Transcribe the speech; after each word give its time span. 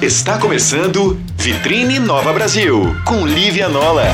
Está 0.00 0.38
começando 0.38 1.20
Vitrine 1.36 1.98
Nova 1.98 2.32
Brasil, 2.32 2.94
com 3.04 3.26
Lívia 3.26 3.68
Nola. 3.68 4.06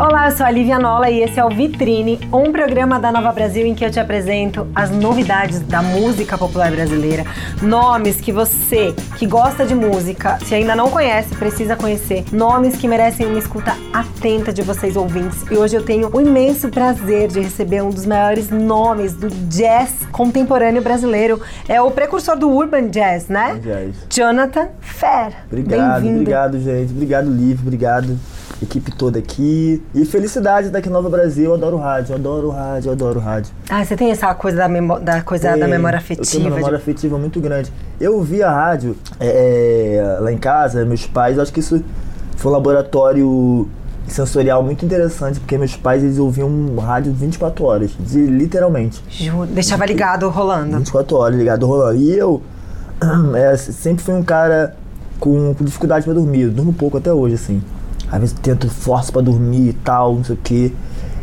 Olá, 0.00 0.30
eu 0.30 0.36
sou 0.36 0.46
a 0.46 0.50
Lívia 0.52 0.78
Nola 0.78 1.10
e 1.10 1.24
esse 1.24 1.40
é 1.40 1.44
o 1.44 1.50
Vitrine, 1.50 2.20
um 2.32 2.52
programa 2.52 3.00
da 3.00 3.10
Nova 3.10 3.32
Brasil 3.32 3.66
em 3.66 3.74
que 3.74 3.84
eu 3.84 3.90
te 3.90 3.98
apresento 3.98 4.64
as 4.72 4.92
novidades 4.92 5.58
da 5.58 5.82
música 5.82 6.38
popular 6.38 6.70
brasileira, 6.70 7.24
nomes 7.60 8.20
que 8.20 8.30
você 8.30 8.94
que 9.16 9.26
gosta 9.26 9.66
de 9.66 9.74
música, 9.74 10.38
se 10.44 10.54
ainda 10.54 10.76
não 10.76 10.88
conhece, 10.88 11.34
precisa 11.34 11.74
conhecer, 11.74 12.24
nomes 12.30 12.76
que 12.76 12.86
merecem 12.86 13.26
uma 13.26 13.40
escuta 13.40 13.74
atenta 13.92 14.52
de 14.52 14.62
vocês 14.62 14.94
ouvintes. 14.94 15.44
E 15.50 15.56
hoje 15.56 15.74
eu 15.74 15.82
tenho 15.82 16.08
o 16.14 16.20
imenso 16.20 16.68
prazer 16.68 17.26
de 17.26 17.40
receber 17.40 17.82
um 17.82 17.90
dos 17.90 18.06
maiores 18.06 18.50
nomes 18.50 19.14
do 19.14 19.28
jazz 19.48 20.06
contemporâneo 20.12 20.80
brasileiro, 20.80 21.42
é 21.68 21.82
o 21.82 21.90
precursor 21.90 22.38
do 22.38 22.48
urban 22.48 22.86
jazz, 22.86 23.26
né? 23.26 23.58
Jazz. 23.60 23.96
Jonathan 24.08 24.68
Fer. 24.80 25.32
Obrigado, 25.50 26.06
obrigado, 26.06 26.60
gente. 26.60 26.92
Obrigado, 26.92 27.28
Liv. 27.28 27.58
Obrigado, 27.60 28.16
equipe 28.64 28.90
toda 28.92 29.18
aqui. 29.18 29.82
E 29.94 30.04
felicidade 30.04 30.66
estar 30.68 30.78
aqui 30.78 30.88
em 30.88 30.92
Nova 30.92 31.08
Brasil. 31.08 31.46
Eu 31.46 31.54
adoro 31.54 31.76
rádio, 31.76 32.12
eu 32.12 32.16
adoro 32.16 32.50
rádio, 32.50 32.88
eu 32.88 32.92
adoro 32.92 33.20
rádio. 33.20 33.52
Ah, 33.68 33.84
você 33.84 33.96
tem 33.96 34.10
essa 34.10 34.34
coisa 34.34 34.56
da, 34.58 34.68
memó 34.68 34.98
da 34.98 35.22
coisa 35.22 35.48
da 35.50 35.54
Tem, 35.58 35.68
memória 35.68 35.96
Eu 35.98 36.02
tenho 36.02 36.12
afetiva. 36.20 36.44
uma 36.48 36.54
memória 36.56 36.76
de- 36.76 36.82
afetiva 36.82 37.18
muito 37.18 37.40
grande. 37.40 37.72
Eu 38.00 38.14
ouvi 38.16 38.42
a 38.42 38.50
rádio 38.50 38.96
é, 39.20 39.96
é, 39.96 40.18
lá 40.20 40.32
em 40.32 40.38
casa, 40.38 40.84
meus 40.84 41.06
pais, 41.06 41.38
acho 41.38 41.52
que 41.52 41.60
isso 41.60 41.82
foi 42.36 42.50
um 42.50 42.54
laboratório 42.54 43.68
sensorial 44.06 44.62
muito 44.62 44.84
interessante, 44.86 45.38
porque 45.38 45.58
meus 45.58 45.76
pais 45.76 46.02
eles 46.02 46.18
ouviam 46.18 46.76
rádio 46.76 47.12
24 47.12 47.64
horas, 47.64 47.90
de- 48.00 48.26
literalmente. 48.26 49.02
Ju- 49.10 49.46
Deixava 49.46 49.84
ligado 49.84 50.28
rolando. 50.30 50.78
24 50.78 51.16
horas 51.16 51.36
ligado 51.38 51.66
rolando. 51.66 51.98
E 51.98 52.16
eu 52.16 52.42
é, 53.36 53.56
sempre 53.56 54.02
fui 54.02 54.14
um 54.14 54.22
cara 54.22 54.74
com, 55.20 55.54
com 55.54 55.64
dificuldade 55.64 56.04
pra 56.04 56.14
dormir. 56.14 56.42
Eu 56.42 56.50
durmo 56.50 56.72
pouco 56.72 56.96
até 56.96 57.12
hoje, 57.12 57.34
assim. 57.34 57.62
Às 58.10 58.20
vezes 58.20 58.36
tento 58.40 58.68
forço 58.68 59.12
pra 59.12 59.20
dormir 59.20 59.68
e 59.68 59.72
tal, 59.72 60.14
não 60.14 60.24
sei 60.24 60.34
o 60.34 60.38
quê. 60.42 60.72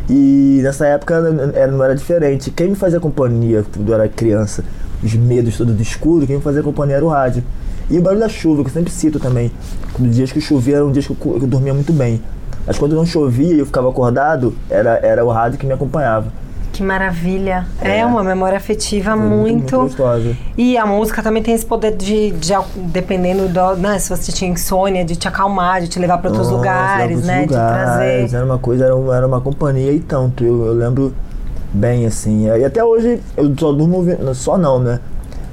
E 0.08 0.60
nessa 0.62 0.86
época 0.86 1.20
não 1.20 1.82
era 1.82 1.94
diferente. 1.94 2.50
Quem 2.50 2.68
me 2.68 2.74
fazia 2.76 3.00
companhia 3.00 3.64
quando 3.74 3.88
eu 3.88 3.94
era 3.94 4.08
criança, 4.08 4.64
os 5.02 5.14
medos 5.14 5.56
todos 5.56 5.74
do 5.74 5.82
escuro, 5.82 6.26
quem 6.26 6.36
me 6.36 6.42
fazia 6.42 6.62
companhia 6.62 6.96
era 6.96 7.04
o 7.04 7.08
rádio. 7.08 7.42
E 7.90 7.98
o 7.98 8.02
barulho 8.02 8.20
da 8.20 8.28
chuva, 8.28 8.62
que 8.62 8.68
eu 8.68 8.74
sempre 8.74 8.92
cito 8.92 9.18
também. 9.18 9.50
Dias 9.98 10.32
que 10.32 10.40
chovia 10.40 10.76
eram 10.76 10.92
dias 10.92 11.06
que 11.06 11.12
eu, 11.12 11.16
que 11.16 11.44
eu 11.44 11.48
dormia 11.48 11.74
muito 11.74 11.92
bem. 11.92 12.20
Mas 12.66 12.78
quando 12.78 12.96
não 12.96 13.06
chovia 13.06 13.54
e 13.54 13.58
eu 13.58 13.66
ficava 13.66 13.88
acordado, 13.88 14.54
era, 14.68 14.98
era 15.02 15.24
o 15.24 15.30
rádio 15.30 15.58
que 15.58 15.66
me 15.66 15.72
acompanhava. 15.72 16.32
Que 16.76 16.82
maravilha. 16.82 17.64
É, 17.80 17.98
É. 18.00 18.06
uma 18.06 18.22
memória 18.22 18.56
afetiva 18.58 19.12
Foi 19.12 19.20
muito. 19.20 19.52
muito 19.52 19.78
gostosa. 19.78 20.36
E 20.58 20.76
a 20.76 20.84
música 20.84 21.22
também 21.22 21.42
tem 21.42 21.54
esse 21.54 21.64
poder 21.64 21.96
de, 21.96 22.32
de 22.32 22.52
dependendo 22.76 23.48
do, 23.48 23.76
né, 23.76 23.98
se 23.98 24.10
você 24.10 24.30
tinha 24.30 24.50
insônia, 24.50 25.04
de 25.04 25.16
te 25.16 25.26
acalmar, 25.26 25.80
de 25.80 25.88
te 25.88 25.98
levar 25.98 26.18
para 26.18 26.28
outros 26.30 26.48
Nossa, 26.48 26.56
lugares, 26.58 27.22
né? 27.24 27.42
De 27.46 27.48
lugares, 27.54 27.84
trazer. 28.28 28.34
Era 28.36 28.44
uma 28.44 28.58
coisa, 28.58 28.84
era, 28.84 28.96
um- 28.96 29.12
era 29.12 29.26
uma 29.26 29.40
companhia 29.40 29.90
e 29.92 30.00
tanto. 30.00 30.44
Eu, 30.44 30.66
eu 30.66 30.72
lembro 30.74 31.14
bem, 31.72 32.04
assim. 32.06 32.46
E 32.46 32.64
até 32.64 32.84
hoje 32.84 33.20
eu 33.36 33.54
só 33.58 33.72
durmo 33.72 33.96
ouvindo, 33.96 34.34
só 34.34 34.58
não, 34.58 34.78
né? 34.78 35.00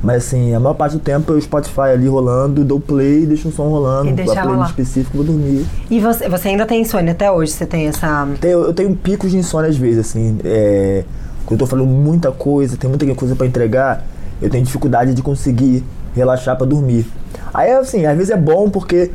Mas 0.03 0.25
assim, 0.25 0.53
a 0.53 0.59
maior 0.59 0.73
parte 0.73 0.93
do 0.97 0.99
tempo 0.99 1.31
eu 1.31 1.39
Spotify 1.39 1.91
ali 1.93 2.07
rolando, 2.09 2.63
dou 2.65 2.77
play, 2.79 3.25
deixo 3.25 3.47
um 3.47 3.51
som 3.53 3.69
rolando, 3.69 4.09
E 4.09 4.13
deixa 4.13 4.41
rolar. 4.41 4.65
específico, 4.67 5.15
vou 5.15 5.25
dormir. 5.25 5.65
E 5.89 5.99
você, 6.01 6.27
você 6.27 6.49
ainda 6.49 6.65
tem 6.65 6.81
insônia 6.81 7.13
até 7.13 7.31
hoje? 7.31 7.53
Você 7.53 7.65
tem 7.65 7.87
essa. 7.87 8.27
Tenho- 8.41 8.63
eu 8.63 8.73
tenho 8.73 8.93
picos 8.95 9.31
de 9.31 9.37
insônia 9.37 9.69
às 9.69 9.77
vezes, 9.77 9.99
assim. 10.09 10.37
É, 10.43 11.05
quando 11.45 11.53
eu 11.61 11.65
tô 11.65 11.67
falando 11.67 11.87
muita 11.87 12.31
coisa, 12.33 12.75
tem 12.75 12.89
muita 12.89 13.05
coisa 13.15 13.33
pra 13.33 13.47
entregar, 13.47 14.03
eu 14.41 14.49
tenho 14.49 14.65
dificuldade 14.65 15.13
de 15.13 15.21
conseguir 15.21 15.85
relaxar 16.13 16.57
pra 16.57 16.65
dormir. 16.67 17.07
Aí, 17.53 17.71
assim, 17.71 18.05
às 18.05 18.17
vezes 18.17 18.29
é 18.29 18.37
bom 18.37 18.69
porque 18.69 19.09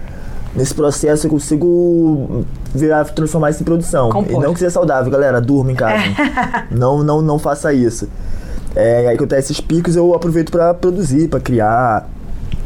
nesse 0.57 0.75
processo 0.75 1.27
eu 1.27 1.31
consigo 1.31 2.45
virar, 2.75 3.05
transformar 3.05 3.51
isso 3.51 3.61
em 3.63 3.65
produção. 3.65 4.09
Compor. 4.11 4.41
E 4.43 4.45
não 4.47 4.55
que 4.55 4.59
seja 4.59 4.71
saudável, 4.71 5.11
galera, 5.13 5.39
durma 5.39 5.71
em 5.71 5.75
casa. 5.75 6.03
não, 6.71 7.03
não, 7.05 7.21
não 7.21 7.39
faça 7.39 7.75
isso. 7.75 8.09
É, 8.77 9.09
aí 9.09 9.17
que 9.17 9.23
eu 9.23 9.27
tenho 9.27 9.41
esses 9.41 9.61
picos, 9.61 9.97
eu 9.97 10.15
aproveito 10.15 10.51
pra 10.51 10.73
produzir, 10.75 11.29
pra 11.29 11.41
criar. 11.41 12.09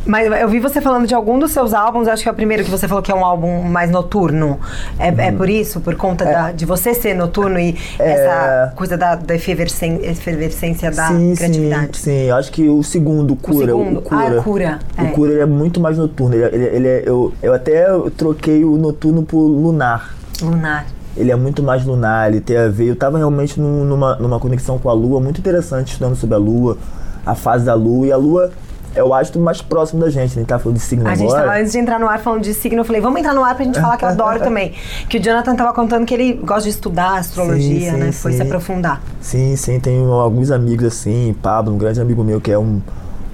Mas 0.05 0.27
eu 0.41 0.49
vi 0.49 0.59
você 0.59 0.81
falando 0.81 1.07
de 1.07 1.15
algum 1.15 1.39
dos 1.39 1.53
seus 1.53 1.73
álbuns, 1.73 2.09
acho 2.09 2.25
que 2.25 2.29
é 2.29 2.33
o 2.33 2.35
primeiro 2.35 2.65
que 2.65 2.71
você 2.71 2.89
falou 2.89 3.01
que 3.05 3.13
é 3.13 3.15
um 3.15 3.25
álbum 3.25 3.63
mais 3.63 3.89
noturno. 3.89 4.59
É, 4.99 5.29
é 5.29 5.31
por 5.31 5.49
isso? 5.49 5.81
Por 5.81 5.95
conta 5.95 6.25
da- 6.25 6.51
de 6.51 6.67
você 6.67 6.93
ser 6.93 7.15
noturno 7.15 7.57
e 7.57 7.71
Uhum. 7.71 7.77
É. 8.01 8.11
essa 8.11 8.73
coisa 8.75 8.99
da, 8.99 9.15
da 9.15 9.33
efervescência 9.37 10.91
da 10.91 11.07
sim, 11.07 11.35
criatividade? 11.37 11.99
sim, 11.99 12.03
sim. 12.11 12.27
Eu 12.29 12.35
acho 12.35 12.51
que 12.51 12.69
o 12.69 12.83
segundo, 12.83 13.35
o 13.35 13.37
Cura. 13.37 13.67
segundo? 13.67 13.99
O 14.01 14.03
Cura, 14.03 14.39
Ah, 14.39 14.43
Cura, 14.43 14.79
O 14.99 15.03
é. 15.03 15.11
Cura 15.11 15.33
ele 15.33 15.41
é 15.41 15.47
muito 15.47 15.81
mais 15.81 15.97
noturno. 15.99 16.35
Ele, 16.35 16.45
ele, 16.53 16.65
ele 16.77 16.89
é, 16.89 17.03
eu, 17.07 17.33
eu 17.41 17.55
até 17.55 17.87
troquei 18.17 18.65
o 18.65 18.77
noturno 18.77 19.23
por 19.23 19.39
lunar. 19.47 20.17
Lunar. 20.43 20.85
Ele 21.17 21.31
é 21.31 21.37
muito 21.37 21.63
mais 21.63 21.85
lunar, 21.85 22.31
ele 22.31 22.41
tem 22.41 22.57
a 22.57 22.69
ver. 22.69 22.87
Eu 22.89 22.97
tava 22.97 23.19
realmente 23.19 23.61
num- 23.61 23.85
numa, 23.85 24.17
numa 24.17 24.39
conexão 24.41 24.79
com 24.79 24.89
a 24.89 24.93
Lua, 24.93 25.21
muito 25.21 25.39
interessante, 25.39 25.93
estudando 25.93 26.17
sobre 26.17 26.35
a 26.35 26.39
Lua, 26.39 26.79
a 27.27 27.35
fase 27.35 27.65
da 27.67 27.75
Lua. 27.75 28.07
E 28.07 28.13
a 28.13 28.17
Lua 28.17 28.51
é 28.95 29.03
o 29.05 29.13
astro 29.15 29.41
mais 29.41 29.61
próximo 29.63 30.01
da 30.01 30.09
gente, 30.11 30.31
né? 30.31 30.37
A 30.37 30.39
gente 30.41 30.47
tá 30.47 30.59
falando 30.59 30.77
de 30.79 30.83
signo 30.83 31.07
A 31.09 31.15
gente 31.15 31.27
agora. 31.29 31.43
tava, 31.49 31.59
antes 31.59 31.73
de 31.73 31.79
entrar 31.79 31.99
no 32.01 32.09
ar 32.09 32.19
falando 32.19 32.43
de 32.43 32.55
signo, 32.55 32.81
eu 32.81 32.85
falei, 32.85 33.01
vamos 33.01 33.21
entrar 33.21 33.35
no 33.35 33.45
ar 33.45 33.55
pra 33.55 33.65
gente 33.65 33.81
falar 33.81 33.97
que 33.99 34.05
eu 34.05 34.09
adoro 34.09 34.39
também. 34.45 34.73
Que 35.09 35.19
o 35.19 35.23
Jonathan 35.23 35.55
tava 35.55 35.73
contando 35.75 36.05
que 36.07 36.15
ele 36.15 36.33
gosta 36.35 36.63
de 36.65 36.71
estudar 36.71 37.19
astrologia, 37.19 37.91
Sim, 37.91 37.97
sim, 37.97 37.97
né? 38.05 38.13
Foi 38.13 38.33
sim. 38.33 38.37
se 38.39 38.43
aprofundar. 38.43 39.03
Sim, 39.21 39.55
sim, 39.57 39.81
tenho 39.81 40.11
alguns 40.13 40.51
amigos 40.51 40.87
assim, 40.87 41.35
Pablo, 41.43 41.75
um 41.75 41.79
grande 41.79 42.01
amigo 42.01 42.23
meu 42.25 42.41
que 42.41 42.51
é 42.51 42.59
um, 42.59 42.81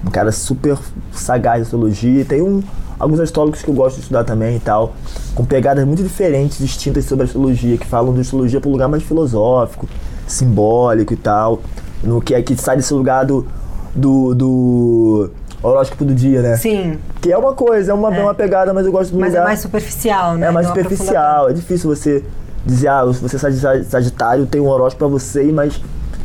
um 0.05 0.09
cara 0.11 0.31
super 0.33 0.77
sagaz 1.13 1.57
de 1.57 1.61
astrologia, 1.63 2.21
e 2.21 2.25
tem 2.25 2.41
um, 2.41 2.61
alguns 2.99 3.19
astrólogos 3.19 3.61
que 3.61 3.69
eu 3.69 3.73
gosto 3.73 3.95
de 3.95 4.01
estudar 4.01 4.23
também 4.23 4.57
e 4.57 4.59
tal, 4.59 4.93
com 5.33 5.45
pegadas 5.45 5.85
muito 5.85 6.03
diferentes, 6.03 6.57
distintas 6.57 7.05
sobre 7.05 7.23
a 7.23 7.25
astrologia, 7.25 7.77
que 7.77 7.85
falam 7.87 8.13
de 8.13 8.21
astrologia 8.21 8.59
para 8.59 8.69
um 8.69 8.73
lugar 8.73 8.87
mais 8.89 9.03
filosófico, 9.03 9.87
simbólico 10.27 11.13
e 11.13 11.17
tal, 11.17 11.61
no 12.03 12.21
que 12.21 12.33
é 12.35 12.41
que 12.41 12.55
sai 12.61 12.75
desse 12.77 12.93
lugar 12.93 13.25
do, 13.25 13.45
do, 13.95 14.35
do 14.35 15.29
horóscopo 15.63 16.05
do 16.05 16.13
dia, 16.13 16.41
né? 16.41 16.57
Sim, 16.57 16.97
Que 17.21 17.31
é 17.31 17.37
uma 17.37 17.53
coisa, 17.53 17.91
é 17.91 17.93
uma, 17.93 18.13
é. 18.15 18.21
uma 18.21 18.33
pegada, 18.33 18.73
mas 18.73 18.85
eu 18.85 18.91
gosto 18.91 19.11
do 19.11 19.19
mas 19.19 19.29
lugar. 19.29 19.41
é 19.41 19.45
mais 19.45 19.59
superficial, 19.59 20.35
né? 20.35 20.47
É 20.47 20.51
mais 20.51 20.67
Não 20.67 20.75
superficial, 20.75 21.49
é 21.49 21.53
difícil 21.53 21.89
você 21.93 22.23
dizer, 22.65 22.89
ah, 22.89 23.05
você 23.05 23.35
é 23.35 23.39
sagi- 23.39 23.83
sagitário, 23.85 24.45
tem 24.45 24.59
um 24.61 24.67
horóscopo 24.67 24.99
pra 24.99 25.07
você, 25.07 25.43
mas 25.51 25.79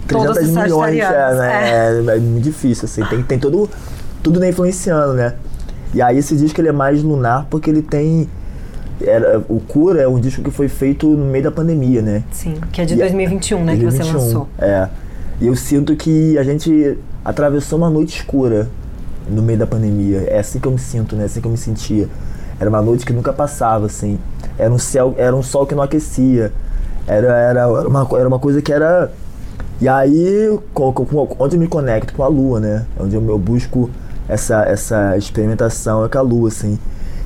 Todos 0.06 0.34
300 0.36 0.48
os 0.56 0.62
milhões, 0.62 0.98
é, 0.98 1.34
né? 1.34 1.70
É. 2.12 2.16
é 2.16 2.18
muito 2.18 2.44
difícil, 2.44 2.84
assim, 2.84 3.02
tem, 3.06 3.22
tem 3.22 3.38
todo, 3.38 3.70
tudo 4.22 4.38
né, 4.38 4.50
influenciando, 4.50 5.14
né? 5.14 5.34
E 5.94 6.02
aí 6.02 6.20
se 6.22 6.36
diz 6.36 6.52
que 6.52 6.60
ele 6.60 6.68
é 6.68 6.72
mais 6.72 7.02
lunar 7.02 7.46
porque 7.48 7.70
ele 7.70 7.80
tem, 7.82 8.28
era, 9.00 9.38
o 9.48 9.60
Cura 9.60 10.02
é 10.02 10.08
um 10.08 10.18
disco 10.18 10.42
que 10.42 10.50
foi 10.50 10.68
feito 10.68 11.06
no 11.08 11.24
meio 11.26 11.44
da 11.44 11.50
pandemia, 11.50 12.02
né? 12.02 12.24
Sim, 12.32 12.54
que 12.72 12.80
é 12.80 12.84
de 12.84 12.94
E- 12.94 12.96
2021, 12.96 13.64
né? 13.64 13.76
Que 13.76 13.84
você 13.84 13.98
2021, 13.98 14.20
lançou. 14.20 14.48
É. 14.58 14.88
E 15.40 15.46
eu 15.46 15.56
sinto 15.56 15.94
que 15.96 16.36
a 16.38 16.42
gente 16.42 16.98
atravessou 17.24 17.78
uma 17.78 17.88
noite 17.90 18.18
escura 18.18 18.68
no 19.28 19.40
meio 19.42 19.58
da 19.58 19.66
pandemia. 19.66 20.24
É 20.28 20.38
assim 20.38 20.58
que 20.58 20.66
eu 20.66 20.72
me 20.72 20.78
sinto, 20.78 21.16
né? 21.16 21.22
É 21.22 21.26
assim 21.26 21.40
que 21.40 21.46
eu 21.46 21.50
me 21.50 21.56
sentia. 21.56 22.08
Era 22.58 22.68
uma 22.68 22.82
noite 22.82 23.04
que 23.06 23.12
nunca 23.12 23.32
passava, 23.32 23.86
assim. 23.86 24.18
Era 24.58 24.72
um 24.72 24.78
céu, 24.78 25.14
era 25.16 25.34
um 25.34 25.42
sol 25.42 25.66
que 25.66 25.74
não 25.74 25.82
aquecia. 25.82 26.52
Era, 27.06 27.26
era, 27.36 27.60
era, 27.60 27.88
uma, 27.88 28.08
era 28.18 28.28
uma 28.28 28.38
coisa 28.38 28.62
que 28.62 28.72
era 28.72 29.10
E 29.80 29.88
aí, 29.88 30.58
com, 30.72 30.92
com, 30.92 31.36
onde 31.38 31.56
eu 31.56 31.60
me 31.60 31.66
conecto 31.66 32.14
com 32.14 32.22
a 32.22 32.28
lua, 32.28 32.60
né? 32.60 32.84
É 32.98 33.02
onde 33.02 33.14
eu, 33.16 33.28
eu 33.28 33.38
busco 33.38 33.90
essa, 34.28 34.62
essa 34.62 35.16
experimentação 35.16 36.08
com 36.08 36.18
a 36.18 36.20
lua, 36.20 36.48
assim. 36.48 36.78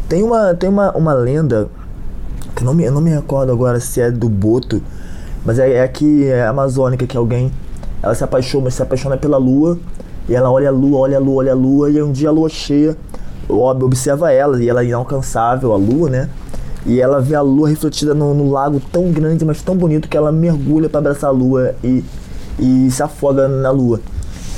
Tem 0.08 0.22
uma, 0.22 0.54
tem 0.54 0.68
uma, 0.68 0.90
uma 0.92 1.12
lenda, 1.12 1.68
que 2.56 2.64
não 2.64 2.74
me, 2.74 2.84
eu 2.84 2.92
não 2.92 3.00
me 3.00 3.10
recordo 3.10 3.52
agora 3.52 3.78
se 3.78 4.00
é 4.00 4.10
do 4.10 4.28
Boto, 4.28 4.82
mas 5.44 5.58
é, 5.58 5.74
é 5.74 5.82
aqui, 5.82 6.26
é 6.26 6.46
amazônica, 6.46 7.06
que 7.06 7.16
alguém, 7.16 7.52
ela 8.02 8.14
se 8.14 8.24
apaixona, 8.24 8.70
se 8.70 8.82
apaixona 8.82 9.16
pela 9.16 9.36
lua, 9.36 9.78
e 10.28 10.34
ela 10.34 10.50
olha 10.50 10.68
a 10.68 10.72
lua, 10.72 10.98
olha 10.98 11.16
a 11.16 11.20
lua, 11.20 11.36
olha 11.36 11.52
a 11.52 11.54
lua, 11.54 11.90
e 11.90 12.02
um 12.02 12.12
dia 12.12 12.28
a 12.28 12.32
lua 12.32 12.48
cheia, 12.48 12.96
observa 13.48 14.32
ela, 14.32 14.62
e 14.62 14.68
ela 14.68 14.82
é 14.82 14.86
inalcançável, 14.86 15.72
a 15.72 15.76
lua, 15.76 16.10
né? 16.10 16.28
E 16.86 17.00
ela 17.00 17.20
vê 17.20 17.34
a 17.34 17.42
lua 17.42 17.68
refletida 17.68 18.14
no, 18.14 18.32
no 18.34 18.50
lago 18.50 18.80
tão 18.92 19.10
grande, 19.10 19.44
mas 19.44 19.62
tão 19.62 19.76
bonito, 19.76 20.08
que 20.08 20.16
ela 20.16 20.32
mergulha 20.32 20.88
para 20.88 21.00
abraçar 21.00 21.30
a 21.30 21.32
lua 21.32 21.74
e, 21.82 22.04
e 22.58 22.90
se 22.90 23.02
afoga 23.02 23.46
na 23.48 23.70
lua. 23.70 24.00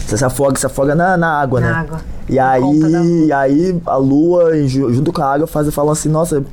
Você 0.06 0.16
se 0.16 0.24
afoga, 0.24 0.58
se 0.58 0.66
afoga 0.66 0.94
na, 0.94 1.16
na 1.16 1.40
água, 1.40 1.60
Na 1.60 1.66
né? 1.66 1.72
água. 1.72 2.00
E 2.30 2.38
aí, 2.38 3.26
e 3.26 3.32
aí 3.32 3.80
a 3.84 3.96
lua, 3.96 4.56
ju- 4.66 4.92
junto 4.92 5.12
com 5.12 5.20
a 5.20 5.32
água, 5.34 5.46
faz, 5.46 5.68
falam 5.74 5.90
assim, 5.92 6.08
nossa, 6.08 6.44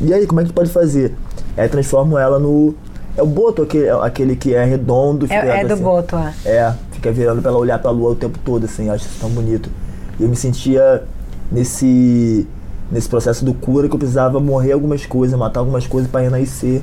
e 0.00 0.14
aí, 0.14 0.26
como 0.26 0.40
é 0.40 0.44
que 0.44 0.52
pode 0.52 0.70
fazer? 0.70 1.14
Aí 1.56 1.68
transformam 1.68 2.18
ela 2.18 2.38
no. 2.38 2.74
É 3.16 3.22
o 3.22 3.26
boto, 3.26 3.62
aquele, 3.62 3.90
aquele 3.90 4.36
que 4.36 4.54
é 4.54 4.64
redondo. 4.64 5.26
fica 5.26 5.34
É, 5.40 5.60
é 5.60 5.64
do 5.66 5.74
assim. 5.74 5.82
Boto, 5.82 6.16
é. 6.16 6.32
É, 6.46 6.74
fica 6.92 7.12
virando 7.12 7.42
pra 7.42 7.50
ela 7.50 7.60
olhar 7.60 7.78
pra 7.78 7.90
lua 7.90 8.12
o 8.12 8.14
tempo 8.14 8.38
todo, 8.44 8.64
assim, 8.64 8.86
eu 8.86 8.94
acho 8.94 9.04
isso 9.04 9.18
tão 9.20 9.28
bonito. 9.28 9.68
E 10.18 10.22
eu 10.22 10.28
me 10.28 10.36
sentia 10.36 11.02
nesse, 11.52 12.46
nesse 12.90 13.08
processo 13.08 13.44
do 13.44 13.52
cura 13.52 13.88
que 13.88 13.94
eu 13.94 13.98
precisava 13.98 14.40
morrer 14.40 14.72
algumas 14.72 15.04
coisas, 15.04 15.38
matar 15.38 15.60
algumas 15.60 15.86
coisas 15.86 16.10
pra 16.10 16.20
renascer 16.20 16.80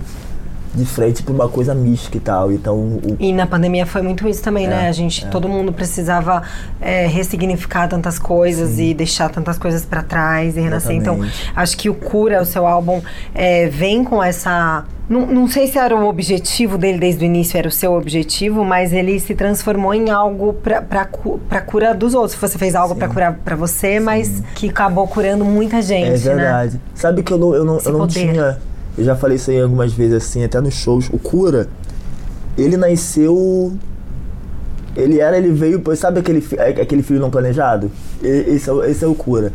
de 0.78 0.86
frente 0.86 1.24
pra 1.24 1.34
uma 1.34 1.50
coisa 1.50 1.74
mística 1.74 2.18
e 2.18 2.20
tal. 2.22 2.52
Então, 2.52 2.76
o, 2.78 3.18
E 3.20 3.34
na 3.34 3.46
pandemia 3.48 3.86
foi 3.86 4.02
muito 4.02 4.28
isso 4.28 4.42
também, 4.44 4.68
né? 4.68 4.86
É, 4.86 4.88
A 4.90 4.92
gente, 4.92 5.26
todo 5.28 5.50
mundo 5.50 5.74
precisava 5.74 6.42
é, 6.80 7.08
ressignificar 7.08 7.88
tantas 7.88 8.18
coisas 8.20 8.80
e 8.80 8.94
deixar 8.94 9.30
tantas 9.30 9.58
coisas 9.58 9.84
pra 9.86 10.02
trás 10.04 10.56
e 10.56 10.62
renascer. 10.62 10.96
Então, 10.96 11.16
Exatamente. 11.16 11.52
acho 11.56 11.78
que 11.78 11.90
o 11.90 11.94
Cura, 11.94 12.42
o 12.42 12.46
seu 12.46 12.66
álbum, 12.68 13.02
é, 13.34 13.68
vem 13.68 14.04
com 14.04 14.24
essa. 14.24 14.86
Não, 15.10 15.26
não 15.26 15.48
sei 15.48 15.68
se 15.68 15.78
era 15.78 15.96
o 15.96 16.06
objetivo 16.06 16.78
dele 16.78 17.00
desde 17.00 17.24
o 17.24 17.26
início, 17.26 17.58
era 17.58 17.70
o 17.70 17.72
seu 17.72 17.94
objetivo, 17.94 18.66
mas 18.66 18.92
ele 18.92 19.18
se 19.22 19.34
transformou 19.34 19.94
em 19.94 20.10
algo 20.10 20.52
pra 20.54 21.62
cura 21.62 21.94
dos 21.96 22.14
outros. 22.14 22.36
Você 22.40 22.58
fez 22.58 22.76
algo 22.76 22.94
pra 22.94 23.08
curar 23.08 23.34
pra 23.36 23.56
você, 23.56 24.02
mas 24.02 24.44
que 24.56 24.70
acabou 24.70 25.08
curando 25.08 25.46
muita 25.46 25.82
gente, 25.82 26.08
É 26.08 26.12
né? 26.12 26.18
verdade. 26.36 26.82
Sabe 26.94 27.24
que 27.24 27.32
eu 27.32 27.38
não, 27.38 27.56
eu 27.56 27.64
não, 27.64 27.78
Esse 27.78 27.88
eu 27.88 27.94
não 27.94 28.00
poder. 28.02 28.14
tinha. 28.32 28.58
Eu 28.98 29.04
já 29.04 29.16
falei 29.16 29.38
isso 29.38 29.52
aí 29.52 29.62
algumas 29.62 29.94
vezes 29.94 30.16
assim, 30.16 30.44
até 30.44 30.60
nos 30.60 30.74
shows. 30.74 31.10
O 31.14 31.20
Cura, 31.20 31.68
ele 32.58 32.76
nasceu. 32.78 33.74
Ele 34.96 35.20
era, 35.20 35.38
ele 35.38 35.52
veio. 35.52 35.82
Sabe 35.96 36.20
aquele, 36.20 36.44
é- 36.58 36.82
aquele 36.82 37.04
filho 37.04 37.20
não 37.20 37.30
planejado? 37.30 37.92
Esse 38.24 38.70
é, 38.70 38.74
o- 38.74 38.84
esse 38.84 39.04
é 39.04 39.08
o 39.08 39.14
Cura. 39.14 39.54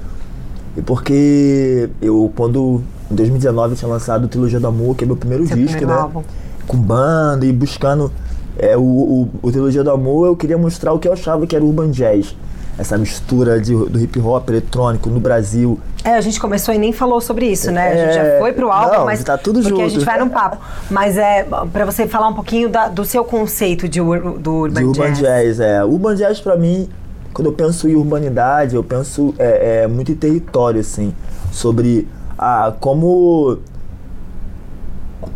E 0.76 0.82
porque 0.82 1.88
eu, 2.00 2.32
quando. 2.36 2.82
Em 3.10 3.14
2019 3.14 3.72
eu 3.74 3.76
tinha 3.78 3.90
lançado 3.90 4.24
o 4.24 4.28
Trilogia 4.28 4.58
do 4.60 4.66
Amor, 4.66 4.96
que 4.96 5.04
é 5.04 5.06
meu 5.06 5.16
primeiro 5.16 5.46
Seu 5.46 5.56
disco, 5.56 5.76
primeiro 5.76 6.00
né? 6.00 6.02
álbum. 6.06 6.22
Com 6.66 6.78
banda 6.78 7.44
e 7.44 7.52
buscando. 7.52 8.10
É, 8.58 8.76
o, 8.76 8.80
o, 8.82 9.28
o 9.42 9.50
Trilogia 9.50 9.82
do 9.82 9.90
Amor, 9.90 10.28
eu 10.28 10.36
queria 10.36 10.56
mostrar 10.56 10.92
o 10.92 10.98
que 10.98 11.08
eu 11.08 11.12
achava 11.12 11.46
que 11.46 11.56
era 11.56 11.64
urban 11.64 11.90
jazz. 11.90 12.36
Essa 12.78 12.96
mistura 12.96 13.60
de, 13.60 13.74
do 13.74 14.00
hip 14.00 14.18
hop 14.18 14.48
eletrônico 14.48 15.10
no 15.10 15.20
Brasil. 15.20 15.78
É, 16.02 16.14
a 16.14 16.20
gente 16.22 16.40
começou 16.40 16.74
e 16.74 16.78
nem 16.78 16.90
falou 16.92 17.20
sobre 17.20 17.46
isso, 17.46 17.70
né? 17.70 17.88
A 17.92 17.94
gente 17.96 18.18
É, 18.18 18.32
já 18.34 18.38
foi 18.38 18.52
pro 18.54 18.70
álbum, 18.72 18.96
não, 18.98 19.04
mas 19.04 19.22
tá 19.22 19.36
tudo 19.36 19.60
porque 19.60 19.74
a 19.74 19.84
junto. 19.84 19.90
gente 19.90 20.04
vai 20.04 20.18
num 20.18 20.28
papo. 20.30 20.56
Mas 20.90 21.18
é 21.18 21.46
pra 21.72 21.84
você 21.84 22.06
falar 22.08 22.28
um 22.28 22.34
pouquinho 22.34 22.68
da- 22.70 22.88
do 22.88 23.04
seu 23.04 23.24
conceito 23.24 23.86
de 23.88 24.00
ur- 24.00 24.38
do 24.38 24.52
urban, 24.54 24.80
de 24.80 24.86
urban 24.86 25.12
jazz. 25.12 25.18
jazz. 25.18 25.60
é. 25.60 25.84
Urban 25.84 26.14
jazz 26.16 26.40
pra 26.40 26.56
mim, 26.56 26.88
quando 27.34 27.48
eu 27.48 27.52
penso 27.52 27.86
em 27.88 27.94
urbanidade, 27.94 28.74
eu 28.74 28.82
penso 28.82 29.34
é, 29.38 29.82
é, 29.82 29.86
muito 29.86 30.10
em 30.10 30.16
território, 30.16 30.80
assim, 30.80 31.14
sobre 31.52 32.08
a, 32.38 32.72
como 32.80 33.58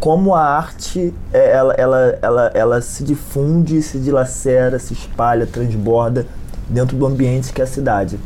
como 0.00 0.34
a 0.34 0.42
arte 0.42 1.14
é, 1.32 1.52
ela, 1.52 1.72
ela, 1.74 2.18
ela, 2.20 2.50
ela 2.54 2.80
se 2.80 3.04
difunde, 3.04 3.80
se 3.82 3.98
dilacera, 3.98 4.78
se 4.78 4.92
espalha, 4.94 5.46
transborda 5.46 6.26
dentro 6.68 6.96
do 6.96 7.06
ambiente 7.06 7.52
que 7.52 7.60
é 7.60 7.64
a 7.64 7.66
cidade. 7.66 8.18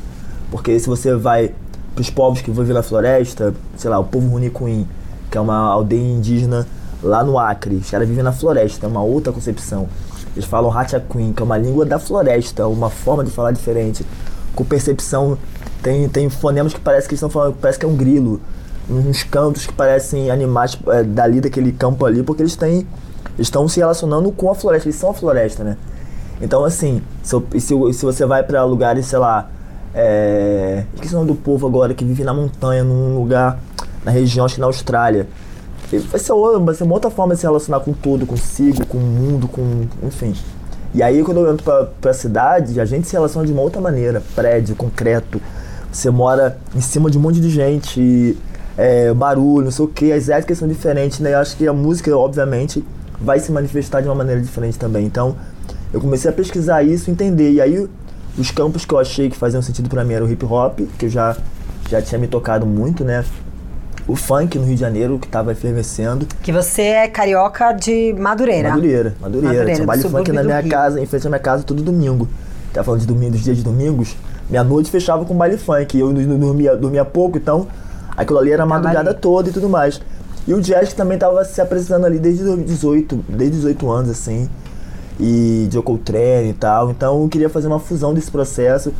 Porque 0.50 0.78
se 0.78 0.88
você 0.88 1.14
vai 1.14 1.54
para 1.94 2.02
os 2.02 2.10
povos 2.10 2.40
que 2.40 2.50
vivem 2.50 2.74
na 2.74 2.82
floresta, 2.82 3.54
sei 3.76 3.90
lá, 3.90 3.98
o 3.98 4.04
povo 4.04 4.28
Runicuim, 4.28 4.86
que 5.30 5.38
é 5.38 5.40
uma 5.40 5.58
aldeia 5.58 6.00
indígena 6.00 6.66
lá 7.02 7.22
no 7.24 7.38
Acre, 7.38 7.76
os 7.76 7.90
caras 7.90 8.08
vivem 8.08 8.22
na 8.22 8.32
floresta, 8.32 8.86
é 8.86 8.88
uma 8.88 9.02
outra 9.02 9.32
concepção. 9.32 9.88
Eles 10.34 10.44
falam 10.44 10.76
Hatchaquim, 10.76 11.32
que 11.32 11.42
é 11.42 11.44
uma 11.44 11.58
língua 11.58 11.84
da 11.84 11.98
floresta, 11.98 12.66
uma 12.66 12.90
forma 12.90 13.24
de 13.24 13.30
falar 13.30 13.52
diferente, 13.52 14.04
com 14.54 14.64
percepção. 14.64 15.36
Tem, 15.82 16.08
tem 16.08 16.28
fonemas 16.28 16.72
que 16.72 16.80
parece 16.80 17.08
que 17.08 17.14
estão 17.14 17.30
falando, 17.30 17.56
parece 17.60 17.78
que 17.78 17.84
é 17.84 17.88
um 17.88 17.96
grilo 17.96 18.40
uns 18.90 19.22
cantos 19.22 19.66
que 19.66 19.72
parecem 19.72 20.30
animais 20.30 20.76
é, 20.88 21.04
dali 21.04 21.40
daquele 21.40 21.70
campo 21.72 22.04
ali, 22.04 22.22
porque 22.22 22.42
eles 22.42 22.56
têm 22.56 22.86
estão 23.38 23.66
se 23.68 23.78
relacionando 23.78 24.30
com 24.32 24.50
a 24.50 24.54
floresta, 24.54 24.88
eles 24.88 24.98
são 24.98 25.10
a 25.10 25.14
floresta, 25.14 25.62
né? 25.64 25.76
Então 26.40 26.64
assim, 26.64 27.02
se, 27.22 27.36
se, 27.60 27.92
se 27.92 28.04
você 28.04 28.26
vai 28.26 28.42
pra 28.42 28.64
lugares, 28.64 29.06
sei 29.06 29.18
lá, 29.18 29.50
é, 29.94 30.84
esqueci 30.94 31.14
o 31.14 31.18
nome 31.18 31.30
do 31.30 31.36
povo 31.36 31.66
agora 31.66 31.92
que 31.94 32.04
vive 32.04 32.22
na 32.22 32.32
montanha, 32.32 32.84
num 32.84 33.18
lugar 33.18 33.58
na 34.04 34.10
região, 34.10 34.44
acho 34.46 34.54
que 34.54 34.60
na 34.60 34.66
Austrália. 34.66 35.26
Vai 35.90 36.20
ser, 36.20 36.58
vai 36.60 36.74
ser 36.74 36.84
uma 36.84 36.94
outra 36.94 37.10
forma 37.10 37.34
de 37.34 37.40
se 37.40 37.46
relacionar 37.46 37.80
com 37.80 37.92
tudo, 37.92 38.24
consigo, 38.24 38.86
com 38.86 38.98
o 38.98 39.00
mundo, 39.00 39.48
com. 39.48 39.86
enfim. 40.04 40.34
E 40.94 41.02
aí 41.02 41.22
quando 41.22 41.40
eu 41.40 41.52
entro 41.52 41.64
pra, 41.64 41.84
pra 42.00 42.12
cidade, 42.12 42.80
a 42.80 42.84
gente 42.84 43.08
se 43.08 43.12
relaciona 43.12 43.46
de 43.46 43.52
uma 43.52 43.62
outra 43.62 43.80
maneira, 43.80 44.22
prédio, 44.34 44.74
concreto. 44.76 45.40
Você 45.90 46.08
mora 46.10 46.56
em 46.74 46.80
cima 46.80 47.10
de 47.10 47.18
um 47.18 47.20
monte 47.20 47.40
de 47.40 47.50
gente, 47.50 48.00
e, 48.00 48.38
é, 48.78 49.12
barulho, 49.12 49.64
não 49.64 49.72
sei 49.72 49.84
o 49.84 49.88
que, 49.88 50.12
as 50.12 50.28
éticas 50.28 50.58
são 50.58 50.68
diferentes, 50.68 51.18
né? 51.18 51.34
Eu 51.34 51.38
acho 51.38 51.56
que 51.56 51.66
a 51.66 51.72
música, 51.72 52.16
obviamente, 52.16 52.84
vai 53.20 53.40
se 53.40 53.50
manifestar 53.50 54.00
de 54.00 54.08
uma 54.08 54.14
maneira 54.14 54.40
diferente 54.40 54.78
também. 54.78 55.04
Então, 55.04 55.36
eu 55.92 56.00
comecei 56.00 56.30
a 56.30 56.32
pesquisar 56.32 56.82
isso, 56.82 57.10
entender. 57.10 57.52
E 57.52 57.60
aí, 57.60 57.88
os 58.38 58.50
campos 58.50 58.84
que 58.84 58.94
eu 58.94 58.98
achei 58.98 59.28
que 59.28 59.36
faziam 59.36 59.60
sentido 59.60 59.88
pra 59.88 60.04
mim 60.04 60.14
era 60.14 60.24
o 60.24 60.30
hip 60.30 60.44
hop, 60.44 60.80
que 60.98 61.06
eu 61.06 61.10
já, 61.10 61.36
já 61.88 62.00
tinha 62.00 62.18
me 62.18 62.28
tocado 62.28 62.64
muito, 62.64 63.04
né? 63.04 63.24
O 64.06 64.16
funk 64.16 64.58
no 64.58 64.64
Rio 64.64 64.74
de 64.74 64.80
Janeiro, 64.80 65.18
que 65.18 65.28
tava 65.28 65.52
efervescendo. 65.52 66.26
Que 66.42 66.52
você 66.52 66.82
é 66.82 67.08
carioca 67.08 67.72
de 67.72 68.12
Madureira. 68.18 68.70
Madureira, 68.70 69.14
Madureira. 69.20 69.48
Madureira, 69.48 69.74
Tinha 69.74 69.86
baile 69.86 70.02
funk 70.02 70.32
na 70.32 70.42
minha 70.42 70.60
Rio. 70.60 70.70
casa, 70.70 71.00
em 71.00 71.06
frente 71.06 71.26
à 71.26 71.30
minha 71.30 71.38
casa, 71.40 71.62
todo 71.62 71.82
domingo. 71.82 72.28
Tava 72.72 72.84
falando 72.84 73.00
de 73.00 73.06
domingo, 73.06 73.32
dos 73.32 73.42
dias 73.42 73.56
de 73.56 73.62
domingos. 73.62 74.16
Meia 74.48 74.64
noite 74.64 74.90
fechava 74.90 75.24
com 75.24 75.34
baile 75.36 75.56
funk. 75.58 75.98
Eu 75.98 76.12
dormia, 76.12 76.76
dormia 76.76 77.04
pouco, 77.04 77.38
então 77.38 77.68
aquilo 78.16 78.38
ali 78.38 78.50
era 78.50 78.62
a 78.64 78.66
madrugada 78.66 79.14
toda 79.14 79.48
e 79.48 79.52
tudo 79.52 79.68
mais. 79.68 80.00
E 80.46 80.54
o 80.54 80.60
jazz 80.60 80.88
que 80.88 80.96
também 80.96 81.18
tava 81.18 81.44
se 81.44 81.60
apresentando 81.60 82.06
ali 82.06 82.18
desde 82.18 82.42
18, 82.56 83.24
desde 83.28 83.56
18 83.56 83.90
anos, 83.90 84.10
assim. 84.10 84.48
E 85.20 85.68
Joe 85.70 85.82
Coltrane 85.82 86.50
e 86.50 86.54
tal. 86.54 86.90
Então 86.90 87.22
eu 87.22 87.28
queria 87.28 87.48
fazer 87.48 87.66
uma 87.66 87.78
fusão 87.78 88.14
desse 88.14 88.30
processo. 88.30 88.92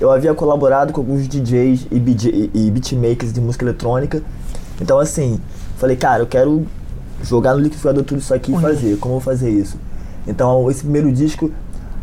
Eu 0.00 0.10
havia 0.10 0.34
colaborado 0.34 0.92
com 0.92 1.00
alguns 1.00 1.26
DJs 1.26 1.86
e, 1.90 1.98
BJ, 1.98 2.50
e 2.54 2.70
beatmakers 2.70 3.32
de 3.32 3.40
música 3.40 3.64
eletrônica. 3.64 4.22
Então 4.80 4.98
assim, 4.98 5.40
falei, 5.76 5.96
cara, 5.96 6.22
eu 6.22 6.26
quero 6.26 6.66
jogar 7.22 7.54
no 7.54 7.60
liquidificador 7.60 8.04
tudo 8.04 8.18
isso 8.18 8.34
aqui 8.34 8.52
e 8.52 8.60
fazer. 8.60 8.96
Como 8.98 9.14
eu 9.14 9.20
vou 9.20 9.24
fazer 9.24 9.50
isso? 9.50 9.76
Então 10.26 10.70
esse 10.70 10.80
primeiro 10.80 11.10
disco 11.10 11.50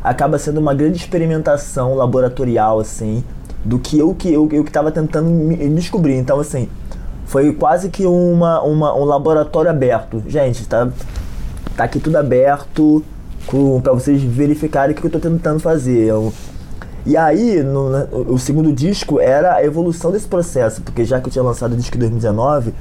acaba 0.04 0.38
sendo 0.38 0.60
uma 0.60 0.74
grande 0.74 0.98
experimentação 0.98 1.96
laboratorial, 1.96 2.80
assim, 2.80 3.24
do 3.64 3.80
que 3.80 3.98
eu 3.98 4.14
que 4.14 4.32
eu, 4.32 4.48
eu 4.52 4.64
que 4.64 4.70
estava 4.70 4.92
tentando 4.92 5.30
me 5.30 5.56
me 5.58 5.76
descobrir. 5.76 6.16
Então, 6.16 6.40
assim, 6.40 6.70
foi 7.26 7.52
quase 7.54 7.90
que 7.90 8.06
uma, 8.06 8.62
uma, 8.62 8.96
um 8.96 9.04
laboratório 9.04 9.70
aberto. 9.70 10.24
Gente, 10.28 10.68
tá, 10.68 10.88
tá 11.76 11.84
aqui 11.84 12.00
tudo 12.00 12.18
aberto 12.18 13.04
para 13.84 13.94
vocês 13.94 14.22
verificarem 14.22 14.96
o 14.96 15.00
que 15.00 15.06
eu 15.06 15.12
tô 15.12 15.20
tentando 15.20 15.60
fazer. 15.60 16.06
Eu- 16.08 16.34
e 17.06 17.16
aí, 17.16 17.62
no, 17.62 17.90
na- 17.90 18.08
o 18.12 18.38
segundo 18.40 18.74
disco 18.74 19.20
era 19.20 19.54
a 19.56 19.64
evolução 19.64 20.12
desse 20.12 20.28
processo, 20.28 20.82
porque 20.82 21.06
já 21.06 21.20
que 21.22 21.28
eu 21.28 21.32
tinha 21.32 21.44
lançado 21.44 21.74
o 21.74 21.76
disco 21.76 21.96
em 21.96 22.00
2019, 22.00 22.74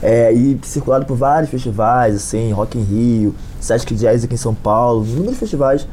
é, 0.00 0.32
e 0.32 0.58
circulado 0.62 1.04
por 1.06 1.16
vários 1.16 1.50
festivais, 1.50 2.14
assim, 2.14 2.52
Rock 2.52 2.78
in 2.78 2.82
Rio, 2.82 3.34
Sesc 3.60 3.94
Jazz 3.96 4.22
aqui 4.22 4.34
em 4.34 4.38
São 4.38 4.54
Paulo, 4.54 5.04
inúmeros 5.04 5.38
festivais, 5.38 5.88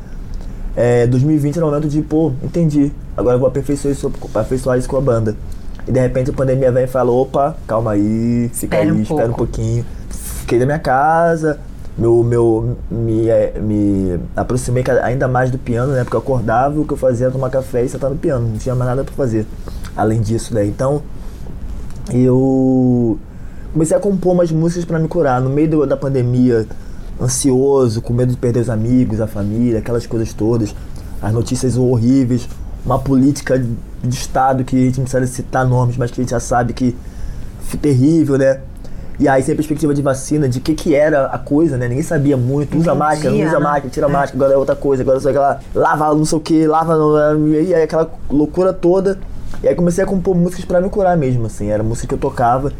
é, 0.75 1.07
2020 1.07 1.55
era 1.57 1.65
o 1.65 1.69
momento 1.69 1.87
de, 1.87 2.01
pô, 2.03 2.31
entendi, 2.43 2.91
agora 3.17 3.35
eu 3.35 3.39
vou 3.39 3.47
aperfeiçoar 3.47 3.91
isso, 3.93 4.11
aperfeiçoar 4.35 4.77
isso 4.77 4.87
com 4.87 4.97
a 4.97 5.01
banda. 5.01 5.35
E 5.87 5.91
de 5.91 5.99
repente 5.99 6.29
a 6.29 6.33
pandemia 6.33 6.71
vem 6.71 6.83
e 6.83 6.87
fala, 6.87 7.11
opa, 7.11 7.55
calma 7.65 7.91
aí, 7.91 8.49
fica 8.53 8.75
Espera 8.77 8.83
aí, 8.83 8.91
um 8.91 9.01
espera 9.01 9.23
um 9.29 9.33
pouco. 9.33 9.37
pouquinho. 9.37 9.85
Fiquei 10.09 10.59
na 10.59 10.65
minha 10.65 10.79
casa, 10.79 11.59
meu, 11.97 12.23
meu, 12.23 12.77
me, 12.91 13.29
é, 13.29 13.57
me 13.59 14.19
aproximei 14.35 14.83
ainda 15.01 15.27
mais 15.27 15.49
do 15.49 15.57
piano, 15.57 15.93
né? 15.93 16.03
Porque 16.03 16.15
eu 16.15 16.19
acordava, 16.19 16.79
o 16.79 16.85
que 16.85 16.93
eu 16.93 16.97
fazia 16.97 17.27
era 17.27 17.33
tomar 17.33 17.49
café 17.49 17.83
e 17.83 17.89
sentar 17.89 18.09
no 18.09 18.17
piano, 18.17 18.49
não 18.49 18.57
tinha 18.57 18.75
mais 18.75 18.89
nada 18.89 19.03
pra 19.03 19.13
fazer. 19.13 19.45
Além 19.95 20.19
disso, 20.19 20.53
né? 20.53 20.65
Então, 20.65 21.01
eu 22.11 23.17
comecei 23.71 23.95
a 23.95 23.99
compor 23.99 24.33
umas 24.33 24.51
músicas 24.51 24.83
pra 24.83 24.99
me 24.99 25.07
curar. 25.07 25.39
No 25.39 25.49
meio 25.49 25.85
da 25.85 25.95
pandemia, 25.95 26.67
ansioso, 27.21 28.01
com 28.01 28.13
medo 28.13 28.31
de 28.31 28.37
perder 28.37 28.59
os 28.59 28.69
amigos, 28.69 29.21
a 29.21 29.27
família, 29.27 29.79
aquelas 29.79 30.05
coisas 30.05 30.33
todas, 30.33 30.75
as 31.21 31.33
notícias 31.33 31.77
horríveis, 31.77 32.47
uma 32.85 32.99
política 32.99 33.57
de 33.57 34.15
Estado 34.15 34.63
que 34.63 34.75
a 34.75 34.85
gente 34.85 34.97
não 34.97 35.05
precisa 35.05 35.25
citar 35.27 35.65
nomes, 35.65 35.97
mas 35.97 36.11
que 36.11 36.19
a 36.19 36.23
gente 36.23 36.31
já 36.31 36.39
sabe 36.39 36.73
que 36.73 36.95
foi 37.61 37.79
terrível, 37.79 38.37
né? 38.37 38.59
E 39.19 39.27
aí, 39.27 39.41
sem 39.41 39.53
a 39.53 39.55
perspectiva 39.55 39.93
de 39.93 40.01
vacina, 40.01 40.47
de 40.49 40.59
que 40.59 40.73
que 40.73 40.93
era 40.93 41.27
a 41.27 41.37
coisa, 41.37 41.77
né? 41.77 41.87
Ninguém 41.87 42.03
sabia 42.03 42.35
muito. 42.35 42.71
Usa 42.77 42.91
Entendia, 42.91 42.95
máscara, 42.95 43.29
não 43.35 43.45
usa 43.45 43.57
né? 43.59 43.63
máscara, 43.63 43.89
tira 43.89 44.07
É. 44.07 44.09
máscara, 44.11 44.35
agora 44.37 44.53
é 44.53 44.57
outra 44.57 44.75
coisa, 44.75 45.03
agora 45.03 45.19
sei 45.19 45.31
lá, 45.33 45.59
lava 45.73 46.13
não 46.13 46.25
sei 46.25 46.37
o 46.37 46.41
que, 46.41 46.67
lava, 46.67 46.97
não- 46.97 47.47
e 47.47 47.73
aí 47.73 47.83
aquela 47.83 48.09
loucura 48.29 48.73
toda. 48.73 49.17
E 49.63 49.67
aí 49.69 49.75
comecei 49.75 50.03
a 50.03 50.07
compor 50.07 50.35
músicas 50.35 50.65
pra 50.65 50.81
me 50.81 50.89
curar 50.89 51.15
mesmo, 51.15 51.45
assim. 51.45 51.69
Era 51.69 51.81
música 51.81 52.07
que 52.07 52.13
eu 52.13 52.17
tocava 52.17 52.73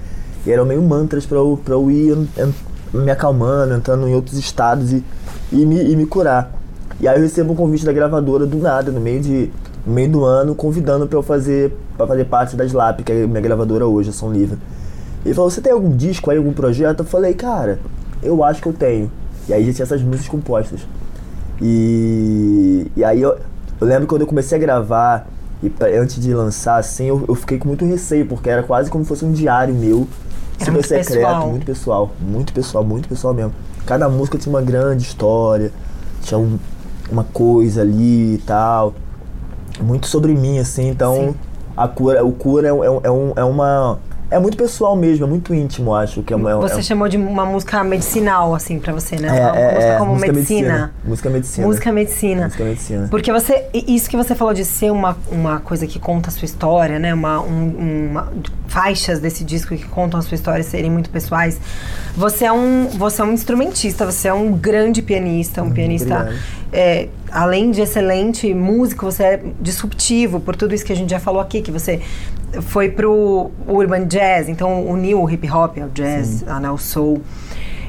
e 0.45 0.51
eram 0.51 0.65
meio 0.65 0.81
mantras 0.81 1.25
pra 1.25 1.37
eu, 1.37 1.57
pra 1.63 1.73
eu 1.73 1.89
ir 1.89 2.27
me 2.93 3.09
acalmando, 3.11 3.73
entrando 3.73 4.07
em 4.07 4.13
outros 4.13 4.37
estados 4.37 4.91
e, 4.91 5.03
e, 5.51 5.65
me, 5.65 5.81
e 5.91 5.95
me 5.95 6.05
curar. 6.05 6.51
E 6.99 7.07
aí 7.07 7.15
eu 7.17 7.21
recebo 7.21 7.53
um 7.53 7.55
convite 7.55 7.85
da 7.85 7.93
gravadora 7.93 8.45
do 8.45 8.57
nada, 8.57 8.91
no 8.91 8.99
meio, 9.01 9.21
de, 9.21 9.49
no 9.85 9.93
meio 9.93 10.09
do 10.09 10.25
ano, 10.25 10.53
convidando 10.53 11.07
pra 11.07 11.17
eu 11.17 11.23
fazer, 11.23 11.73
pra 11.97 12.05
fazer 12.05 12.25
parte 12.25 12.55
da 12.55 12.65
Slap, 12.65 13.01
que 13.03 13.11
é 13.11 13.25
minha 13.27 13.41
gravadora 13.41 13.85
hoje, 13.87 14.09
a 14.09 14.13
Som 14.13 14.31
Livre. 14.31 14.57
Ele 15.25 15.33
falou, 15.33 15.49
você 15.49 15.59
tem 15.59 15.73
algum 15.73 15.89
disco 15.95 16.29
aí, 16.29 16.37
algum 16.37 16.53
projeto? 16.53 16.99
Eu 16.99 17.05
falei, 17.05 17.33
cara, 17.33 17.79
eu 18.21 18.43
acho 18.43 18.61
que 18.61 18.67
eu 18.69 18.73
tenho. 18.73 19.11
E 19.49 19.53
aí 19.53 19.65
já 19.65 19.73
tinha 19.73 19.83
essas 19.83 20.01
músicas 20.01 20.27
compostas. 20.29 20.81
E, 21.61 22.91
e 22.95 23.03
aí 23.03 23.21
eu, 23.21 23.37
eu 23.81 23.87
lembro 23.87 24.07
quando 24.07 24.21
eu 24.21 24.27
comecei 24.27 24.57
a 24.57 24.61
gravar, 24.61 25.27
e 25.63 25.69
pra- 25.69 25.87
antes 25.87 26.19
de 26.21 26.33
lançar, 26.33 26.77
assim, 26.77 27.05
eu, 27.05 27.23
eu 27.27 27.33
fiquei 27.35 27.57
com 27.57 27.67
muito 27.67 27.83
receio, 27.85 28.25
porque 28.27 28.49
era 28.49 28.61
quase 28.63 28.89
como 28.89 29.03
se 29.03 29.09
fosse 29.09 29.25
um 29.25 29.31
diário 29.31 29.73
meu, 29.73 30.07
Era 30.57 30.59
super 30.59 30.71
muito 30.73 30.87
secreto, 30.87 31.13
pessoal. 31.15 31.49
muito 31.49 31.65
pessoal, 31.65 32.11
muito 32.21 32.53
pessoal, 32.53 32.83
muito 32.83 33.09
pessoal 33.09 33.33
mesmo. 33.33 33.53
Cada 33.85 34.07
música 34.09 34.37
tinha 34.37 34.53
uma 34.53 34.61
grande 34.61 35.03
história, 35.03 35.71
tinha 36.21 36.37
um- 36.37 36.57
uma 37.11 37.23
coisa 37.23 37.81
ali 37.81 38.35
e 38.35 38.41
tal. 38.45 38.93
Muito 39.81 40.07
sobre 40.07 40.33
mim, 40.33 40.59
assim, 40.59 40.87
então 40.89 41.15
Sim. 41.15 41.35
a 41.75 41.87
cura, 41.87 42.23
o 42.23 42.31
cura 42.31 42.67
é, 42.67 42.71
é, 42.71 42.99
é, 43.03 43.11
um- 43.11 43.33
é 43.35 43.43
uma. 43.43 43.99
É 44.31 44.39
muito 44.39 44.57
pessoal 44.57 44.95
mesmo, 44.95 45.25
é 45.25 45.29
muito 45.29 45.53
íntimo, 45.53 45.93
acho. 45.93 46.23
Que 46.23 46.33
é 46.33 46.35
uma, 46.35 46.51
é- 46.51 46.55
Você 46.55 46.79
é- 46.79 46.81
chamou 46.81 47.07
de 47.07 47.15
uma 47.17 47.45
música 47.45 47.83
medicinal, 47.83 48.55
assim, 48.55 48.79
pra 48.79 48.91
você, 48.91 49.15
né? 49.17 49.27
é, 49.27 49.31
uma 49.31 49.55
é, 49.57 49.73
música 49.73 49.93
é, 49.93 49.97
como 49.97 50.11
música 50.13 50.33
medicina. 50.33 50.91
Música 51.03 51.29
medicina. 51.29 51.67
Música 51.67 51.91
medicina. 51.91 52.43
Música 52.45 52.63
medicina. 52.63 53.07
Porque 53.09 53.31
você. 53.31 53.65
Isso 53.73 54.09
que 54.09 54.17
você 54.17 54.33
falou 54.33 54.53
de 54.53 54.65
ser 54.65 54.91
uma, 54.91 55.15
uma 55.31 55.59
coisa 55.59 55.85
que 55.85 55.99
conta 55.99 56.29
a 56.29 56.31
sua 56.31 56.45
história, 56.45 56.97
né? 56.97 57.13
Uma, 57.13 57.39
um- 57.41 58.07
uma- 58.11 58.33
faixas 58.75 59.21
desse 59.21 59.45
disco 59.45 59.73
que 59.73 59.85
contam 59.85 60.19
a 60.19 60.21
sua 60.21 60.35
história 60.35 60.61
serem 60.61 60.91
muito 60.91 61.09
pessoais. 61.09 61.57
Você 62.13 62.43
é 62.43 62.51
um, 62.51 62.87
você 62.87 63.21
é 63.21 63.23
um 63.23 63.31
instrumentista, 63.31 64.05
você 64.05 64.27
é 64.27 64.33
um 64.33 64.51
grande 64.51 65.01
pianista, 65.01 65.63
um 65.63 65.71
pianista. 65.71 66.19
obrigado. 66.19 66.39
é, 66.73 67.07
além 67.31 67.71
de 67.71 67.79
excelente 67.79 68.53
músico, 68.53 69.05
você 69.05 69.23
é 69.23 69.43
disruptivo 69.61 70.41
por 70.41 70.57
tudo 70.57 70.75
isso 70.75 70.83
que 70.83 70.91
a 70.91 70.95
gente 70.95 71.09
já 71.09 71.21
falou 71.21 71.39
aqui, 71.39 71.61
que 71.61 71.71
você 71.71 72.01
foi 72.63 72.89
pro 72.89 73.49
urban 73.65 74.07
jazz, 74.07 74.49
então 74.49 74.85
uniu 74.85 75.23
o 75.23 75.29
hip 75.29 75.49
hop 75.49 75.77
ao 75.77 75.87
jazz, 75.87 76.41
né, 76.41 76.67
ao 76.67 76.77
soul. 76.77 77.21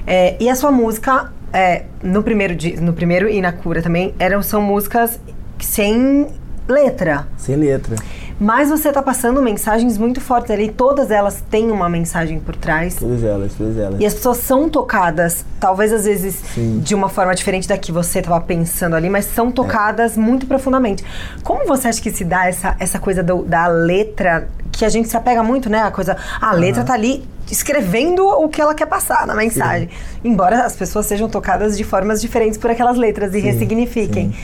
É, 0.06 0.36
e 0.38 0.48
a 0.48 0.54
sua 0.54 0.70
música, 0.70 1.32
é, 1.52 1.86
no, 2.00 2.22
primeiro, 2.22 2.54
no 2.80 2.92
primeiro 2.92 3.28
e 3.28 3.40
na 3.40 3.50
cura 3.50 3.82
também, 3.82 4.14
eram, 4.20 4.40
são 4.40 4.62
músicas 4.62 5.18
sem 5.58 6.28
letra. 6.68 7.26
Sem 7.36 7.56
letra. 7.56 7.96
Mas 8.38 8.68
você 8.68 8.92
tá 8.92 9.00
passando 9.02 9.40
mensagens 9.40 9.96
muito 9.96 10.20
fortes 10.20 10.50
ali, 10.50 10.68
todas 10.70 11.10
elas 11.10 11.42
têm 11.48 11.70
uma 11.70 11.88
mensagem 11.88 12.38
por 12.38 12.54
trás. 12.54 12.96
Todas 12.96 13.24
elas, 13.24 13.54
todas 13.54 13.78
elas. 13.78 13.98
E 13.98 14.04
as 14.04 14.12
pessoas 14.12 14.36
são 14.38 14.68
tocadas, 14.68 15.42
talvez 15.58 15.90
às 15.90 16.04
vezes 16.04 16.34
Sim. 16.54 16.80
de 16.80 16.94
uma 16.94 17.08
forma 17.08 17.34
diferente 17.34 17.66
da 17.66 17.78
que 17.78 17.90
você 17.90 18.18
estava 18.18 18.38
pensando 18.40 18.94
ali, 18.94 19.08
mas 19.08 19.24
são 19.24 19.50
tocadas 19.50 20.18
muito 20.18 20.44
profundamente. 20.46 21.02
Como 21.42 21.66
você 21.66 21.88
acha 21.88 22.02
que 22.02 22.10
se 22.10 22.24
dá 22.24 22.46
essa, 22.46 22.76
essa 22.78 22.98
coisa 22.98 23.22
do- 23.22 23.42
da 23.42 23.68
letra, 23.68 24.46
que 24.70 24.84
a 24.84 24.88
gente 24.90 25.08
se 25.08 25.16
apega 25.16 25.42
muito, 25.42 25.70
né? 25.70 25.80
A 25.80 25.90
coisa, 25.90 26.14
a 26.38 26.52
letra 26.52 26.84
tá 26.84 26.92
ali 26.92 27.24
escrevendo 27.50 28.26
o 28.26 28.48
que 28.50 28.60
ela 28.60 28.74
quer 28.74 28.86
passar 28.86 29.26
na 29.26 29.34
mensagem. 29.34 29.88
Embora 30.22 30.62
as 30.66 30.76
pessoas 30.76 31.06
sejam 31.06 31.26
tocadas 31.28 31.74
de 31.78 31.84
formas 31.84 32.20
diferentes 32.20 32.58
por 32.58 32.70
aquelas 32.70 32.98
letras 32.98 33.32
e 33.32 33.38
ressignifiquem. 33.38 34.34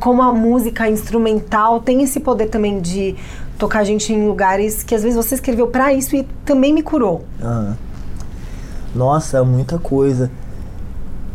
Como 0.00 0.22
a 0.22 0.32
música 0.32 0.88
instrumental 0.88 1.80
tem 1.80 2.02
esse 2.02 2.20
poder 2.20 2.46
também 2.46 2.80
de 2.80 3.16
tocar 3.58 3.80
a 3.80 3.84
gente 3.84 4.12
em 4.12 4.26
lugares 4.26 4.82
que 4.82 4.94
às 4.94 5.02
vezes 5.02 5.16
você 5.16 5.34
escreveu 5.34 5.66
pra 5.66 5.92
isso 5.92 6.14
e 6.16 6.22
também 6.44 6.72
me 6.72 6.82
curou. 6.82 7.24
Nossa, 8.94 9.44
muita 9.44 9.78
coisa. 9.78 10.30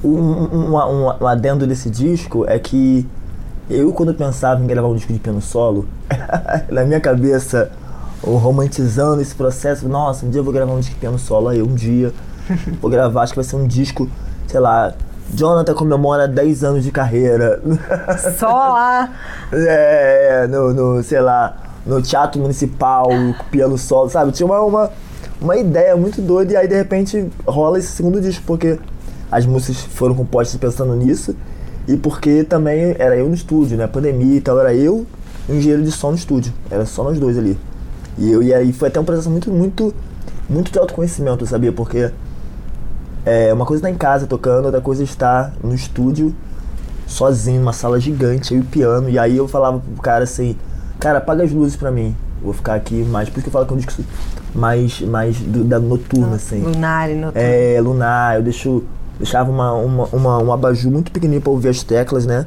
Um, 0.04 0.10
um, 0.10 0.76
um, 0.76 1.08
um- 1.22 1.28
adendo 1.28 1.66
desse 1.66 1.90
disco 1.90 2.46
é 2.48 2.60
que 2.60 3.06
eu, 3.70 3.94
quando 3.94 4.14
pensava 4.14 4.62
em 4.62 4.68
gravar 4.68 4.88
um 4.90 4.96
disco 4.96 5.14
de 5.14 5.20
piano 5.20 5.42
solo, 5.42 5.86
na 6.70 6.84
minha 6.84 7.00
cabeça, 7.00 7.72
romantizando 8.22 9.22
esse 9.22 9.34
processo, 9.36 9.88
nossa, 9.88 10.26
um 10.26 10.30
dia 10.30 10.40
eu 10.40 10.44
vou 10.44 10.54
gravar 10.54 10.74
um 10.74 10.80
disco 10.80 10.94
de 10.96 11.00
piano 11.00 11.18
solo, 11.20 11.48
aí 11.50 11.62
um 11.62 11.74
dia 11.74 12.12
vou 12.82 12.92
gravar, 12.92 13.22
acho 13.24 13.34
que 13.34 13.38
vai 13.40 13.46
ser 13.46 13.56
um 13.56 13.66
disco, 13.68 14.10
sei 14.48 14.60
lá, 14.60 14.94
Jonathan 15.34 15.74
comemora 15.74 16.28
10 16.28 16.64
anos 16.64 16.84
de 16.84 16.92
carreira. 16.92 17.62
Só 18.38 18.48
lá. 18.48 19.14
É, 19.52 20.48
no, 20.48 20.74
no, 20.74 21.04
sei 21.04 21.22
lá, 21.22 21.58
no 21.86 22.02
teatro 22.02 22.42
municipal, 22.42 23.08
piano 23.52 23.78
solo, 23.78 24.10
sabe? 24.10 24.32
Tinha 24.32 24.46
uma, 24.46 24.60
uma, 24.62 24.92
uma 25.42 25.58
ideia 25.58 25.96
muito 25.96 26.22
doida 26.22 26.54
e 26.54 26.56
aí 26.56 26.68
de 26.68 26.76
repente 26.76 27.30
rola 27.46 27.78
esse 27.78 27.88
segundo 27.88 28.22
disco, 28.22 28.44
porque 28.46 28.80
as 29.32 29.46
músicas 29.46 29.84
foram 29.84 30.16
compostas 30.16 30.60
pensando 30.60 30.96
nisso 30.96 31.36
e 31.88 31.98
porque 31.98 32.44
também 32.44 32.96
era 32.98 33.16
eu 33.18 33.28
no 33.28 33.34
estúdio, 33.34 33.78
né? 33.78 33.88
Pandemia 33.88 34.38
e 34.38 34.42
tal, 34.42 34.60
era 34.60 34.74
eu 34.74 35.06
e 35.48 35.52
um 35.52 35.56
engenheiro 35.56 35.84
de 35.84 35.92
som 35.92 36.12
no 36.12 36.18
estúdio. 36.18 36.54
Era 36.70 36.86
só 36.86 37.04
nós 37.04 37.20
dois 37.20 37.38
ali. 37.38 37.58
E, 38.18 38.32
eu, 38.32 38.44
e 38.44 38.54
aí 38.54 38.72
foi 38.72 38.88
até 38.88 39.00
um 39.00 39.04
processo 39.04 39.30
muito, 39.30 39.50
muito, 39.50 39.94
muito 40.50 40.72
de 40.72 40.80
autoconhecimento, 40.80 41.46
sabia? 41.46 41.72
Porque 41.72 42.12
é, 43.26 43.54
uma 43.54 43.66
coisa 43.66 43.82
é 43.82 43.90
estar 43.90 43.96
em 43.96 43.98
casa 43.98 44.28
tocando, 44.28 44.66
outra 44.66 44.82
coisa 44.82 45.02
é 45.04 45.06
estar 45.06 45.54
no 45.64 45.74
estúdio 45.74 46.34
sozinho, 47.08 47.60
numa 47.60 47.74
sala 47.74 48.00
gigante, 48.00 48.54
aí 48.54 48.60
o 48.60 48.64
piano, 48.66 49.10
e 49.10 49.20
aí 49.20 49.38
eu 49.38 49.48
falava 49.48 49.80
pro 49.80 50.02
cara 50.02 50.24
assim, 50.24 50.56
cara, 51.00 51.20
apaga 51.20 51.44
as 51.44 51.52
luzes 51.52 51.76
pra 51.76 51.92
mim. 51.92 52.16
Vou 52.42 52.52
ficar 52.54 52.74
aqui 52.76 52.96
mais. 53.06 53.30
Por 53.30 53.36
isso 53.38 53.44
que 53.44 53.48
eu 53.50 53.54
falo 53.54 53.66
que 53.66 53.72
é 53.72 53.76
um 53.76 53.80
disco 53.80 54.04
mais, 54.54 55.00
mais 55.02 55.38
do- 55.38 55.64
da 55.64 55.80
noturna, 55.80 56.36
assim. 56.36 56.62
Lunar 56.62 57.10
e 57.10 57.16
noturno. 57.16 57.32
É, 57.48 57.80
lunar, 57.82 58.36
eu 58.36 58.44
deixo. 58.44 58.84
Deixava 59.18 59.50
uma, 59.50 59.72
uma, 59.74 60.06
uma, 60.12 60.38
um 60.44 60.52
abajur 60.52 60.92
muito 60.92 61.10
pequenininho 61.12 61.42
pra 61.42 61.52
ouvir 61.52 61.70
as 61.70 61.84
teclas, 61.84 62.26
né? 62.26 62.46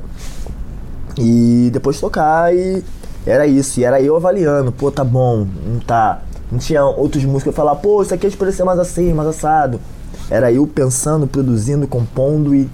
E 1.18 1.70
depois 1.72 1.98
tocar 2.00 2.54
e 2.54 2.82
era 3.26 3.46
isso. 3.46 3.80
E 3.80 3.84
era 3.84 4.00
eu 4.02 4.16
avaliando, 4.16 4.70
pô, 4.70 4.90
tá 4.90 5.02
bom, 5.04 5.46
não 5.66 5.80
tá. 5.80 6.20
Não 6.52 6.58
tinha 6.58 6.84
outros 6.84 7.24
músicos 7.24 7.44
que 7.44 7.48
eu 7.48 7.52
falar, 7.54 7.76
pô, 7.76 8.02
isso 8.02 8.12
aqui 8.12 8.30
poderia 8.32 8.52
ser 8.54 8.64
mais 8.64 8.78
assim, 8.78 9.12
mais 9.14 9.28
assado. 9.28 9.80
Era 10.30 10.50
eu 10.52 10.66
pensando, 10.66 11.26
produzindo, 11.26 11.86
compondo 11.86 12.54
e, 12.54 12.68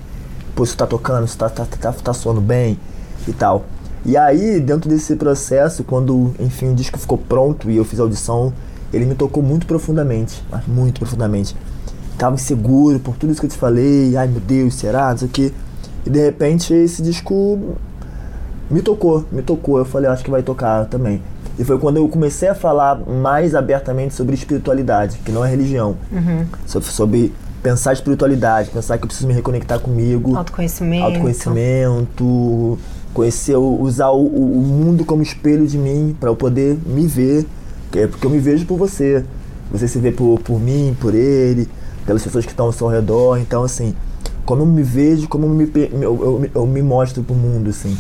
pô, 0.55 0.65
isso 0.65 0.77
tá 0.77 0.87
tocando, 0.87 1.25
isso 1.25 1.37
tá, 1.37 1.49
tá, 1.49 1.67
tá, 1.67 1.93
tá 1.93 2.13
soando 2.13 2.41
bem 2.41 2.79
e 3.27 3.33
tal. 3.33 3.65
E 4.05 4.17
aí, 4.17 4.59
dentro 4.59 4.91
desse 4.91 5.15
processo, 5.15 5.85
quando, 5.85 6.35
enfim, 6.41 6.73
o 6.73 6.75
disco 6.75 6.99
ficou 6.99 7.19
pronto 7.19 7.71
e 7.71 7.77
eu 7.77 7.85
fiz 7.85 8.01
a 8.01 8.03
audição, 8.03 8.53
ele 8.93 9.05
me 9.05 9.15
tocou 9.15 9.43
muito 9.43 9.67
profundamente, 9.67 10.43
mas 10.51 10.67
muito 10.67 10.99
profundamente. 10.99 11.57
Tava 12.19 12.35
inseguro 12.35 12.99
por 12.99 13.17
tudo 13.17 13.33
isso 13.33 13.41
que 13.41 13.47
eu 13.47 13.51
te 13.51 13.57
falei, 13.57 14.17
ai 14.17 14.27
meu 14.27 14.41
Deus, 14.41 14.75
será? 14.75 15.11
Não 15.11 15.19
sei 15.19 15.29
o 15.29 15.31
quê. 15.31 15.53
E 16.05 16.11
de 16.11 16.21
repente 16.21 16.75
esse 16.75 17.01
disco 17.01 17.77
me 18.71 18.83
tocou, 18.83 19.25
me 19.31 19.43
tocou. 19.43 19.79
Eu 19.79 19.85
falei, 19.85 20.11
acho 20.11 20.25
que 20.25 20.31
vai 20.31 20.43
tocar 20.43 20.87
também. 20.87 21.23
E 21.59 21.65
foi 21.65 21.79
quando 21.79 21.99
eu 21.99 22.09
comecei 22.09 22.49
a 22.49 22.55
falar 22.55 22.99
mais 23.07 23.55
abertamente 23.55 24.15
sobre 24.15 24.35
espiritualidade, 24.35 25.19
que 25.19 25.31
não 25.31 25.45
é 25.45 25.51
religião. 25.51 25.97
Sobre, 26.67 26.89
sobre 26.89 27.33
pensar 27.63 27.93
espiritualidade, 27.93 28.71
pensar 28.71 28.99
que 28.99 29.05
eu 29.05 29.09
preciso 29.09 29.27
me 29.29 29.35
reconectar 29.35 29.79
comigo. 29.81 30.37
Autoconhecimento. 30.37 31.05
Autoconhecimento, 31.05 32.79
conhecer, 33.15 33.57
usar 33.57 34.11
o, 34.11 34.25
o- 34.27 34.61
mundo 34.63 35.05
como 35.05 35.23
espelho 35.23 35.67
de 35.67 35.79
mim, 35.79 36.17
para 36.19 36.29
eu 36.31 36.37
poder 36.37 36.79
me 36.87 37.07
ver. 37.07 37.47
Que 37.91 38.01
é 38.01 38.07
Porque 38.07 38.27
eu 38.27 38.31
me 38.31 38.39
vejo 38.39 38.65
por 38.67 38.77
você. 38.79 39.25
Você 39.71 39.87
se 39.87 39.99
vê 39.99 40.11
por, 40.11 40.39
por 40.41 40.59
mim, 40.61 40.97
por 41.01 41.15
ele, 41.15 41.69
pelas 42.07 42.23
pessoas 42.23 42.45
que 42.45 42.51
estão 42.51 42.67
ao 42.67 42.73
seu 42.73 42.89
redor. 42.89 43.39
Então, 43.39 43.63
assim, 43.63 43.95
como 44.45 44.63
eu 44.63 44.67
me 44.67 44.83
vejo, 44.83 45.29
como 45.29 45.47
eu 45.47 45.51
me, 45.51 45.71
eu, 45.75 46.01
eu, 46.03 46.51
eu 46.55 46.67
me 46.67 46.83
mostro 46.83 47.23
pro 47.23 47.35
mundo, 47.35 47.71
assim. 47.71 47.97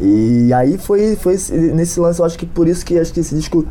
E 0.00 0.52
aí 0.54 0.78
foi, 0.78 1.14
foi 1.16 1.34
esse- 1.34 1.52
nesse 1.52 2.00
lance, 2.00 2.18
eu 2.20 2.24
acho 2.24 2.38
que 2.38 2.46
por 2.46 2.66
isso 2.66 2.84
que 2.84 2.98
acho 2.98 3.12
que 3.12 3.20
esse 3.20 3.34
disco 3.34 3.66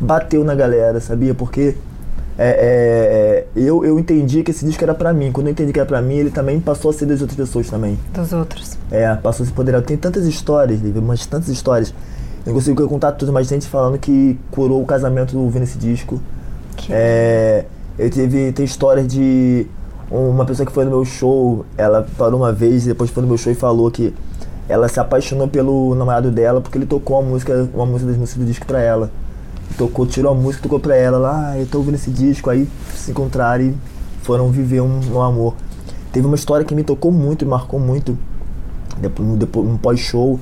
bateu 0.00 0.44
na 0.44 0.54
galera, 0.54 1.00
sabia? 1.00 1.34
Porque 1.34 1.74
é, 2.38 3.44
é, 3.56 3.60
eu, 3.60 3.84
eu 3.84 3.98
entendi 3.98 4.42
que 4.44 4.50
esse 4.52 4.64
disco 4.64 4.82
era 4.84 4.94
pra 4.94 5.12
mim. 5.12 5.32
Quando 5.32 5.48
eu 5.48 5.50
entendi 5.52 5.72
que 5.72 5.78
era 5.80 5.86
pra 5.88 6.00
mim, 6.00 6.14
ele 6.14 6.30
também 6.30 6.60
passou 6.60 6.90
a 6.90 6.94
ser 6.94 7.06
das 7.06 7.20
outras 7.20 7.36
pessoas 7.36 7.68
também. 7.68 7.98
Dos 8.14 8.32
outros. 8.32 8.78
É, 8.90 9.12
passou 9.16 9.44
a 9.44 9.46
se 9.46 9.52
poderar. 9.52 9.82
Tem 9.82 9.96
tantas 9.96 10.24
histórias, 10.26 10.80
Lívia, 10.80 11.02
mas 11.02 11.26
tantas 11.26 11.48
histórias. 11.48 11.90
Eu 12.46 12.52
não 12.52 12.54
consigo 12.54 12.88
contar 12.88 13.12
tudo, 13.12 13.32
mas 13.32 13.48
gente 13.48 13.66
falando 13.66 13.98
que 13.98 14.38
curou 14.50 14.80
o 14.82 14.86
casamento 14.86 15.36
ouvindo 15.38 15.64
esse 15.64 15.76
disco. 15.76 16.20
Que- 16.76 16.92
É, 16.92 17.64
eu 17.98 18.08
teve, 18.10 18.52
tem 18.52 18.64
histórias 18.64 19.06
de 19.08 19.66
uma 20.10 20.44
pessoa 20.46 20.64
que 20.64 20.72
foi 20.72 20.84
no 20.84 20.90
meu 20.92 21.04
show, 21.04 21.66
ela 21.76 22.06
parou 22.16 22.40
uma 22.40 22.52
vez, 22.52 22.84
depois 22.86 23.10
foi 23.10 23.22
no 23.22 23.28
meu 23.28 23.36
show 23.36 23.52
e 23.52 23.54
falou 23.56 23.90
que 23.90 24.14
ela 24.68 24.88
se 24.88 24.98
apaixonou 25.00 25.48
pelo 25.48 25.94
namorado 25.94 26.30
dela 26.30 26.60
porque 26.60 26.78
ele 26.78 26.86
tocou 26.86 27.18
uma 27.20 27.28
música, 27.28 27.68
uma 27.74 27.84
música 27.84 28.10
das 28.10 28.16
músicas 28.18 28.42
do 28.44 28.46
disco 28.46 28.64
pra 28.64 28.80
ela. 28.80 29.10
Tocou, 29.76 30.06
tirou 30.06 30.32
a 30.32 30.34
música, 30.34 30.62
tocou 30.62 30.80
pra 30.80 30.96
ela 30.96 31.18
lá, 31.18 31.50
ah, 31.50 31.58
eu 31.58 31.66
tô 31.66 31.78
ouvindo 31.78 31.94
esse 31.94 32.10
disco, 32.10 32.50
aí 32.50 32.68
se 32.94 33.10
encontraram 33.10 33.64
e 33.64 33.76
foram 34.22 34.50
viver 34.50 34.80
um, 34.80 35.00
um 35.12 35.22
amor. 35.22 35.54
Teve 36.12 36.26
uma 36.26 36.34
história 36.34 36.64
que 36.64 36.74
me 36.74 36.82
tocou 36.82 37.12
muito, 37.12 37.44
me 37.44 37.50
marcou 37.50 37.78
muito, 37.78 38.18
depois, 38.96 39.28
depois, 39.38 39.68
um 39.68 39.76
pós-show, 39.76 40.40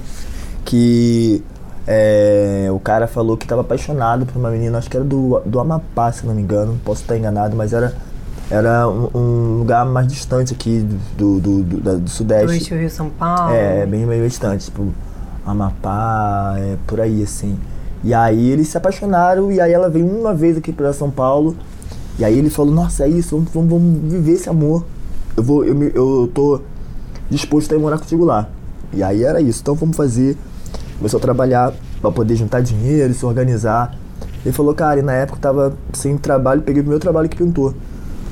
que 0.65 1.43
é, 1.87 2.69
o 2.73 2.81
cara 2.81 3.07
falou 3.07 3.37
que 3.37 3.45
estava 3.45 3.61
apaixonado 3.61 4.27
por 4.27 4.39
uma 4.39 4.51
menina, 4.51 4.79
acho 4.79 4.91
que 4.91 4.97
era 4.97 5.05
do, 5.05 5.41
do 5.45 5.61
Amapá, 5.61 6.11
se 6.11 6.27
não 6.27 6.35
me 6.35 6.43
engano, 6.43 6.81
posso 6.85 7.03
estar 7.03 7.17
enganado, 7.17 7.55
mas 7.55 7.73
era, 7.73 7.95
era 8.51 8.89
um, 8.89 9.09
um 9.15 9.59
lugar 9.59 9.85
mais 9.87 10.09
distante 10.09 10.53
aqui 10.53 10.81
do, 11.17 11.39
do, 11.39 11.63
do, 11.63 11.81
do, 11.81 11.99
do 12.01 12.11
Sudeste. 12.11 12.71
Do 12.71 12.77
Rio, 12.77 12.91
São 12.91 13.11
Paulo. 13.11 13.55
É, 13.55 13.87
bem, 13.87 14.07
bem 14.07 14.27
distante, 14.27 14.65
tipo, 14.65 14.93
Amapá, 15.45 16.55
é, 16.59 16.77
por 16.87 17.01
aí, 17.01 17.23
assim. 17.23 17.57
E 18.07 18.15
aí 18.15 18.51
eles 18.51 18.69
se 18.69 18.79
apaixonaram 18.79 19.51
e 19.51 19.61
aí 19.61 19.73
ela 19.73 19.91
veio 19.91 20.07
uma 20.07 20.33
vez 20.33 20.57
aqui 20.57 20.73
para 20.73 20.93
São 20.93 21.11
Paulo. 21.11 21.57
E 22.19 22.25
aí 22.25 22.39
ele 22.39 22.49
falou, 22.49 22.73
nossa, 22.73 23.05
é 23.05 23.09
isso, 23.09 23.37
vamos, 23.53 23.69
vamos, 23.69 24.13
viver 24.13 24.35
esse 24.35 24.49
amor. 24.49 24.85
Eu, 25.37 25.43
vou, 25.43 25.65
eu, 25.65 25.83
eu 25.83 26.31
tô 26.33 26.61
disposto 27.29 27.73
a 27.73 27.77
ir 27.77 27.81
morar 27.81 27.99
contigo 27.99 28.25
lá. 28.25 28.49
E 28.93 29.03
aí 29.03 29.25
era 29.25 29.41
isso, 29.41 29.61
então 29.61 29.75
vamos 29.75 29.97
fazer 29.97 30.39
começou 30.99 31.19
a 31.19 31.21
trabalhar 31.21 31.73
para 32.01 32.11
poder 32.13 32.37
juntar 32.37 32.61
dinheiro, 32.61 33.13
se 33.13 33.27
organizar. 33.27 33.95
Ele 34.45 34.53
falou, 34.55 34.73
cara, 34.75 35.01
e 35.01 35.03
na 35.03 35.13
época 35.13 35.39
eu 35.39 35.43
tava 35.43 35.77
sem 35.93 36.17
trabalho, 36.17 36.63
peguei 36.63 36.83
o 36.83 36.87
meu 36.87 37.01
trabalho 37.01 37.29
que 37.29 37.37
pintou. 37.37 37.75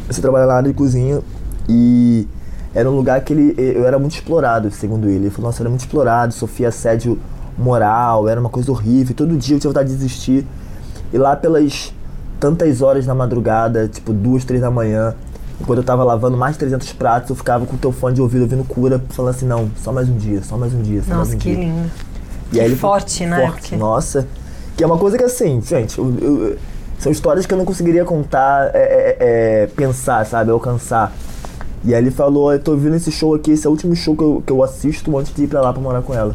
Comecei 0.03 0.21
a 0.21 0.23
trabalhar 0.23 0.47
na 0.47 0.55
área 0.55 0.71
de 0.71 0.75
cozinha 0.77 1.21
e 1.69 2.29
era 2.75 2.91
um 2.91 2.95
lugar 2.95 3.21
que 3.23 3.33
ele, 3.33 3.55
eu 3.59 3.85
era 3.85 3.99
muito 3.99 4.15
explorado, 4.15 4.71
segundo 4.71 5.09
ele. 5.09 5.25
Ele 5.25 5.31
falou, 5.31 5.49
nossa, 5.49 5.63
era 5.63 5.69
muito 5.69 5.81
explorado, 5.81 6.33
sofria 6.33 6.69
assédio 6.69 7.19
moral, 7.57 8.29
era 8.29 8.41
uma 8.41 8.49
coisa 8.51 8.71
horrível. 8.73 9.15
Todo 9.15 9.37
dia 9.37 9.57
eu 9.57 9.61
tinha 9.61 9.71
vontade 9.71 9.89
de 9.91 9.95
desistir. 9.97 10.47
E 11.13 11.19
lá 11.19 11.37
pelas 11.37 11.93
tantas 12.41 12.83
horas 12.83 13.07
da 13.07 13.15
madrugada, 13.15 13.89
tipo 13.89 14.13
duas, 14.13 14.45
três 14.45 14.61
da 14.61 14.71
manhã, 14.71 15.15
enquanto 15.61 15.79
eu 15.79 15.85
tava 15.85 16.03
lavando 16.05 16.37
mais 16.37 16.55
de 16.55 16.59
300 16.61 16.93
pratos, 16.95 17.31
eu 17.31 17.37
ficava 17.37 17.65
com 17.65 17.77
o 17.77 17.79
teu 17.79 17.93
fone 17.93 18.15
de 18.15 18.21
ouvido 18.21 18.43
ouvindo 18.43 18.65
cura, 18.65 19.01
falando 19.11 19.31
assim, 19.35 19.47
não, 19.47 19.71
só 19.83 19.93
mais 19.93 20.09
um 20.09 20.17
dia, 20.17 20.43
só 20.43 20.57
mais 20.59 20.75
um 20.75 20.83
dia, 20.83 21.03
só 21.03 21.15
Nossa, 21.15 21.17
mais 21.31 21.35
um 21.35 21.39
que 21.39 21.55
dia. 21.55 21.65
lindo. 21.65 21.91
E 22.53 22.61
aí 22.61 22.67
ele 22.67 22.77
forte, 22.77 23.25
né? 23.27 23.41
Forte, 23.47 23.61
Porque- 23.61 23.77
nossa. 23.77 24.27
Que 24.77 24.83
é 24.83 24.87
uma 24.87 24.99
coisa 24.99 25.17
que 25.17 25.25
assim, 25.25 25.61
gente, 25.63 25.97
eu- 25.99 26.15
eu- 26.21 26.57
são 26.99 27.11
histórias 27.13 27.47
que 27.47 27.55
eu 27.55 27.59
não 27.59 27.65
conseguiria 27.65 28.05
contar, 28.05 28.71
é, 28.75 28.79
é, 28.79 29.17
é, 29.21 29.67
pensar, 29.69 30.27
sabe, 30.27 30.51
alcançar. 30.51 31.13
E 31.85 31.95
aí 31.95 32.03
ele 32.03 32.11
falou, 32.11 32.53
eu 32.53 32.59
tô 32.59 32.75
vindo 32.77 32.97
esse 32.97 33.11
show 33.13 33.35
aqui, 33.35 33.53
esse 33.53 33.67
é 33.67 33.69
o 33.69 33.73
último 33.73 33.95
show 33.95 34.17
que 34.17 34.23
eu, 34.23 34.43
que 34.45 34.53
eu 34.53 34.63
assisto 34.63 35.17
antes 35.17 35.33
de 35.35 35.45
ir 35.45 35.47
pra 35.47 35.61
lá 35.61 35.73
pra 35.73 35.81
morar 35.83 36.03
com 36.03 36.13
ela. 36.15 36.35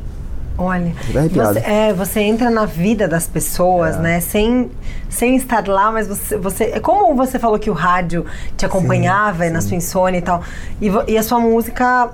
Olha, 0.61 0.93
arrepiado. 1.15 1.53
você, 1.53 1.59
é, 1.59 1.93
você 1.93 2.19
entra 2.19 2.49
na 2.49 2.65
vida 2.65 3.07
das 3.07 3.25
pessoas, 3.27 3.95
É. 3.95 3.99
né? 3.99 4.19
Sem, 4.19 4.69
sem 5.09 5.35
estar 5.37 5.65
lá, 5.67 5.91
mas 5.91 6.07
você, 6.07 6.37
você. 6.37 6.65
É 6.65 6.79
como 6.79 7.15
você 7.15 7.39
falou 7.39 7.57
que 7.57 7.69
o 7.69 7.73
rádio 7.73 8.25
te 8.57 8.65
acompanhava 8.65 9.49
na 9.49 9.61
sua 9.61 9.77
insônia 9.77 10.19
e 10.19 10.21
tal. 10.21 10.43
E, 10.81 10.91
e 11.07 11.17
a 11.17 11.23
sua 11.23 11.39
música 11.39 12.09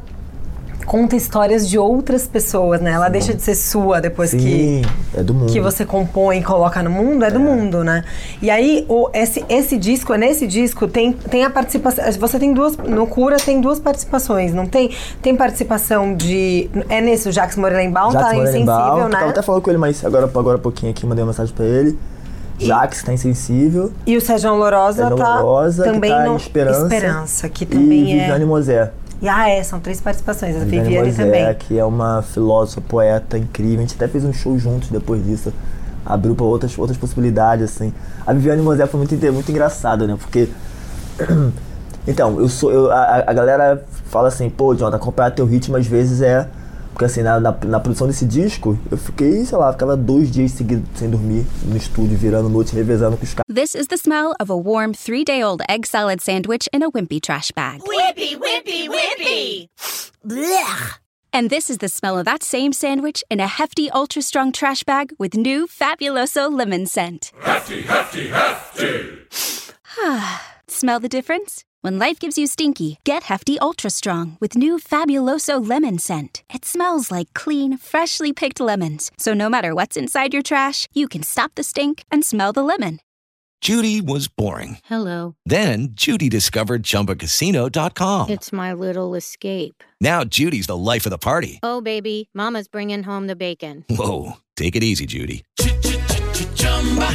conta 0.95 1.13
histórias 1.17 1.67
de 1.67 1.77
outras 1.77 2.25
pessoas, 2.25 2.79
né? 2.79 2.91
Ela 2.91 3.09
deixa 3.09 3.33
de 3.33 3.41
ser 3.41 3.55
sua 3.55 3.99
depois 3.99 4.31
que 4.31 4.39
Sim, 4.39 4.81
é 5.13 5.21
do 5.21 5.33
mundo. 5.33 5.51
que 5.51 5.59
você 5.59 5.83
compõe 5.83 6.39
e 6.39 6.41
coloca 6.41 6.81
no 6.81 6.89
mundo 6.89 7.25
é 7.25 7.29
do 7.29 7.37
mundo, 7.37 7.83
né? 7.83 8.05
E 8.41 8.49
aí, 8.49 8.85
o, 8.87 9.09
esse, 9.13 9.43
esse 9.49 9.77
disco, 9.77 10.15
nesse 10.15 10.47
disco, 10.47 10.87
tem, 10.87 11.11
tem 11.11 11.43
a 11.43 11.49
participação. 11.49 12.05
Você 12.13 12.39
tem 12.39 12.53
duas. 12.53 12.77
No 12.77 13.05
Cura 13.07 13.35
tem 13.35 13.59
duas 13.59 13.77
participações, 13.77 14.53
não 14.53 14.65
tem? 14.65 14.89
Tem 15.21 15.35
participação 15.35 16.15
de. 16.15 16.69
É 16.87 17.01
nesse, 17.01 17.27
o 17.27 17.31
Jax 17.31 17.57
Morelenbaum 17.57 18.11
Jax 18.11 18.25
tá 18.25 18.35
insensível, 18.37 18.95
que 18.95 19.03
né? 19.03 19.19
Tava 19.19 19.29
até 19.31 19.41
falando 19.41 19.61
com 19.61 19.69
ele, 19.69 19.79
mas 19.79 20.05
agora, 20.05 20.31
agora 20.33 20.55
há 20.55 20.61
pouquinho 20.61 20.93
aqui, 20.93 21.05
mandei 21.05 21.23
uma 21.23 21.31
mensagem 21.31 21.53
pra 21.53 21.65
ele. 21.65 21.97
Jax 22.57 23.03
tá 23.03 23.11
insensível. 23.11 23.91
E 24.07 24.15
o 24.15 24.21
Sérgio 24.21 24.49
tá 24.49 24.55
Lourosa, 24.55 25.09
que 25.83 25.91
também 25.91 26.11
tá 26.11 26.23
no 26.23 26.37
Esperança. 26.37 26.83
Esperança, 26.83 27.49
que 27.49 27.65
e 27.65 27.67
também 27.67 28.13
é. 28.13 28.19
Viviane 28.21 28.45
Mosé. 28.45 28.93
E, 29.21 29.29
ah, 29.29 29.49
é, 29.49 29.63
são 29.63 29.79
três 29.79 30.01
participações. 30.01 30.55
A 30.55 30.59
Viviane 30.59 30.87
Viviane 30.87 31.07
Mosé, 31.07 31.23
também. 31.23 31.55
que 31.55 31.79
é 31.79 31.85
uma 31.85 32.21
filósofa, 32.21 32.81
poeta 32.81 33.37
incrível. 33.37 33.79
A 33.79 33.81
gente 33.81 33.95
até 33.95 34.07
fez 34.07 34.23
um 34.23 34.33
show 34.33 34.57
juntos 34.57 34.89
depois 34.89 35.23
disso. 35.23 35.53
Abriu 36.05 36.35
para 36.35 36.45
outras, 36.45 36.77
outras 36.77 36.97
possibilidades, 36.97 37.65
assim. 37.65 37.93
A 38.25 38.33
Viviane 38.33 38.61
Mosé 38.61 38.85
foi 38.85 38.99
muito, 38.99 39.33
muito 39.33 39.51
engraçada, 39.51 40.05
né? 40.05 40.17
Porque. 40.19 40.49
Então, 42.07 42.39
eu 42.39 42.47
sou. 42.47 42.71
Eu, 42.71 42.91
a, 42.91 43.23
a 43.25 43.33
galera 43.33 43.83
fala 44.11 44.27
assim, 44.27 44.47
pô, 44.47 44.75
Jonathan, 44.75 44.97
acompanhar 44.97 45.31
teu 45.31 45.43
ritmo 45.43 45.75
às 45.75 45.87
vezes 45.87 46.21
é. 46.21 46.47
Porque 46.95 47.03
assim, 47.03 47.23
na, 47.23 47.41
na, 47.41 47.51
na 47.51 47.79
produção 47.81 48.07
desse 48.07 48.25
disco, 48.25 48.79
eu 48.89 48.97
fiquei, 48.97 49.43
sei 49.43 49.57
lá, 49.57 49.73
ficava 49.73 49.97
dois 49.97 50.31
dias 50.31 50.51
seguidos 50.51 50.85
sem 50.95 51.09
dormir 51.09 51.45
no 51.65 51.75
estúdio, 51.75 52.17
virando 52.17 52.47
noite, 52.47 52.73
revezando 52.73 53.17
com 53.17 53.23
os 53.25 53.33
caras. 53.33 53.53
This 53.53 53.75
is 53.75 53.87
the 53.87 53.97
smell 53.97 54.33
of 54.39 54.49
a 54.49 54.55
warm 54.55 54.93
three 54.93 55.25
day 55.25 55.43
old 55.43 55.61
egg 55.67 55.85
salad 55.85 56.21
sandwich 56.21 56.69
in 56.71 56.81
a 56.83 56.89
wimpy 56.89 57.19
trash 57.19 57.51
bag. 57.51 57.81
Whippy, 57.81 58.37
whippy, 58.39 58.87
whippy. 58.87 59.67
Blech. 60.25 61.01
And 61.33 61.49
this 61.49 61.69
is 61.69 61.79
the 61.79 61.89
smell 61.89 62.17
of 62.17 62.23
that 62.23 62.43
same 62.43 62.71
sandwich 62.71 63.25
in 63.29 63.41
a 63.41 63.47
hefty, 63.47 63.91
ultra 63.91 64.21
strong 64.21 64.53
trash 64.53 64.85
bag 64.85 65.11
with 65.19 65.33
new 65.33 65.67
Fabuloso 65.67 66.49
lemon 66.49 66.85
scent. 66.85 67.33
Hefty, 67.41 67.81
hefty, 67.81 68.29
hefty. 68.29 69.17
Smell 70.69 71.01
the 71.01 71.09
difference? 71.09 71.65
When 71.85 71.99
life 71.99 72.17
gives 72.17 72.35
you 72.35 72.47
stinky, 72.47 72.97
get 73.03 73.21
Hefty 73.21 73.59
Ultra 73.59 73.91
Strong 73.91 74.37
with 74.39 74.57
new 74.57 74.79
Fabuloso 74.79 75.63
lemon 75.69 75.99
scent. 75.99 76.41
It 76.51 76.65
smells 76.65 77.11
like 77.11 77.31
clean, 77.35 77.77
freshly 77.77 78.33
picked 78.33 78.59
lemons. 78.59 79.11
So 79.19 79.35
no 79.35 79.49
matter 79.49 79.75
what's 79.75 79.95
inside 79.95 80.33
your 80.33 80.41
trash, 80.41 80.87
you 80.93 81.07
can 81.07 81.21
stop 81.21 81.53
the 81.53 81.61
stink 81.61 82.03
and 82.09 82.25
smell 82.25 82.53
the 82.53 82.63
lemon. 82.63 83.01
Judy 83.61 84.01
was 84.01 84.27
boring. 84.27 84.79
Hello. 84.85 85.35
Then 85.45 85.89
Judy 85.91 86.27
discovered 86.27 86.81
ChumbaCasino.com. 86.81 88.31
It's 88.31 88.51
my 88.51 88.73
little 88.73 89.13
escape. 89.13 89.83
Now 90.01 90.23
Judy's 90.23 90.65
the 90.65 90.75
life 90.75 91.05
of 91.05 91.11
the 91.11 91.19
party. 91.19 91.59
Oh, 91.61 91.81
baby, 91.81 92.29
Mama's 92.33 92.67
bringing 92.67 93.03
home 93.03 93.27
the 93.27 93.35
bacon. 93.35 93.85
Whoa, 93.91 94.39
take 94.55 94.75
it 94.75 94.81
easy, 94.81 95.05
Judy. 95.05 95.43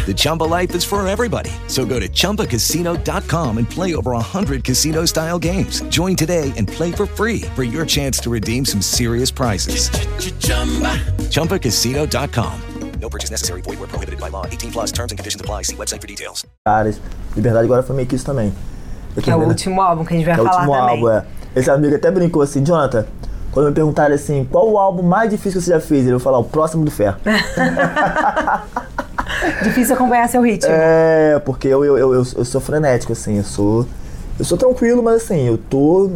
The 0.07 0.15
Chumba 0.15 0.45
life 0.45 0.75
is 0.75 0.83
for 0.85 1.07
everybody. 1.07 1.51
So 1.69 1.85
go 1.87 2.01
to 2.01 2.09
ChumbaCasino.com 2.09 3.59
and 3.59 3.71
play 3.71 3.95
over 3.95 4.13
100 4.13 4.65
casino 4.65 5.05
style 5.05 5.39
games. 5.39 5.83
Join 5.83 6.17
today 6.17 6.53
and 6.57 6.67
play 6.67 6.91
for 6.91 7.07
free 7.07 7.43
for 7.55 7.63
your 7.63 7.87
chance 7.87 8.19
to 8.21 8.31
redeem 8.31 8.65
some 8.65 8.83
serious 8.83 9.31
prizes. 9.31 9.89
ChumbaCasino.com. 11.31 12.53
No 13.01 13.09
purchase 13.09 13.31
necessary. 13.31 13.63
Void 13.63 13.79
where 13.79 13.89
prohibited 13.89 14.21
by 14.21 14.29
law. 14.31 14.45
18 14.47 14.73
plus 14.73 14.93
terms 14.93 15.13
and 15.13 15.19
conditions 15.19 15.41
apply. 15.41 15.63
See 15.63 15.77
website 15.77 16.01
for 16.03 16.07
details. 16.07 16.45
caras. 16.67 17.01
Liberdade 17.35 17.65
agora 17.65 17.83
foi 17.83 17.97
meio 17.97 18.07
que 18.09 18.17
isso 18.17 18.27
também. 18.27 18.53
Eu 19.17 19.23
Que 19.23 19.31
é 19.31 19.37
o 19.37 19.41
último 19.41 19.81
álbum 19.81 20.05
que 20.05 20.13
a 20.15 20.17
gente 20.17 20.27
vai 20.27 20.35
que 20.35 20.41
é 20.41 20.43
o 20.43 20.47
último 20.47 20.73
também. 20.73 20.91
álbum, 20.91 21.09
é. 21.09 21.25
Esse 21.57 21.71
amigo 21.71 21.95
até 21.97 22.11
brincou 22.11 22.43
assim, 22.43 22.63
Jonathan, 22.65 23.07
quando 23.53 23.67
me 23.69 23.73
perguntaram 23.73 24.15
assim, 24.15 24.47
qual 24.51 24.71
o 24.71 24.79
álbum 24.79 25.03
mais 25.03 25.31
difícil 25.31 25.61
que 25.61 25.65
você 25.67 25.73
já 25.73 25.81
fez? 25.81 26.03
Ele 26.03 26.13
vai 26.13 26.21
falar, 26.21 26.39
o 26.39 26.45
próximo 26.45 26.85
do 26.85 26.91
Fé. 26.91 27.15
Difícil 29.63 29.95
acompanhar 29.95 30.29
seu 30.29 30.43
ritmo. 30.43 30.71
é, 30.73 31.41
porque 31.45 31.69
eu, 31.69 31.85
eu, 31.85 31.97
eu, 31.97 32.15
eu, 32.15 32.25
eu 32.37 32.45
sou 32.45 32.61
frenético, 32.61 33.13
assim, 33.13 33.39
eu 33.39 33.45
sou. 33.45 33.87
Eu 34.39 34.45
sou 34.45 34.57
tranquilo, 34.57 35.03
mas 35.03 35.23
assim, 35.23 35.47
eu 35.47 35.59
tô 35.59 36.11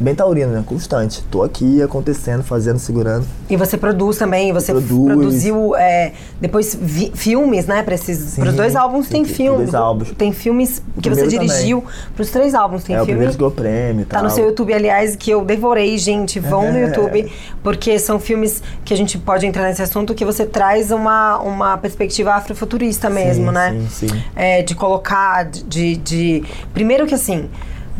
bem 0.00 0.14
taurino, 0.14 0.50
né? 0.52 0.64
Constante. 0.66 1.22
Tô 1.30 1.42
aqui 1.42 1.82
acontecendo, 1.82 2.42
fazendo, 2.42 2.78
segurando. 2.78 3.26
E 3.48 3.56
você 3.56 3.76
produz 3.76 4.16
também, 4.16 4.52
você 4.52 4.72
Produz. 4.72 5.06
produziu 5.06 5.76
é, 5.76 6.12
depois 6.40 6.76
vi- 6.80 7.12
filmes, 7.14 7.66
né? 7.66 7.82
Para 7.82 7.94
esses 7.94 8.18
Sim, 8.18 8.40
pros 8.42 8.54
dois 8.54 8.74
álbuns 8.74 9.08
tem 9.08 9.24
tem- 9.24 9.34
filme. 9.34 9.58
dois 9.58 9.74
álbuns. 9.74 10.10
Tem 10.12 10.32
filmes 10.32 10.82
que 11.02 11.08
você 11.10 11.26
dirigiu 11.26 11.84
pros 12.16 12.30
três 12.30 12.54
álbuns, 12.54 12.82
tem 12.84 12.96
é, 12.96 13.02
o 13.02 13.04
filme. 13.04 13.12
primeiro 13.18 13.32
que 13.32 13.38
ganhou 13.38 13.50
prêmio 13.52 14.06
Tá 14.06 14.16
tal. 14.16 14.24
no 14.24 14.30
seu 14.30 14.46
YouTube, 14.46 14.72
aliás, 14.72 15.14
que 15.16 15.30
eu 15.30 15.44
devorei, 15.44 15.96
gente. 15.98 16.40
Vão 16.40 16.72
no 16.72 16.78
É. 16.78 16.86
YouTube, 16.86 17.30
porque 17.62 17.98
são 17.98 18.18
filmes 18.18 18.62
que 18.84 18.94
a 18.94 18.96
gente 18.96 19.18
pode 19.18 19.46
entrar 19.46 19.64
nesse 19.64 19.82
assunto 19.82 20.14
que 20.14 20.24
você 20.24 20.46
traz 20.46 20.90
uma, 20.90 21.38
uma 21.40 21.76
perspectiva 21.76 22.32
afrofuturista 22.32 23.10
mesmo, 23.10 23.46
Sim, 23.48 23.52
né? 23.52 23.86
sim, 23.90 24.08
sim. 24.08 24.22
É, 24.34 24.62
de 24.62 24.74
colocar, 24.74 25.44
de, 25.44 25.96
de. 25.96 26.42
Primeiro 26.72 27.06
que 27.06 27.14
assim. 27.14 27.48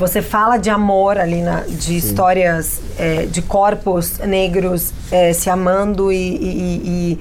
Você 0.01 0.23
fala 0.23 0.57
de 0.57 0.71
amor 0.71 1.19
ali, 1.19 1.43
na, 1.43 1.61
de 1.61 1.95
histórias 1.95 2.81
é, 2.99 3.27
de 3.27 3.43
corpos 3.43 4.19
negros 4.21 4.93
é, 5.13 5.33
se 5.35 5.51
amando 5.51 6.11
e, 6.11 6.17
e- 6.17 6.83
e 6.87 7.19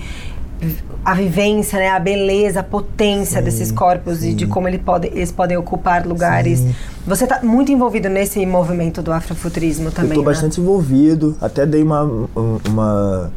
a 1.04 1.14
vivência, 1.14 1.78
né, 1.78 1.90
a 1.90 2.00
beleza, 2.00 2.62
a 2.62 2.64
potência 2.64 3.42
desses 3.42 3.70
corpos 3.72 4.24
e 4.24 4.34
de 4.34 4.48
como 4.48 4.68
ele 4.68 4.78
pode, 4.78 5.08
eles 5.08 5.32
podem 5.32 5.58
ocupar 5.58 6.06
lugares. 6.08 6.60
Sim. 6.60 6.76
Você 7.06 7.26
está 7.26 7.42
muito 7.44 7.70
envolvido 7.72 8.08
nesse 8.10 8.46
movimento 8.46 9.02
do 9.02 9.12
afrofuturismo 9.12 9.92
também, 9.92 10.14
tô 10.14 10.20
né? 10.22 10.26
bastante 10.26 10.62
envolvido, 10.62 11.36
até 11.42 11.66
dei 11.66 11.84
uma, 11.84 12.04
um- 12.04 12.60
uma, 12.68 13.32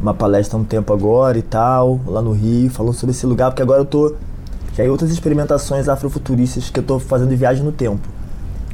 uma 0.00 0.14
palestra 0.14 0.56
há 0.58 0.60
um 0.60 0.64
tempo 0.64 0.92
agora 0.92 1.38
e 1.38 1.42
tal, 1.42 2.00
lá 2.06 2.20
no 2.20 2.32
Rio, 2.32 2.68
falando 2.70 2.94
sobre 2.94 3.14
esse 3.14 3.26
lugar, 3.26 3.50
porque 3.50 3.62
agora 3.62 3.80
eu 3.80 3.84
tô. 3.84 4.14
Já 4.76 4.84
em 4.84 4.88
outras 4.88 5.10
experimentações 5.10 5.88
afrofuturistas 5.88 6.68
que 6.70 6.80
eu 6.80 6.82
tô 6.84 6.98
fazendo 6.98 7.28
de 7.28 7.36
viagem 7.36 7.62
no 7.62 7.70
tempo. 7.72 8.08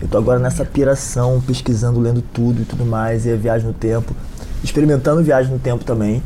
Eu 0.01 0.09
tô 0.09 0.19
agora 0.19 0.39
nessa 0.39 0.65
piração, 0.65 1.41
pesquisando, 1.45 1.99
lendo 2.01 2.23
tudo 2.23 2.63
e 2.63 2.65
tudo 2.65 2.85
mais, 2.85 3.27
e 3.27 3.33
a 3.33 3.37
viagem 3.37 3.67
no 3.67 3.73
tempo. 3.75 4.15
Experimentando 4.63 5.23
viagem 5.23 5.53
no 5.53 5.59
tempo 5.59 5.85
também. 5.85 6.23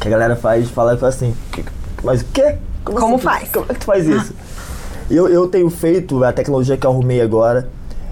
Que 0.00 0.08
a 0.08 0.10
galera 0.10 0.34
faz, 0.36 0.68
fala 0.68 0.94
e 0.94 0.96
fala 0.98 1.10
assim, 1.10 1.34
"Que- 1.52 1.64
mas 2.02 2.22
o 2.22 2.24
quê? 2.32 2.56
Como 2.84 2.98
assim? 3.16 3.18
faz? 3.18 3.48
Como 3.50 3.66
é 3.68 3.74
que 3.74 3.80
tu 3.80 3.86
faz 3.86 4.06
isso? 4.08 4.34
Eu, 5.10 5.28
eu 5.28 5.46
tenho 5.46 5.70
feito, 5.70 6.22
a 6.24 6.32
tecnologia 6.32 6.76
que 6.76 6.84
eu 6.86 6.90
arrumei 6.90 7.20
agora 7.20 7.68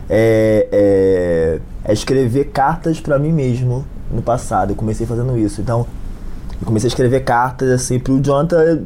é, 0.08 0.68
é, 0.70 1.60
é 1.84 1.92
escrever 1.92 2.46
cartas 2.46 3.00
pra 3.00 3.18
mim 3.18 3.32
mesmo 3.32 3.84
no 4.10 4.22
passado. 4.22 4.70
Eu 4.70 4.76
comecei 4.76 5.06
fazendo 5.06 5.36
isso. 5.36 5.60
Então, 5.60 5.86
eu 6.60 6.66
comecei 6.66 6.86
a 6.86 6.90
escrever 6.90 7.20
cartas 7.24 7.70
assim 7.70 7.98
pro 7.98 8.20
Jonathan. 8.22 8.80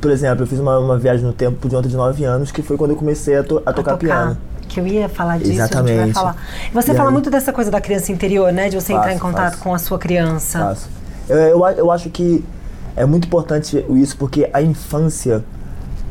Por 0.00 0.10
exemplo, 0.10 0.42
eu 0.42 0.46
fiz 0.48 0.58
uma, 0.58 0.78
uma 0.78 0.98
viagem 0.98 1.24
no 1.24 1.32
tempo 1.32 1.58
pro 1.58 1.68
Jonathan 1.70 1.88
de 1.88 1.96
9 1.96 2.24
anos, 2.24 2.50
que 2.50 2.62
foi 2.62 2.76
quando 2.76 2.90
eu 2.92 2.96
comecei 2.96 3.36
a, 3.36 3.44
to- 3.44 3.62
a 3.64 3.72
tocar, 3.72 3.96
piano. 3.96 4.36
Que 4.72 4.80
eu 4.80 4.86
ia 4.86 5.08
falar 5.08 5.38
disso, 5.38 5.50
a 5.50 5.52
gente 5.52 5.58
vai 5.58 5.82
Exatamente. 5.82 6.12
falar. 6.14 6.36
Você 6.72 6.92
E 6.92 6.94
fala 6.94 7.08
aí? 7.10 7.12
muito 7.12 7.30
dessa 7.30 7.52
coisa 7.52 7.70
da 7.70 7.80
criança 7.80 8.10
interior, 8.10 8.50
né? 8.52 8.68
De 8.70 8.76
você 8.80 8.92
entrar 8.92 9.04
Faço, 9.04 9.16
em 9.16 9.18
contato 9.18 9.50
faço. 9.52 9.62
com 9.62 9.74
a 9.74 9.78
sua 9.78 9.98
criança. 9.98 10.58
Faço. 10.60 10.88
Eu, 11.28 11.36
eu, 11.36 11.66
eu 11.66 11.90
acho 11.90 12.08
que 12.08 12.42
é 12.96 13.04
muito 13.04 13.26
importante 13.26 13.84
isso, 13.90 14.16
porque 14.16 14.48
a 14.52 14.62
infância, 14.62 15.44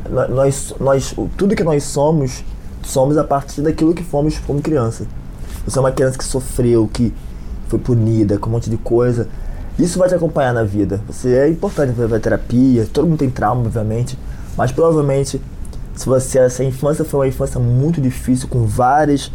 nó- 0.10 0.28
nós, 0.28 0.74
nós, 0.80 1.15
tudo 1.38 1.56
que 1.56 1.63
nós 1.63 1.84
somos, 1.84 2.43
somos 2.84 3.17
a 3.17 3.24
partir 3.24 3.62
daquilo 3.62 3.93
que 3.95 4.04
fomos 4.04 4.38
como 4.45 4.62
criança. 4.62 5.06
Você 5.65 5.78
é 5.78 5.82
uma 5.82 5.91
criança 5.91 6.17
que 6.17 6.24
sofreu, 6.24 6.88
que 6.91 7.12
foi 7.67 7.80
punida, 7.80 8.38
com 8.38 8.47
um 8.50 8.54
monte 8.54 8.69
de 8.69 8.78
coisa. 8.78 9.28
Isso 9.80 9.97
vai 9.97 10.08
te 10.08 10.13
acompanhar 10.13 10.54
na 10.54 10.63
vida. 10.63 11.02
Você 11.08 11.34
é 11.36 11.50
importante 11.50 11.93
fazer 11.93 12.19
terapia, 12.19 12.88
todo 12.93 13.08
mundo 13.08 13.17
tem 13.19 13.30
trauma, 13.30 13.62
obviamente, 13.62 14.17
mas 14.56 14.71
provavelmente 14.71 15.41
se 16.02 16.08
você 16.08 16.50
se 16.50 16.62
a 16.62 16.66
infância 16.66 17.06
foi 17.06 17.20
uma 17.20 17.28
infância 17.28 17.60
muito 17.60 18.02
difícil 18.02 18.48
com 18.48 18.66
várias 18.66 19.32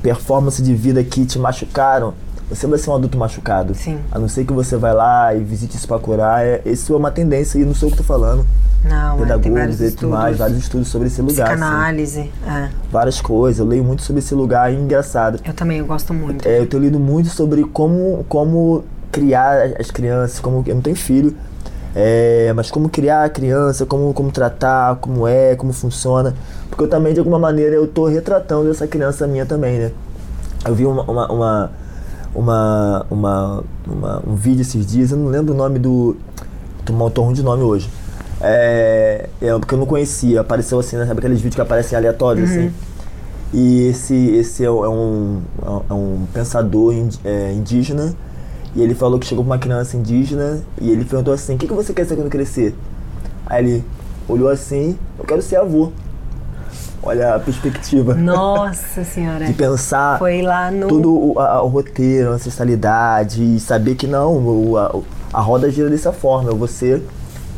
performances 0.00 0.64
de 0.64 0.72
vida 0.74 1.02
que 1.02 1.26
te 1.26 1.36
machucaram, 1.38 2.14
você 2.48 2.64
vai 2.68 2.78
ser 2.78 2.90
um 2.90 2.94
adulto 2.94 3.18
machucado. 3.18 3.74
Sim. 3.74 3.98
A 4.12 4.18
não 4.18 4.28
ser 4.28 4.44
que 4.44 4.52
você 4.52 4.76
vai 4.76 4.94
lá 4.94 5.34
e 5.34 5.42
visite 5.42 5.76
isso 5.76 5.88
pra 5.88 5.98
curar. 5.98 6.46
É, 6.46 6.62
isso 6.64 6.94
é 6.94 6.96
uma 6.96 7.10
tendência 7.10 7.58
e 7.58 7.64
não 7.64 7.74
sou 7.74 7.88
eu 7.88 7.90
que 7.90 7.98
tô 7.98 8.04
falando. 8.04 8.46
Não, 8.84 9.16
é, 9.16 9.18
Pedagogos 9.18 9.80
e 9.80 9.90
tudo 9.90 10.10
mais, 10.10 10.22
estudos. 10.22 10.38
vários 10.38 10.58
estudos 10.58 10.88
sobre 10.88 11.08
esse 11.08 11.20
lugar. 11.20 11.48
assim. 11.48 11.56
Psicanálise. 11.60 12.30
É. 12.46 12.68
várias 12.92 13.20
coisas. 13.20 13.58
Eu 13.58 13.66
leio 13.66 13.82
muito 13.82 14.02
sobre 14.02 14.20
esse 14.20 14.32
lugar 14.32 14.72
e 14.72 14.76
engraçado. 14.76 15.40
Eu 15.44 15.54
também, 15.54 15.78
eu 15.78 15.86
gosto 15.86 16.14
muito. 16.14 16.46
É, 16.46 16.60
eu 16.60 16.66
tenho 16.66 16.84
lido 16.84 17.00
muito 17.00 17.30
sobre 17.30 17.64
como, 17.64 18.24
como 18.28 18.84
criar 19.10 19.72
as 19.80 19.90
crianças, 19.90 20.38
como 20.38 20.62
eu 20.64 20.74
não 20.76 20.82
tenho 20.82 20.94
filho, 20.94 21.34
é, 21.98 22.52
mas 22.54 22.70
como 22.70 22.90
criar 22.90 23.24
a 23.24 23.28
criança, 23.30 23.86
como, 23.86 24.12
como 24.12 24.30
tratar, 24.30 24.96
como 24.96 25.26
é, 25.26 25.56
como 25.56 25.72
funciona. 25.72 26.34
Porque 26.68 26.84
eu 26.84 26.88
também, 26.88 27.14
de 27.14 27.20
alguma 27.20 27.38
maneira, 27.38 27.74
eu 27.74 27.86
tô 27.88 28.04
retratando 28.06 28.70
essa 28.70 28.86
criança 28.86 29.26
minha 29.26 29.46
também, 29.46 29.78
né? 29.78 29.92
Eu 30.66 30.74
vi 30.74 30.84
uma, 30.84 31.02
uma, 31.04 31.32
uma, 31.32 31.70
uma, 32.34 33.06
uma- 33.10 33.64
uma- 33.86 34.22
um 34.26 34.34
vídeo 34.34 34.60
esses 34.60 34.84
dias, 34.86 35.10
eu 35.10 35.16
não 35.16 35.28
lembro 35.30 35.54
o 35.54 35.56
nome 35.56 35.78
do. 35.78 36.16
Tô, 36.84 37.10
tô 37.10 37.22
ruim 37.22 37.32
de 37.34 37.42
nome 37.42 37.62
hoje. 37.62 37.88
É, 38.42 39.28
é, 39.40 39.58
porque 39.58 39.74
eu 39.74 39.78
não 39.78 39.86
conhecia, 39.86 40.42
apareceu 40.42 40.78
assim, 40.78 40.96
né? 40.96 41.06
Sabe 41.06 41.20
aqueles 41.20 41.38
vídeos 41.38 41.54
que 41.54 41.60
aparecem 41.62 41.96
aleatórios, 41.96 42.50
assim? 42.50 42.72
E 43.54 43.86
esse, 43.88 44.14
esse 44.36 44.64
é 44.64 44.70
um, 44.70 45.40
é 45.88 45.94
um 45.94 46.26
pensador 46.34 46.92
indi- 46.92 47.18
é, 47.24 47.52
indígena. 47.52 48.12
E 48.76 48.82
ele 48.82 48.94
falou 48.94 49.18
que 49.18 49.26
chegou 49.26 49.42
pra 49.42 49.54
uma 49.54 49.58
criança 49.58 49.96
indígena 49.96 50.60
e 50.80 50.90
ele 50.90 51.04
perguntou 51.04 51.32
assim: 51.32 51.54
O 51.54 51.58
que, 51.58 51.66
que 51.66 51.72
você 51.72 51.92
quer 51.94 52.04
ser 52.06 52.14
quando 52.14 52.28
crescer? 52.30 52.74
Aí 53.46 53.64
ele 53.64 53.84
olhou 54.28 54.48
assim: 54.48 54.96
Eu 55.18 55.24
quero 55.24 55.40
ser 55.42 55.56
avô. 55.56 55.90
Olha 57.02 57.36
a 57.36 57.38
perspectiva. 57.38 58.14
Nossa 58.14 59.04
senhora. 59.04 59.46
De 59.46 59.52
pensar 59.54 60.18
Foi 60.18 60.42
lá 60.42 60.70
no. 60.70 60.88
todo 60.88 61.10
o, 61.34 61.38
a- 61.38 61.62
o 61.62 61.68
roteiro, 61.68 62.30
a 62.30 62.32
ancestralidade 62.32 63.42
e 63.42 63.60
saber 63.60 63.94
que 63.94 64.06
não, 64.06 64.34
o- 64.36 64.76
a, 64.76 64.94
a 65.32 65.40
roda 65.40 65.70
gira 65.70 65.88
dessa 65.88 66.12
forma. 66.12 66.50
Eu 66.50 66.56
vou 66.56 66.66
ser, 66.68 67.02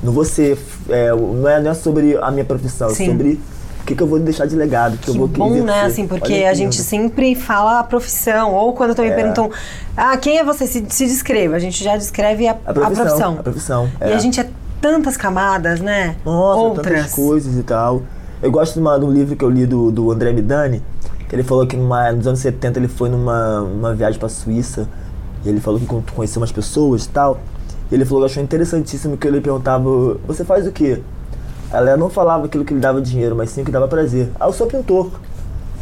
não 0.03 0.13
vou 0.13 0.25
ser, 0.25 0.59
é, 0.89 1.11
não, 1.13 1.49
é, 1.49 1.61
não 1.63 1.71
é 1.71 1.75
sobre 1.75 2.17
a 2.19 2.31
minha 2.31 2.45
profissão, 2.45 2.91
Sim. 2.91 3.05
é 3.05 3.07
sobre 3.07 3.41
que, 3.89 3.95
que 3.97 4.03
eu 4.03 4.07
vou 4.07 4.19
deixar 4.19 4.47
de 4.47 4.55
legado, 4.55 4.95
o 4.95 4.99
que, 4.99 5.09
eu 5.09 5.15
Que 5.15 5.19
vou 5.19 5.29
bom, 5.29 5.47
exercer. 5.49 5.65
né? 5.67 5.83
Assim, 5.83 6.07
porque 6.07 6.33
Olha 6.33 6.43
que 6.43 6.47
a 6.47 6.55
gente 6.55 6.73
lindo. 6.75 6.85
sempre 6.85 7.35
fala 7.35 7.81
a 7.81 7.85
profissão. 7.85 8.55
Ou 8.55 8.73
quando 8.75 8.95
também 8.95 9.11
É. 9.11 9.15
perguntam, 9.15 9.51
ah, 9.97 10.17
quem 10.17 10.39
é 10.39 10.45
você? 10.45 10.67
Se, 10.67 10.85
se 10.89 11.07
descreva. 11.07 11.57
A 11.57 11.59
gente 11.59 11.83
já 11.83 11.97
descreve 11.97 12.47
a, 12.47 12.53
a 12.67 12.73
profissão, 12.75 12.83
a 12.83 12.95
profissão. 13.07 13.33
a 13.39 13.43
profissão, 13.43 13.91
E 14.01 14.05
é. 14.05 14.15
a 14.15 14.19
gente 14.19 14.39
é 14.41 14.49
tantas 14.81 15.17
camadas, 15.17 15.81
né? 15.81 16.17
Nossa, 16.25 16.61
Outras. 16.61 16.87
tantas 16.87 17.13
coisas 17.15 17.57
e 17.57 17.63
tal. 17.63 18.03
Eu 18.43 18.51
gosto 18.53 18.75
de, 18.75 18.81
uma, 18.81 18.99
de 18.99 19.05
um 19.05 19.11
livro 19.11 19.35
que 19.35 19.45
eu 19.45 19.51
li 19.51 19.67
do, 19.67 19.91
do 19.91 20.13
André 20.13 20.33
Midani, 20.33 20.83
que 21.29 21.35
ele 21.35 21.43
falou 21.43 21.67
que 21.67 21.77
numa, 21.77 22.13
nos 22.13 22.27
anos 22.27 22.39
70 22.41 22.79
ele 22.79 22.89
foi 22.89 23.09
numa 23.09 23.61
uma 23.63 23.95
viagem 23.95 24.19
pra 24.21 24.29
Suíça, 24.29 24.87
e 25.45 25.49
ele 25.49 25.61
falou 25.61 25.81
que 25.81 25.87
con- 25.87 26.03
conheceu 26.15 26.41
umas 26.41 26.53
pessoas 26.53 27.05
e 27.07 27.09
tal. 27.09 27.41
E 27.91 27.95
ele 27.95 28.05
falou 28.05 28.25
que 28.25 28.31
achou 28.33 28.43
interessantíssimo 28.43 29.17
que 29.17 29.27
ele 29.27 29.41
perguntava, 29.41 29.83
você 30.27 30.45
faz 30.45 30.67
o 30.67 30.73
quê? 30.73 31.01
Ela 31.73 31.97
não 31.97 32.09
falava 32.09 32.47
aquilo 32.47 32.65
que 32.65 32.73
lhe 32.75 32.81
dava 32.81 33.01
dinheiro, 33.01 33.37
mas 33.37 33.51
sim 33.51 33.63
o 33.63 33.65
que 33.65 33.71
dava 33.71 33.87
prazer. 33.89 34.29
Ah, 34.41 34.47
eu 34.47 34.53
sou 34.53 34.67
pintor, 34.67 35.11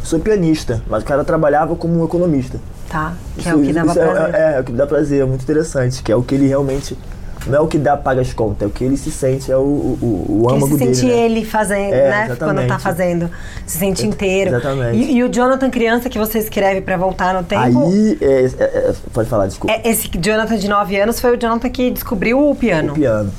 sou 0.03 0.19
pianista, 0.19 0.81
mas 0.89 1.03
o 1.03 1.05
cara 1.05 1.23
trabalhava 1.23 1.75
como 1.75 2.01
um 2.01 2.05
economista. 2.05 2.59
Tá. 2.89 3.13
Que 3.37 3.47
é 3.47 3.51
Isso- 3.51 3.59
o 3.61 3.63
que 3.65 3.73
dava 3.73 3.89
isso 3.91 3.99
é- 3.99 4.05
prazer. 4.05 4.35
É, 4.35 4.55
é, 4.55 4.59
o 4.59 4.63
que 4.63 4.71
dá 4.71 4.87
prazer, 4.87 5.21
é 5.21 5.25
muito 5.25 5.41
interessante, 5.43 6.01
que 6.03 6.11
é 6.11 6.15
o 6.15 6.23
que 6.23 6.35
ele 6.35 6.47
realmente. 6.47 6.97
Não 7.45 7.55
é 7.55 7.61
o 7.61 7.67
que 7.67 7.77
dá, 7.77 7.95
paga 7.95 8.19
as 8.19 8.33
contas, 8.33 8.63
é 8.63 8.65
o 8.65 8.69
que 8.69 8.83
ele 8.83 8.97
se 8.97 9.09
sente, 9.09 9.49
é 9.49 9.55
o, 9.55 9.61
o, 9.61 10.41
o 10.43 10.49
âmago 10.49 10.67
se 10.67 10.77
sente 10.79 11.01
dele. 11.01 11.13
né? 11.13 11.19
ele 11.25 11.45
fazendo, 11.45 11.93
É, 11.93 12.09
né? 12.09 12.25
Quando 12.27 12.37
tá 12.39 12.45
exatamente. 12.45 12.81
fazendo. 12.81 13.29
Se 13.65 13.77
sente 13.77 14.05
inteiro. 14.05 14.49
Exatamente. 14.49 14.97
E, 14.97 15.15
e 15.17 15.23
o 15.23 15.29
Jonathan 15.29 15.69
criança 15.69 16.09
que 16.09 16.17
você 16.19 16.39
escreve 16.39 16.81
pra 16.81 16.97
voltar 16.97 17.33
no 17.33 17.43
tempo. 17.43 17.61
Aí, 17.61 18.17
é, 18.19 18.25
é, 18.25 18.63
é, 18.63 18.93
pode 19.13 19.29
falar, 19.29 19.47
desculpa. 19.47 19.73
é- 19.73 19.87
esse 19.89 20.09
Jonathan 20.19 20.57
de 20.57 20.67
9 20.67 20.99
anos 20.99 21.21
foi 21.21 21.37
o 21.37 21.39
Jonathan 21.39 21.69
que 21.69 21.89
descobriu 21.89 22.49
o 22.49 22.53
piano. 22.53 22.91
O 22.91 22.95
piano. 22.95 23.31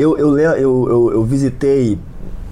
Eu, 0.00 0.16
eu, 0.16 0.38
eu, 0.38 0.56
eu, 0.88 1.10
eu 1.12 1.24
visitei, 1.24 1.98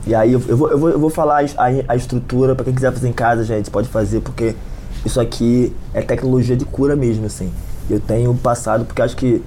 e 0.06 0.14
aí 0.14 0.32
eu, 0.32 0.42
eu, 0.48 0.56
vou, 0.56 0.70
eu, 0.70 0.78
vou, 0.78 0.88
eu 0.90 0.98
vou 0.98 1.10
falar 1.10 1.44
a, 1.56 1.64
a 1.92 1.96
estrutura, 1.96 2.54
pra 2.54 2.64
quem 2.64 2.74
quiser 2.74 2.92
fazer 2.92 3.08
em 3.08 3.12
casa, 3.12 3.42
gente, 3.44 3.70
pode 3.70 3.88
fazer, 3.88 4.20
porque 4.20 4.54
isso 5.04 5.20
aqui 5.20 5.72
é 5.94 6.02
tecnologia 6.02 6.56
de 6.56 6.64
cura 6.64 6.94
mesmo, 6.94 7.26
assim. 7.26 7.50
Eu 7.88 8.00
tenho 8.00 8.34
passado, 8.34 8.84
porque 8.84 9.00
acho 9.00 9.16
que 9.16 9.42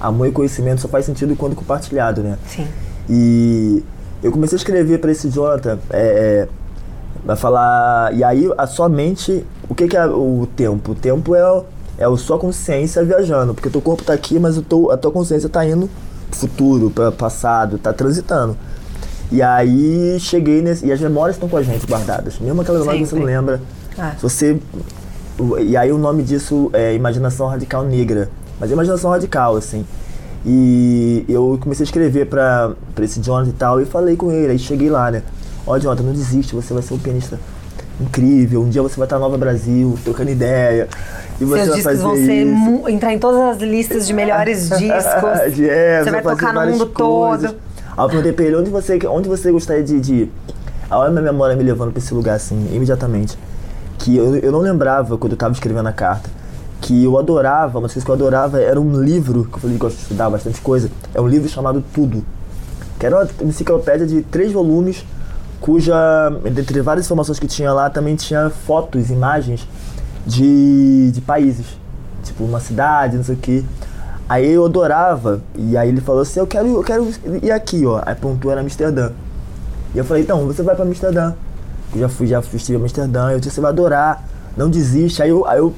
amor 0.00 0.26
e 0.26 0.32
conhecimento 0.32 0.80
só 0.80 0.88
faz 0.88 1.04
sentido 1.06 1.36
quando 1.36 1.54
compartilhado, 1.54 2.22
né? 2.22 2.36
Sim. 2.48 2.66
E 3.08 3.84
eu 4.22 4.32
comecei 4.32 4.56
a 4.56 4.58
escrever 4.58 4.98
para 4.98 5.12
esse 5.12 5.28
Jonathan, 5.28 5.78
é, 5.90 6.48
vai 7.24 7.36
falar. 7.36 8.12
E 8.14 8.24
aí, 8.24 8.50
a 8.58 8.66
sua 8.66 8.88
mente, 8.88 9.44
o 9.68 9.74
que, 9.74 9.86
que 9.86 9.96
é 9.96 10.06
o 10.06 10.48
tempo? 10.56 10.92
O 10.92 10.94
tempo 10.94 11.34
é, 11.36 11.52
o- 11.52 11.64
é 11.98 12.04
a 12.04 12.16
sua 12.16 12.38
consciência 12.38 13.04
viajando, 13.04 13.54
porque 13.54 13.70
teu 13.70 13.80
corpo 13.80 14.02
tá 14.02 14.12
aqui, 14.12 14.38
mas 14.40 14.58
o 14.58 14.62
teu, 14.62 14.90
a 14.90 14.96
tua 14.96 15.12
consciência 15.12 15.48
tá 15.48 15.64
indo 15.64 15.88
futuro, 16.34 16.90
para 16.90 17.10
passado, 17.12 17.78
tá 17.78 17.92
transitando. 17.92 18.56
E 19.30 19.42
aí 19.42 20.18
cheguei 20.20 20.62
nesse. 20.62 20.86
E 20.86 20.92
as 20.92 21.00
memórias 21.00 21.36
estão 21.36 21.48
com 21.48 21.56
a 21.56 21.62
gente 21.62 21.86
guardadas. 21.86 22.38
Mesmo 22.38 22.60
aquela 22.60 22.78
memória 22.78 23.00
que 23.00 23.06
você 23.06 23.16
não 23.16 23.24
lembra. 23.24 23.60
Se 24.16 24.22
você. 24.22 24.58
E 25.60 25.76
aí 25.76 25.90
o 25.90 25.98
nome 25.98 26.22
disso 26.22 26.70
é 26.72 26.94
imaginação 26.94 27.46
radical 27.48 27.84
negra. 27.84 28.30
Mas 28.60 28.70
é 28.70 28.74
imaginação 28.74 29.10
radical, 29.10 29.56
assim. 29.56 29.84
E 30.46 31.24
eu 31.28 31.58
comecei 31.60 31.84
a 31.84 31.86
escrever 31.86 32.26
pra, 32.26 32.72
pra 32.94 33.04
esse 33.04 33.18
Jonathan 33.20 33.48
e 33.48 33.52
tal, 33.54 33.80
e 33.80 33.86
falei 33.86 34.14
com 34.14 34.30
ele, 34.30 34.52
aí 34.52 34.58
cheguei 34.58 34.90
lá, 34.90 35.10
né? 35.10 35.22
Ó, 35.66 35.78
Jonathan, 35.78 36.02
não 36.02 36.12
desiste, 36.12 36.54
você 36.54 36.74
vai 36.74 36.82
ser 36.82 36.92
um 36.92 36.98
pianista 36.98 37.40
incrível, 38.00 38.62
um 38.62 38.68
dia 38.68 38.82
você 38.82 38.96
vai 38.96 39.06
estar 39.06 39.18
Nova 39.18 39.38
Brasil, 39.38 39.98
trocando 40.04 40.30
ideia. 40.30 40.88
E 41.40 41.44
você 41.44 41.64
Seus 41.64 41.68
vai 41.68 41.76
discos 41.76 41.82
fazer 41.82 42.02
vão 42.02 42.16
ser 42.16 42.90
entrar 42.92 43.12
em 43.12 43.18
todas 43.18 43.40
as 43.40 43.58
listas 43.62 44.06
de 44.06 44.12
melhores 44.12 44.68
discos. 44.78 45.58
É, 45.60 46.02
você 46.02 46.10
vai 46.10 46.22
fazer 46.22 46.40
tocar 46.40 46.52
no 46.54 46.72
mundo 46.72 46.86
coisas. 46.86 47.50
todo. 47.50 47.56
Eu 47.96 48.08
perguntei 48.08 48.32
pra 48.32 48.44
ele 48.44 48.56
onde 48.56 48.70
você, 48.70 48.98
onde 49.08 49.28
você 49.28 49.52
gostaria 49.52 49.82
de, 49.82 50.00
de 50.00 50.30
a 50.90 51.08
minha 51.10 51.22
memória 51.22 51.56
me 51.56 51.62
levando 51.62 51.92
pra 51.92 51.98
esse 51.98 52.12
lugar 52.12 52.36
assim, 52.36 52.68
imediatamente. 52.72 53.38
Que 53.98 54.16
eu, 54.16 54.36
eu 54.36 54.52
não 54.52 54.60
lembrava 54.60 55.16
quando 55.16 55.32
eu 55.32 55.38
tava 55.38 55.52
escrevendo 55.52 55.88
a 55.88 55.92
carta. 55.92 56.28
Que 56.80 57.04
eu 57.04 57.18
adorava, 57.18 57.78
uma 57.78 57.82
das 57.82 57.92
coisas 57.92 58.04
que 58.04 58.10
eu 58.10 58.14
adorava 58.14 58.60
era 58.60 58.80
um 58.80 59.00
livro, 59.00 59.44
que 59.44 59.56
eu 59.56 59.60
falei 59.60 59.76
que 59.76 59.82
eu 59.82 59.88
gosto 59.88 59.96
de 59.96 60.02
estudar 60.02 60.28
bastante 60.28 60.60
coisa. 60.60 60.90
É 61.14 61.20
um 61.20 61.28
livro 61.28 61.48
chamado 61.48 61.82
Tudo. 61.94 62.24
Que 62.98 63.06
era 63.06 63.16
uma 63.16 63.28
enciclopédia 63.48 64.06
de 64.06 64.22
três 64.22 64.52
volumes, 64.52 65.04
cuja, 65.64 65.94
dentre 66.52 66.82
várias 66.82 67.06
informações 67.06 67.38
que 67.38 67.46
tinha 67.46 67.72
lá, 67.72 67.88
também 67.88 68.14
tinha 68.14 68.50
fotos, 68.50 69.08
imagens 69.08 69.66
de, 70.26 71.10
de 71.10 71.22
países. 71.22 71.64
Tipo, 72.22 72.44
uma 72.44 72.60
cidade, 72.60 73.16
não 73.16 73.24
sei 73.24 73.34
o 73.34 73.38
quê. 73.38 73.64
Aí 74.28 74.52
eu 74.52 74.66
adorava, 74.66 75.40
e 75.54 75.74
aí 75.74 75.88
ele 75.88 76.02
falou 76.02 76.20
assim, 76.20 76.38
eu 76.38 76.46
quero, 76.46 76.68
eu 76.68 76.82
quero 76.82 77.08
ir 77.42 77.50
aqui, 77.50 77.86
ó. 77.86 78.02
Aí 78.04 78.14
pontuou 78.14 78.52
era 78.52 78.60
Amsterdã. 78.60 79.12
E 79.94 79.98
eu 79.98 80.04
falei, 80.04 80.22
então, 80.22 80.46
você 80.46 80.62
vai 80.62 80.74
pra 80.76 80.84
Amsterdã. 80.84 81.32
Eu 81.94 82.00
já 82.00 82.08
fui, 82.10 82.26
já 82.26 82.42
fui, 82.42 82.58
estive 82.58 82.76
Amsterdã, 82.76 83.30
eu 83.30 83.40
disse, 83.40 83.54
você 83.54 83.62
vai 83.62 83.70
adorar, 83.70 84.22
não 84.58 84.68
desiste. 84.68 85.22
Aí 85.22 85.30
eu, 85.30 85.46
aí 85.46 85.56
eu, 85.56 85.72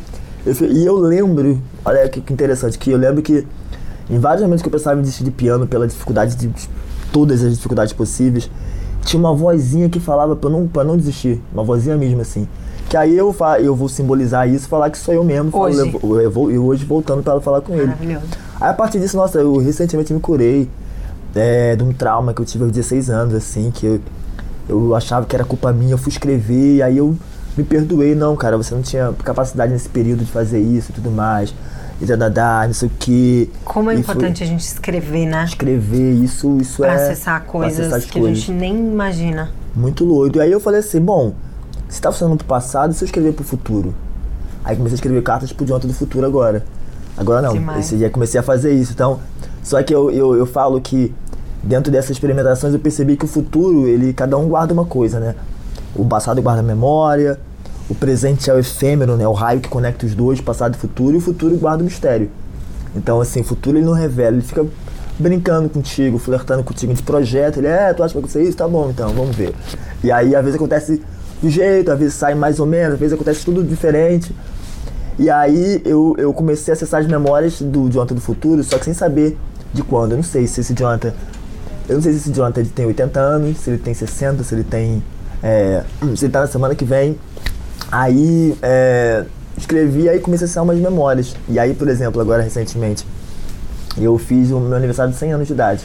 eu 0.45 0.53
e 0.69 0.85
eu 0.85 0.97
lembro, 0.97 1.63
olha 1.85 2.09
que, 2.09 2.21
que 2.21 2.33
interessante, 2.33 2.77
que 2.77 2.91
eu 2.91 2.99
lembro 2.99 3.23
que 3.23 3.47
em 4.11 4.19
vários 4.19 4.43
momentos 4.43 4.63
que 4.63 4.69
eu 4.69 4.73
pensava 4.73 4.99
em 4.99 5.03
desistir 5.03 5.23
de 5.23 5.31
piano 5.31 5.65
pela 5.65 5.87
dificuldade 5.87 6.35
de 6.35 6.49
de 6.49 6.69
todas 7.13 7.43
as 7.43 7.55
dificuldades 7.55 7.93
possíveis, 7.93 8.51
tinha 9.07 9.19
uma 9.21 9.33
vozinha 9.35 9.89
que 9.89 9.99
falava 10.01 10.37
pra 10.37 10.51
não, 10.51 10.67
pra 10.69 10.85
não 10.85 10.97
desistir, 10.97 11.41
uma 11.53 11.65
vozinha 11.65 11.97
mesmo 11.97 12.21
assim. 12.21 12.47
Que 12.89 12.97
aí 12.97 13.17
eu, 13.17 13.33
fa- 13.33 13.59
eu 13.61 13.75
vou 13.75 13.89
simbolizar 13.89 14.49
isso 14.49 14.67
e 14.67 14.69
falar 14.69 14.91
que 14.91 14.99
sou 14.99 15.13
eu 15.15 15.25
mesmo. 15.25 15.51
falo, 15.51 15.65
Hoje. 15.65 15.79
Eu, 16.03 16.21
eu, 16.21 16.31
vou- 16.31 16.51
eu 16.51 16.65
hoje 16.65 16.85
voltando 16.85 17.23
pra 17.23 17.33
ela 17.33 17.41
falar 17.41 17.61
com 17.61 17.75
ele. 17.75 17.93
Aí 18.61 18.71
a 18.71 18.75
partir 18.75 19.01
disso, 19.01 19.17
nossa, 19.17 19.39
eu 19.39 19.57
recentemente 19.57 20.13
me 20.13 20.21
curei 20.21 20.69
é, 21.35 21.75
de 21.77 21.83
um 21.83 21.93
trauma 21.93 22.33
que 22.35 22.41
eu 22.41 22.45
tive 22.45 22.65
aos 22.65 22.73
16 22.73 23.11
anos, 23.11 23.35
assim, 23.35 23.71
que 23.73 23.87
eu, 23.87 24.01
eu 24.69 24.95
achava 24.95 25.27
que 25.27 25.35
era 25.35 25.45
culpa 25.45 25.73
minha, 25.73 25.93
eu 25.93 25.99
fui 25.99 26.11
escrever, 26.13 26.77
e 26.77 26.83
aí 26.83 26.97
eu 26.99 27.17
me 27.57 27.65
perdoei, 27.65 28.15
não, 28.15 28.37
cara, 28.37 28.57
você 28.57 28.75
não 28.75 28.83
tinha 28.83 29.13
capacidade 29.25 29.73
nesse 29.73 29.89
período 29.89 30.25
de 30.25 30.31
fazer 30.31 30.61
isso 30.61 30.91
e 30.91 30.95
tudo 30.95 31.11
mais, 31.11 31.53
e 32.01 32.05
dadadá, 32.05 32.65
não 32.67 32.75
sei 32.75 32.89
o 32.89 32.93
quê. 32.99 33.49
Como 33.65 33.91
é 33.91 33.95
importante 33.95 34.43
a 34.43 34.47
gente 34.47 34.61
escrever, 34.61 35.27
né? 35.27 35.45
escrever, 35.45 36.13
isso, 36.15 36.59
isso 36.61 36.83
Pra 36.83 36.93
é... 36.93 36.97
acessar 36.97 37.41
pra 37.43 37.51
coisas 37.51 37.93
acessar 37.93 38.11
que 38.11 38.19
a 38.19 38.23
coisas. 38.23 38.39
gente 38.39 38.53
nem 38.53 38.75
imagina. 38.77 39.51
Muito 39.75 40.05
doido. 40.05 40.39
E 40.39 40.41
aí 40.43 40.53
eu 40.53 40.61
falei 40.61 40.81
assim, 40.81 41.01
bom, 41.01 41.35
se 41.89 42.01
tá 42.01 42.11
funcionando 42.13 42.39
pro 42.39 42.47
passado, 42.47 42.93
se 42.93 43.03
eu 43.03 43.07
escrever 43.07 43.33
pro 43.33 43.45
futuro? 43.45 43.95
Aí 44.65 44.77
comecei 44.77 44.95
a 44.95 44.97
escrever 44.97 45.23
cartas 45.23 45.53
pro 45.53 45.65
Jonathan 45.65 45.89
do 45.89 45.95
futuro 45.95 46.27
agora. 46.27 46.65
Agora 47.17 47.41
não, 47.41 47.53
Demais. 47.53 47.87
esse 47.87 47.97
dia 47.97 48.11
comecei 48.11 48.39
a 48.39 48.43
fazer 48.43 48.75
isso. 48.75 48.93
Então, 48.93 49.21
só 49.63 49.83
que 49.83 49.95
eu, 49.95 50.11
eu, 50.11 50.35
eu 50.35 50.45
falo 50.45 50.81
que 50.81 51.15
dentro 51.63 51.91
dessas 51.91 52.11
experimentações 52.11 52.75
eu 52.75 52.81
percebi 52.81 53.17
que 53.17 53.25
o 53.25 53.29
futuro, 53.29 53.87
ele, 53.87 54.13
cada 54.13 54.37
um 54.37 54.49
guarda 54.49 54.73
uma 54.75 54.85
coisa, 54.85 55.19
né? 55.19 55.35
O 55.95 56.05
passado 56.05 56.43
guarda 56.43 56.61
a 56.61 56.65
memória, 56.65 57.39
o 57.89 57.95
presente 57.95 58.51
é 58.51 58.55
o 58.55 58.59
efêmero, 58.59 59.17
né? 59.17 59.27
O 59.27 59.33
raio 59.33 59.61
que 59.61 59.69
conecta 59.69 60.07
os 60.07 60.15
dois, 60.15 60.41
passado 60.41 60.75
e 60.75 60.79
futuro, 60.79 61.15
e 61.15 61.19
o 61.19 61.21
futuro 61.21 61.57
guarda 61.57 61.83
o 61.83 61.85
mistério. 61.85 62.31
Então, 62.95 63.21
assim, 63.21 63.41
o 63.41 63.45
futuro 63.45 63.79
ele 63.79 63.85
não 63.85 63.93
revela, 63.93 64.37
ele 64.37 64.45
fica 64.45 64.67
brincando 65.19 65.69
contigo, 65.69 66.19
flertando 66.19 66.65
contigo 66.65 66.93
de 66.93 67.03
projeto. 67.03 67.59
Ele, 67.59 67.69
é, 67.69 67.93
tu 67.93 68.03
acha 68.03 68.13
que 68.13 68.21
vai 68.21 68.25
acontecer 68.25 68.43
isso? 68.43 68.57
Tá 68.57 68.67
bom, 68.67 68.91
então, 68.91 69.11
vamos 69.11 69.37
ver. 69.37 69.55
E 70.03 70.11
aí, 70.11 70.35
às 70.35 70.43
vezes 70.43 70.57
acontece 70.57 71.03
do 71.41 71.51
jeito, 71.51 71.91
às 71.91 71.99
vezes 71.99 72.15
sai 72.15 72.35
mais 72.35 72.59
ou 72.59 72.67
menos, 72.67 72.95
às 72.95 72.99
vezes 73.01 73.15
acontece 73.15 73.45
tudo 73.45 73.63
diferente. 73.63 74.35
E 75.19 75.31
aí, 75.31 75.81
eu, 75.85 76.15
eu 76.19 76.33
comecei 76.33 76.73
a 76.73 76.75
acessar 76.75 77.01
as 77.01 77.07
memórias 77.07 77.61
do 77.61 77.89
Jonathan 77.89 78.15
do 78.15 78.21
futuro, 78.21 78.63
só 78.65 78.79
que 78.79 78.85
sem 78.85 78.95
saber 78.95 79.37
de 79.73 79.83
quando. 79.83 80.13
Eu 80.13 80.17
não 80.17 80.25
sei 80.25 80.47
se 80.47 80.61
esse 80.61 80.75
Jonathan. 80.75 81.13
Eu 81.89 81.97
não 81.97 82.03
sei 82.03 82.13
se 82.13 82.19
esse 82.19 82.33
Jonathan 82.33 82.61
ele 82.61 82.71
tem 82.71 82.87
80 82.87 83.21
anos, 83.21 83.59
se 83.59 83.71
ele 83.71 83.79
tem 83.79 83.95
60, 83.95 84.43
se 84.43 84.55
ele 84.55 84.65
tem. 84.65 85.03
É, 85.43 85.85
se 86.17 86.25
ele 86.25 86.33
tá 86.33 86.41
na 86.41 86.47
semana 86.47 86.75
que 86.75 86.85
vem. 86.85 87.17
Aí 87.91 88.57
é, 88.63 89.25
escrevi 89.57 90.09
aí 90.09 90.19
comecei 90.21 90.45
a 90.45 90.47
acessar 90.47 90.65
umas 90.65 90.79
memórias. 90.79 91.35
E 91.49 91.59
aí, 91.59 91.75
por 91.75 91.89
exemplo, 91.89 92.21
agora 92.21 92.43
recentemente, 92.43 93.07
eu 93.99 94.17
fiz 94.19 94.51
o 94.51 94.59
meu 94.61 94.77
aniversário 94.77 95.13
de 95.13 95.19
100 95.19 95.33
anos 95.33 95.47
de 95.47 95.53
idade. 95.53 95.85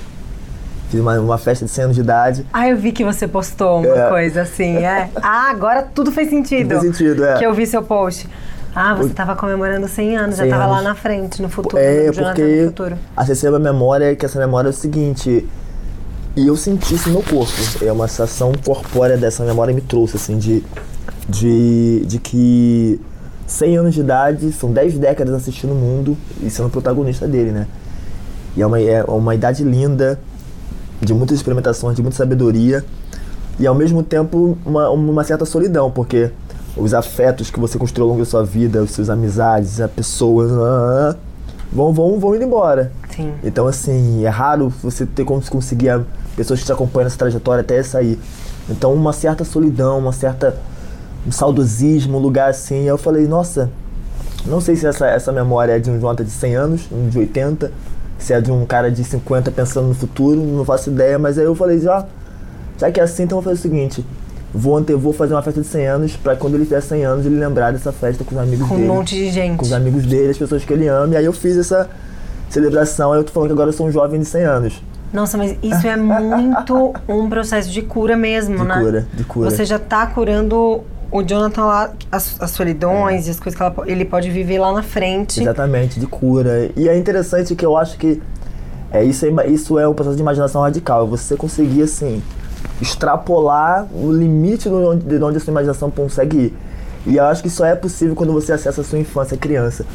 Fiz 0.89 0.99
uma, 0.99 1.17
uma 1.19 1.37
festa 1.37 1.63
de 1.65 1.71
100 1.71 1.83
anos 1.85 1.95
de 1.95 2.01
idade. 2.01 2.45
Ah, 2.51 2.67
eu 2.67 2.75
vi 2.77 2.91
que 2.91 3.03
você 3.03 3.27
postou 3.27 3.79
uma 3.79 3.87
É. 4.07 4.09
coisa 4.09 4.41
assim, 4.41 4.77
é. 4.77 5.09
Ah, 5.21 5.49
agora 5.49 5.83
tudo 5.83 6.11
fez 6.11 6.29
sentido. 6.29 6.69
Tudo 6.69 6.81
fez 6.81 6.97
sentido, 6.97 7.23
é. 7.23 7.37
Que 7.37 7.45
eu 7.45 7.53
vi 7.53 7.65
seu 7.65 7.81
post. 7.81 8.27
Ah, 8.75 8.93
você 8.93 9.13
tava 9.13 9.35
comemorando 9.35 9.87
100 9.87 10.15
anos, 10.17 10.37
já 10.37 10.43
100 10.43 10.51
tava 10.51 10.65
lá 10.65 10.73
anos. 10.75 10.83
na 10.85 10.95
frente, 10.95 11.41
no 11.41 11.49
futuro, 11.49 11.77
É, 11.77 12.07
no 12.07 12.13
porque 12.13 12.63
futuro. 12.67 12.97
acessei 13.15 13.47
a 13.49 13.51
minha 13.51 13.71
memória, 13.73 14.15
que 14.15 14.25
essa 14.25 14.39
memória 14.39 14.67
é 14.69 14.71
o 14.71 14.73
seguinte. 14.73 15.45
E 16.37 16.47
eu 16.47 16.55
senti 16.55 16.95
isso 16.95 17.09
no 17.09 17.15
meu 17.19 17.23
corpo. 17.23 17.51
É 17.85 17.91
uma 17.91 18.07
sensação 18.07 18.53
corpórea 18.65 19.17
dessa 19.17 19.43
memória 19.43 19.73
me 19.73 19.81
trouxe, 19.81 20.15
assim, 20.15 20.37
de, 20.37 20.63
de, 21.27 22.05
de 22.05 22.19
que 22.19 22.99
100 23.47 23.77
anos 23.77 23.93
de 23.93 23.99
idade, 23.99 24.51
são 24.51 24.71
10 24.71 24.97
décadas 24.97 25.33
assistindo 25.33 25.71
o 25.71 25.75
mundo 25.75 26.17
e 26.41 26.49
sendo 26.49 26.69
protagonista 26.69 27.27
dele, 27.27 27.51
né? 27.51 27.67
E 28.55 28.61
é 28.61 28.65
uma, 28.65 28.79
é 28.79 29.03
uma 29.03 29.35
idade 29.35 29.63
linda, 29.63 30.19
de 31.01 31.13
muitas 31.13 31.37
experimentações, 31.37 31.95
de 31.95 32.01
muita 32.01 32.17
sabedoria 32.17 32.85
e 33.59 33.67
ao 33.67 33.75
mesmo 33.75 34.03
tempo 34.03 34.57
uma, 34.65 34.89
uma 34.89 35.23
certa 35.23 35.45
solidão, 35.45 35.89
porque 35.91 36.31
os 36.77 36.93
afetos 36.93 37.49
que 37.49 37.59
você 37.59 37.77
construiu 37.77 38.05
ao 38.05 38.09
longo 38.11 38.23
da 38.23 38.29
sua 38.29 38.43
vida, 38.43 38.81
os 38.81 38.91
seus 38.91 39.09
amizades, 39.09 39.81
a 39.81 39.87
pessoas 39.87 40.51
ah, 40.51 41.15
vão, 41.71 41.91
vão, 41.91 42.19
vão 42.19 42.35
indo 42.35 42.45
embora. 42.45 42.91
Sim. 43.13 43.33
Então, 43.43 43.67
assim, 43.67 44.23
é 44.23 44.29
raro 44.29 44.71
você 44.81 45.05
ter 45.05 45.25
como 45.25 45.41
conseguir 45.49 46.01
pessoas 46.35 46.61
que 46.61 46.65
te 46.65 46.71
acompanham 46.71 47.05
nessa 47.05 47.17
trajetória 47.17 47.61
até 47.61 47.81
sair. 47.83 48.17
Então, 48.69 48.93
uma 48.93 49.11
certa 49.11 49.43
solidão, 49.43 49.99
uma 49.99 50.13
certa 50.13 50.55
um 51.27 51.31
saudosismo, 51.31 52.17
um 52.17 52.21
lugar 52.21 52.49
assim. 52.49 52.79
Aí 52.79 52.87
eu 52.87 52.97
falei, 52.97 53.27
nossa, 53.27 53.69
não 54.45 54.59
sei 54.61 54.75
se 54.75 54.85
essa, 54.87 55.07
essa 55.07 55.31
memória 55.31 55.73
é 55.73 55.79
de 55.79 55.89
um 55.89 55.99
Jonathan 55.99 56.23
de 56.23 56.31
100 56.31 56.55
anos, 56.55 56.81
um 56.91 57.07
de 57.09 57.19
80, 57.19 57.71
se 58.17 58.33
é 58.33 58.41
de 58.41 58.51
um 58.51 58.65
cara 58.65 58.89
de 58.91 59.03
50 59.03 59.51
pensando 59.51 59.87
no 59.87 59.93
futuro, 59.95 60.39
não 60.39 60.65
faço 60.65 60.89
ideia, 60.89 61.17
mas 61.19 61.37
aí 61.37 61.45
eu 61.45 61.55
falei, 61.55 61.79
já, 61.79 62.05
já 62.77 62.91
que 62.91 62.99
é 62.99 63.03
assim, 63.03 63.23
então 63.23 63.37
eu 63.37 63.41
vou 63.41 63.51
fazer 63.53 63.59
o 63.67 63.71
seguinte, 63.71 64.05
vou, 64.53 64.77
ante, 64.77 64.93
vou 64.93 65.13
fazer 65.13 65.33
uma 65.33 65.41
festa 65.41 65.61
de 65.61 65.67
100 65.67 65.87
anos, 65.87 66.15
pra 66.17 66.35
quando 66.35 66.55
ele 66.55 66.65
tiver 66.65 66.81
100 66.81 67.03
anos 67.05 67.25
ele 67.25 67.37
lembrar 67.39 67.71
dessa 67.71 67.91
festa 67.91 68.23
com 68.23 68.35
os 68.35 68.41
amigos 68.41 68.67
Com 68.67 68.75
um 68.75 68.77
dele. 68.77 68.89
monte 68.89 69.15
de 69.15 69.29
gente. 69.31 69.57
Com 69.57 69.65
os 69.65 69.73
amigos 69.73 70.05
dele, 70.05 70.31
as 70.31 70.37
pessoas 70.37 70.63
que 70.63 70.73
ele 70.73 70.87
ama, 70.87 71.13
e 71.13 71.17
aí 71.17 71.25
eu 71.25 71.33
fiz 71.33 71.57
essa 71.57 71.89
celebração, 72.49 73.13
aí 73.13 73.19
eu 73.19 73.23
tô 73.23 73.31
falando 73.31 73.49
que 73.49 73.53
agora 73.53 73.69
eu 73.69 73.73
sou 73.73 73.87
um 73.87 73.91
jovem 73.91 74.19
de 74.19 74.25
100 74.25 74.43
anos. 74.43 74.83
Nossa, 75.13 75.37
mas 75.37 75.55
isso 75.61 75.85
é 75.87 75.97
muito 75.97 76.93
um 77.07 77.27
processo 77.29 77.69
de 77.69 77.81
cura 77.81 78.15
mesmo, 78.15 78.57
De 78.57 78.63
né? 78.63 78.79
cura, 78.79 79.07
de 79.13 79.23
cura. 79.23 79.49
Você 79.49 79.65
já 79.65 79.77
tá 79.77 80.05
curando 80.07 80.81
o 81.11 81.21
Jonathan 81.21 81.65
lá, 81.65 81.91
as, 82.11 82.39
as 82.41 82.51
solidões 82.51 83.27
e 83.27 83.31
as 83.31 83.39
coisas 83.39 83.57
que 83.57 83.61
ela 83.61 83.73
ele 83.85 84.05
pode 84.05 84.29
viver 84.29 84.59
lá 84.59 84.71
na 84.71 84.81
frente. 84.81 85.41
Exatamente, 85.41 85.99
de 85.99 86.07
cura. 86.07 86.71
E 86.75 86.87
é 86.87 86.97
interessante 86.97 87.53
que 87.55 87.65
eu 87.65 87.77
acho 87.77 87.97
que 87.97 88.21
é, 88.91 89.03
isso, 89.03 89.25
é, 89.25 89.47
isso 89.47 89.77
é 89.77 89.87
um 89.87 89.93
processo 89.93 90.15
de 90.15 90.21
imaginação 90.21 90.61
radical. 90.61 91.05
é 91.05 91.09
Você 91.09 91.35
conseguir, 91.35 91.81
assim, 91.83 92.21
extrapolar 92.81 93.87
o 93.93 94.11
limite 94.11 94.69
de 94.69 94.75
onde, 94.75 95.05
de 95.05 95.23
onde 95.23 95.37
a 95.37 95.39
sua 95.39 95.51
imaginação 95.51 95.91
consegue 95.91 96.37
ir. 96.37 96.57
E 97.05 97.17
eu 97.17 97.25
acho 97.25 97.41
que 97.41 97.49
só 97.49 97.65
é 97.65 97.75
possível 97.75 98.15
quando 98.15 98.31
você 98.31 98.53
acessa 98.53 98.81
a 98.81 98.83
sua 98.83 98.99
infância 98.99 99.37
criança. 99.37 99.85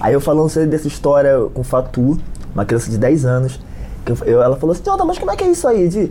Aí 0.00 0.12
eu 0.12 0.20
falando 0.20 0.48
sobre 0.48 0.68
dessa 0.68 0.88
história 0.88 1.38
com 1.54 1.62
Fatu, 1.62 2.18
uma 2.54 2.64
criança 2.64 2.90
de 2.90 2.98
10 2.98 3.24
anos, 3.24 3.60
que 4.04 4.12
eu, 4.12 4.42
ela 4.42 4.56
falou 4.56 4.74
assim, 4.74 4.82
Jonathan, 4.84 5.04
mas 5.04 5.18
como 5.18 5.30
é 5.30 5.36
que 5.36 5.44
é 5.44 5.50
isso 5.50 5.66
aí 5.66 5.88
de, 5.88 6.10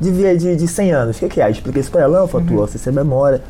de, 0.00 0.36
de, 0.36 0.56
de 0.56 0.68
100 0.68 0.92
anos? 0.92 1.16
O 1.16 1.20
que, 1.20 1.28
que 1.28 1.40
é? 1.40 1.46
Eu 1.46 1.50
expliquei 1.50 1.80
isso 1.80 1.90
pra 1.90 2.02
ela, 2.02 2.20
não, 2.20 2.28
Fatu, 2.28 2.60
ó, 2.60 2.66
você 2.66 2.78
tem 2.78 2.92
memória. 2.92 3.40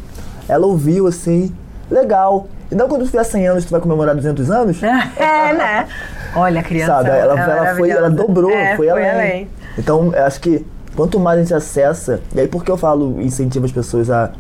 Ela 0.48 0.66
ouviu 0.66 1.06
assim, 1.06 1.54
legal. 1.90 2.46
Então 2.70 2.88
quando 2.88 3.02
tu 3.02 3.10
tiver 3.10 3.24
100 3.24 3.48
anos, 3.48 3.64
tu 3.64 3.70
vai 3.70 3.80
comemorar 3.80 4.14
200 4.14 4.50
anos? 4.50 4.82
É, 4.82 5.52
né? 5.52 5.88
Olha, 6.34 6.60
a 6.60 6.62
criança. 6.62 6.92
Sabe? 6.92 7.10
Ela, 7.10 7.34
é 7.38 7.58
ela, 7.58 7.76
foi, 7.76 7.90
ela 7.90 8.10
dobrou, 8.10 8.50
É, 8.50 8.76
foi, 8.76 8.88
além. 8.88 9.10
além. 9.10 9.48
Então, 9.78 10.12
eu 10.14 10.24
acho 10.24 10.40
que 10.40 10.64
quanto 10.96 11.18
mais 11.20 11.38
a 11.38 11.42
gente 11.42 11.54
acessa, 11.54 12.20
e 12.34 12.40
aí 12.40 12.48
por 12.48 12.64
que 12.64 12.70
eu 12.70 12.76
falo 12.76 13.20
incentivo 13.20 13.64
as 13.64 13.72
pessoas 13.72 14.10
a. 14.10 14.30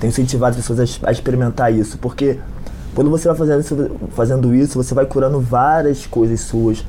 Tenho 0.00 0.10
incentivado 0.10 0.50
as 0.50 0.56
pessoas 0.56 1.00
a, 1.02 1.08
a 1.08 1.12
experimentar 1.12 1.72
isso, 1.72 1.96
porque 1.98 2.38
quando 2.94 3.10
você 3.10 3.28
vai 3.28 3.36
fazendo 3.36 3.60
isso, 3.60 3.90
fazendo 4.14 4.54
isso, 4.54 4.82
você 4.82 4.94
vai 4.94 5.06
curando 5.06 5.40
várias 5.40 6.06
coisas 6.06 6.40
suas. 6.40 6.84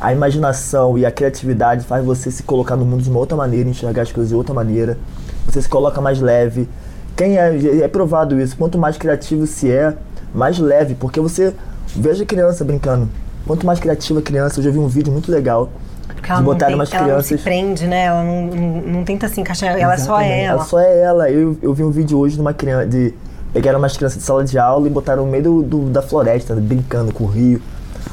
A 0.00 0.12
imaginação 0.12 0.98
e 0.98 1.06
a 1.06 1.10
criatividade 1.10 1.84
faz 1.86 2.04
você 2.04 2.30
se 2.30 2.42
colocar 2.42 2.74
no 2.74 2.84
mundo 2.84 3.02
de 3.02 3.08
uma 3.08 3.20
outra 3.20 3.36
maneira, 3.36 3.68
enxergar 3.68 4.02
as 4.02 4.12
coisas 4.12 4.30
de 4.30 4.34
outra 4.34 4.52
maneira. 4.52 4.98
Você 5.46 5.62
se 5.62 5.68
coloca 5.68 6.00
mais 6.00 6.20
leve. 6.20 6.68
Quem 7.16 7.38
é, 7.38 7.78
é 7.82 7.88
provado 7.88 8.40
isso. 8.40 8.56
Quanto 8.56 8.78
mais 8.78 8.96
criativo 8.96 9.46
se 9.46 9.70
é, 9.70 9.94
mais 10.34 10.58
leve, 10.58 10.94
porque 10.94 11.20
você 11.20 11.52
veja 11.94 12.24
criança 12.24 12.64
brincando. 12.64 13.08
Quanto 13.46 13.66
mais 13.66 13.78
criativa 13.80 14.20
a 14.20 14.22
criança, 14.22 14.60
eu 14.60 14.64
já 14.64 14.70
vi 14.70 14.78
um 14.78 14.86
vídeo 14.88 15.12
muito 15.12 15.30
legal 15.30 15.68
Porque 16.06 16.22
de 16.22 16.30
ela, 16.30 16.38
não, 16.40 16.44
botar 16.46 16.66
tem, 16.66 16.74
umas 16.74 16.92
ela 16.92 17.06
não 17.08 17.20
se 17.20 17.26
crianças. 17.28 17.40
prende, 17.42 17.86
né? 17.86 18.04
Ela 18.04 18.22
não, 18.22 18.42
não, 18.46 18.80
não 18.82 19.04
tenta 19.04 19.28
se 19.28 19.40
encaixar, 19.40 19.76
ela 19.78 19.94
é 19.94 19.96
só 19.96 20.14
Exatamente, 20.20 20.44
ela. 20.44 20.52
Ela 20.58 20.64
só 20.64 20.78
é 20.78 20.98
ela. 21.00 21.30
Eu, 21.30 21.56
eu 21.60 21.74
vi 21.74 21.82
um 21.82 21.90
vídeo 21.90 22.18
hoje 22.18 22.36
de 22.36 22.40
uma 22.40 22.54
criança. 22.54 22.86
De, 22.86 23.12
pegaram 23.52 23.78
umas 23.78 23.96
crianças 23.96 24.18
de 24.18 24.24
sala 24.24 24.44
de 24.44 24.58
aula 24.58 24.86
e 24.86 24.90
botaram 24.90 25.24
no 25.26 25.30
meio 25.30 25.42
do, 25.44 25.62
do- 25.62 25.90
da 25.90 26.00
floresta, 26.00 26.54
brincando 26.54 27.12
com 27.12 27.24
o 27.24 27.26
rio. 27.26 27.60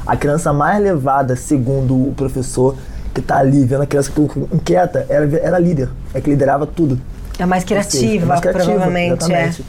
A 0.06 0.16
criança 0.16 0.52
mais 0.52 0.82
levada, 0.82 1.34
segundo 1.36 1.94
o 1.94 2.12
professor, 2.16 2.74
que 3.14 3.22
tá 3.22 3.38
ali 3.38 3.64
vendo 3.64 3.82
a 3.82 3.86
criança 3.86 4.10
que 4.10 4.20
inquieta, 4.52 5.06
era, 5.08 5.26
era 5.38 5.58
líder. 5.58 5.88
É 6.12 6.20
que 6.20 6.28
liderava 6.28 6.66
tudo. 6.66 6.98
É 7.40 7.46
mais 7.46 7.62
Ou 7.64 7.68
seja, 7.68 7.88
criativa, 7.88 8.24
é 8.24 8.26
mais 8.28 8.40
criativa, 8.40 8.64
provavelmente. 8.64 9.24
exatamente. 9.24 9.62
É. 9.62 9.64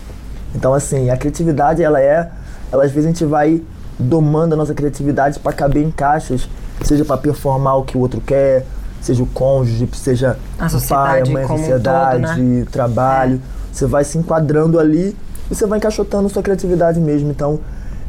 Então, 0.56 0.74
assim, 0.74 1.10
a 1.10 1.18
criatividade, 1.18 1.82
ela 1.82 2.00
é. 2.02 2.30
Ela, 2.72 2.84
às 2.84 2.92
vezes 2.92 3.06
a 3.10 3.12
gente 3.12 3.26
vai 3.26 3.62
domando 3.98 4.54
a 4.56 4.58
nossa 4.58 4.74
criatividade 4.74 5.40
para 5.40 5.54
caber 5.54 5.84
em 5.84 5.92
caixas, 5.92 6.48
seja 6.84 7.06
para 7.06 7.18
performar 7.18 7.78
o 7.78 7.84
que 7.84 7.98
o 7.98 8.02
outro 8.02 8.20
quer, 8.22 8.66
seja 9.02 9.24
o 9.24 9.26
cônjuge, 9.28 9.88
seja 9.94 10.32
A 10.32 10.34
o 10.34 10.38
pai, 10.38 10.66
a 10.66 10.70
sociedade 10.70 11.32
mãe, 11.32 11.44
a 11.44 11.48
sociedade, 11.48 12.22
todo, 12.36 12.42
né? 12.42 12.66
trabalho. 12.72 13.42
Você 13.72 13.86
vai 13.86 14.04
se 14.04 14.18
enquadrando 14.18 14.80
ali 14.80 15.16
e 15.50 15.56
você 15.56 15.66
vai 15.66 15.78
encaixotando 15.78 16.28
sua 16.30 16.44
criatividade 16.44 17.00
mesmo. 17.00 17.32
Então, 17.32 17.60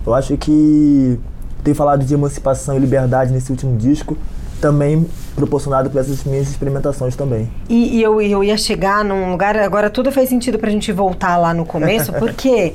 eu 0.05 0.15
acho 0.15 0.37
que 0.37 1.19
ter 1.63 1.75
falado 1.75 2.05
de 2.05 2.13
emancipação 2.13 2.77
e 2.77 2.81
liberdade 2.81 3.33
nesse 3.33 3.51
último 3.53 3.77
disco 3.77 4.17
também 4.63 5.05
proporcionado 5.35 5.91
por 5.91 6.01
essas 6.01 6.23
minhas 6.23 6.49
experimentações 6.49 7.17
também. 7.17 7.51
E, 7.69 7.99
e 7.99 8.03
eu, 8.03 8.23
eu 8.23 8.45
ia 8.45 8.57
chegar 8.57 9.05
num 9.05 9.33
lugar, 9.33 9.57
agora 9.59 9.91
tudo 9.91 10.13
fez 10.13 10.29
sentido 10.29 10.57
pra 10.57 10.71
gente 10.71 10.93
voltar 10.93 11.37
lá 11.37 11.53
no 11.53 11.67
começo, 11.67 12.13
porque 12.15 12.73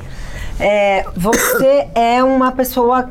é, 0.59 1.05
você 1.15 1.87
é 1.95 2.21
uma 2.21 2.51
pessoa 2.51 3.09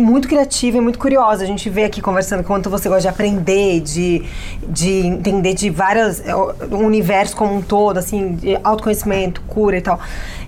muito 0.00 0.28
criativa 0.28 0.76
e 0.78 0.80
muito 0.80 0.98
curiosa. 0.98 1.42
A 1.44 1.46
gente 1.46 1.68
vê 1.70 1.84
aqui 1.84 2.00
conversando 2.00 2.42
quanto 2.44 2.68
você 2.70 2.88
gosta 2.88 3.02
de 3.02 3.08
aprender, 3.08 3.80
de, 3.80 4.22
de 4.68 5.06
entender 5.06 5.54
de 5.54 5.70
várias. 5.70 6.26
é, 6.26 6.34
o 6.34 6.52
universo 6.78 7.36
como 7.36 7.54
um 7.54 7.62
todo, 7.62 7.98
assim, 7.98 8.34
de 8.34 8.58
autoconhecimento, 8.62 9.40
cura 9.48 9.76
e 9.76 9.80
tal. 9.80 9.98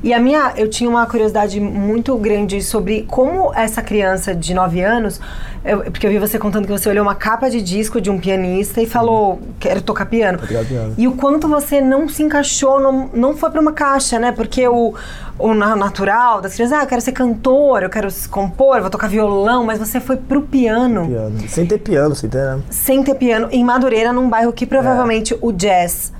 E 0.03 0.13
a 0.13 0.21
minha. 0.21 0.53
Eu 0.57 0.69
tinha 0.69 0.89
uma 0.89 1.07
curiosidade 1.07 1.59
muito 1.61 2.17
grande 2.17 2.63
sobre 2.63 3.05
como 3.09 3.53
essa 3.55 3.83
criança 3.83 4.35
de 4.35 4.55
9 4.55 4.81
anos. 4.81 5.21
eu- 5.65 5.79
porque 5.91 6.07
eu 6.07 6.11
vi 6.11 6.19
você 6.19 6.39
contando 6.39 6.65
que 6.67 6.71
você 6.73 6.89
olhou 6.89 7.03
uma 7.03 7.15
capa 7.17 7.51
de 7.51 7.61
disco 7.61 8.01
de 8.01 8.09
um 8.09 8.19
pianista 8.21 8.81
e 8.81 8.87
falou: 8.87 9.41
quero 9.59 9.81
tocar 9.83 10.07
piano. 10.07 10.39
piano. 10.39 10.95
E 10.97 11.09
o 11.09 11.13
quanto 11.13 11.49
você 11.49 11.81
não 11.81 12.09
se 12.09 12.23
encaixou, 12.23 12.79
não, 12.81 13.11
não 13.13 13.37
foi 13.37 13.51
pra 13.51 13.61
uma 13.61 13.73
caixa, 13.73 14.17
né? 14.19 14.31
Porque 14.31 14.67
o, 14.69 14.95
o 15.39 15.53
na- 15.55 15.77
natural 15.77 16.41
das 16.41 16.55
crianças, 16.55 16.79
ah, 16.79 16.83
eu 16.83 16.87
quero 16.87 17.01
ser 17.01 17.13
cantor, 17.13 17.83
eu 17.83 17.91
quero 17.91 18.09
compor, 18.31 18.77
eu 18.77 18.83
vou 18.83 18.91
tocar 18.91 19.09
violão, 19.09 19.65
mas 19.65 19.79
você 19.79 20.01
foi 20.01 20.17
pro 20.17 20.43
piano, 20.43 21.07
Piano. 21.07 21.49
Sem 21.49 21.67
ter 21.67 21.79
piano, 21.79 22.15
sem 22.15 22.29
ter. 22.31 22.39
né? 22.43 22.61
sem 22.71 23.03
ter 23.03 23.15
piano, 23.15 23.49
em 23.51 23.63
Madureira, 23.65 24.13
num 24.13 24.29
bairro 24.29 24.53
que 24.53 24.65
provavelmente 24.67 25.37
o 25.43 25.53
jazz 25.53 26.13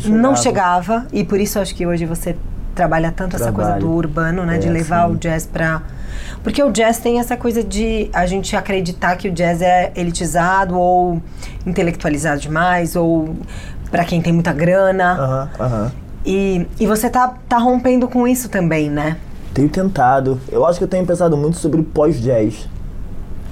chegava. 0.00 0.20
não 0.20 0.34
chegava. 0.36 1.06
E 1.12 1.22
por 1.24 1.38
isso 1.40 1.58
acho 1.60 1.74
que 1.74 1.86
hoje 1.86 2.04
você 2.06 2.36
trabalha 2.74 3.10
tanto 3.10 3.36
essa 3.36 3.52
coisa 3.52 3.70
Trabalho. 3.70 3.86
do 3.86 3.92
urbano, 3.94 4.44
né? 4.44 4.58
de 4.58 4.68
É, 4.68 4.70
levar 4.70 5.06
sim. 5.08 5.14
o 5.14 5.16
jazz 5.16 5.46
pra. 5.46 5.82
Porque 6.42 6.62
o 6.62 6.70
jazz 6.70 6.98
tem 6.98 7.18
essa 7.20 7.36
coisa 7.36 7.62
de 7.64 8.10
a 8.12 8.26
gente 8.26 8.54
acreditar 8.56 9.16
que 9.16 9.28
o 9.28 9.32
jazz 9.32 9.62
é 9.62 9.92
elitizado 9.96 10.76
ou 10.78 11.22
intelectualizado 11.64 12.40
demais, 12.40 12.94
ou 12.96 13.34
pra 13.90 14.04
quem 14.04 14.20
tem 14.20 14.32
muita 14.32 14.52
grana. 14.52 15.12
Aham, 15.14 15.48
aham. 15.60 15.92
E, 16.26 16.66
e 16.80 16.86
você 16.86 17.08
tá, 17.08 17.36
tá 17.48 17.56
rompendo 17.56 18.08
com 18.08 18.26
isso 18.26 18.48
também, 18.48 18.90
né? 18.90 19.16
Tenho 19.54 19.68
tentado. 19.68 20.40
Eu 20.50 20.66
acho 20.66 20.78
que 20.78 20.84
eu 20.84 20.88
tenho 20.88 21.06
pensado 21.06 21.36
muito 21.36 21.56
sobre 21.56 21.82
pós-jazz. 21.82 22.68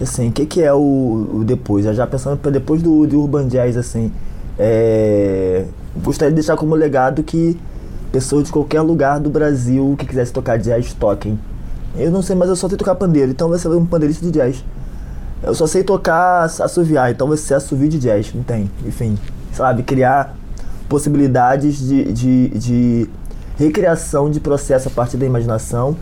Assim, 0.02 0.28
o 0.28 0.32
que, 0.32 0.44
que 0.44 0.60
é 0.60 0.74
o, 0.74 1.28
o 1.34 1.44
depois? 1.44 1.86
Eu 1.86 1.94
já 1.94 2.04
pensando 2.04 2.36
pra 2.36 2.50
depois 2.50 2.82
do, 2.82 3.06
do 3.06 3.20
Urban 3.20 3.46
Jazz, 3.46 3.76
assim. 3.76 4.10
É, 4.58 5.64
gostaria 6.02 6.30
de 6.30 6.34
deixar 6.34 6.56
como 6.56 6.74
legado 6.74 7.22
que 7.22 7.56
pessoas 8.10 8.44
de 8.44 8.52
qualquer 8.52 8.80
lugar 8.80 9.20
do 9.20 9.30
Brasil 9.30 9.94
que 9.98 10.06
quisesse 10.06 10.32
tocar 10.32 10.58
jazz 10.58 10.92
toquem. 10.94 11.38
Eu 11.96 12.10
não 12.10 12.22
sei, 12.22 12.34
mas 12.34 12.48
eu 12.48 12.56
só 12.56 12.68
sei 12.68 12.76
tocar 12.76 12.96
pandeiro, 12.96 13.30
então 13.30 13.48
vai 13.48 13.58
ser 13.58 13.68
um 13.68 13.86
pandeirista 13.86 14.24
de 14.24 14.32
jazz. 14.32 14.64
Eu 15.42 15.54
só 15.54 15.66
sei 15.66 15.84
tocar 15.84 16.42
assoviar, 16.42 17.10
então 17.10 17.28
vai 17.28 17.36
ser 17.36 17.54
assovio 17.54 17.88
de 17.88 17.98
jazz, 17.98 18.32
não 18.34 18.42
tem. 18.42 18.70
Enfim, 18.84 19.16
sabe, 19.52 19.82
criar 19.82 20.34
possibilidades 20.88 21.78
de, 21.78 22.12
de, 22.12 22.48
de 22.50 23.10
recriação 23.58 24.30
de 24.30 24.40
processo 24.40 24.88
a 24.88 24.90
partir 24.90 25.16
da 25.16 25.26
imaginação, 25.26 25.96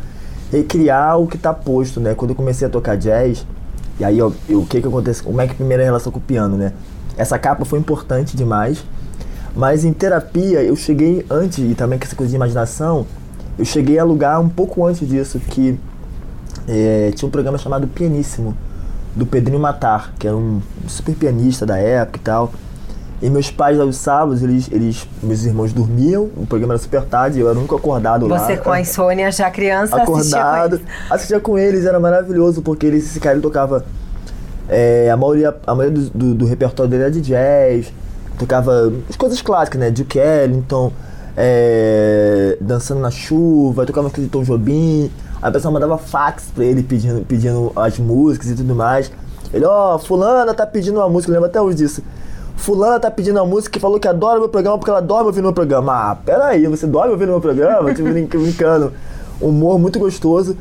recriar 0.50 1.18
o 1.18 1.26
que 1.26 1.36
está 1.36 1.52
posto, 1.52 2.00
né? 2.00 2.14
Quando 2.14 2.30
eu 2.30 2.36
comecei 2.36 2.66
a 2.66 2.70
tocar 2.70 2.96
jazz, 2.96 3.46
e 3.98 4.04
aí 4.04 4.20
ó, 4.20 4.30
o 4.50 4.66
que 4.66 4.80
que 4.80 4.88
acontece, 4.88 5.22
como 5.22 5.40
é 5.40 5.46
que 5.46 5.54
primeira 5.54 5.82
relação 5.82 6.12
com 6.12 6.18
o 6.18 6.22
piano, 6.22 6.56
né? 6.56 6.72
Essa 7.16 7.38
capa 7.38 7.64
foi 7.64 7.78
importante 7.78 8.36
demais, 8.36 8.84
mas 9.54 9.84
em 9.84 9.92
terapia 9.92 10.62
eu 10.62 10.74
cheguei 10.76 11.24
antes, 11.30 11.58
e 11.58 11.74
também 11.74 11.98
com 11.98 12.04
essa 12.04 12.16
coisa 12.16 12.30
de 12.30 12.36
imaginação, 12.36 13.06
eu 13.58 13.64
cheguei 13.64 13.98
a 13.98 14.04
lugar 14.04 14.40
um 14.40 14.48
pouco 14.48 14.84
antes 14.86 15.06
disso, 15.06 15.38
que 15.38 15.78
é, 16.66 17.12
tinha 17.14 17.26
um 17.26 17.30
programa 17.30 17.58
chamado 17.58 17.86
Pianíssimo, 17.86 18.56
do 19.14 19.26
Pedrinho 19.26 19.60
Matar, 19.60 20.14
que 20.18 20.26
era 20.26 20.36
um 20.36 20.60
super 20.86 21.14
pianista 21.14 21.66
da 21.66 21.76
época 21.76 22.18
e 22.18 22.22
tal. 22.22 22.52
E 23.22 23.30
meus 23.30 23.52
pais, 23.52 23.78
aos 23.78 23.96
sábados, 23.96 24.42
eles, 24.42 24.68
eles 24.72 25.06
meus 25.22 25.44
irmãos 25.44 25.72
dormiam, 25.72 26.24
o 26.36 26.44
programa 26.44 26.74
era 26.74 26.82
super 26.82 27.04
tarde, 27.04 27.38
eu 27.38 27.48
era 27.48 27.56
único 27.56 27.76
acordado 27.76 28.26
lá. 28.26 28.36
Você 28.36 28.56
com 28.56 28.72
a 28.72 28.80
insônia 28.80 29.30
já 29.30 29.48
criança 29.48 29.94
assistia 29.94 30.06
com 30.06 30.18
acordado. 30.18 30.80
Assistia 31.08 31.40
com 31.40 31.56
eles, 31.56 31.86
era 31.86 32.00
maravilhoso, 32.00 32.62
porque 32.62 32.84
eles, 32.84 33.06
esse 33.06 33.20
cara 33.20 33.36
ele 33.36 33.42
tocava. 33.42 33.84
é, 34.68 35.08
a 35.08 35.16
maioria, 35.16 35.54
a 35.64 35.72
maioria 35.72 36.00
do, 36.00 36.10
do, 36.10 36.34
do 36.34 36.46
repertório 36.46 36.90
dele 36.90 37.04
era 37.04 37.12
de 37.12 37.20
jazz, 37.20 37.92
tocava 38.36 38.92
as 39.08 39.14
coisas 39.14 39.40
clássicas, 39.40 39.80
né? 39.80 39.90
Duke 39.92 40.18
Ellington, 40.18 40.92
é, 41.36 42.58
Dançando 42.60 43.00
na 43.00 43.10
Chuva, 43.12 43.86
tocava 43.86 44.08
aquele 44.08 44.26
Tom 44.26 44.42
Jobim. 44.42 45.08
A 45.40 45.48
pessoa 45.50 45.72
mandava 45.72 45.96
fax 45.96 46.50
pra 46.52 46.64
ele 46.64 46.82
pedindo, 46.82 47.24
pedindo 47.24 47.70
as 47.76 47.98
músicas 48.00 48.50
e 48.50 48.56
tudo 48.56 48.74
mais. 48.74 49.12
Ele, 49.54 49.64
ó, 49.64 49.96
fulana 49.98 50.52
tá 50.54 50.66
pedindo 50.66 50.98
uma 50.98 51.08
música, 51.08 51.30
eu 51.30 51.34
lembro 51.34 51.48
até 51.48 51.60
hoje 51.60 51.76
disso. 51.76 52.02
Fulana 52.56 53.00
tá 53.00 53.10
pedindo 53.10 53.36
uma 53.40 53.46
música 53.46 53.72
que 53.72 53.80
falou 53.80 53.98
que 53.98 54.06
adora 54.06 54.38
meu 54.38 54.48
programa 54.48 54.78
porque 54.78 54.90
ela 54.90 55.00
dorme 55.00 55.26
ouvindo 55.26 55.44
meu 55.44 55.52
programa. 55.52 55.92
Ah, 56.10 56.14
peraí, 56.14 56.66
você 56.66 56.86
dorme 56.86 57.10
ouvindo 57.12 57.30
meu 57.30 57.40
programa? 57.40 57.92
Tipo, 57.92 58.08
brin- 58.10 58.26
brincando. 58.26 58.92
Humor 59.40 59.78
muito 59.78 59.98
gostoso. 59.98 60.56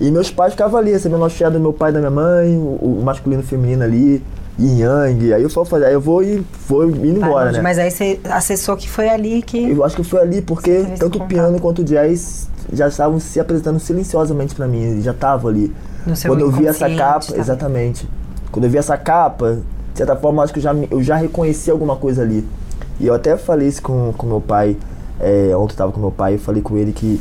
E 0.00 0.10
meus 0.10 0.30
pais 0.30 0.52
ficavam 0.52 0.78
ali, 0.78 0.90
recebendo 0.92 1.24
a 1.24 1.28
cheia 1.28 1.50
do 1.50 1.58
meu 1.60 1.72
pai 1.72 1.90
e 1.90 1.94
da 1.94 1.98
minha 2.00 2.10
mãe, 2.10 2.56
o, 2.56 2.98
o 2.98 3.02
masculino 3.04 3.42
e 3.42 3.44
o 3.44 3.46
feminino 3.48 3.82
ali, 3.82 4.22
yin 4.58 4.78
yang. 4.80 5.32
Aí 5.34 5.42
eu 5.42 5.50
falo, 5.50 5.84
aí 5.84 5.92
eu 5.92 6.00
vou 6.00 6.22
e 6.22 6.44
vou 6.68 6.88
indo 6.88 7.18
embora, 7.18 7.46
Tá, 7.46 7.52
né? 7.52 7.60
Mas 7.62 7.78
aí 7.78 7.90
você 7.90 8.20
acessou 8.24 8.76
que 8.76 8.88
foi 8.88 9.08
ali 9.08 9.42
que. 9.42 9.70
Eu 9.70 9.84
acho 9.84 9.96
que 9.96 10.04
foi 10.04 10.20
ali 10.20 10.40
porque 10.42 10.84
tanto 10.98 11.18
o 11.22 11.26
piano 11.26 11.60
quanto 11.60 11.80
o 11.82 11.84
jazz 11.84 12.48
já 12.72 12.88
estavam 12.88 13.18
se 13.20 13.38
apresentando 13.40 13.78
silenciosamente 13.80 14.54
pra 14.54 14.66
mim, 14.66 15.00
já 15.02 15.10
estavam 15.12 15.50
ali. 15.50 15.72
No 16.06 16.16
seu 16.16 16.30
Quando 16.32 16.40
eu 16.40 16.50
vi 16.50 16.66
essa 16.66 16.88
capa, 16.88 17.26
também. 17.26 17.40
exatamente. 17.40 18.08
Quando 18.50 18.64
eu 18.64 18.70
vi 18.70 18.78
essa 18.78 18.96
capa, 18.96 19.58
de 19.92 19.98
certa 19.98 20.16
forma, 20.16 20.42
acho 20.42 20.52
que 20.52 20.58
eu 20.58 20.62
já, 20.62 20.74
eu 20.90 21.02
já 21.02 21.16
reconheci 21.16 21.70
alguma 21.70 21.96
coisa 21.96 22.22
ali. 22.22 22.46
E 23.00 23.06
eu 23.06 23.14
até 23.14 23.36
falei 23.36 23.68
isso 23.68 23.82
com, 23.82 24.12
com 24.16 24.26
meu 24.26 24.40
pai, 24.40 24.76
é, 25.20 25.54
ontem 25.56 25.72
eu 25.74 25.76
tava 25.76 25.92
com 25.92 26.00
meu 26.00 26.10
pai, 26.10 26.34
eu 26.34 26.38
falei 26.38 26.62
com 26.62 26.76
ele 26.76 26.92
que 26.92 27.20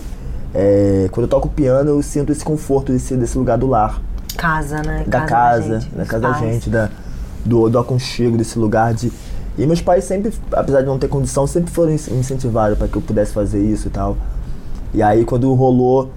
é, 0.53 1.07
quando 1.11 1.23
eu 1.25 1.29
toco 1.29 1.47
piano 1.49 1.89
eu 1.89 2.01
sinto 2.01 2.31
esse 2.31 2.43
conforto 2.43 2.91
desse, 2.91 3.15
desse 3.15 3.37
lugar 3.37 3.57
do 3.57 3.67
lar 3.67 4.01
Casa, 4.37 4.81
né? 4.81 5.03
da 5.07 5.21
casa, 5.21 5.79
gente, 5.81 5.95
da 5.95 6.05
casa 6.05 6.21
da 6.21 6.33
gente, 6.33 6.69
da, 6.69 6.89
do, 7.45 7.69
do 7.69 7.77
aconchego, 7.79 8.37
desse 8.37 8.57
lugar 8.57 8.93
de. 8.93 9.11
E 9.57 9.65
meus 9.65 9.81
pais 9.81 10.05
sempre, 10.05 10.33
apesar 10.53 10.79
de 10.81 10.87
não 10.87 10.97
ter 10.97 11.09
condição, 11.09 11.45
sempre 11.45 11.69
foram 11.71 11.91
in- 11.91 11.95
incentivados 12.19 12.77
para 12.77 12.87
que 12.87 12.95
eu 12.95 13.01
pudesse 13.01 13.33
fazer 13.33 13.61
isso 13.61 13.87
e 13.87 13.91
tal. 13.91 14.15
E 14.93 15.03
aí 15.03 15.25
quando 15.25 15.53
rolou, 15.53 16.09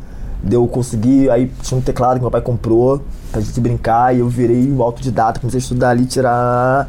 deu 0.44 0.66
conseguir, 0.68 1.30
aí 1.30 1.50
tinha 1.62 1.78
um 1.78 1.80
teclado 1.80 2.16
que 2.16 2.20
meu 2.20 2.30
pai 2.30 2.42
comprou 2.42 3.00
pra 3.33 3.40
gente 3.40 3.59
brincar 3.61 4.14
e 4.14 4.20
eu 4.20 4.28
virei 4.28 4.70
um 4.70 4.83
autodidata, 4.83 5.40
comecei 5.40 5.59
a 5.59 5.62
estudar 5.62 5.90
ali, 5.90 6.04
tirar. 6.04 6.88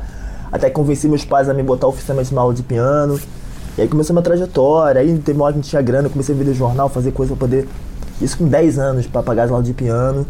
Até 0.51 0.69
convenci 0.69 1.07
meus 1.07 1.25
pais 1.25 1.49
a 1.49 1.53
me 1.53 1.63
botar 1.63 1.87
oficialmente 1.87 2.31
numa 2.31 2.41
aula 2.41 2.53
de 2.53 2.63
piano. 2.63 3.19
E 3.77 3.81
aí 3.81 3.87
começou 3.87 4.13
a 4.13 4.15
minha 4.15 4.23
trajetória, 4.23 5.01
aí 5.01 5.17
teve 5.17 5.37
uma 5.37 5.45
hora 5.45 5.53
que 5.53 5.59
não 5.59 5.63
tinha 5.63 5.81
grana, 5.81 6.07
eu 6.07 6.11
comecei 6.11 6.35
a 6.35 6.37
vender 6.37 6.53
jornal, 6.53 6.87
fazer 6.89 7.11
coisa 7.11 7.33
pra 7.35 7.47
poder. 7.47 7.67
Isso 8.21 8.37
com 8.37 8.47
10 8.47 8.79
anos, 8.79 9.07
pra 9.07 9.21
pagar 9.21 9.43
as 9.43 9.51
aulas 9.51 9.65
de 9.65 9.73
piano. 9.73 10.25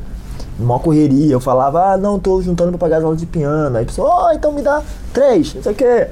Uma 0.60 0.80
correria, 0.80 1.34
eu 1.34 1.40
falava, 1.40 1.94
ah, 1.94 1.98
não, 1.98 2.18
tô 2.18 2.42
juntando 2.42 2.72
pra 2.72 2.80
pagar 2.80 2.98
as 2.98 3.04
aulas 3.04 3.20
de 3.20 3.26
piano. 3.26 3.78
Aí 3.78 3.84
a 3.84 3.86
pessoa, 3.86 4.30
oh, 4.30 4.32
então 4.32 4.52
me 4.52 4.62
dá 4.62 4.82
três, 5.14 5.54
não 5.54 5.62
sei 5.62 5.72
o 5.74 5.76
quê. 5.76 6.08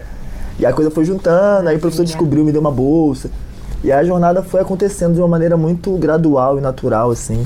E 0.60 0.66
a 0.66 0.74
coisa 0.74 0.92
foi 0.92 1.06
juntando, 1.06 1.70
aí 1.70 1.78
o 1.78 1.80
professor 1.80 2.06
descobriu, 2.06 2.44
me 2.44 2.52
deu 2.52 2.62
uma 2.62 2.72
bolsa. 2.72 3.32
E 3.84 3.92
a 3.92 4.04
jornada 4.04 4.42
foi 4.42 4.62
acontecendo 4.62 5.14
de 5.14 5.20
uma 5.20 5.28
maneira 5.28 5.58
muito 5.58 5.92
gradual 5.98 6.58
e 6.58 6.62
natural, 6.62 7.12
assim. 7.12 7.46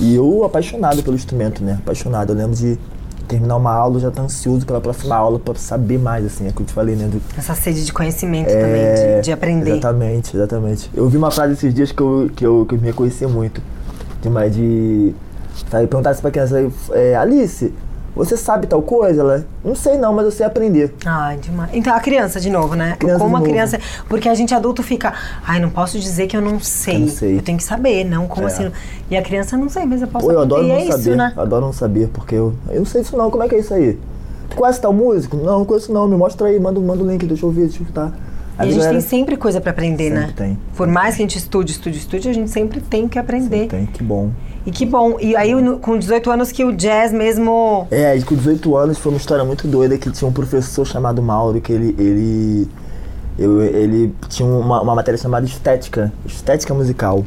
E 0.00 0.14
eu 0.14 0.44
apaixonado 0.44 1.02
pelo 1.02 1.16
instrumento, 1.16 1.62
né? 1.62 1.78
Apaixonado. 1.82 2.30
Eu 2.32 2.36
lembro 2.36 2.54
de 2.54 2.78
terminar 3.26 3.56
uma 3.56 3.72
aula, 3.72 3.98
já 3.98 4.10
tá 4.10 4.22
ansioso 4.22 4.66
pela 4.66 4.80
próxima 4.80 5.16
aula 5.16 5.38
pra 5.38 5.54
saber 5.54 5.98
mais, 5.98 6.24
assim, 6.26 6.46
é 6.46 6.50
o 6.50 6.52
que 6.52 6.62
eu 6.62 6.66
te 6.66 6.72
falei, 6.72 6.94
né? 6.94 7.08
Do, 7.08 7.20
Essa 7.36 7.54
sede 7.54 7.84
de 7.84 7.92
conhecimento 7.92 8.50
é, 8.50 8.60
também, 8.60 9.16
de, 9.16 9.24
de 9.24 9.32
aprender. 9.32 9.70
Exatamente, 9.70 10.36
exatamente. 10.36 10.90
Eu 10.94 11.08
vi 11.08 11.16
uma 11.16 11.30
frase 11.30 11.54
esses 11.54 11.74
dias 11.74 11.90
que 11.90 12.00
eu, 12.00 12.30
que 12.34 12.44
eu, 12.46 12.66
que 12.68 12.74
eu 12.74 12.78
me 12.78 12.86
reconheci 12.86 13.26
muito. 13.26 13.60
De 14.22 14.50
de. 14.50 15.14
Sabe, 15.70 15.86
perguntasse 15.86 16.20
pra 16.20 16.30
criança, 16.30 16.70
é, 16.92 17.14
Alice, 17.14 17.72
você 18.14 18.36
sabe 18.36 18.66
tal 18.66 18.80
coisa? 18.82 19.20
Ela, 19.20 19.46
não 19.64 19.74
sei 19.74 19.96
não, 19.98 20.12
mas 20.12 20.24
eu 20.24 20.30
sei 20.30 20.46
aprender. 20.46 20.94
Ai, 21.04 21.36
demais. 21.36 21.70
Então, 21.72 21.94
a 21.94 22.00
criança, 22.00 22.38
de 22.40 22.48
novo, 22.50 22.74
né? 22.74 22.96
Criança 22.98 23.18
como 23.18 23.36
a 23.36 23.42
criança. 23.42 23.78
Porque 24.08 24.28
a 24.28 24.34
gente 24.34 24.54
adulto 24.54 24.82
fica. 24.82 25.12
Ai, 25.46 25.58
não 25.60 25.70
posso 25.70 25.98
dizer 25.98 26.26
que 26.26 26.36
eu 26.36 26.40
não 26.40 26.60
sei. 26.60 26.96
Eu 26.96 27.00
não 27.00 27.08
sei. 27.08 27.40
tenho 27.40 27.58
que 27.58 27.64
saber, 27.64 28.04
não? 28.04 28.26
Como 28.28 28.46
É. 28.46 28.50
assim? 28.52 28.70
E 29.10 29.16
a 29.16 29.22
criança 29.22 29.56
não 29.56 29.68
sei, 29.68 29.84
mas 29.84 30.00
eu 30.02 30.08
posso 30.08 30.26
Pô, 30.26 30.32
eu 30.32 30.40
adoro 30.40 30.62
não 30.66 30.74
é 30.76 30.84
saber. 30.86 30.98
isso, 31.00 31.16
né? 31.16 31.32
Eu 31.36 31.42
adoro 31.42 31.66
não 31.66 31.72
saber, 31.72 32.08
porque 32.08 32.34
eu, 32.34 32.54
eu 32.68 32.78
não 32.78 32.86
sei 32.86 33.02
disso 33.02 33.16
não, 33.16 33.30
como 33.30 33.42
é 33.42 33.48
que 33.48 33.54
é 33.56 33.58
isso 33.58 33.74
aí? 33.74 33.98
Tu 34.50 34.56
conhece 34.56 34.80
tal 34.80 34.92
músico? 34.92 35.36
Não, 35.36 35.58
não 35.60 35.64
conheço 35.64 35.92
não, 35.92 36.06
me 36.06 36.16
mostra 36.16 36.46
aí, 36.46 36.60
manda, 36.60 36.78
manda 36.80 37.02
o 37.02 37.06
link, 37.10 37.26
deixa 37.26 37.44
eu 37.44 37.48
ouvir, 37.48 37.62
deixa 37.62 37.78
eu 37.78 37.82
escutar. 37.82 38.12
E 38.56 38.62
a 38.62 38.64
gente 38.66 38.74
galera- 38.76 38.92
tem 38.92 39.00
sempre 39.00 39.36
coisa 39.36 39.60
pra 39.60 39.72
aprender, 39.72 40.10
né? 40.10 40.20
Sempre 40.28 40.34
tem. 40.34 40.58
Por 40.76 40.86
mais 40.86 41.16
que 41.16 41.22
a 41.22 41.24
gente 41.24 41.36
estude, 41.38 41.72
estude, 41.72 41.98
estude, 41.98 42.28
a 42.28 42.32
gente 42.32 42.48
sempre 42.50 42.80
tem 42.80 43.08
que 43.08 43.18
aprender. 43.18 43.66
Tem, 43.66 43.86
que 43.86 44.00
bom. 44.02 44.30
E 44.66 44.70
que 44.70 44.86
bom. 44.86 45.18
E 45.20 45.36
aí, 45.36 45.52
com 45.80 45.98
18 45.98 46.30
anos, 46.30 46.50
que 46.50 46.64
o 46.64 46.72
jazz 46.72 47.12
mesmo. 47.12 47.86
É, 47.90 48.18
com 48.22 48.34
18 48.34 48.76
anos 48.76 48.98
foi 48.98 49.12
uma 49.12 49.18
história 49.18 49.44
muito 49.44 49.68
doida 49.68 49.98
que 49.98 50.10
tinha 50.10 50.28
um 50.28 50.32
professor 50.32 50.86
chamado 50.86 51.22
Mauro 51.22 51.60
que 51.60 51.72
ele. 51.72 51.94
ele 51.98 52.68
ele 53.36 54.14
tinha 54.28 54.48
uma, 54.48 54.80
uma 54.80 54.94
matéria 54.94 55.18
chamada 55.18 55.44
Estética, 55.44 56.12
Estética 56.24 56.72
Musical. 56.72 57.24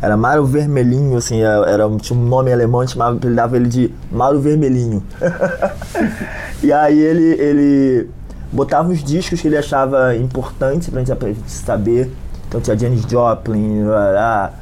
Era 0.00 0.16
Mauro 0.16 0.46
Vermelhinho, 0.46 1.16
assim, 1.18 1.42
era, 1.42 1.68
era- 1.68 1.90
tinha 2.00 2.18
um 2.18 2.22
nome 2.22 2.50
alemão, 2.52 2.86
chamava, 2.86 3.18
ele 3.22 3.34
dava 3.34 3.56
ele 3.56 3.68
de 3.68 3.92
Mauro 4.10 4.40
Vermelhinho. 4.40 5.02
e 6.62 6.72
aí 6.72 6.98
ele, 6.98 7.24
ele 7.40 8.10
botava 8.52 8.88
os 8.90 9.02
discos 9.02 9.40
que 9.40 9.48
ele 9.48 9.56
achava 9.58 10.16
importantes 10.16 10.88
pra 10.88 11.00
gente, 11.00 11.14
pra 11.14 11.28
gente 11.28 11.50
saber. 11.50 12.10
Então 12.48 12.60
tinha 12.60 12.78
Janis 12.78 13.02
Joplin, 13.02 13.82
lá, 13.84 14.52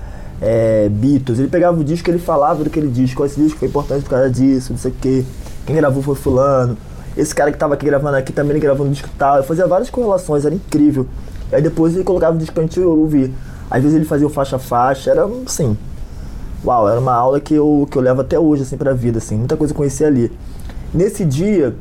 é, 0.41 0.89
Beatles. 0.89 1.39
Ele 1.39 1.49
pegava 1.49 1.78
o 1.78 1.84
disco 1.84 2.09
e 2.09 2.12
ele 2.12 2.18
falava 2.18 2.64
daquele 2.64 2.89
disco. 2.89 3.24
Esse 3.24 3.41
disco 3.41 3.59
foi 3.59 3.68
importante 3.68 4.03
por 4.03 4.11
causa 4.11 4.30
disso, 4.30 4.72
não 4.72 4.78
sei 4.78 4.91
o 4.91 4.95
quê. 5.01 5.24
Quem 5.66 5.76
gravou 5.76 6.03
foi 6.03 6.14
fulano. 6.14 6.76
Esse 7.16 7.34
cara 7.34 7.51
que 7.51 7.59
tava 7.59 7.74
aqui 7.74 7.87
gravando 7.87 8.16
aqui 8.16 8.32
também 8.32 8.59
gravou 8.61 8.87
um 8.87 8.91
disco 8.91 9.09
tal. 9.18 9.39
Eu 9.39 9.45
fazia 9.45 9.66
várias 9.66 9.89
correlações, 9.91 10.45
era 10.45 10.55
incrível. 10.55 11.07
Aí 11.51 11.62
depois 11.62 11.95
ele 11.95 12.05
colocava 12.05 12.37
o 12.37 12.39
disco 12.39 12.55
pra 12.55 12.62
gente 12.62 12.78
ouvir. 12.80 13.32
Às 13.70 13.82
vezes 13.82 13.97
ele 13.97 14.05
fazia 14.05 14.26
o 14.26 14.30
faixa 14.30 14.57
a 14.57 14.59
faixa, 14.59 15.11
era 15.11 15.26
assim. 15.45 15.76
Uau, 16.64 16.89
era 16.89 17.01
uma 17.01 17.14
aula 17.14 17.41
que 17.41 17.55
eu, 17.55 17.87
que 17.91 17.97
eu 17.97 18.03
levo 18.03 18.20
até 18.20 18.39
hoje, 18.39 18.62
assim, 18.62 18.76
pra 18.76 18.93
vida, 18.93 19.18
assim. 19.18 19.37
Muita 19.37 19.57
coisa 19.57 19.72
eu 19.72 19.76
conheci 19.76 20.05
ali. 20.05 20.30
Nesse 20.93 21.24
dia, 21.24 21.74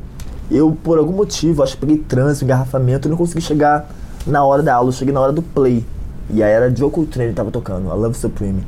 eu, 0.50 0.78
por 0.84 0.98
algum 0.98 1.14
motivo, 1.14 1.64
acho 1.64 1.76
que 1.76 1.82
peguei 1.82 1.98
trânsito, 1.98 2.46
engarrafamento, 2.46 3.08
eu 3.08 3.10
não 3.10 3.18
consegui 3.18 3.42
chegar 3.42 3.90
na 4.26 4.44
hora 4.44 4.62
da 4.62 4.76
aula, 4.76 4.90
eu 4.90 4.94
cheguei 4.94 5.14
na 5.14 5.22
hora 5.22 5.32
do 5.32 5.42
play. 5.42 5.84
E 6.30 6.42
aí 6.42 6.52
era 6.52 6.76
Joe 6.76 6.92
Coltrane 6.92 7.30
que 7.30 7.36
tava 7.36 7.52
tocando, 7.52 7.92
a 7.92 7.94
Love 7.94 8.18
Supreme. 8.18 8.64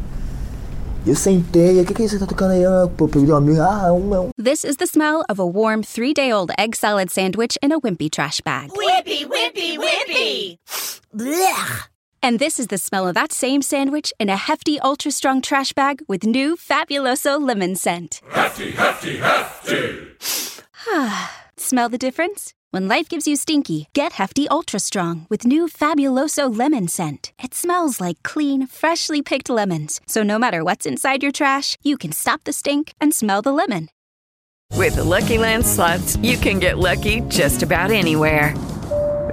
Eu 1.05 1.16
sentei, 1.16 1.80
o 1.80 1.86
que, 1.86 1.93
que 1.93 2.01
é 2.01 2.05
isso 2.05 2.16
que 2.16 2.20
tá 2.20 2.28
tocando 2.28 2.51
aí? 2.51 2.66
Ah, 2.66 2.89
pô, 2.97 3.08
peguei 3.08 3.32
um 3.32 3.38
amigo, 3.38 3.62
ah, 3.62 3.93
um, 3.93 4.28
um. 4.28 4.30
This 4.38 4.66
is 4.66 4.76
the 4.76 4.86
smell 4.86 5.24
of 5.30 5.39
a 5.39 5.45
warm 5.45 5.82
three 5.82 6.14
day 6.14 6.34
old 6.34 6.51
egg 6.58 6.76
salad 6.76 7.10
sandwich 7.10 7.58
in 7.64 7.72
a 7.72 7.80
wimpy 7.80 8.10
trash 8.10 8.41
bag. 8.41 8.72
Wimpy, 8.72 9.26
wimpy, 9.26 9.78
wimpy. 9.78 10.58
Blech. 11.16 11.88
And 12.22 12.39
this 12.39 12.60
is 12.60 12.68
the 12.68 12.78
smell 12.78 13.08
of 13.08 13.14
that 13.14 13.32
same 13.32 13.62
sandwich 13.62 14.12
in 14.20 14.30
a 14.30 14.36
hefty, 14.36 14.80
ultra 14.82 15.12
strong 15.12 15.41
trash 15.41 15.72
bag 15.72 16.01
with 16.10 16.26
new 16.26 16.58
Fabuloso 16.58 17.39
lemon 17.39 17.76
scent. 17.76 18.22
Hefty, 18.32 18.72
hefty, 18.72 19.18
hefty. 19.18 20.08
Smell 21.58 21.89
the 21.89 21.97
difference? 21.97 22.53
When 22.78 22.88
life 22.88 23.09
gives 23.09 23.28
you 23.28 23.36
stinky, 23.36 23.88
get 23.93 24.13
Hefty 24.13 24.47
Ultra 24.49 24.80
Strong 24.80 25.25
with 25.32 25.47
new 25.47 25.67
Fabuloso 25.67 26.45
lemon 26.55 26.88
scent. 26.88 27.32
It 27.43 27.55
smells 27.55 27.99
like 27.99 28.21
clean, 28.21 28.67
freshly 28.67 29.23
picked 29.23 29.49
lemons. 29.49 29.99
So 30.05 30.21
no 30.21 30.38
matter 30.38 30.63
what's 30.63 30.86
inside 30.86 31.23
your 31.23 31.32
trash, 31.32 31.75
you 31.82 31.97
can 31.97 32.11
stop 32.11 32.43
the 32.43 32.53
stink 32.53 32.93
and 33.01 33.15
smell 33.15 33.41
the 33.41 33.51
lemon. 33.51 33.89
With 34.73 34.97
the 34.97 35.03
Lucky 35.03 35.39
Land 35.39 35.65
slots, 35.65 36.17
you 36.17 36.38
can 36.38 36.59
get 36.59 36.78
lucky 36.78 37.21
just 37.21 37.63
about 37.63 37.89
anywhere. 37.89 38.53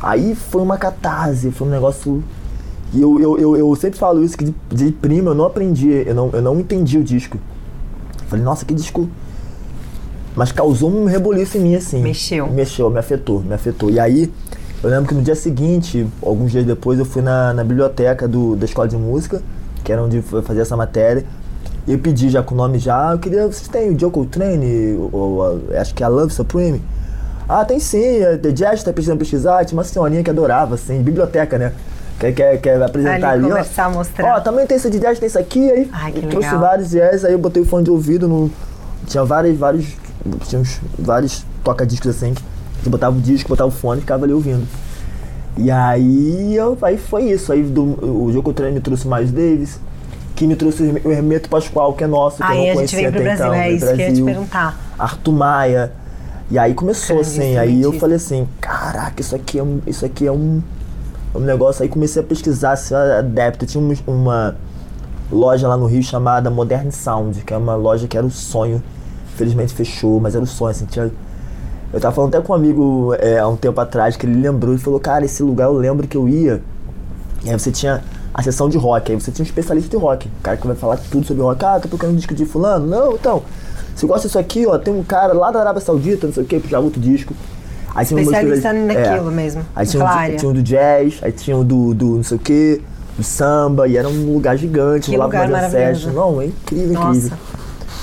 Aí 0.00 0.34
foi 0.34 0.62
uma 0.62 0.78
catarse, 0.78 1.50
foi 1.50 1.68
um 1.68 1.70
negócio. 1.70 2.24
E 2.92 3.00
eu, 3.00 3.20
eu, 3.20 3.38
eu, 3.38 3.56
eu 3.56 3.76
sempre 3.76 3.98
falo 3.98 4.24
isso, 4.24 4.36
que 4.36 4.44
de, 4.44 4.54
de 4.72 4.92
prima 4.92 5.30
eu 5.30 5.34
não 5.34 5.44
aprendi, 5.44 5.90
eu 5.90 6.14
não, 6.14 6.30
eu 6.32 6.42
não 6.42 6.58
entendi 6.58 6.98
o 6.98 7.04
disco. 7.04 7.38
Falei, 8.26 8.44
nossa, 8.44 8.64
que 8.64 8.74
disco. 8.74 9.08
Mas 10.34 10.52
causou 10.52 10.90
um 10.90 11.04
reboliço 11.04 11.58
em 11.58 11.60
mim, 11.60 11.74
assim. 11.74 12.00
Mexeu. 12.00 12.46
Mexeu, 12.48 12.88
me 12.88 12.98
afetou, 12.98 13.40
me 13.40 13.52
afetou. 13.52 13.90
E 13.90 13.98
aí, 13.98 14.32
eu 14.82 14.88
lembro 14.88 15.08
que 15.08 15.14
no 15.14 15.22
dia 15.22 15.34
seguinte, 15.34 16.06
alguns 16.22 16.52
dias 16.52 16.64
depois, 16.64 16.98
eu 16.98 17.04
fui 17.04 17.20
na, 17.20 17.52
na 17.52 17.62
biblioteca 17.62 18.26
do, 18.26 18.56
da 18.56 18.64
escola 18.64 18.88
de 18.88 18.96
música, 18.96 19.42
que 19.84 19.92
era 19.92 20.02
onde 20.02 20.18
eu 20.32 20.42
fazia 20.42 20.62
essa 20.62 20.76
matéria. 20.76 21.24
E 21.86 21.92
eu 21.92 21.98
pedi 21.98 22.28
já 22.28 22.42
com 22.42 22.54
o 22.54 22.56
nome 22.56 22.78
já, 22.78 23.12
eu 23.12 23.18
queria, 23.18 23.46
vocês 23.46 23.66
têm 23.68 23.90
o 23.94 23.98
Joe 23.98 24.10
Coltrane, 24.10 24.94
ou, 24.96 25.10
ou, 25.12 25.62
acho 25.76 25.94
que 25.94 26.02
é 26.02 26.06
a 26.06 26.08
Love 26.08 26.32
Supreme? 26.32 26.80
Ah, 27.52 27.64
tem 27.64 27.80
sim, 27.80 28.22
a 28.22 28.38
The 28.38 28.52
Jazz 28.52 28.84
tá 28.84 28.92
precisando 28.92 29.18
pesquisar, 29.18 29.64
tinha 29.64 29.76
uma 29.76 29.82
senhorinha 29.82 30.22
que 30.22 30.30
adorava, 30.30 30.76
assim, 30.76 31.02
biblioteca, 31.02 31.58
né? 31.58 31.72
Quer, 32.20 32.32
quer, 32.32 32.60
quer 32.60 32.80
apresentar 32.82 33.30
Ali, 33.30 33.40
ali, 33.44 33.48
conversar, 33.48 33.88
ó. 33.88 33.92
mostrar. 33.92 34.36
Ó, 34.36 34.40
também 34.40 34.66
tem 34.66 34.76
esse 34.76 34.88
de 34.88 35.00
jazz, 35.00 35.18
tem 35.18 35.26
isso 35.26 35.38
aqui, 35.38 35.68
aí 35.68 35.90
Ai, 35.92 36.12
que 36.12 36.18
eu 36.18 36.28
trouxe 36.28 36.46
legal. 36.46 36.60
vários 36.60 36.90
jazz, 36.90 37.24
aí 37.24 37.32
eu 37.32 37.38
botei 37.38 37.60
o 37.60 37.66
fone 37.66 37.82
de 37.82 37.90
ouvido 37.90 38.28
no. 38.28 38.50
Tinha 39.06 39.24
vários, 39.24 39.58
vários. 39.58 39.86
Tinha 40.46 40.60
uns, 40.60 40.78
vários 40.96 41.44
toca-discos 41.64 42.10
assim, 42.10 42.34
que 42.84 42.88
botava 42.88 43.16
o 43.16 43.20
disco, 43.20 43.48
botava 43.48 43.68
o 43.68 43.72
fone 43.72 43.98
e 43.98 44.02
ficava 44.02 44.24
ali 44.26 44.32
ouvindo. 44.32 44.64
E 45.56 45.70
aí, 45.72 46.54
eu, 46.54 46.78
aí 46.82 46.96
foi 46.98 47.24
isso. 47.24 47.52
Aí 47.52 47.62
do, 47.64 47.82
o 47.82 48.30
Joe 48.32 48.42
Coltrane 48.42 48.74
me 48.74 48.80
trouxe 48.80 49.08
o 49.08 49.10
Miles 49.10 49.32
Davis, 49.32 49.80
que 50.36 50.46
me 50.46 50.54
trouxe 50.54 50.82
o 51.04 51.10
Hermeto 51.10 51.48
Pascoal, 51.48 51.94
que 51.94 52.04
é 52.04 52.06
nosso, 52.06 52.36
que 52.36 52.42
eu 52.42 52.46
Aí 52.46 52.56
não 52.56 52.62
a 52.62 52.66
gente 52.66 52.74
conhecia 52.76 52.98
veio 52.98 53.12
pro 53.12 53.20
até 53.20 53.28
Brasil, 53.36 53.46
então. 53.46 53.54
é 53.54 53.64
veio 53.64 53.76
isso 53.76 53.86
pro 53.86 53.96
que 53.96 54.02
eu 54.02 54.06
ia 54.06 54.12
te 54.14 54.22
Brasil. 54.22 54.24
perguntar. 54.26 54.80
Arthur 54.98 55.32
Maia. 55.32 55.92
E 56.50 56.58
aí 56.58 56.74
começou 56.74 57.16
Grande 57.16 57.30
assim, 57.30 57.56
aí 57.56 57.80
eu 57.80 57.92
falei 57.92 58.16
assim, 58.16 58.48
caraca, 58.60 59.20
isso 59.20 59.36
aqui 59.36 59.58
é 59.58 59.62
um, 59.62 59.80
isso 59.86 60.04
aqui 60.04 60.26
é 60.26 60.32
um, 60.32 60.60
um 61.34 61.38
negócio. 61.38 61.82
Aí 61.82 61.88
comecei 61.88 62.20
a 62.20 62.24
pesquisar, 62.24 62.74
ser 62.74 62.96
adepto. 62.96 63.64
Tinha 63.66 63.82
uma, 63.82 63.94
uma 64.06 64.56
loja 65.30 65.68
lá 65.68 65.76
no 65.76 65.86
Rio 65.86 66.02
chamada 66.02 66.50
Modern 66.50 66.90
Sound, 66.90 67.44
que 67.44 67.54
é 67.54 67.56
uma 67.56 67.76
loja 67.76 68.08
que 68.08 68.16
era 68.16 68.26
o 68.26 68.30
sonho. 68.30 68.82
Infelizmente 69.32 69.72
fechou, 69.72 70.18
mas 70.18 70.34
era 70.34 70.42
o 70.42 70.46
sonho, 70.46 70.72
assim, 70.72 70.86
tinha... 70.86 71.10
Eu 71.92 72.00
tava 72.00 72.14
falando 72.14 72.34
até 72.34 72.44
com 72.44 72.52
um 72.52 72.56
amigo 72.56 73.14
é, 73.18 73.38
há 73.38 73.48
um 73.48 73.56
tempo 73.56 73.80
atrás, 73.80 74.16
que 74.16 74.26
ele 74.26 74.40
lembrou 74.40 74.74
e 74.74 74.78
falou, 74.78 75.00
cara, 75.00 75.24
esse 75.24 75.42
lugar 75.42 75.66
eu 75.66 75.72
lembro 75.72 76.06
que 76.06 76.16
eu 76.16 76.28
ia. 76.28 76.62
E 77.44 77.50
aí 77.50 77.58
você 77.58 77.72
tinha 77.72 78.02
a 78.34 78.42
sessão 78.42 78.68
de 78.68 78.76
rock, 78.78 79.10
aí 79.10 79.20
você 79.20 79.32
tinha 79.32 79.44
um 79.44 79.46
especialista 79.46 79.90
de 79.90 79.96
rock, 79.96 80.28
o 80.28 80.42
cara 80.42 80.56
que 80.56 80.66
vai 80.66 80.76
falar 80.76 80.98
tudo 81.10 81.26
sobre 81.26 81.42
rock. 81.42 81.64
Ah, 81.64 81.80
tô 81.80 81.88
procurando 81.88 82.14
um 82.14 82.16
disco 82.16 82.34
de 82.34 82.44
fulano? 82.44 82.86
Não, 82.86 83.14
então. 83.14 83.42
Você 84.00 84.06
gosta 84.06 84.28
disso 84.28 84.38
aqui, 84.38 84.66
ó, 84.66 84.78
tem 84.78 84.94
um 84.94 85.02
cara 85.02 85.34
lá 85.34 85.50
da 85.50 85.60
Arábia 85.60 85.80
Saudita, 85.82 86.26
não 86.26 86.32
sei 86.32 86.42
o 86.42 86.46
que, 86.46 86.58
já 86.66 86.78
outro 86.80 86.98
disco. 86.98 87.34
Aí 87.94 88.06
tinha 88.06 88.18
Especialista 88.22 88.72
música- 88.72 89.00
naquilo 89.00 89.30
mesmo, 89.30 89.62
Aí 89.76 89.86
tinha, 89.86 90.02
um, 90.04 90.36
tinha 90.38 90.50
um 90.50 90.54
do 90.54 90.62
jazz, 90.62 91.18
aí 91.20 91.32
tinha 91.32 91.54
um 91.56 91.62
do, 91.62 91.92
do 91.92 92.06
não 92.16 92.22
sei 92.22 92.36
o 92.38 92.40
que, 92.40 92.80
do 93.18 93.22
samba, 93.22 93.86
e 93.86 93.98
era 93.98 94.08
um 94.08 94.32
lugar 94.32 94.56
gigante, 94.56 95.10
Que 95.10 95.16
lá 95.18 95.26
lugar 95.26 95.42
pra 95.42 95.50
maravilhoso. 95.52 96.00
session. 96.00 96.12
Não, 96.14 96.40
é 96.40 96.46
incrível, 96.46 96.94
Nossa. 96.94 97.18
incrível. 97.18 97.38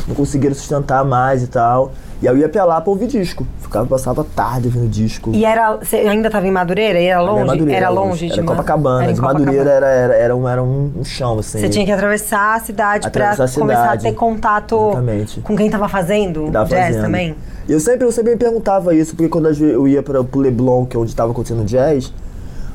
Não 0.07 0.13
conseguiram 0.13 0.53
sustentar 0.53 1.03
mais 1.03 1.41
e 1.41 1.47
tal. 1.47 1.91
E 2.21 2.27
aí 2.27 2.33
eu 2.35 2.37
ia 2.41 2.47
pra 2.49 2.63
lá 2.63 2.79
pra 2.79 2.91
ouvir 2.91 3.07
disco. 3.07 3.47
Ficava, 3.67 3.85
passava 3.85 4.23
tarde 4.23 4.67
ouvindo 4.67 4.87
disco. 4.87 5.31
E 5.33 5.43
era. 5.43 5.75
Você 5.75 5.97
ainda 5.97 6.29
tava 6.29 6.47
em 6.47 6.51
Madureira? 6.51 6.99
E 6.99 7.05
era 7.05 7.19
Era 7.21 7.31
longe? 7.31 7.45
Madureira, 7.45 7.77
era 7.77 7.89
longe 7.89 8.27
de 8.27 8.33
Era 8.33 8.43
Copacabana. 8.43 9.03
era 9.03 9.13
Copacabana. 9.13 9.45
Madureira 9.45 9.69
era, 9.71 9.87
era, 9.87 10.15
era, 10.15 10.35
um, 10.35 10.47
era 10.47 10.63
um, 10.63 10.91
um 10.99 11.03
chão, 11.03 11.37
assim. 11.37 11.59
Você 11.59 11.67
tinha 11.67 11.85
que 11.85 11.91
atravessar 11.91 12.55
a 12.55 12.59
cidade 12.61 13.01
pra 13.11 13.31
Atravessar 13.31 13.43
a 13.57 13.61
começar 13.61 13.91
a 13.93 13.97
ter 13.97 14.13
contato 14.13 14.75
Exatamente. 14.91 15.41
com 15.41 15.55
quem 15.57 15.69
tava 15.69 15.89
fazendo 15.89 16.49
Tava 16.49 16.69
jazz 16.69 16.85
fazendo. 16.87 17.01
também. 17.03 17.35
E 17.67 17.71
eu 17.73 17.79
sempre, 17.81 18.05
eu 18.07 18.11
sempre 18.13 18.31
me 18.31 18.37
perguntava 18.37 18.95
isso, 18.95 19.13
porque 19.13 19.27
quando 19.27 19.49
eu 19.49 19.85
ia 19.85 20.01
para 20.01 20.21
o 20.21 20.39
Leblon, 20.39 20.85
que 20.85 20.95
é 20.95 20.99
onde 20.99 21.09
estava 21.11 21.33
acontecendo 21.33 21.65
jazz, 21.65 22.13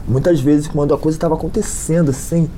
muitas 0.06 0.40
vezes 0.40 0.68
quando 0.68 0.92
a 0.92 0.98
coisa 0.98 1.16
estava 1.16 1.34
acontecendo 1.34 2.10
assim, 2.10 2.50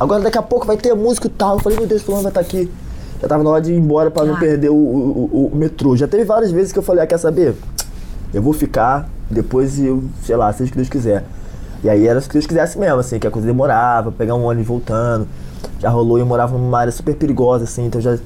agora 0.00 0.22
daqui 0.22 0.38
a 0.38 0.42
pouco 0.42 0.66
vai 0.66 0.78
ter 0.78 0.94
música 0.94 1.26
e 1.26 1.30
tal, 1.30 1.56
eu 1.56 1.60
falei, 1.60 1.78
meu 1.78 1.86
Deus, 1.86 2.00
fulano 2.02 2.22
vai 2.22 2.30
estar 2.30 2.40
aqui. 2.40 2.70
Já 3.24 3.28
tava 3.28 3.42
na 3.42 3.48
hora 3.48 3.62
de 3.62 3.72
ir 3.72 3.76
embora 3.78 4.10
para 4.10 4.26
não 4.26 4.34
Ah. 4.34 4.38
perder 4.38 4.68
o, 4.68 4.74
o, 4.74 5.50
o- 5.52 5.56
metrô. 5.56 5.96
Já 5.96 6.06
teve 6.06 6.24
várias 6.24 6.50
vezes 6.50 6.72
que 6.72 6.78
eu 6.78 6.82
falei, 6.82 7.02
ah, 7.02 7.06
quer 7.06 7.16
saber? 7.18 7.54
Eu 8.34 8.42
vou 8.42 8.52
ficar, 8.52 9.08
depois 9.30 9.80
eu, 9.80 10.04
sei 10.22 10.36
lá, 10.36 10.52
seja 10.52 10.68
o 10.68 10.72
que 10.72 10.76
Deus 10.76 10.90
quiser. 10.90 11.24
E 11.82 11.88
aí 11.88 12.06
era 12.06 12.18
o 12.18 12.22
que 12.22 12.28
Deus 12.34 12.46
quisesse 12.46 12.78
mesmo, 12.78 12.98
assim, 12.98 13.18
que 13.18 13.26
a 13.26 13.30
coisa 13.30 13.46
demorava, 13.46 14.12
pegar 14.12 14.34
um 14.34 14.44
ônibus 14.44 14.68
voltando. 14.68 15.26
Já 15.80 15.88
rolou 15.88 16.18
e 16.18 16.20
eu 16.20 16.26
morava 16.26 16.52
numa 16.58 16.78
área 16.80 16.92
super 16.92 17.14
perigosa, 17.16 17.64
assim, 17.64 17.86
então 17.86 17.98
já 17.98 18.18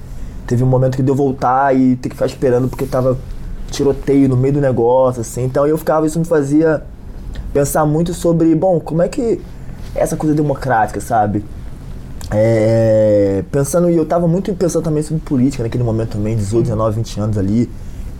teve 0.48 0.64
um 0.64 0.66
momento 0.66 0.96
que 0.96 1.02
deu 1.02 1.14
voltar 1.14 1.76
e 1.76 1.94
ter 1.94 2.08
que 2.08 2.16
ficar 2.16 2.26
esperando 2.26 2.66
porque 2.68 2.84
tava 2.84 3.16
tiroteio 3.70 4.28
no 4.28 4.36
meio 4.36 4.54
do 4.54 4.60
negócio, 4.60 5.20
assim. 5.20 5.44
Então 5.44 5.64
eu 5.64 5.78
ficava, 5.78 6.06
isso 6.08 6.18
me 6.18 6.24
fazia 6.24 6.82
pensar 7.52 7.86
muito 7.86 8.12
sobre, 8.14 8.52
bom, 8.56 8.80
como 8.80 9.00
é 9.02 9.08
que 9.08 9.40
essa 9.94 10.16
coisa 10.16 10.34
democrática, 10.34 11.00
sabe? 11.00 11.44
É, 12.30 13.42
pensando, 13.50 13.90
e 13.90 13.96
eu 13.96 14.04
tava 14.04 14.28
muito 14.28 14.52
pensando 14.54 14.84
também 14.84 15.02
sobre 15.02 15.22
política 15.22 15.62
naquele 15.62 15.82
momento 15.82 16.10
também, 16.10 16.36
18, 16.36 16.64
19, 16.64 16.96
20 16.96 17.20
anos 17.20 17.38
ali. 17.38 17.70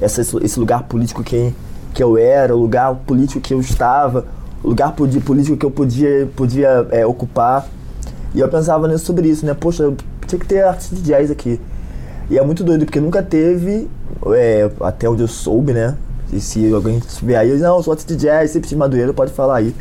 Essa, 0.00 0.22
esse 0.22 0.58
lugar 0.58 0.84
político 0.84 1.22
que, 1.22 1.52
que 1.92 2.02
eu 2.02 2.16
era, 2.16 2.54
o 2.56 2.58
lugar 2.58 2.94
político 2.94 3.40
que 3.40 3.52
eu 3.52 3.60
estava, 3.60 4.24
o 4.62 4.68
lugar 4.68 4.92
político 4.92 5.56
que 5.56 5.66
eu 5.66 5.70
podia, 5.70 6.28
podia 6.34 6.86
é, 6.90 7.04
ocupar. 7.04 7.68
E 8.34 8.40
eu 8.40 8.48
pensava 8.48 8.88
nisso, 8.88 9.04
sobre 9.04 9.28
isso, 9.28 9.44
né? 9.44 9.54
Poxa, 9.54 9.82
eu 9.82 9.96
tinha 10.26 10.38
que 10.38 10.46
ter 10.46 10.62
artista 10.62 10.96
de 10.96 11.02
jazz 11.02 11.30
aqui. 11.30 11.60
E 12.30 12.38
é 12.38 12.44
muito 12.44 12.62
doido, 12.62 12.84
porque 12.84 13.00
nunca 13.00 13.22
teve, 13.22 13.88
é, 14.34 14.70
até 14.80 15.08
onde 15.08 15.22
eu 15.22 15.28
soube, 15.28 15.72
né? 15.72 15.96
E 16.32 16.40
se 16.40 16.72
alguém 16.72 16.98
estiver 16.98 17.36
aí, 17.36 17.56
não, 17.58 17.76
eu 17.76 17.82
sou 17.82 17.92
artista 17.92 18.14
de 18.14 18.20
jazz, 18.26 18.50
sempre 18.50 18.68
de 18.68 18.76
Madureira, 18.76 19.12
pode 19.12 19.32
falar 19.32 19.56
aí. 19.56 19.74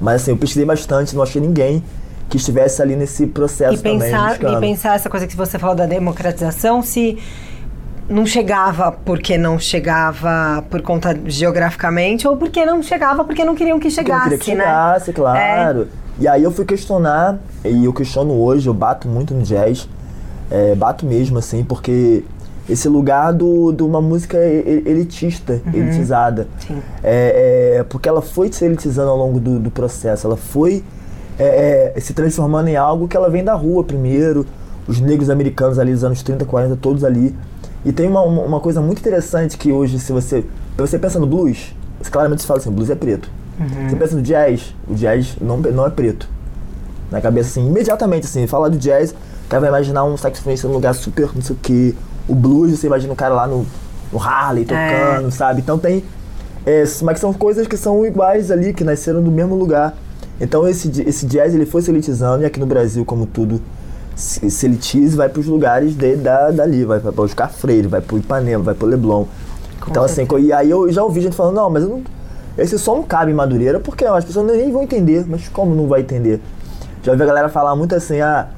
Mas 0.00 0.22
assim, 0.22 0.30
eu 0.30 0.36
pesquisei 0.36 0.64
bastante, 0.64 1.14
não 1.14 1.22
achei 1.22 1.40
ninguém 1.40 1.82
que 2.30 2.36
estivesse 2.36 2.80
ali 2.80 2.94
nesse 2.94 3.26
processo 3.26 3.74
E 3.74 3.78
também. 3.78 3.98
pensar, 3.98 4.28
buscando. 4.30 4.56
e 4.56 4.60
pensar 4.60 4.94
essa 4.94 5.10
coisa 5.10 5.26
que 5.26 5.36
você 5.36 5.58
falou 5.58 5.74
da 5.74 5.84
democratização, 5.84 6.80
se 6.80 7.18
não 8.08 8.24
chegava 8.24 8.92
porque 8.92 9.36
não 9.36 9.58
chegava 9.58 10.64
por 10.70 10.80
conta 10.80 11.18
geograficamente, 11.26 12.26
ou 12.26 12.36
porque 12.36 12.64
não 12.64 12.82
chegava 12.82 13.24
porque 13.24 13.44
não 13.44 13.54
queriam 13.54 13.78
que 13.78 13.88
Porque 13.88 13.94
chegasse, 14.02 14.22
queria 14.22 14.38
que 14.38 14.54
né? 14.54 14.64
chegasse, 14.64 15.12
claro. 15.12 15.88
E 16.18 16.28
aí 16.28 16.42
eu 16.42 16.52
fui 16.52 16.64
questionar, 16.64 17.38
e 17.64 17.84
eu 17.84 17.92
questiono 17.92 18.32
hoje, 18.40 18.68
eu 18.68 18.74
bato 18.74 19.08
muito 19.08 19.34
no 19.34 19.42
jazz, 19.42 19.88
é, 20.50 20.74
bato 20.74 21.04
mesmo, 21.04 21.38
assim, 21.38 21.64
porque 21.64 22.22
esse 22.68 22.88
lugar 22.88 23.32
do, 23.32 23.72
de 23.72 23.82
uma 23.82 24.00
música 24.00 24.36
elitista, 24.38 25.60
uhum. 25.66 25.72
elitizada. 25.74 26.46
É, 27.02 27.78
é, 27.78 27.82
porque 27.84 28.08
ela 28.08 28.22
foi 28.22 28.52
se 28.52 28.64
elitizando 28.64 29.10
ao 29.10 29.16
longo 29.16 29.40
do, 29.40 29.58
do 29.58 29.70
processo, 29.70 30.26
ela 30.26 30.36
foi 30.36 30.84
é, 31.44 31.92
é, 31.96 32.00
se 32.00 32.12
transformando 32.12 32.68
em 32.68 32.76
algo 32.76 33.08
que 33.08 33.16
ela 33.16 33.30
vem 33.30 33.42
da 33.42 33.54
rua 33.54 33.82
primeiro, 33.82 34.46
os 34.86 35.00
negros 35.00 35.30
americanos 35.30 35.78
ali 35.78 35.92
dos 35.92 36.04
anos 36.04 36.22
30, 36.22 36.44
40, 36.44 36.76
todos 36.76 37.04
ali. 37.04 37.34
E 37.84 37.92
tem 37.92 38.08
uma, 38.08 38.22
uma 38.22 38.60
coisa 38.60 38.80
muito 38.80 38.98
interessante 38.98 39.56
que 39.56 39.72
hoje, 39.72 39.98
se 39.98 40.12
você, 40.12 40.44
você 40.76 40.98
pensa 40.98 41.18
no 41.18 41.26
blues, 41.26 41.74
você 42.00 42.10
claramente 42.10 42.44
fala 42.44 42.60
assim, 42.60 42.70
blues 42.70 42.90
é 42.90 42.94
preto. 42.94 43.30
Uhum. 43.58 43.88
Você 43.88 43.96
pensa 43.96 44.16
no 44.16 44.22
jazz, 44.22 44.74
o 44.88 44.94
jazz 44.94 45.36
não, 45.40 45.56
não 45.58 45.86
é 45.86 45.90
preto. 45.90 46.28
Na 47.10 47.20
cabeça, 47.20 47.48
assim, 47.48 47.66
imediatamente, 47.66 48.26
assim, 48.26 48.46
falar 48.46 48.68
do 48.68 48.78
jazz, 48.78 49.12
o 49.12 49.48
cara 49.48 49.60
vai 49.60 49.70
imaginar 49.70 50.04
um 50.04 50.16
saxofonista 50.16 50.68
num 50.68 50.74
lugar 50.74 50.94
super, 50.94 51.30
não 51.34 51.42
sei 51.42 51.56
o 51.56 51.58
que, 51.58 51.96
o 52.28 52.34
blues, 52.34 52.78
você 52.78 52.86
imagina 52.86 53.12
o 53.12 53.16
cara 53.16 53.34
lá 53.34 53.46
no, 53.46 53.66
no 54.12 54.18
Harley 54.18 54.64
tocando, 54.64 55.28
é. 55.28 55.30
sabe? 55.30 55.60
Então 55.60 55.78
tem. 55.78 56.04
É, 56.64 56.84
mas 57.02 57.18
são 57.18 57.32
coisas 57.32 57.66
que 57.66 57.76
são 57.76 58.04
iguais 58.04 58.50
ali, 58.50 58.72
que 58.72 58.84
nasceram 58.84 59.22
do 59.22 59.30
mesmo 59.30 59.54
lugar. 59.54 59.94
Então 60.40 60.66
esse, 60.66 61.02
esse 61.02 61.26
jazz 61.26 61.54
ele 61.54 61.66
foi 61.66 61.82
se 61.82 61.90
elitizando 61.90 62.42
e 62.42 62.46
aqui 62.46 62.58
no 62.58 62.66
Brasil, 62.66 63.04
como 63.04 63.26
tudo 63.26 63.60
se, 64.16 64.50
se 64.50 64.66
elitiza, 64.66 65.16
vai 65.16 65.28
para 65.28 65.40
os 65.40 65.46
lugares 65.46 65.94
de, 65.94 66.16
da, 66.16 66.50
dali, 66.50 66.84
vai 66.84 67.00
para 67.00 67.22
Oscar 67.22 67.50
Freire, 67.50 67.88
vai 67.88 68.00
para 68.00 68.14
o 68.14 68.18
Ipanema, 68.18 68.64
vai 68.64 68.74
para 68.74 68.86
o 68.86 68.88
Leblon. 68.88 69.24
Com 69.80 69.90
então 69.90 70.06
certeza. 70.06 70.36
assim, 70.36 70.46
e 70.46 70.52
aí 70.52 70.70
eu 70.70 70.90
já 70.92 71.02
ouvi 71.02 71.20
gente 71.20 71.34
falando, 71.36 71.56
não, 71.56 71.70
mas 71.70 71.84
não, 71.84 72.02
esse 72.58 72.78
som 72.78 72.96
não 72.96 73.02
cabe 73.02 73.30
em 73.30 73.34
Madureira, 73.34 73.80
porque 73.80 74.04
as 74.04 74.24
pessoas 74.24 74.46
nem 74.46 74.70
vão 74.70 74.82
entender, 74.82 75.24
mas 75.26 75.48
como 75.48 75.74
não 75.74 75.86
vai 75.86 76.00
entender? 76.00 76.40
Já 77.02 77.12
ouvi 77.12 77.22
a 77.22 77.26
galera 77.26 77.48
falar 77.48 77.74
muito 77.74 77.94
assim, 77.94 78.20
ah, 78.20 78.48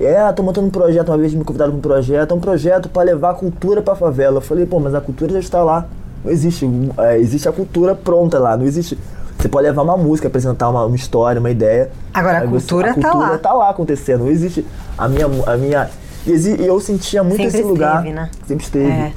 é, 0.00 0.32
tô 0.32 0.42
montando 0.42 0.66
um 0.66 0.70
projeto, 0.70 1.08
uma 1.08 1.18
vez 1.18 1.32
me 1.34 1.44
convidaram 1.44 1.70
para 1.72 1.78
um 1.78 1.82
projeto, 1.82 2.32
é 2.32 2.34
um 2.34 2.40
projeto 2.40 2.88
para 2.88 3.02
levar 3.02 3.30
a 3.30 3.34
cultura 3.34 3.80
para 3.80 3.92
a 3.92 3.96
favela. 3.96 4.38
Eu 4.38 4.40
falei, 4.40 4.66
pô, 4.66 4.80
mas 4.80 4.94
a 4.94 5.00
cultura 5.00 5.32
já 5.32 5.38
está 5.38 5.62
lá. 5.62 5.86
Não 6.24 6.32
existe, 6.32 6.68
é, 6.98 7.18
existe 7.18 7.48
a 7.48 7.52
cultura 7.52 7.94
pronta 7.94 8.38
lá, 8.38 8.56
não 8.56 8.66
existe. 8.66 8.98
Você 9.44 9.48
pode 9.50 9.66
levar 9.66 9.82
uma 9.82 9.96
música, 9.98 10.26
apresentar 10.26 10.70
uma, 10.70 10.86
uma 10.86 10.96
história, 10.96 11.38
uma 11.38 11.50
ideia. 11.50 11.90
Agora 12.14 12.38
a 12.38 12.48
cultura, 12.48 12.94
você, 12.94 13.00
a 13.00 13.02
cultura 13.10 13.12
tá 13.12 13.32
lá. 13.32 13.38
tá 13.38 13.52
lá 13.52 13.68
acontecendo. 13.68 14.20
Não 14.20 14.30
existe 14.30 14.64
a 14.96 15.06
minha 15.06 15.26
a 15.26 15.56
minha 15.58 15.90
e 16.26 16.64
eu 16.64 16.80
sentia 16.80 17.22
muito 17.22 17.42
Sempre 17.42 17.58
esse 17.58 17.62
lugar. 17.62 17.96
Esteve, 17.96 18.14
né? 18.14 18.30
Sempre 18.48 18.64
esteve. 18.64 18.90
É. 18.90 19.12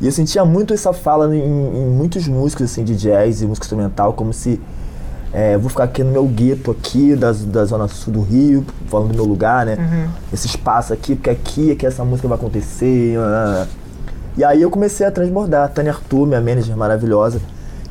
E 0.00 0.06
eu 0.06 0.12
sentia 0.12 0.42
muito 0.46 0.72
essa 0.72 0.94
fala 0.94 1.36
em, 1.36 1.42
em 1.42 1.86
muitos 1.90 2.26
músicos 2.26 2.64
assim 2.64 2.82
de 2.82 2.96
jazz 2.96 3.42
e 3.42 3.46
música 3.46 3.66
instrumental, 3.66 4.14
como 4.14 4.32
se 4.32 4.58
é, 5.34 5.58
vou 5.58 5.68
ficar 5.68 5.84
aqui 5.84 6.02
no 6.02 6.12
meu 6.12 6.24
gueto 6.24 6.70
aqui 6.70 7.14
da, 7.14 7.32
da 7.32 7.66
zona 7.66 7.88
sul 7.88 8.10
do 8.10 8.22
Rio, 8.22 8.64
falando 8.86 9.08
do 9.08 9.16
meu 9.16 9.26
lugar, 9.26 9.66
né? 9.66 9.76
Uhum. 9.78 10.10
Esse 10.32 10.46
espaço 10.46 10.94
aqui, 10.94 11.14
porque 11.14 11.28
aqui 11.28 11.72
é 11.72 11.74
que 11.74 11.84
essa 11.84 12.02
música 12.06 12.26
vai 12.26 12.38
acontecer. 12.38 13.18
Uh. 13.18 13.68
E 14.34 14.42
aí 14.42 14.62
eu 14.62 14.70
comecei 14.70 15.06
a 15.06 15.10
transbordar. 15.10 15.68
Tânia 15.68 15.92
Arthur, 15.92 16.26
minha 16.26 16.40
manager 16.40 16.74
maravilhosa, 16.74 17.38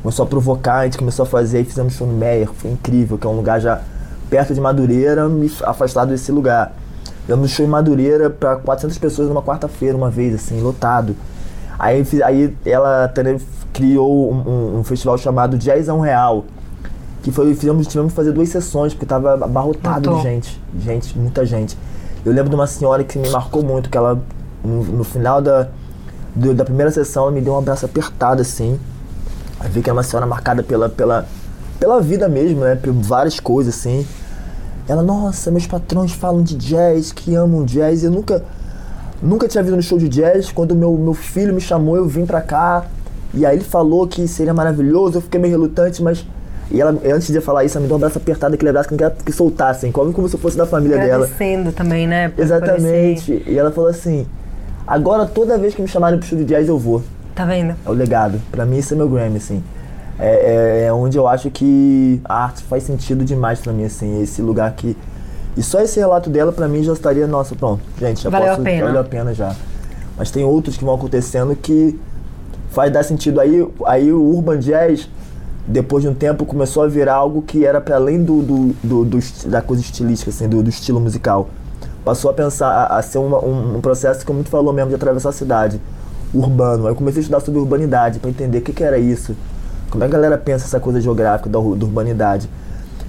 começou 0.08 0.24
a 0.24 0.28
provocar, 0.28 0.76
a 0.76 0.84
gente 0.84 0.96
começou 0.96 1.24
a 1.24 1.26
fazer, 1.26 1.60
e 1.60 1.64
fizemos 1.64 1.92
show 1.92 2.06
no 2.06 2.14
Meyer, 2.14 2.48
foi 2.50 2.70
incrível, 2.70 3.18
que 3.18 3.26
é 3.26 3.30
um 3.30 3.36
lugar 3.36 3.60
já 3.60 3.82
perto 4.30 4.54
de 4.54 4.60
Madureira, 4.60 5.30
afastado 5.64 6.08
desse 6.08 6.32
lugar. 6.32 6.72
Damos 7.26 7.50
show 7.50 7.66
em 7.66 7.68
Madureira 7.68 8.30
para 8.30 8.56
400 8.56 8.96
pessoas 8.96 9.28
numa 9.28 9.42
quarta-feira, 9.42 9.94
uma 9.94 10.08
vez, 10.08 10.34
assim, 10.34 10.62
lotado. 10.62 11.14
Aí, 11.78 12.02
aí 12.24 12.56
ela, 12.64 13.12
criou 13.70 14.32
um, 14.32 14.48
um, 14.48 14.78
um 14.78 14.84
festival 14.84 15.18
chamado 15.18 15.58
Jazzão 15.58 16.00
Real, 16.00 16.46
que 17.22 17.30
foi, 17.30 17.54
fizemos, 17.54 17.86
tivemos 17.86 18.12
que 18.12 18.16
fazer 18.16 18.32
duas 18.32 18.48
sessões, 18.48 18.94
porque 18.94 19.04
estava 19.04 19.34
abarrotado 19.34 20.16
de 20.16 20.22
gente. 20.22 20.62
Gente, 20.80 21.18
muita 21.18 21.44
gente. 21.44 21.76
Eu 22.24 22.32
lembro 22.32 22.48
de 22.48 22.54
uma 22.54 22.66
senhora 22.66 23.04
que 23.04 23.18
me 23.18 23.28
marcou 23.28 23.62
muito, 23.62 23.90
que 23.90 23.98
ela, 23.98 24.18
no, 24.64 24.84
no 24.84 25.04
final 25.04 25.42
da, 25.42 25.68
do, 26.34 26.54
da 26.54 26.64
primeira 26.64 26.90
sessão, 26.90 27.24
ela 27.24 27.32
me 27.32 27.42
deu 27.42 27.52
um 27.52 27.58
abraço 27.58 27.84
apertado, 27.84 28.40
assim. 28.40 28.80
Vi 29.70 29.82
que 29.82 29.90
é 29.90 29.92
uma 29.92 30.02
senhora 30.02 30.26
marcada 30.26 30.62
pela, 30.62 30.88
pela, 30.88 31.26
pela 31.78 32.00
vida 32.00 32.28
mesmo, 32.28 32.60
né? 32.60 32.76
Por 32.76 32.92
várias 32.92 33.40
coisas, 33.40 33.74
assim. 33.74 34.06
Ela, 34.88 35.02
nossa, 35.02 35.50
meus 35.50 35.66
patrões 35.66 36.12
falam 36.12 36.42
de 36.42 36.54
jazz, 36.56 37.12
que 37.12 37.34
amam 37.34 37.64
jazz. 37.64 38.04
Eu 38.04 38.10
nunca, 38.10 38.42
nunca 39.22 39.48
tinha 39.48 39.62
visto 39.62 39.76
no 39.76 39.82
show 39.82 39.98
de 39.98 40.08
jazz. 40.08 40.50
Quando 40.52 40.74
meu, 40.74 40.92
meu 40.96 41.14
filho 41.14 41.52
me 41.52 41.60
chamou, 41.60 41.96
eu 41.96 42.06
vim 42.06 42.24
pra 42.24 42.40
cá. 42.40 42.86
E 43.34 43.44
aí 43.44 43.56
ele 43.56 43.64
falou 43.64 44.06
que 44.06 44.26
seria 44.28 44.54
maravilhoso. 44.54 45.18
Eu 45.18 45.22
fiquei 45.22 45.40
meio 45.40 45.52
relutante, 45.52 46.02
mas 46.02 46.24
e 46.70 46.80
ela, 46.80 46.90
antes 47.04 47.28
de 47.28 47.40
falar 47.40 47.64
isso, 47.64 47.78
ela 47.78 47.82
me 47.82 47.88
deu 47.88 47.94
um 47.94 47.98
abraço 47.98 48.18
apertado, 48.18 48.54
aquele 48.54 48.68
abraço 48.68 48.88
que 48.88 48.94
não 48.94 48.98
quer 48.98 49.16
que 49.24 49.32
soltassem, 49.32 49.90
como, 49.90 50.12
como 50.12 50.28
se 50.28 50.36
fosse 50.36 50.56
da 50.56 50.66
família 50.66 50.98
dela. 50.98 51.24
Agradecendo 51.24 51.72
também, 51.72 52.06
né? 52.06 52.30
Exatamente. 52.36 53.42
E 53.46 53.58
ela 53.58 53.70
falou 53.70 53.88
assim: 53.88 54.26
agora 54.86 55.24
toda 55.24 55.56
vez 55.56 55.74
que 55.74 55.80
me 55.80 55.88
chamarem 55.88 56.18
pro 56.18 56.28
show 56.28 56.36
de 56.36 56.44
jazz 56.44 56.68
eu 56.68 56.78
vou. 56.78 57.02
Tá 57.38 57.44
vendo? 57.44 57.76
É 57.86 57.88
o 57.88 57.92
legado. 57.92 58.42
Pra 58.50 58.66
mim, 58.66 58.78
isso 58.78 58.94
é 58.94 58.96
meu 58.96 59.08
Grammy, 59.08 59.36
assim. 59.36 59.62
É, 60.18 60.82
é, 60.82 60.84
é 60.86 60.92
onde 60.92 61.16
eu 61.16 61.28
acho 61.28 61.48
que 61.52 62.20
a 62.24 62.42
arte 62.42 62.64
faz 62.64 62.82
sentido 62.82 63.24
demais 63.24 63.60
pra 63.60 63.72
mim, 63.72 63.84
assim. 63.84 64.20
Esse 64.20 64.42
lugar 64.42 64.72
que. 64.72 64.96
E 65.56 65.62
só 65.62 65.80
esse 65.80 66.00
relato 66.00 66.28
dela, 66.28 66.50
pra 66.50 66.66
mim, 66.66 66.82
já 66.82 66.92
estaria, 66.92 67.28
nossa, 67.28 67.54
pronto, 67.54 67.80
gente, 67.96 68.22
já 68.22 68.28
valeu 68.28 68.48
posso. 68.48 68.60
A 68.62 68.64
pena. 68.64 68.86
Valeu 68.86 69.00
a 69.00 69.04
pena 69.04 69.32
já. 69.32 69.54
Mas 70.16 70.32
tem 70.32 70.42
outros 70.42 70.76
que 70.76 70.84
vão 70.84 70.96
acontecendo 70.96 71.54
que 71.54 71.96
faz 72.70 72.92
dar 72.92 73.04
sentido. 73.04 73.40
Aí, 73.40 73.64
aí 73.86 74.12
o 74.12 74.20
Urban 74.20 74.58
Jazz 74.58 75.08
depois 75.64 76.02
de 76.02 76.08
um 76.08 76.14
tempo 76.14 76.44
começou 76.44 76.82
a 76.82 76.88
virar 76.88 77.14
algo 77.14 77.42
que 77.42 77.64
era 77.64 77.80
para 77.80 77.94
além 77.94 78.20
do, 78.20 78.42
do, 78.42 78.74
do, 78.82 79.04
do, 79.04 79.18
da 79.48 79.62
coisa 79.62 79.80
estilística, 79.80 80.30
assim, 80.30 80.48
do, 80.48 80.68
estilo 80.68 80.98
musical. 80.98 81.50
Passou 82.04 82.32
a 82.32 82.34
pensar, 82.34 82.68
a, 82.68 82.96
a 82.96 83.02
ser 83.02 83.18
uma, 83.18 83.38
um, 83.44 83.76
um, 83.76 83.80
processo, 83.80 84.26
como 84.26 84.38
muito 84.38 84.50
falou 84.50 84.72
mesmo, 84.72 84.88
de 84.88 84.96
atravessar 84.96 85.28
a 85.28 85.32
cidade, 85.32 85.80
urbano. 86.32 86.86
Aí 86.86 86.92
eu 86.92 86.96
comecei 86.96 87.20
a 87.20 87.22
estudar 87.22 87.40
sobre 87.40 87.60
urbanidade, 87.60 88.18
para 88.18 88.30
entender 88.30 88.58
o 88.58 88.62
que, 88.62 88.72
que, 88.72 88.84
era 88.84 88.98
isso, 88.98 89.34
como 89.90 90.04
é 90.04 90.08
que 90.08 90.14
a 90.14 90.18
galera 90.18 90.38
pensa 90.38 90.66
essa 90.66 90.80
coisa 90.80 91.00
geográfica 91.00 91.48
da, 91.48 91.58
da 91.58 91.64
urbanidade. 91.64 92.48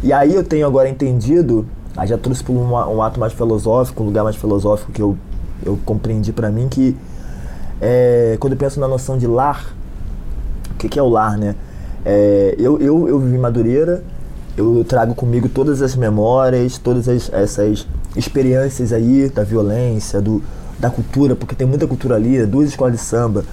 E 0.01 0.13
aí 0.13 0.33
eu 0.33 0.43
tenho 0.43 0.65
agora 0.65 0.87
entendido, 0.87 1.65
aí 1.95 2.07
já 2.07 2.17
trouxe 2.17 2.43
para 2.43 2.53
um, 2.53 2.71
um, 2.71 3.01
ato 3.01 3.19
mais 3.19 3.33
filosófico, 3.33 4.03
um 4.03 4.05
lugar 4.05 4.23
mais 4.23 4.35
filosófico 4.35 4.91
que 4.91 5.01
eu, 5.01 5.17
eu 5.65 5.77
compreendi 5.85 6.31
para 6.31 6.49
mim, 6.49 6.67
que 6.69 6.95
é, 7.81 8.37
quando 8.39 8.53
eu 8.53 8.59
penso 8.59 8.79
na 8.79 8.87
noção 8.87 9.17
de 9.17 9.27
lar, 9.27 9.73
o 10.71 10.75
que, 10.75 10.87
que 10.87 10.97
é 10.97 11.01
o 11.03 11.09
lar, 11.09 11.37
né? 11.37 11.55
É, 12.05 12.55
eu, 12.57 12.79
eu, 12.79 13.09
eu 13.09 13.19
vivi 13.19 13.37
Madureira, 13.37 14.01
eu 14.55 14.85
trago 14.87 15.13
comigo 15.13 15.49
todas 15.49 15.81
as 15.81 15.95
memórias, 15.95 16.77
todas 16.77 17.07
as, 17.09 17.31
essas 17.33 17.85
experiências 18.15 18.93
aí 18.93 19.29
da 19.29 19.43
violência, 19.43 20.21
do, 20.21 20.41
da 20.79 20.89
cultura, 20.89 21.35
porque 21.35 21.53
tem 21.53 21.67
muita 21.67 21.85
cultura 21.85 22.15
ali, 22.15 22.45
duas 22.45 22.69
escolas 22.69 22.93
de 22.93 22.99
samba, 22.99 23.43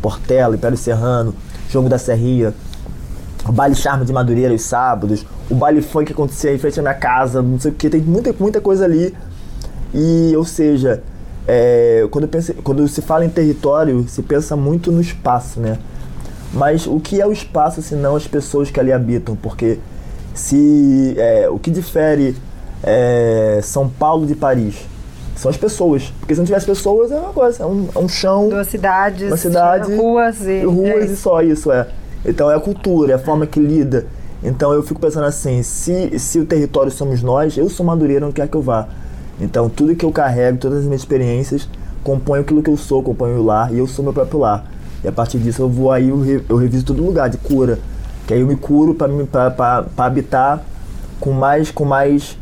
Portela, 0.00 0.56
Império 0.56 0.76
Serrano, 0.76 1.34
Jogo 1.68 1.88
da 1.88 1.98
Serrinha, 1.98 2.54
o 3.46 3.52
baile 3.52 3.74
charme 3.74 4.04
de 4.04 4.12
Madureira 4.12 4.54
os 4.54 4.62
sábados, 4.62 5.26
o 5.50 5.54
baile 5.54 5.82
funk 5.82 6.06
que 6.06 6.12
acontecia 6.12 6.54
em 6.54 6.58
frente 6.58 6.78
à 6.78 6.82
minha 6.82 6.94
casa, 6.94 7.42
não 7.42 7.60
sei 7.60 7.70
o 7.70 7.74
que, 7.74 7.90
tem 7.90 8.00
muita, 8.00 8.34
muita 8.38 8.60
coisa 8.60 8.84
ali. 8.84 9.14
E, 9.92 10.32
ou 10.36 10.44
seja, 10.44 11.02
é, 11.46 12.06
quando, 12.10 12.26
penso, 12.28 12.54
quando 12.54 12.86
se 12.88 13.02
fala 13.02 13.24
em 13.24 13.28
território, 13.28 14.06
se 14.08 14.22
pensa 14.22 14.56
muito 14.56 14.90
no 14.90 15.00
espaço, 15.00 15.60
né? 15.60 15.78
Mas 16.52 16.86
o 16.86 17.00
que 17.00 17.20
é 17.20 17.26
o 17.26 17.32
espaço 17.32 17.82
se 17.82 17.94
não 17.94 18.16
as 18.16 18.26
pessoas 18.26 18.70
que 18.70 18.78
ali 18.78 18.92
habitam? 18.92 19.34
Porque 19.36 19.78
se 20.34 21.14
é, 21.18 21.48
o 21.48 21.58
que 21.58 21.70
difere 21.70 22.36
é, 22.82 23.60
São 23.62 23.88
Paulo 23.88 24.26
de 24.26 24.34
Paris 24.34 24.91
são 25.42 25.50
as 25.50 25.56
pessoas. 25.56 26.12
Porque 26.20 26.34
se 26.34 26.40
não 26.40 26.46
tivesse 26.46 26.66
pessoas 26.66 27.10
é 27.10 27.16
uma 27.16 27.32
coisa, 27.32 27.62
é 27.62 27.66
um, 27.66 27.88
é 27.94 27.98
um 27.98 28.08
chão. 28.08 28.48
Duas 28.48 28.68
cidades, 28.68 29.26
uma 29.26 29.36
cidade, 29.36 29.94
ruas 29.94 30.40
e. 30.42 30.64
Ruas 30.64 31.10
é 31.10 31.12
e 31.12 31.16
só 31.16 31.42
isso, 31.42 31.70
é. 31.72 31.88
Então 32.24 32.50
é 32.50 32.54
a 32.54 32.60
cultura, 32.60 33.12
é 33.12 33.14
a 33.16 33.18
forma 33.18 33.46
que 33.46 33.58
lida. 33.58 34.06
Então 34.42 34.72
eu 34.72 34.82
fico 34.82 35.00
pensando 35.00 35.26
assim, 35.26 35.62
se, 35.62 36.18
se 36.18 36.38
o 36.38 36.46
território 36.46 36.90
somos 36.90 37.22
nós, 37.22 37.56
eu 37.56 37.68
sou 37.68 37.84
Madureira 37.84 38.24
onde 38.24 38.34
quer 38.34 38.48
que 38.48 38.56
eu 38.56 38.62
vá. 38.62 38.88
Então 39.40 39.68
tudo 39.68 39.94
que 39.94 40.04
eu 40.04 40.12
carrego, 40.12 40.58
todas 40.58 40.78
as 40.78 40.84
minhas 40.84 41.00
experiências, 41.00 41.68
compõem 42.02 42.40
aquilo 42.40 42.62
que 42.62 42.70
eu 42.70 42.76
sou, 42.76 43.02
compõem 43.02 43.34
o 43.34 43.42
lar, 43.42 43.72
e 43.72 43.78
eu 43.78 43.86
sou 43.86 44.04
meu 44.04 44.12
próprio 44.12 44.40
lar. 44.40 44.64
E 45.02 45.08
a 45.08 45.12
partir 45.12 45.38
disso 45.38 45.62
eu 45.62 45.68
vou 45.68 45.90
aí, 45.90 46.08
eu, 46.08 46.20
re, 46.20 46.44
eu 46.48 46.56
reviso 46.56 46.84
todo 46.84 47.04
lugar 47.04 47.28
de 47.28 47.38
cura. 47.38 47.78
Que 48.26 48.34
aí 48.34 48.40
eu 48.40 48.46
me 48.46 48.56
curo 48.56 48.94
para 48.94 49.84
habitar 49.96 50.62
com 51.18 51.32
mais, 51.32 51.72
com 51.72 51.84
mais 51.84 52.36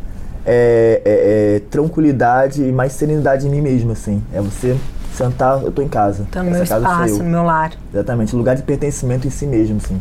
é, 0.46 1.02
é, 1.04 1.56
é, 1.56 1.62
tranquilidade 1.70 2.62
e 2.62 2.72
mais 2.72 2.92
serenidade 2.92 3.46
em 3.46 3.50
mim 3.50 3.60
mesmo, 3.60 3.92
assim. 3.92 4.22
É 4.32 4.40
você 4.40 4.76
sentar, 5.12 5.62
eu 5.62 5.70
tô 5.70 5.82
em 5.82 5.88
casa. 5.88 6.26
Tô 6.30 6.42
no 6.42 6.50
Essa 6.50 6.78
meu 6.78 6.88
espaço, 6.88 7.22
no 7.22 7.30
meu 7.30 7.42
lar. 7.42 7.72
Exatamente, 7.92 8.34
lugar 8.34 8.56
de 8.56 8.62
pertencimento 8.62 9.26
em 9.26 9.30
si 9.30 9.46
mesmo, 9.46 9.76
assim 9.76 10.00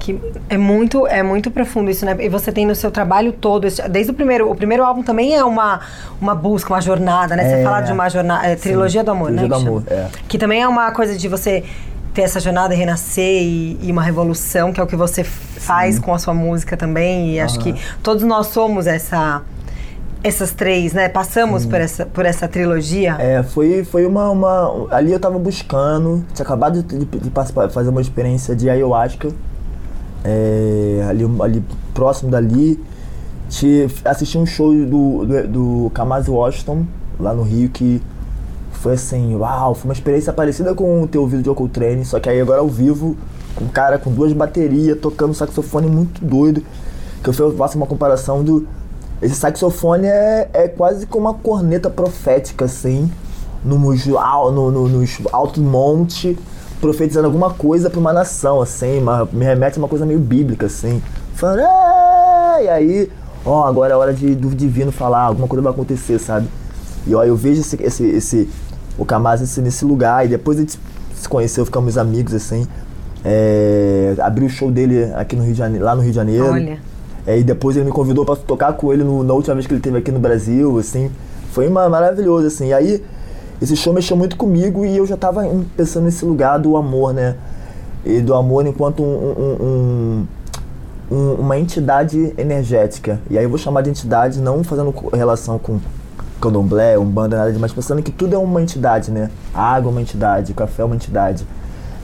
que 0.00 0.18
é 0.48 0.56
muito 0.56 1.06
é 1.06 1.22
muito 1.22 1.50
profundo 1.50 1.90
isso, 1.90 2.04
né? 2.04 2.16
E 2.18 2.28
você 2.28 2.50
tem 2.50 2.66
no 2.66 2.74
seu 2.74 2.90
trabalho 2.90 3.32
todo, 3.32 3.68
desde 3.90 4.10
o 4.10 4.14
primeiro, 4.14 4.50
o 4.50 4.56
primeiro 4.56 4.82
álbum 4.82 5.02
também 5.02 5.34
é 5.34 5.44
uma 5.44 5.80
uma 6.20 6.34
busca, 6.34 6.72
uma 6.72 6.80
jornada, 6.80 7.36
né? 7.36 7.44
Você 7.44 7.56
é, 7.56 7.62
fala 7.62 7.80
de 7.82 7.92
uma 7.92 8.08
jornada, 8.08 8.46
é, 8.46 8.56
trilogia 8.56 9.04
do 9.04 9.10
amor, 9.10 9.26
trilogia 9.26 9.48
né? 9.48 9.64
do 9.64 9.68
amor, 9.68 9.82
é. 9.86 10.06
Que 10.26 10.38
também 10.38 10.62
é 10.62 10.66
uma 10.66 10.90
coisa 10.90 11.16
de 11.16 11.28
você 11.28 11.62
ter 12.12 12.22
essa 12.22 12.40
jornada, 12.40 12.74
renascer 12.74 13.42
e, 13.42 13.78
e 13.82 13.92
uma 13.92 14.02
revolução, 14.02 14.72
que 14.72 14.80
é 14.80 14.82
o 14.82 14.86
que 14.86 14.96
você 14.96 15.22
faz 15.22 15.96
Sim. 15.96 16.00
com 16.00 16.14
a 16.14 16.18
sua 16.18 16.34
música 16.34 16.76
também. 16.76 17.34
E 17.34 17.40
acho 17.40 17.58
que 17.58 17.74
todos 18.02 18.22
nós 18.24 18.48
somos 18.48 18.86
essa 18.86 19.42
essas 20.22 20.50
três, 20.52 20.92
né? 20.92 21.08
Passamos 21.08 21.64
por 21.64 21.80
essa, 21.80 22.04
por 22.04 22.26
essa 22.26 22.46
trilogia. 22.46 23.16
É, 23.18 23.42
foi, 23.42 23.84
foi 23.84 24.04
uma, 24.06 24.28
uma. 24.30 24.86
Ali 24.90 25.12
eu 25.12 25.20
tava 25.20 25.38
buscando, 25.38 26.24
tinha 26.34 26.44
acabado 26.44 26.82
de, 26.82 26.98
de, 26.98 27.04
de 27.04 27.30
fazer 27.70 27.88
uma 27.88 28.00
experiência 28.00 28.54
de 28.54 28.68
ayahuasca. 28.68 29.28
É, 30.22 31.06
ali, 31.08 31.24
ali 31.42 31.64
próximo 31.94 32.30
dali. 32.30 32.82
Te, 33.48 33.88
assisti 34.04 34.38
um 34.38 34.46
show 34.46 34.72
do, 34.72 35.24
do, 35.24 35.48
do 35.48 35.90
Kamasi 35.90 36.30
Washington, 36.30 36.86
lá 37.18 37.34
no 37.34 37.42
Rio, 37.42 37.68
que 37.70 38.00
foi 38.80 38.94
assim, 38.94 39.36
uau, 39.36 39.74
foi 39.74 39.90
uma 39.90 39.94
experiência 39.94 40.32
parecida 40.32 40.74
com 40.74 41.02
o 41.02 41.06
teu 41.06 41.26
vídeo 41.26 41.42
de 41.42 41.50
Occultrane, 41.50 42.02
só 42.04 42.18
que 42.18 42.30
aí 42.30 42.40
agora 42.40 42.60
ao 42.60 42.68
vivo, 42.68 43.14
com 43.54 43.66
um 43.66 43.68
cara 43.68 43.98
com 43.98 44.10
duas 44.10 44.32
baterias, 44.32 44.98
tocando 44.98 45.34
saxofone 45.34 45.86
muito 45.86 46.24
doido. 46.24 46.62
Que 47.22 47.28
eu 47.28 47.52
faço 47.56 47.76
uma 47.76 47.86
comparação 47.86 48.42
do 48.42 48.66
esse 49.20 49.34
saxofone 49.34 50.06
é, 50.06 50.48
é 50.54 50.68
quase 50.68 51.06
como 51.06 51.28
uma 51.28 51.34
corneta 51.34 51.90
profética, 51.90 52.64
assim, 52.64 53.10
no, 53.62 53.78
no, 53.78 54.70
no, 54.70 54.88
no 54.88 55.06
alto 55.30 55.60
monte, 55.60 56.38
profetizando 56.80 57.26
alguma 57.26 57.50
coisa 57.50 57.90
para 57.90 58.00
uma 58.00 58.14
nação, 58.14 58.62
assim, 58.62 58.98
uma, 58.98 59.28
me 59.30 59.44
remete 59.44 59.78
a 59.78 59.82
uma 59.82 59.88
coisa 59.88 60.06
meio 60.06 60.18
bíblica, 60.18 60.66
assim. 60.66 61.02
Falando, 61.34 61.60
e 62.62 62.68
aí, 62.68 63.12
ó, 63.44 63.64
agora 63.64 63.92
é 63.92 63.96
hora 63.96 64.14
de, 64.14 64.34
do 64.34 64.48
divino 64.48 64.90
falar, 64.90 65.24
alguma 65.24 65.46
coisa 65.46 65.62
vai 65.62 65.72
acontecer, 65.72 66.18
sabe? 66.18 66.48
E 67.06 67.14
ó, 67.14 67.22
eu 67.22 67.36
vejo 67.36 67.60
esse, 67.60 67.76
esse, 67.82 68.04
esse 68.04 68.48
o 69.00 69.04
Kamaz 69.06 69.40
nesse, 69.58 69.84
lugar, 69.84 70.26
e 70.26 70.28
depois 70.28 70.58
a 70.58 70.60
gente 70.60 70.78
se 71.14 71.26
conheceu, 71.26 71.64
ficamos 71.64 71.96
amigos, 71.96 72.34
assim. 72.34 72.68
É, 73.24 74.14
abri 74.20 74.44
o 74.44 74.48
show 74.48 74.70
dele 74.70 75.10
aqui 75.14 75.34
no 75.34 75.42
Rio 75.42 75.52
de 75.52 75.58
Janeiro, 75.58 75.84
lá 75.86 75.94
no 75.94 76.02
Rio 76.02 76.10
de 76.10 76.16
Janeiro. 76.16 76.44
Olha. 76.44 76.78
É, 77.26 77.38
e 77.38 77.42
depois 77.42 77.76
ele 77.76 77.86
me 77.86 77.92
convidou 77.92 78.26
para 78.26 78.36
tocar 78.36 78.74
com 78.74 78.92
ele 78.92 79.02
no, 79.02 79.24
na 79.24 79.32
última 79.32 79.54
vez 79.54 79.66
que 79.66 79.72
ele 79.72 79.78
esteve 79.78 79.96
aqui 79.96 80.12
no 80.12 80.18
Brasil, 80.18 80.78
assim. 80.78 81.10
Foi 81.52 81.66
uma, 81.66 81.88
maravilhoso, 81.88 82.46
assim. 82.46 82.68
E 82.68 82.74
aí, 82.74 83.02
esse 83.60 83.74
show 83.74 83.94
mexeu 83.94 84.18
muito 84.18 84.36
comigo 84.36 84.84
e 84.84 84.98
eu 84.98 85.06
já 85.06 85.14
estava 85.14 85.44
pensando 85.74 86.04
nesse 86.04 86.24
lugar 86.26 86.58
do 86.58 86.76
amor, 86.76 87.14
né? 87.14 87.36
E 88.04 88.20
do 88.20 88.34
amor 88.34 88.66
enquanto 88.66 89.02
um, 89.02 89.56
um, 89.60 90.26
um, 91.10 91.34
uma 91.38 91.58
entidade 91.58 92.34
energética. 92.36 93.18
E 93.30 93.38
aí 93.38 93.44
eu 93.44 93.50
vou 93.50 93.58
chamar 93.58 93.80
de 93.80 93.88
entidade 93.88 94.40
não 94.40 94.62
fazendo 94.62 94.94
relação 95.12 95.58
com 95.58 95.78
candomblé, 96.40 96.98
umbanda, 96.98 97.36
nada 97.36 97.58
mas 97.58 97.72
pensando 97.72 98.02
que 98.02 98.10
tudo 98.10 98.34
é 98.34 98.38
uma 98.38 98.62
entidade, 98.62 99.10
né? 99.10 99.30
A 99.54 99.74
água 99.74 99.90
é 99.90 99.92
uma 99.92 100.00
entidade, 100.00 100.52
o 100.52 100.54
café 100.54 100.82
é 100.82 100.84
uma 100.84 100.94
entidade. 100.94 101.46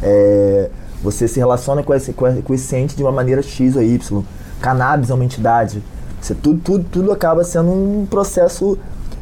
É, 0.03 0.70
você 1.03 1.26
se 1.26 1.39
relaciona 1.39 1.82
com 1.82 1.95
esse, 1.95 2.12
com 2.12 2.55
esse 2.55 2.76
ente 2.76 2.97
de 2.97 3.03
uma 3.03 3.12
maneira 3.12 3.43
X 3.43 3.76
ou 3.76 3.82
Y 3.82 4.24
cannabis 4.61 5.11
é 5.11 5.14
uma 5.14 5.24
entidade. 5.24 5.82
Você, 6.20 6.34
tudo, 6.34 6.61
tudo, 6.62 6.84
tudo 6.91 7.12
acaba 7.12 7.45
sendo 7.45 7.70
um 7.70 8.07
processo 8.07 8.78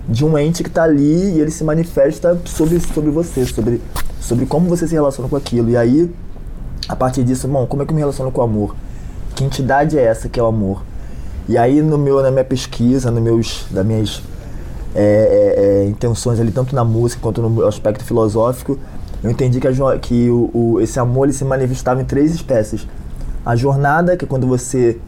de 0.09 0.25
um 0.25 0.39
ente 0.39 0.63
que 0.63 0.69
está 0.69 0.85
ali 0.85 1.33
e 1.33 1.41
ele 1.41 1.51
se 1.51 1.65
manifesta 1.65 2.39
sobre, 2.45 2.81
sobre 2.81 3.11
você, 3.11 3.45
sobre, 3.47 3.81
sobre 4.21 4.47
como 4.47 4.69
você 4.69 4.87
se 4.87 4.95
relaciona 4.95 5.29
com 5.29 5.37
aquilo. 5.37 5.71
E 5.71 5.77
aí, 5.77 6.11
a 6.89 6.97
partir 6.97 7.25
disso, 7.25 7.49
bom, 7.49 7.67
como 7.67 7.83
é 7.83 7.87
que 7.87 7.93
eu 7.93 7.95
me 7.95 8.01
relaciono 8.01 8.31
com 8.31 8.41
o 8.41 8.45
amor? 8.45 8.77
Que 9.35 9.45
entidade 9.45 9.99
é 9.99 10.03
essa 10.03 10.29
que 10.29 10.39
é 10.39 10.43
o 10.43 10.47
amor? 10.47 10.83
E 11.49 11.59
aí, 11.59 11.83
no 11.83 11.99
meu, 11.99 12.23
na 12.23 12.31
minha 12.31 12.45
pesquisa, 12.45 13.11
no 13.11 13.21
meus, 13.21 13.67
das 13.71 13.85
minhas 13.85 14.23
é, 14.95 15.03
é, 15.03 15.65
é, 15.85 15.89
intenções 15.89 16.39
ali, 16.39 16.53
tanto 16.53 16.75
na 16.75 16.85
música 16.85 17.21
quanto 17.21 17.43
no 17.43 17.67
aspecto 17.67 18.05
filosófico, 18.05 18.79
eu 19.23 19.31
entendi 19.31 19.59
que, 19.59 19.67
a, 19.67 19.99
que 19.99 20.31
o, 20.31 20.51
o, 20.53 20.81
esse 20.81 21.01
amor 21.01 21.25
ele 21.25 21.33
se 21.33 21.45
manifestava 21.45 22.01
em 22.01 22.05
três 22.05 22.35
espécies. 22.35 22.87
A 23.45 23.57
jornada, 23.57 24.17
que 24.17 24.25
é 24.25 24.29
quando 24.29 24.47
você 24.47 24.99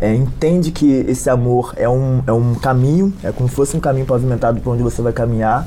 é, 0.00 0.14
entende 0.14 0.70
que 0.70 1.04
esse 1.08 1.28
amor 1.28 1.74
é 1.76 1.88
um, 1.88 2.22
é 2.26 2.32
um 2.32 2.54
caminho, 2.54 3.12
é 3.22 3.30
como 3.30 3.48
se 3.48 3.54
fosse 3.54 3.76
um 3.76 3.80
caminho 3.80 4.06
pavimentado 4.06 4.60
para 4.60 4.72
onde 4.72 4.82
você 4.82 5.02
vai 5.02 5.12
caminhar. 5.12 5.66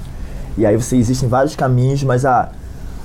E 0.57 0.65
aí 0.65 0.75
você 0.75 0.97
existem 0.97 1.29
vários 1.29 1.55
caminhos, 1.55 2.03
mas 2.03 2.25
a, 2.25 2.49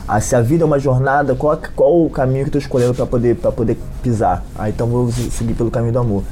a, 0.07 0.21
se 0.21 0.35
a 0.35 0.41
vida 0.41 0.65
é 0.65 0.67
uma 0.67 0.79
jornada, 0.79 1.35
qual, 1.35 1.59
qual 1.77 2.05
o 2.05 2.09
caminho 2.09 2.45
que 2.45 2.57
eu 2.57 2.59
estou 2.59 2.61
escolhendo 2.61 2.95
para 2.95 3.05
poder, 3.05 3.37
poder 3.37 3.77
pisar? 4.03 4.43
Ah, 4.57 4.69
então 4.69 4.87
vou 4.87 5.11
seguir 5.11 5.55
pelo 5.55 5.71
caminho 5.71 5.93
do 5.93 5.99
amor. 5.99 6.23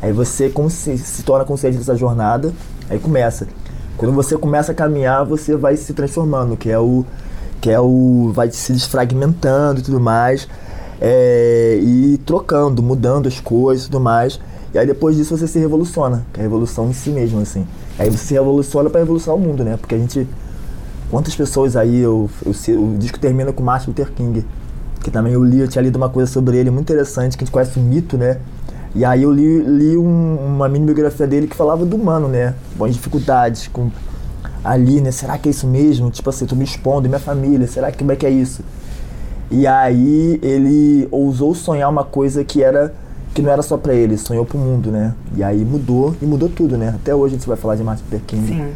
Aí 0.00 0.12
você 0.12 0.52
se, 0.70 0.98
se 0.98 1.22
torna 1.22 1.44
consciente 1.44 1.76
dessa 1.76 1.96
jornada, 1.96 2.52
aí 2.90 2.98
começa. 2.98 3.46
Quando 3.96 4.12
você 4.12 4.36
começa 4.36 4.72
a 4.72 4.74
caminhar, 4.74 5.24
você 5.24 5.56
vai 5.56 5.76
se 5.76 5.92
transformando, 5.92 6.56
que 6.56 6.70
é 6.70 6.78
o 6.78 7.04
que 7.60 7.70
é 7.70 7.80
o 7.80 8.30
vai 8.32 8.50
se 8.52 8.72
desfragmentando 8.72 9.80
e 9.80 9.82
tudo 9.82 9.98
mais 9.98 10.46
é, 11.00 11.78
e 11.80 12.18
trocando, 12.18 12.82
mudando 12.82 13.26
as 13.26 13.40
coisas 13.40 13.86
e 13.86 13.90
tudo 13.90 14.00
mais. 14.00 14.40
E 14.72 14.78
aí 14.78 14.86
depois 14.86 15.16
disso 15.16 15.36
você 15.36 15.46
se 15.46 15.58
revoluciona, 15.58 16.26
que 16.32 16.40
é 16.40 16.42
a 16.42 16.44
revolução 16.44 16.88
em 16.88 16.92
si 16.92 17.10
mesmo, 17.10 17.40
assim. 17.40 17.66
Aí 17.98 18.10
você 18.10 18.24
se 18.24 18.34
revoluciona 18.34 18.90
para 18.90 19.00
revolucionar 19.00 19.40
o 19.40 19.44
mundo, 19.44 19.64
né? 19.64 19.76
Porque 19.76 19.94
a 19.94 19.98
gente. 19.98 20.26
Quantas 21.10 21.34
pessoas 21.34 21.74
aí. 21.74 22.00
Eu, 22.00 22.28
eu, 22.44 22.52
o 22.82 22.96
disco 22.98 23.18
termina 23.18 23.52
com 23.52 23.62
Martin 23.62 23.88
Luther 23.88 24.12
King, 24.12 24.44
que 25.02 25.10
também 25.10 25.32
eu 25.32 25.42
li, 25.42 25.60
eu 25.60 25.68
tinha 25.68 25.82
lido 25.82 25.96
uma 25.96 26.10
coisa 26.10 26.30
sobre 26.30 26.58
ele 26.58 26.70
muito 26.70 26.84
interessante, 26.92 27.36
que 27.36 27.44
a 27.44 27.46
gente 27.46 27.52
conhece 27.52 27.78
o 27.78 27.82
mito, 27.82 28.18
né? 28.18 28.38
E 28.94 29.04
aí 29.04 29.22
eu 29.22 29.32
li, 29.32 29.60
li 29.62 29.96
um, 29.96 30.36
uma 30.36 30.68
mini 30.68 30.86
biografia 30.86 31.26
dele 31.26 31.46
que 31.46 31.54
falava 31.54 31.84
do 31.84 31.96
humano, 31.96 32.28
né? 32.28 32.54
Com 32.76 32.84
as 32.84 32.94
dificuldades, 32.94 33.68
com 33.68 33.90
ali, 34.64 35.00
né? 35.00 35.10
Será 35.10 35.38
que 35.38 35.48
é 35.48 35.50
isso 35.50 35.66
mesmo? 35.66 36.10
Tipo 36.10 36.30
assim, 36.30 36.46
tô 36.46 36.56
me 36.56 36.64
expondo, 36.64 37.08
minha 37.08 37.20
família, 37.20 37.66
será 37.66 37.90
que 37.90 37.98
como 37.98 38.12
é 38.12 38.16
que 38.16 38.26
é 38.26 38.30
isso? 38.30 38.62
E 39.50 39.66
aí 39.66 40.38
ele 40.42 41.08
ousou 41.10 41.54
sonhar 41.54 41.88
uma 41.88 42.04
coisa 42.04 42.44
que 42.44 42.62
era 42.62 42.94
que 43.34 43.42
não 43.42 43.50
era 43.50 43.62
só 43.62 43.76
para 43.76 43.94
ele, 43.94 44.16
sonhou 44.16 44.44
pro 44.44 44.58
mundo, 44.58 44.90
né? 44.90 45.14
E 45.36 45.44
aí 45.44 45.64
mudou 45.64 46.14
e 46.20 46.26
mudou 46.26 46.48
tudo, 46.48 46.76
né? 46.76 46.88
Até 46.88 47.14
hoje 47.14 47.34
a 47.34 47.38
gente 47.38 47.46
vai 47.46 47.56
falar 47.56 47.76
de 47.76 47.84
Martin 47.84 48.02
Luther 48.04 48.20
King 48.26 48.46
Sim. 48.46 48.70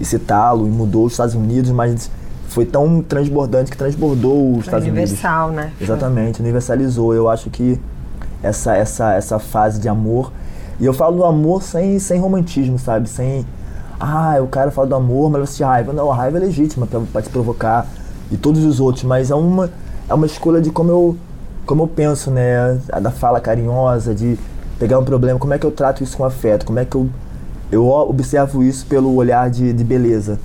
e 0.00 0.04
citá-lo 0.04 0.66
e 0.66 0.70
mudou 0.70 1.04
os 1.04 1.12
Estados 1.12 1.34
Unidos, 1.34 1.70
mas 1.70 2.10
foi 2.48 2.64
tão 2.64 3.02
transbordante 3.02 3.70
que 3.70 3.76
transbordou 3.76 4.56
os 4.56 4.64
Estados 4.64 4.86
universal, 4.86 5.48
Unidos. 5.48 5.64
Universal, 5.64 5.80
né? 5.80 5.96
Exatamente, 5.98 6.40
universalizou. 6.40 7.14
Eu 7.14 7.28
acho 7.28 7.50
que 7.50 7.78
essa 8.42 8.76
essa 8.76 9.14
essa 9.14 9.38
fase 9.38 9.80
de 9.80 9.88
amor 9.88 10.32
e 10.78 10.84
eu 10.84 10.92
falo 10.92 11.16
do 11.16 11.24
amor 11.24 11.62
sem 11.62 11.98
sem 11.98 12.20
romantismo, 12.20 12.78
sabe? 12.78 13.08
Sem 13.08 13.46
ah, 13.98 14.36
o 14.42 14.46
cara 14.46 14.70
fala 14.70 14.86
do 14.86 14.94
amor, 14.94 15.30
mas 15.30 15.50
você 15.50 15.64
raiva. 15.64 15.92
Não, 15.92 16.12
a 16.12 16.14
raiva 16.14 16.36
é 16.36 16.40
legítima 16.40 16.86
para 16.86 17.22
te 17.22 17.30
provocar 17.30 17.86
e 18.30 18.36
todos 18.36 18.64
os 18.64 18.78
outros, 18.78 19.04
mas 19.04 19.30
é 19.30 19.34
uma 19.34 19.70
é 20.08 20.14
uma 20.14 20.26
escolha 20.26 20.60
de 20.60 20.70
como 20.70 20.90
eu, 20.90 21.16
como 21.64 21.82
eu 21.82 21.88
penso, 21.88 22.30
né? 22.30 22.78
A 22.92 23.00
da 23.00 23.10
fala 23.10 23.40
carinhosa, 23.40 24.14
de 24.14 24.38
pegar 24.78 24.98
um 24.98 25.04
problema, 25.04 25.38
como 25.38 25.54
é 25.54 25.58
que 25.58 25.66
eu 25.66 25.70
trato 25.70 26.02
isso 26.04 26.16
com 26.16 26.24
afeto, 26.24 26.66
como 26.66 26.78
é 26.78 26.84
que 26.84 26.94
eu, 26.94 27.08
eu 27.72 27.88
observo 27.88 28.62
isso 28.62 28.86
pelo 28.86 29.14
olhar 29.14 29.48
de, 29.50 29.72
de 29.72 29.82
beleza. 29.82 30.38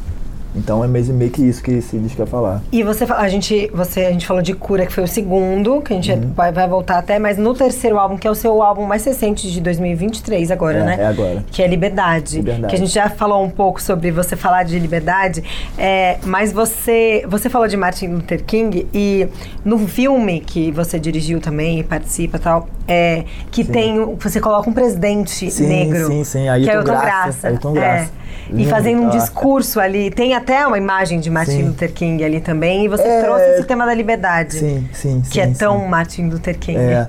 Então 0.55 0.83
é 0.83 0.87
mesmo 0.87 1.15
meio 1.15 1.31
que 1.31 1.41
isso 1.41 1.63
que 1.63 1.71
esse 1.71 1.97
disco 1.97 2.17
quer 2.17 2.27
falar. 2.27 2.61
E 2.71 2.83
você 2.83 3.05
a 3.05 3.27
gente, 3.27 3.69
você, 3.73 4.05
a 4.05 4.11
gente 4.11 4.25
falou 4.25 4.41
de 4.41 4.53
Cura, 4.53 4.85
que 4.85 4.93
foi 4.93 5.03
o 5.03 5.07
segundo, 5.07 5.81
que 5.81 5.93
a 5.93 5.95
gente 5.95 6.11
uhum. 6.11 6.33
vai, 6.33 6.51
vai 6.51 6.67
voltar 6.67 6.97
até, 6.97 7.17
mas 7.19 7.37
no 7.37 7.53
terceiro 7.53 7.97
álbum, 7.97 8.17
que 8.17 8.27
é 8.27 8.31
o 8.31 8.35
seu 8.35 8.61
álbum 8.61 8.85
mais 8.85 9.03
recente 9.05 9.51
de 9.51 9.61
2023 9.61 10.51
agora, 10.51 10.79
é, 10.79 10.83
né? 10.83 10.97
É 10.99 11.05
agora. 11.05 11.43
Que 11.51 11.61
é 11.63 11.67
Liberdade. 11.67 12.37
Liberdade. 12.37 12.67
Que 12.67 12.75
a 12.75 12.79
gente 12.79 12.93
já 12.93 13.09
falou 13.09 13.43
um 13.43 13.49
pouco 13.49 13.81
sobre 13.81 14.11
você 14.11 14.35
falar 14.35 14.63
de 14.63 14.77
liberdade, 14.77 15.43
é, 15.77 16.17
mas 16.25 16.51
você, 16.51 17.23
você 17.27 17.49
falou 17.49 17.67
de 17.67 17.77
Martin 17.77 18.07
Luther 18.07 18.43
King 18.43 18.87
e 18.93 19.27
no 19.63 19.77
filme 19.87 20.41
que 20.41 20.71
você 20.71 20.99
dirigiu 20.99 21.39
também 21.39 21.79
e 21.79 21.83
participa 21.83 22.37
e 22.37 22.39
tal, 22.39 22.67
é, 22.87 23.23
que 23.49 23.63
sim. 23.63 23.71
tem, 23.71 24.15
você 24.15 24.39
coloca 24.39 24.69
um 24.69 24.73
presidente 24.73 25.49
sim, 25.49 25.67
negro. 25.67 26.07
Sim, 26.07 26.23
sim, 26.23 26.49
Ailton 26.49 26.71
que 26.71 26.77
é 26.77 26.83
Graça. 26.83 27.05
Graça. 27.05 27.47
Ailton 27.47 27.73
Graça. 27.73 28.11
É. 28.17 28.20
E 28.53 28.65
fazendo 28.65 29.03
um 29.03 29.09
discurso 29.09 29.79
ali, 29.79 30.11
tem 30.11 30.33
até 30.33 30.65
uma 30.65 30.77
imagem 30.77 31.19
de 31.19 31.29
Martin 31.29 31.51
sim. 31.51 31.63
Luther 31.63 31.91
King 31.93 32.23
ali 32.23 32.41
também, 32.41 32.85
e 32.85 32.87
você 32.87 33.03
é... 33.03 33.21
trouxe 33.21 33.43
esse 33.51 33.63
tema 33.63 33.85
da 33.85 33.93
liberdade. 33.93 34.59
Sim, 34.59 34.89
sim, 34.93 35.21
Que 35.21 35.33
sim, 35.33 35.39
é 35.39 35.47
tão 35.47 35.81
sim. 35.81 35.87
Martin 35.87 36.29
Luther 36.29 36.57
King. 36.57 36.77
É. 36.77 37.07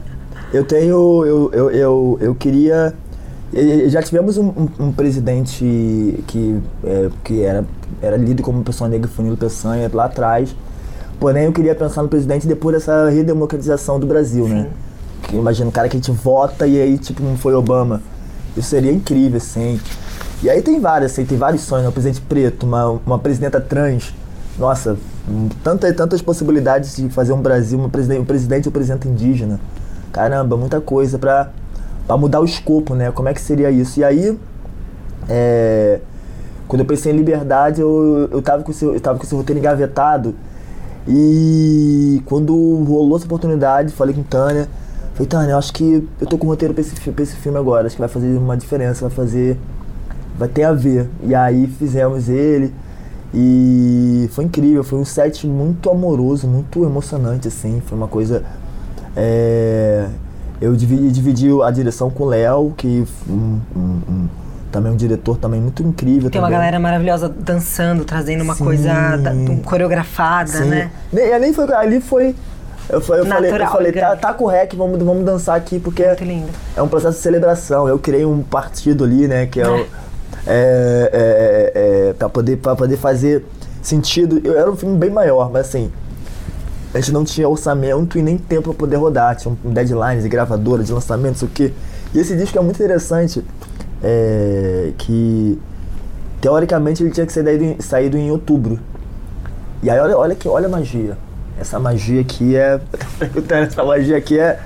Eu 0.52 0.64
tenho. 0.64 1.24
Eu, 1.24 1.50
eu, 1.52 1.70
eu, 1.70 2.18
eu 2.20 2.34
queria. 2.34 2.94
Já 3.88 4.02
tivemos 4.02 4.38
um, 4.38 4.46
um, 4.46 4.68
um 4.80 4.92
presidente 4.92 5.62
que, 6.26 6.58
é, 6.84 7.10
que 7.22 7.42
era, 7.42 7.64
era 8.00 8.16
lido 8.16 8.42
como 8.42 8.62
pessoa 8.62 8.88
negra, 8.88 9.08
Funilo 9.08 9.36
Peçanha, 9.36 9.90
lá 9.92 10.06
atrás. 10.06 10.54
Porém, 11.20 11.44
eu 11.44 11.52
queria 11.52 11.74
pensar 11.74 12.02
no 12.02 12.08
presidente 12.08 12.46
depois 12.46 12.76
dessa 12.76 13.08
redemocratização 13.10 14.00
do 14.00 14.06
Brasil, 14.06 14.48
né? 14.48 14.68
Imagina, 15.32 15.68
um 15.68 15.70
cara 15.70 15.88
que 15.88 15.96
a 15.96 16.00
gente 16.00 16.10
vota 16.10 16.66
e 16.66 16.80
aí, 16.80 16.98
tipo, 16.98 17.22
não 17.22 17.36
foi 17.36 17.54
Obama. 17.54 18.02
Isso 18.56 18.68
seria 18.68 18.92
incrível, 18.92 19.38
assim. 19.38 19.80
E 20.42 20.50
aí 20.50 20.60
tem 20.60 20.80
várias, 20.80 21.12
assim, 21.12 21.24
tem 21.24 21.38
vários 21.38 21.62
sonhos, 21.62 21.84
né? 21.84 21.88
um 21.88 21.92
presidente 21.92 22.20
preto, 22.20 22.66
uma, 22.66 23.00
uma 23.06 23.18
presidenta 23.18 23.60
trans. 23.60 24.12
Nossa, 24.58 24.96
tantas, 25.62 25.96
tantas 25.96 26.20
possibilidades 26.20 26.96
de 26.96 27.08
fazer 27.08 27.32
um 27.32 27.40
Brasil, 27.40 27.78
uma 27.78 27.88
presidente, 27.88 28.20
um 28.20 28.24
presidente 28.24 28.68
ou 28.68 28.72
presidente 28.72 29.08
indígena. 29.08 29.60
Caramba, 30.12 30.56
muita 30.56 30.80
coisa 30.80 31.18
para 31.18 31.50
mudar 32.18 32.40
o 32.40 32.44
escopo, 32.44 32.94
né? 32.94 33.10
Como 33.10 33.28
é 33.28 33.34
que 33.34 33.40
seria 33.40 33.70
isso? 33.70 34.00
E 34.00 34.04
aí, 34.04 34.38
é, 35.28 36.00
quando 36.68 36.80
eu 36.80 36.86
pensei 36.86 37.12
em 37.12 37.16
liberdade, 37.16 37.80
eu, 37.80 38.28
eu, 38.30 38.42
tava 38.42 38.62
com 38.62 38.70
esse, 38.70 38.84
eu 38.84 39.00
tava 39.00 39.18
com 39.18 39.24
esse 39.24 39.34
roteiro 39.34 39.58
engavetado. 39.58 40.34
E 41.06 42.22
quando 42.26 42.52
rolou 42.84 43.16
essa 43.16 43.26
oportunidade, 43.26 43.92
falei 43.92 44.14
com 44.14 44.22
Tânia, 44.22 44.68
falei, 45.14 45.26
Tânia, 45.28 45.52
eu 45.52 45.58
acho 45.58 45.72
que 45.72 46.06
eu 46.20 46.26
tô 46.26 46.38
com 46.38 46.46
o 46.46 46.50
roteiro 46.50 46.74
pra 46.74 46.80
esse, 46.80 46.94
pra 47.10 47.22
esse 47.22 47.36
filme 47.36 47.58
agora, 47.58 47.86
acho 47.86 47.96
que 47.96 48.00
vai 48.00 48.08
fazer 48.08 48.36
uma 48.36 48.56
diferença, 48.56 49.06
vai 49.06 49.14
fazer. 49.14 49.58
vai 50.38 50.48
ter 50.48 50.64
a 50.64 50.72
ver. 50.72 51.08
E 51.22 51.34
aí 51.34 51.66
fizemos 51.66 52.28
ele. 52.28 52.72
E 53.34 54.28
foi 54.32 54.44
incrível, 54.44 54.84
foi 54.84 54.98
um 54.98 55.04
set 55.04 55.46
muito 55.46 55.88
amoroso, 55.90 56.46
muito 56.46 56.84
emocionante, 56.84 57.48
assim. 57.48 57.82
Foi 57.86 57.96
uma 57.96 58.08
coisa. 58.08 58.42
É, 59.16 60.06
eu 60.60 60.74
dividi, 60.76 61.10
dividi 61.10 61.48
a 61.62 61.70
direção 61.70 62.10
com 62.10 62.24
o 62.24 62.26
Léo, 62.26 62.74
que 62.76 63.04
um, 63.28 63.58
um, 63.74 63.80
um, 63.80 64.28
também 64.70 64.92
um 64.92 64.96
diretor 64.96 65.38
também 65.38 65.60
muito 65.60 65.82
incrível. 65.82 66.30
Tem 66.30 66.40
também. 66.40 66.42
uma 66.42 66.50
galera 66.50 66.78
maravilhosa 66.78 67.28
dançando, 67.28 68.04
trazendo 68.04 68.42
uma 68.44 68.54
Sim. 68.54 68.64
coisa 68.64 69.16
da, 69.16 69.32
coreografada, 69.64 70.48
Sim. 70.50 70.68
né? 70.68 70.90
Nem, 71.12 71.40
nem 71.40 71.52
foi, 71.52 71.72
ali 71.72 72.00
foi. 72.00 72.34
Eu, 72.88 72.96
eu 72.96 73.00
falei, 73.00 73.22
eu 73.22 73.26
Natural, 73.26 73.72
falei 73.72 73.92
tá, 73.92 74.16
tá 74.16 74.34
com 74.34 74.44
o 74.44 74.46
rec, 74.46 74.74
vamos, 74.74 75.02
vamos 75.02 75.24
dançar 75.24 75.56
aqui, 75.56 75.78
porque 75.78 76.04
lindo. 76.20 76.48
é 76.76 76.82
um 76.82 76.88
processo 76.88 77.16
de 77.16 77.22
celebração. 77.22 77.88
Eu 77.88 77.98
criei 77.98 78.24
um 78.24 78.42
partido 78.42 79.04
ali, 79.04 79.26
né, 79.28 79.46
que 79.46 79.60
é 79.60 79.68
o. 79.68 79.86
É, 80.44 81.10
é, 81.12 81.72
é, 81.74 82.12
pra, 82.14 82.28
poder, 82.28 82.56
pra 82.56 82.74
poder 82.74 82.96
fazer 82.96 83.44
sentido. 83.80 84.40
Eu, 84.44 84.58
era 84.58 84.70
um 84.70 84.76
filme 84.76 84.96
bem 84.98 85.10
maior, 85.10 85.50
mas 85.50 85.68
assim. 85.68 85.90
A 86.94 86.98
gente 86.98 87.12
não 87.12 87.24
tinha 87.24 87.48
orçamento 87.48 88.18
e 88.18 88.22
nem 88.22 88.36
tempo 88.36 88.70
pra 88.70 88.74
poder 88.74 88.96
rodar. 88.96 89.34
Tinha 89.36 89.56
um 89.64 89.72
deadlines 89.72 90.24
de 90.24 90.28
gravadora, 90.28 90.82
de 90.82 90.92
lançamento, 90.92 91.32
não 91.32 91.38
sei 91.38 91.48
o 91.48 91.50
quê. 91.50 91.72
E 92.12 92.18
esse 92.18 92.36
disco 92.36 92.58
é 92.58 92.60
muito 92.60 92.76
interessante. 92.76 93.42
é, 94.02 94.92
que 94.98 95.58
teoricamente 96.40 97.02
ele 97.02 97.12
tinha 97.12 97.24
que 97.24 97.32
ser 97.32 97.44
saído 97.44 97.64
em, 97.64 97.80
saído 97.80 98.18
em 98.18 98.30
outubro. 98.30 98.78
E 99.82 99.88
aí 99.88 99.98
olha, 99.98 100.16
olha 100.18 100.34
que 100.34 100.48
olha 100.48 100.66
a 100.66 100.68
magia. 100.68 101.16
Essa 101.62 101.78
magia 101.80 102.20
aqui 102.20 102.56
é. 102.56 102.80
Essa 103.50 103.84
magia 103.84 104.16
aqui 104.16 104.38
é. 104.38 104.58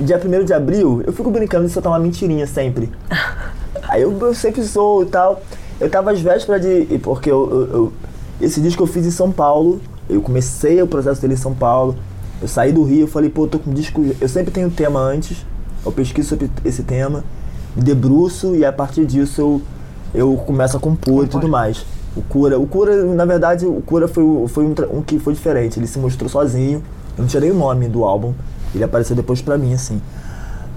Dia 0.00 0.20
1 0.22 0.44
de 0.44 0.52
abril, 0.52 1.02
eu 1.06 1.12
fico 1.12 1.30
brincando 1.30 1.66
de 1.66 1.72
soltar 1.72 1.90
uma 1.92 1.98
mentirinha 1.98 2.46
sempre. 2.46 2.90
Aí 3.88 4.02
eu, 4.02 4.16
eu 4.18 4.34
sempre 4.34 4.62
sou 4.64 5.02
e 5.02 5.06
tal. 5.06 5.40
Eu 5.80 5.88
tava 5.88 6.10
às 6.12 6.20
vésperas 6.20 6.60
de. 6.60 6.98
Porque 6.98 7.30
eu, 7.30 7.48
eu- 7.50 7.72
eu- 7.72 7.92
esse 8.40 8.60
disco 8.60 8.82
eu 8.82 8.86
fiz 8.86 9.06
em 9.06 9.10
São 9.10 9.30
Paulo. 9.32 9.80
Eu 10.08 10.20
comecei 10.20 10.80
o 10.82 10.86
processo 10.86 11.20
dele 11.20 11.34
em 11.34 11.38
São 11.38 11.54
Paulo. 11.54 11.96
Eu 12.42 12.48
saí 12.48 12.70
do 12.72 12.82
Rio, 12.82 13.02
eu 13.02 13.08
falei, 13.08 13.30
pô, 13.30 13.44
eu 13.44 13.48
tô 13.48 13.58
com 13.58 13.72
disco. 13.72 14.04
Eu 14.20 14.28
sempre 14.28 14.50
tenho 14.50 14.66
um 14.66 14.70
tema 14.70 15.00
antes. 15.00 15.38
Eu 15.84 15.92
pesquiso 15.92 16.28
sobre 16.30 16.50
esse 16.64 16.82
tema, 16.82 17.22
me 17.76 17.82
debruço 17.82 18.56
e 18.56 18.64
a 18.64 18.72
partir 18.72 19.06
disso 19.06 19.40
eu, 19.40 19.62
eu 20.12 20.36
começo 20.36 20.76
a 20.76 20.80
compor 20.80 21.24
e 21.24 21.28
tudo 21.28 21.48
mais. 21.48 21.86
O 22.16 22.22
Cura, 22.22 22.58
o 22.58 22.66
Cura, 22.66 23.04
na 23.04 23.24
verdade, 23.24 23.66
o 23.66 23.82
Cura 23.82 24.08
foi, 24.08 24.24
foi 24.48 24.64
um, 24.64 24.74
um 24.98 25.02
que 25.02 25.18
foi 25.18 25.34
diferente. 25.34 25.78
Ele 25.78 25.86
se 25.86 25.98
mostrou 25.98 26.28
sozinho. 26.28 26.82
Eu 27.16 27.24
não 27.24 27.40
nem 27.40 27.50
o 27.50 27.54
nome 27.54 27.88
do 27.88 28.04
álbum. 28.04 28.32
Ele 28.74 28.82
apareceu 28.82 29.14
depois 29.14 29.42
pra 29.42 29.58
mim, 29.58 29.74
assim. 29.74 30.00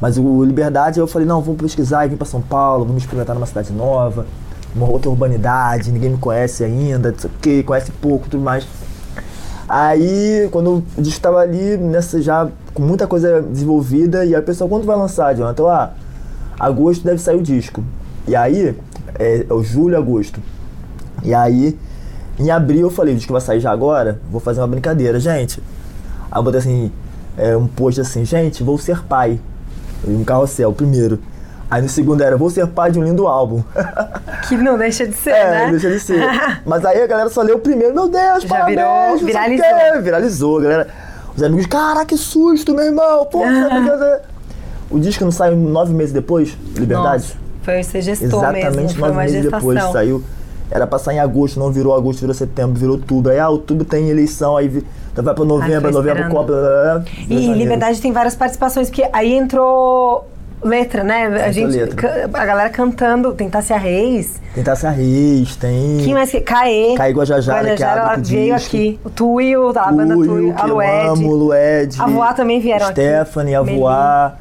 Mas 0.01 0.17
o 0.17 0.43
Liberdade, 0.43 0.99
eu 0.99 1.07
falei, 1.07 1.27
não, 1.27 1.41
vamos 1.41 1.61
pesquisar 1.61 2.05
e 2.05 2.09
vim 2.09 2.15
pra 2.15 2.25
São 2.25 2.41
Paulo, 2.41 2.85
vamos 2.85 3.03
experimentar 3.03 3.35
numa 3.35 3.45
cidade 3.45 3.73
nova, 3.73 4.25
uma 4.73 4.89
outra 4.89 5.09
urbanidade, 5.09 5.91
ninguém 5.91 6.11
me 6.11 6.17
conhece 6.17 6.63
ainda, 6.63 7.11
não 7.11 7.19
sei 7.19 7.29
o 7.29 7.33
quê, 7.41 7.63
conhece 7.63 7.91
pouco 7.91 8.29
tudo 8.29 8.41
mais. 8.41 8.65
Aí, 9.67 10.47
quando 10.51 10.83
o 10.97 11.01
disco 11.01 11.21
tava 11.21 11.39
ali, 11.39 11.77
nessa 11.77 12.21
já 12.21 12.49
com 12.73 12.81
muita 12.81 13.05
coisa 13.07 13.41
desenvolvida, 13.41 14.25
e 14.25 14.33
aí 14.33 14.41
o 14.41 14.43
pessoal, 14.43 14.69
quando 14.69 14.85
vai 14.85 14.97
lançar, 14.97 15.35
Jonathan? 15.35 15.63
Eu, 15.63 15.69
Ah, 15.69 15.91
agosto 16.59 17.03
deve 17.03 17.19
sair 17.19 17.37
o 17.37 17.41
disco. 17.41 17.83
E 18.27 18.35
aí, 18.35 18.75
é, 19.19 19.45
é 19.47 19.53
o 19.53 19.61
julho, 19.61 19.97
agosto. 19.97 20.39
E 21.23 21.33
aí, 21.33 21.77
em 22.37 22.49
abril 22.51 22.81
eu 22.81 22.89
falei, 22.91 23.13
o 23.13 23.17
disco 23.17 23.31
vai 23.33 23.41
sair 23.41 23.59
já 23.59 23.71
agora, 23.71 24.19
vou 24.31 24.39
fazer 24.39 24.61
uma 24.61 24.67
brincadeira, 24.67 25.19
gente. 25.19 25.61
Aí 26.31 26.39
eu 26.39 26.43
botei 26.43 26.59
assim, 26.59 26.91
é, 27.37 27.55
um 27.57 27.67
post 27.67 27.99
assim, 28.01 28.23
gente, 28.25 28.63
vou 28.63 28.77
ser 28.77 29.03
pai. 29.03 29.39
Um 30.07 30.23
carrossel, 30.23 30.71
primeiro. 30.71 31.19
Aí 31.69 31.81
no 31.81 31.89
segundo 31.89 32.21
era, 32.23 32.35
vou 32.37 32.49
ser 32.49 32.65
pai 32.67 32.91
de 32.91 32.99
um 32.99 33.03
lindo 33.03 33.27
álbum. 33.27 33.61
Que 34.47 34.55
não 34.57 34.77
deixa 34.77 35.05
de 35.05 35.13
ser, 35.13 35.31
É, 35.31 35.65
né? 35.65 35.71
deixa 35.71 35.89
de 35.91 35.99
ser. 35.99 36.23
Mas 36.65 36.83
aí 36.85 37.03
a 37.03 37.05
galera 37.07 37.29
só 37.29 37.41
leu 37.41 37.57
o 37.57 37.59
primeiro, 37.59 37.93
meu 37.93 38.07
Deus, 38.07 38.43
Já 38.43 38.47
parabéns, 38.49 38.77
virou- 38.77 39.15
o 39.15 39.25
viralizou. 39.25 40.01
Viralizou, 40.01 40.61
galera. 40.61 40.87
Os 41.35 41.43
amigos, 41.43 41.65
caraca, 41.67 42.05
que 42.05 42.17
susto, 42.17 42.73
meu 42.73 42.85
irmão. 42.85 43.25
Pô, 43.25 43.39
o 43.43 44.95
O 44.95 44.99
disco 44.99 45.23
não 45.23 45.31
saiu 45.31 45.55
nove 45.55 45.93
meses 45.93 46.11
depois, 46.13 46.57
Liberdade? 46.75 47.23
Nossa, 47.23 47.35
foi 47.61 47.83
você 47.83 48.01
gestou 48.01 48.27
Exatamente 48.39 48.75
mesmo, 48.77 48.99
nove 49.01 49.17
meses 49.17 49.41
gestação. 49.43 49.59
depois 49.69 49.91
saiu. 49.91 50.23
Era 50.71 50.85
pra 50.85 50.99
sair 50.99 51.15
em 51.15 51.19
agosto, 51.19 51.59
não 51.59 51.71
virou 51.71 51.95
agosto, 51.95 52.19
virou 52.19 52.33
setembro, 52.35 52.79
virou 52.79 52.95
outubro. 52.95 53.31
Aí, 53.31 53.39
ah, 53.39 53.49
outubro 53.49 53.83
tem 53.85 54.09
eleição, 54.09 54.55
aí 54.55 54.67
vi- 54.67 54.85
então 55.11 55.23
vai 55.23 55.33
pra 55.33 55.43
novembro, 55.43 55.81
foi 55.81 55.91
novembro. 55.91 56.29
Copa. 56.29 56.43
blá, 56.53 56.61
blá, 56.61 56.93
blá, 56.99 57.03
E 57.27 57.33
janeiro. 57.33 57.53
Liberdade 57.55 57.99
tem 58.01 58.11
várias 58.11 58.35
participações, 58.35 58.87
porque 58.89 59.07
aí 59.11 59.33
entrou 59.33 60.27
letra, 60.63 61.03
né? 61.03 61.25
A 61.43 61.51
gente, 61.51 61.75
letra. 61.75 62.29
a 62.33 62.45
galera 62.45 62.69
cantando, 62.69 63.33
tem 63.33 63.49
Tássia 63.49 63.77
Reis. 63.77 64.39
Tem 64.53 64.63
Tássia 64.63 64.89
Reis, 64.91 65.55
tem. 65.55 65.97
Quem 66.03 66.13
mais 66.13 66.29
que? 66.29 66.41
Caê. 66.41 66.93
Caê 66.95 67.11
Guajajara, 67.13 67.59
que 67.59 67.65
Guajajara, 67.71 68.01
abre 68.01 68.13
ela 68.15 68.23
veio 68.23 68.55
disco. 68.55 68.67
aqui. 68.75 68.99
O 69.03 69.09
Tuyo, 69.09 69.69
a 69.69 69.91
banda 69.91 70.13
que 70.15 70.21
a 70.61 70.65
Lued. 70.65 71.07
amo, 71.07 71.33
Lued. 71.35 71.95
A 72.01 72.07
Voar 72.07 72.35
também 72.35 72.59
vieram 72.59 72.85
aqui. 72.87 73.01
Stephanie, 73.01 73.55
a. 73.55 73.61
Voar, 73.63 74.37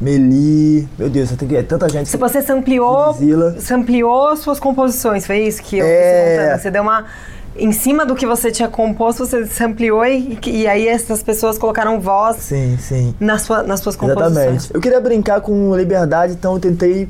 Meli. 0.00 0.88
Meu 0.98 1.08
Deus, 1.08 1.30
que- 1.32 1.56
é 1.56 1.62
tanta 1.62 1.88
gente. 1.88 2.08
Se 2.08 2.16
você 2.16 2.42
sampleou, 2.42 3.12
Zila. 3.14 3.56
sampleou 3.60 4.36
suas 4.36 4.58
composições, 4.58 5.26
foi 5.26 5.38
isso 5.46 5.62
que 5.62 5.78
eu 5.78 5.86
É. 5.86 6.58
Você 6.58 6.70
deu 6.70 6.82
uma. 6.82 7.04
Em 7.56 7.70
cima 7.70 8.04
do 8.04 8.16
que 8.16 8.26
você 8.26 8.50
tinha 8.50 8.68
composto, 8.68 9.24
você 9.24 9.46
sampleou 9.46 10.04
e, 10.04 10.36
e 10.44 10.66
aí 10.66 10.88
essas 10.88 11.22
pessoas 11.22 11.56
colocaram 11.56 12.00
voz 12.00 12.38
Sim, 12.38 12.76
sim. 12.80 13.14
nas, 13.20 13.42
sua, 13.42 13.62
nas 13.62 13.78
suas 13.78 13.94
composições. 13.94 14.32
Exatamente. 14.36 14.70
Eu 14.74 14.80
queria 14.80 15.00
brincar 15.00 15.40
com 15.40 15.72
liberdade, 15.76 16.32
então 16.32 16.54
eu 16.54 16.58
tentei 16.58 17.08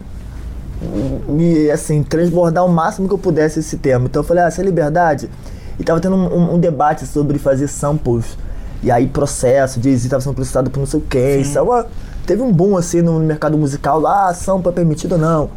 me, 1.29 1.71
assim, 1.71 2.03
transbordar 2.03 2.63
o 2.65 2.69
máximo 2.69 3.09
que 3.09 3.15
eu 3.15 3.19
pudesse 3.19 3.61
esse 3.61 3.79
tema. 3.79 4.05
Então 4.05 4.21
eu 4.23 4.27
falei, 4.27 4.45
ah, 4.45 4.49
essa 4.49 4.61
é 4.61 4.65
liberdade. 4.65 5.31
E 5.79 5.83
tava 5.83 5.99
tendo 5.99 6.15
um, 6.15 6.27
um- 6.37 6.55
um 6.57 6.59
debate 6.59 7.07
sobre 7.07 7.39
fazer 7.39 7.67
samples. 7.69 8.37
E 8.83 8.91
aí 8.91 9.07
processo, 9.07 9.81
Jay-Z 9.83 10.11
tava 10.11 10.21
sendo 10.21 10.35
processado 10.35 10.71
por 10.71 10.79
não 10.79 10.87
sei 10.87 11.01
o 11.01 11.03
quê. 11.09 11.39
Isso 11.41 11.59
é 11.59 11.63
uma- 11.63 11.87
teve 12.27 12.43
um 12.43 12.53
boom 12.53 12.77
assim 12.77 13.03
no 13.03 13.19
mercado 13.21 13.57
musical, 13.57 14.01
lá, 14.01 14.29
ah, 14.29 14.35
sample 14.35 14.69
é 14.69 14.73
permitido 14.73 15.13
ou 15.13 15.19
não. 15.19 15.51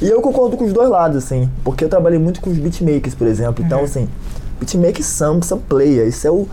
E 0.00 0.08
eu 0.08 0.20
concordo 0.22 0.56
com 0.56 0.64
os 0.64 0.72
dois 0.72 0.88
lados, 0.88 1.16
assim, 1.18 1.50
porque 1.62 1.84
eu 1.84 1.88
trabalhei 1.88 2.18
muito 2.18 2.40
com 2.40 2.48
os 2.48 2.56
beatmakers, 2.56 3.14
por 3.14 3.26
exemplo. 3.26 3.62
Então, 3.64 3.84
assim, 3.84 4.08
beatmaker 4.58 5.04
sample, 5.04 5.46
sampleia. 5.46 6.04
Isso 6.04 6.26
é 6.26 6.30
o. 6.30 6.48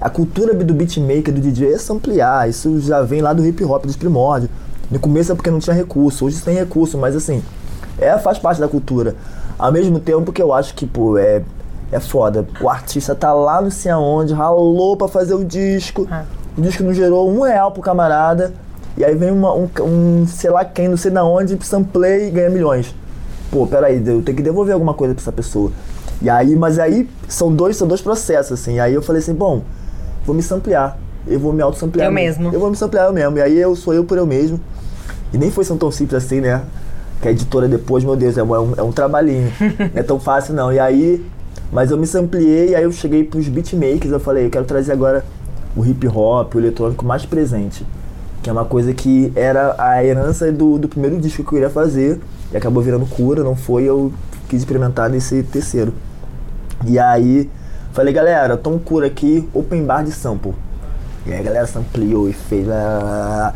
A 0.00 0.08
cultura 0.08 0.54
do 0.54 0.74
beatmaker, 0.74 1.32
do 1.32 1.40
DJ 1.40 1.74
é 1.74 1.78
samplear. 1.78 2.48
Isso 2.48 2.80
já 2.80 3.02
vem 3.02 3.20
lá 3.20 3.32
do 3.32 3.44
hip 3.44 3.64
hop, 3.64 3.86
dos 3.86 3.96
primórdios. 3.96 4.50
No 4.90 5.00
começo 5.00 5.32
é 5.32 5.34
porque 5.34 5.50
não 5.50 5.58
tinha 5.58 5.74
recurso, 5.74 6.26
hoje 6.26 6.40
tem 6.42 6.54
recurso, 6.54 6.98
mas 6.98 7.16
assim, 7.16 7.42
é, 7.98 8.16
faz 8.18 8.38
parte 8.38 8.60
da 8.60 8.68
cultura. 8.68 9.16
Ao 9.58 9.72
mesmo 9.72 9.98
tempo 9.98 10.32
que 10.32 10.42
eu 10.42 10.52
acho 10.52 10.74
que, 10.74 10.86
pô, 10.86 11.16
é, 11.16 11.42
é 11.90 11.98
foda. 11.98 12.46
O 12.60 12.68
artista 12.68 13.14
tá 13.14 13.32
lá 13.32 13.60
não 13.60 13.70
sei 13.70 13.90
aonde, 13.90 14.32
ralou 14.32 14.96
pra 14.96 15.08
fazer 15.08 15.34
o 15.34 15.44
disco. 15.44 16.06
O 16.56 16.60
disco 16.60 16.82
não 16.82 16.92
gerou 16.92 17.30
um 17.30 17.42
real 17.42 17.72
pro 17.72 17.82
camarada. 17.82 18.52
E 18.96 19.04
aí 19.04 19.14
vem 19.14 19.30
uma- 19.30 19.54
um, 19.54 19.68
um, 19.82 20.26
sei 20.26 20.50
lá 20.50 20.64
quem, 20.64 20.88
não 20.88 20.96
sei 20.96 21.10
da 21.10 21.24
onde, 21.24 21.58
sampleia 21.64 22.28
e 22.28 22.30
ganha 22.30 22.50
milhões. 22.50 22.94
Pô, 23.50 23.66
peraí, 23.66 23.96
eu 24.06 24.22
tenho 24.22 24.36
que 24.36 24.42
devolver 24.42 24.74
alguma 24.74 24.94
coisa 24.94 25.14
pra 25.14 25.22
essa 25.22 25.32
pessoa. 25.32 25.70
E 26.20 26.30
aí, 26.30 26.54
mas 26.54 26.78
aí 26.78 27.08
são 27.28 27.52
dois, 27.52 27.76
são 27.76 27.88
dois 27.88 28.00
processos, 28.00 28.52
assim. 28.52 28.78
Aí 28.78 28.94
eu 28.94 29.02
falei 29.02 29.20
assim, 29.20 29.34
bom, 29.34 29.62
vou 30.24 30.34
me 30.34 30.42
samplear. 30.42 30.96
Eu 31.26 31.38
vou 31.38 31.52
me 31.52 31.62
auto-samplear. 31.62 32.08
Eu 32.08 32.12
mesmo. 32.12 32.50
Eu 32.52 32.60
vou 32.60 32.70
me 32.70 32.76
samplear 32.76 33.06
eu 33.06 33.12
mesmo. 33.12 33.38
E 33.38 33.42
aí 33.42 33.58
eu 33.58 33.74
sou 33.76 33.94
eu 33.94 34.04
por 34.04 34.18
eu 34.18 34.26
mesmo. 34.26 34.60
E 35.32 35.38
nem 35.38 35.50
foi 35.50 35.64
tão 35.64 35.90
simples 35.90 36.22
assim, 36.24 36.40
né? 36.40 36.62
Que 37.20 37.28
a 37.28 37.30
editora 37.30 37.68
depois, 37.68 38.04
meu 38.04 38.16
Deus, 38.16 38.36
é 38.36 38.42
um, 38.42 38.54
é 38.54 38.82
um, 38.82 38.90
é 38.90 38.92
trabalhinho. 38.92 39.50
não 39.60 39.90
é 39.94 40.02
tão 40.02 40.18
fácil 40.20 40.54
não. 40.54 40.72
E 40.72 40.78
aí, 40.78 41.24
mas 41.72 41.90
eu 41.90 41.96
me 41.96 42.06
sampliei 42.06 42.70
e 42.70 42.74
aí 42.74 42.82
eu 42.82 42.92
cheguei 42.92 43.24
pros 43.24 43.48
beatmakers, 43.48 44.12
eu 44.12 44.20
falei, 44.20 44.46
eu 44.46 44.50
quero 44.50 44.64
trazer 44.64 44.92
agora 44.92 45.24
o 45.76 45.84
hip 45.84 46.06
hop, 46.08 46.54
o 46.54 46.58
eletrônico 46.58 47.04
mais 47.04 47.24
presente. 47.24 47.86
Que 48.42 48.50
é 48.50 48.52
uma 48.52 48.64
coisa 48.64 48.92
que 48.92 49.32
era 49.36 49.74
a 49.78 50.04
herança 50.04 50.50
do, 50.50 50.78
do 50.78 50.88
primeiro 50.88 51.18
disco 51.18 51.42
que 51.42 51.48
eu 51.48 51.52
queria 51.52 51.70
fazer. 51.70 52.20
E 52.52 52.56
acabou 52.56 52.82
virando 52.82 53.06
cura, 53.06 53.42
não 53.42 53.56
foi, 53.56 53.84
eu 53.84 54.12
quis 54.48 54.60
experimentar 54.60 55.08
nesse 55.08 55.42
terceiro. 55.42 55.94
E 56.84 56.98
aí, 56.98 57.48
falei, 57.92 58.12
galera, 58.12 58.56
tô 58.56 58.70
um 58.70 58.78
cura 58.78 59.06
aqui, 59.06 59.48
open 59.54 59.84
bar 59.84 60.02
de 60.04 60.12
sample. 60.12 60.54
E 61.24 61.32
aí 61.32 61.38
a 61.38 61.42
galera 61.42 61.66
sampleou 61.66 62.28
e 62.28 62.32
fez. 62.32 62.66
lá, 62.66 62.98
lá, 62.98 62.98
lá. 62.98 63.54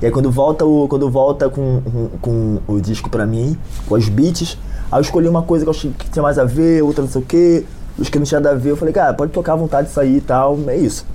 E 0.00 0.06
aí 0.06 0.10
quando 0.10 0.30
volta, 0.30 0.64
o, 0.64 0.88
quando 0.88 1.08
volta 1.10 1.48
com, 1.48 1.80
com, 2.20 2.58
com 2.66 2.74
o 2.74 2.80
disco 2.80 3.08
pra 3.08 3.24
mim, 3.24 3.56
com 3.86 3.94
os 3.94 4.08
beats, 4.08 4.58
aí 4.90 4.98
eu 4.98 5.02
escolhi 5.02 5.28
uma 5.28 5.42
coisa 5.42 5.64
que 5.64 5.68
eu 5.68 5.72
achei 5.72 5.92
que 5.96 6.10
tinha 6.10 6.22
mais 6.22 6.38
a 6.38 6.44
ver, 6.44 6.82
outra 6.82 7.02
não 7.02 7.10
sei 7.10 7.22
o 7.22 7.24
quê. 7.24 7.64
Os 7.98 8.08
que 8.08 8.18
não 8.18 8.24
tinha 8.24 8.40
nada 8.40 8.56
a 8.56 8.58
ver, 8.58 8.70
eu 8.70 8.76
falei, 8.76 8.92
cara, 8.92 9.12
pode 9.12 9.30
tocar 9.30 9.52
à 9.52 9.56
vontade 9.56 9.88
isso 9.88 10.00
aí 10.00 10.16
e 10.16 10.20
tal, 10.20 10.58
é 10.66 10.76
isso. 10.76 11.06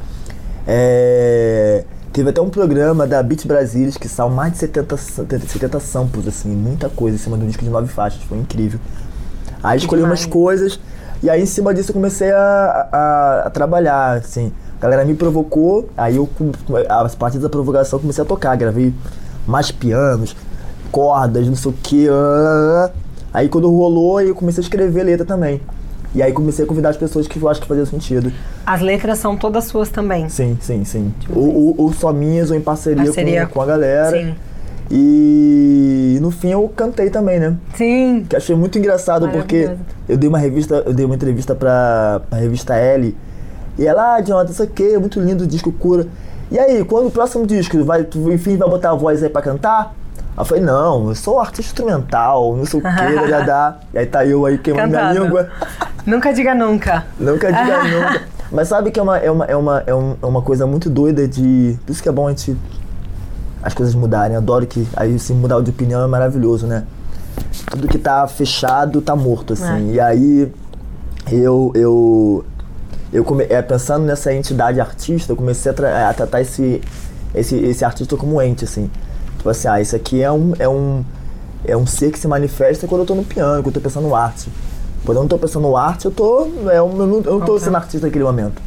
É, 0.65 1.84
teve 2.18 2.32
até 2.32 2.41
um 2.41 2.49
programa 2.49 3.05
da 3.05 3.22
Beat 3.22 3.45
Brasilis 3.45 3.95
que 3.95 4.09
saiu 4.09 4.32
mais 4.32 4.53
de 4.53 4.57
70, 4.57 4.97
70, 4.97 5.47
70 5.47 5.80
samples, 5.80 6.28
assim, 6.28 6.49
muita 6.49 6.89
coisa 6.89 7.15
em 7.15 7.20
cima 7.20 7.38
de 7.38 7.43
um 7.43 7.47
disco 7.47 7.63
de 7.63 7.70
nove 7.70 7.88
faixas, 7.88 8.24
foi 8.24 8.39
incrível. 8.39 8.80
Aí 9.61 9.78
escolhi 9.78 10.01
umas 10.01 10.26
coisas, 10.26 10.80
E 11.22 11.30
aí, 11.30 11.43
em 11.43 11.45
cima 11.45 11.76
disso, 11.76 11.91
eu 11.91 11.93
comecei 11.93 12.32
a, 12.32 12.89
a, 12.91 13.41
a 13.45 13.49
trabalhar, 13.51 14.18
assim. 14.18 14.51
A 14.80 14.82
galera 14.82 15.05
me 15.05 15.13
provocou, 15.13 15.89
aí 15.95 16.15
eu, 16.15 16.28
a 16.89 17.07
partir 17.09 17.38
da 17.38 17.49
provocação, 17.49 17.99
comecei 17.99 18.24
a 18.24 18.26
tocar. 18.26 18.55
Gravei 18.55 18.91
mais 19.45 19.72
pianos, 19.72 20.36
cordas, 20.91 21.47
não 21.47 21.55
sei 21.55 21.70
o 21.72 21.74
que. 21.74 22.07
Aí 23.32 23.47
quando 23.47 23.70
rolou, 23.70 24.22
eu 24.22 24.34
comecei 24.34 24.61
a 24.61 24.65
escrever 24.65 25.03
letra 25.03 25.24
também. 25.24 25.61
E 26.16 26.24
aí 26.24 26.32
comecei 26.32 26.66
a 26.66 26.68
convidar 26.68 26.89
as 26.89 26.97
pessoas 26.97 27.28
que 27.28 27.38
eu 27.38 27.49
acho 27.49 27.62
que 27.62 27.68
faziam 27.68 27.86
sentido. 27.86 28.32
As 28.66 28.82
letras 28.82 29.20
são 29.20 29.36
todas 29.38 29.66
suas 29.66 29.89
também? 29.89 30.30
Sim, 30.30 30.58
sim, 30.62 30.84
sim. 30.84 31.14
Ou, 31.34 31.76
ou, 31.78 31.93
só 31.93 32.12
minhas, 32.14 32.49
ou 32.49 32.58
em 32.58 32.62
parceria, 32.62 33.03
parceria. 33.03 33.45
Com, 33.45 33.53
com 33.53 33.62
a 33.62 33.66
galera. 33.66 34.12
Sim. 34.12 34.36
E 34.89 36.18
no 36.22 36.32
fim 36.32 36.49
eu 36.49 36.68
cantei 36.76 37.10
também, 37.10 37.39
né? 37.39 37.55
Sim. 37.76 38.26
Que 38.28 38.36
achei 38.36 38.55
muito 38.55 38.78
engraçado 38.78 39.28
porque 39.30 39.70
eu 40.08 40.18
dei 40.18 40.30
uma 40.30 40.39
revista, 40.39 40.84
eu 40.86 40.93
dei 40.93 41.05
uma 41.05 41.16
entrevista 41.16 41.53
pra, 41.53 42.22
pra 42.30 42.39
revista 42.39 42.76
L. 42.76 43.16
E 43.78 43.86
ela, 43.86 44.16
ah, 44.16 44.22
Jonathan, 44.22 44.51
isso 44.51 44.64
aqui 44.64 44.93
é 44.93 44.97
muito 44.97 45.20
lindo 45.20 45.43
o 45.43 45.47
disco 45.47 45.72
cura. 45.72 46.08
E 46.49 46.58
aí, 46.58 46.84
quando 46.86 47.08
o 47.08 47.12
próximo 47.12 47.45
disco, 47.45 47.84
vai, 47.84 48.05
tu, 48.05 48.32
enfim, 48.32 48.55
vai 48.55 48.70
botar 48.70 48.91
a 48.91 48.95
voz 48.95 49.22
aí 49.22 49.30
pra 49.30 49.41
cantar? 49.41 49.93
Aí 50.18 50.41
eu 50.41 50.45
falei, 50.45 50.64
não, 50.64 51.10
eu 51.10 51.16
sou 51.16 51.39
artista 51.39 51.72
instrumental, 51.72 52.55
não 52.55 52.66
sei 52.66 52.80
o 52.80 52.84
que, 52.84 53.28
já 53.28 53.41
dá. 53.41 53.78
E 53.93 53.97
aí 53.99 54.05
tá 54.05 54.26
eu 54.26 54.45
aí 54.45 54.58
queimando 54.58 54.89
minha 54.89 55.12
língua. 55.12 55.49
Nunca 56.08 56.34
diga 56.34 56.55
nunca. 56.55 57.05
Nunca 57.20 57.51
diga 57.51 57.84
nunca. 57.91 58.22
Mas 58.49 58.70
sabe 58.70 58.91
que 58.91 58.99
é 58.99 59.03
uma, 59.03 59.18
é, 59.18 59.30
uma, 59.30 59.45
é, 59.45 59.55
uma, 59.58 59.84
é, 59.86 59.89
é 59.89 60.26
uma 60.26 60.41
coisa 60.41 60.66
muito 60.66 60.89
doida 60.89 61.28
de. 61.28 61.78
Por 61.86 61.91
isso 61.91 62.01
que 62.01 62.08
é 62.08 62.12
bom 62.14 62.28
a 62.28 62.30
gente. 62.30 62.58
As 63.62 63.74
coisas 63.74 63.93
mudarem. 63.93 64.36
Eu 64.36 64.39
adoro 64.39 64.66
que. 64.66 64.88
Aí 64.95 65.14
assim, 65.16 65.34
mudar 65.34 65.60
de 65.62 65.70
opinião 65.70 66.01
é 66.01 66.08
maravilhoso, 66.08 66.66
né? 66.66 66.86
Tudo 67.70 67.89
que 67.89 67.97
tá 67.97 68.26
fechado 68.26 69.01
tá 69.01 69.18
morto, 69.18 69.51
assim. 69.51 69.91
É. 69.91 69.93
E 69.95 69.99
aí 69.99 70.51
eu. 71.30 71.74
eu 71.76 72.45
eu 73.12 73.24
come, 73.24 73.45
é, 73.49 73.62
pensando 73.62 74.05
nessa 74.05 74.34
entidade 74.34 74.82
artista, 74.82 75.32
eu 75.32 75.36
comecei 75.38 75.72
a, 75.72 75.74
tra 75.74 76.10
a 76.10 76.14
tratar 76.14 76.41
esse, 76.41 76.82
esse, 77.34 77.55
esse 77.55 77.86
artista 77.86 78.18
como 78.18 78.41
ente, 78.41 78.66
assim. 78.66 78.91
Tipo 79.38 79.49
assim, 79.49 79.70
ah, 79.70 79.80
isso 79.80 79.95
aqui 79.95 80.22
é 80.22 80.30
um, 80.30 80.53
é 80.60 80.68
um, 80.68 81.05
é 81.64 81.78
um 81.78 81.88
ser 81.88 82.12
que 82.12 82.20
se 82.20 82.28
manifesta 82.28 82.86
quando 82.86 83.01
eu 83.01 83.05
tô 83.05 83.16
no 83.16 83.24
piano, 83.24 83.64
quando 83.64 83.68
eu 83.68 83.82
tô 83.82 83.82
pensando 83.82 84.14
arte. 84.14 84.49
Quando 85.08 85.18
eu 85.18 85.24
não 85.24 85.30
tô 85.30 85.39
pensando 85.39 85.76
arte, 85.76 86.05
eu 86.05 86.12
tô. 86.12 86.47
É 86.70 86.78
eu 86.78 86.89
não, 86.89 87.22
eu 87.22 87.39
não 87.39 87.41
tô 87.41 87.58
sendo 87.58 87.78
artista 87.78 88.05
naquele 88.05 88.26
momento. 88.26 88.62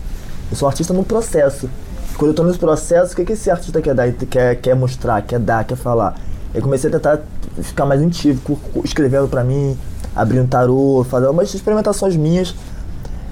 Eu 0.51 0.57
sou 0.57 0.67
artista 0.67 0.95
no 0.95 1.05
processo. 1.05 1.69
Quando 2.17 2.31
eu 2.31 2.35
tô 2.35 2.43
nesse 2.45 2.59
processo, 2.59 3.13
o 3.13 3.17
que, 3.17 3.25
que 3.27 3.35
esse 3.35 3.51
artista 3.51 3.81
quer 3.81 3.95
dar, 3.95 4.11
quer, 4.13 4.57
quer 4.57 4.75
mostrar, 4.75 5.21
quer 5.23 5.39
dar, 5.39 5.65
quer 5.65 5.77
falar? 5.77 6.19
Eu 6.55 6.63
comecei 6.63 6.89
a 6.89 6.93
tentar 6.93 7.21
ficar 7.63 7.85
mais 7.85 8.01
intuitivo, 8.01 8.59
escrevendo 8.83 9.29
para 9.29 9.45
mim, 9.45 9.79
abrindo 10.17 10.49
tarô, 10.49 11.07
fazendo 11.09 11.31
umas 11.31 11.53
experimentações 11.55 12.17
minhas 12.17 12.55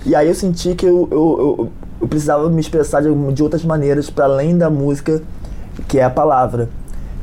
e 0.06 0.14
aí 0.14 0.28
eu 0.28 0.34
senti 0.34 0.74
que 0.74 0.86
eu, 0.86 1.09
eu, 1.11 1.56
eu, 1.59 1.72
eu 2.00 2.09
precisava 2.09 2.48
me 2.48 2.61
expressar 2.61 3.02
de, 3.02 3.32
de 3.32 3.42
outras 3.42 3.64
maneiras 3.64 4.09
para 4.09 4.24
além 4.24 4.56
da 4.56 4.70
música, 4.70 5.22
que 5.86 5.98
é 5.98 6.04
a 6.04 6.11
palavra. 6.11 6.68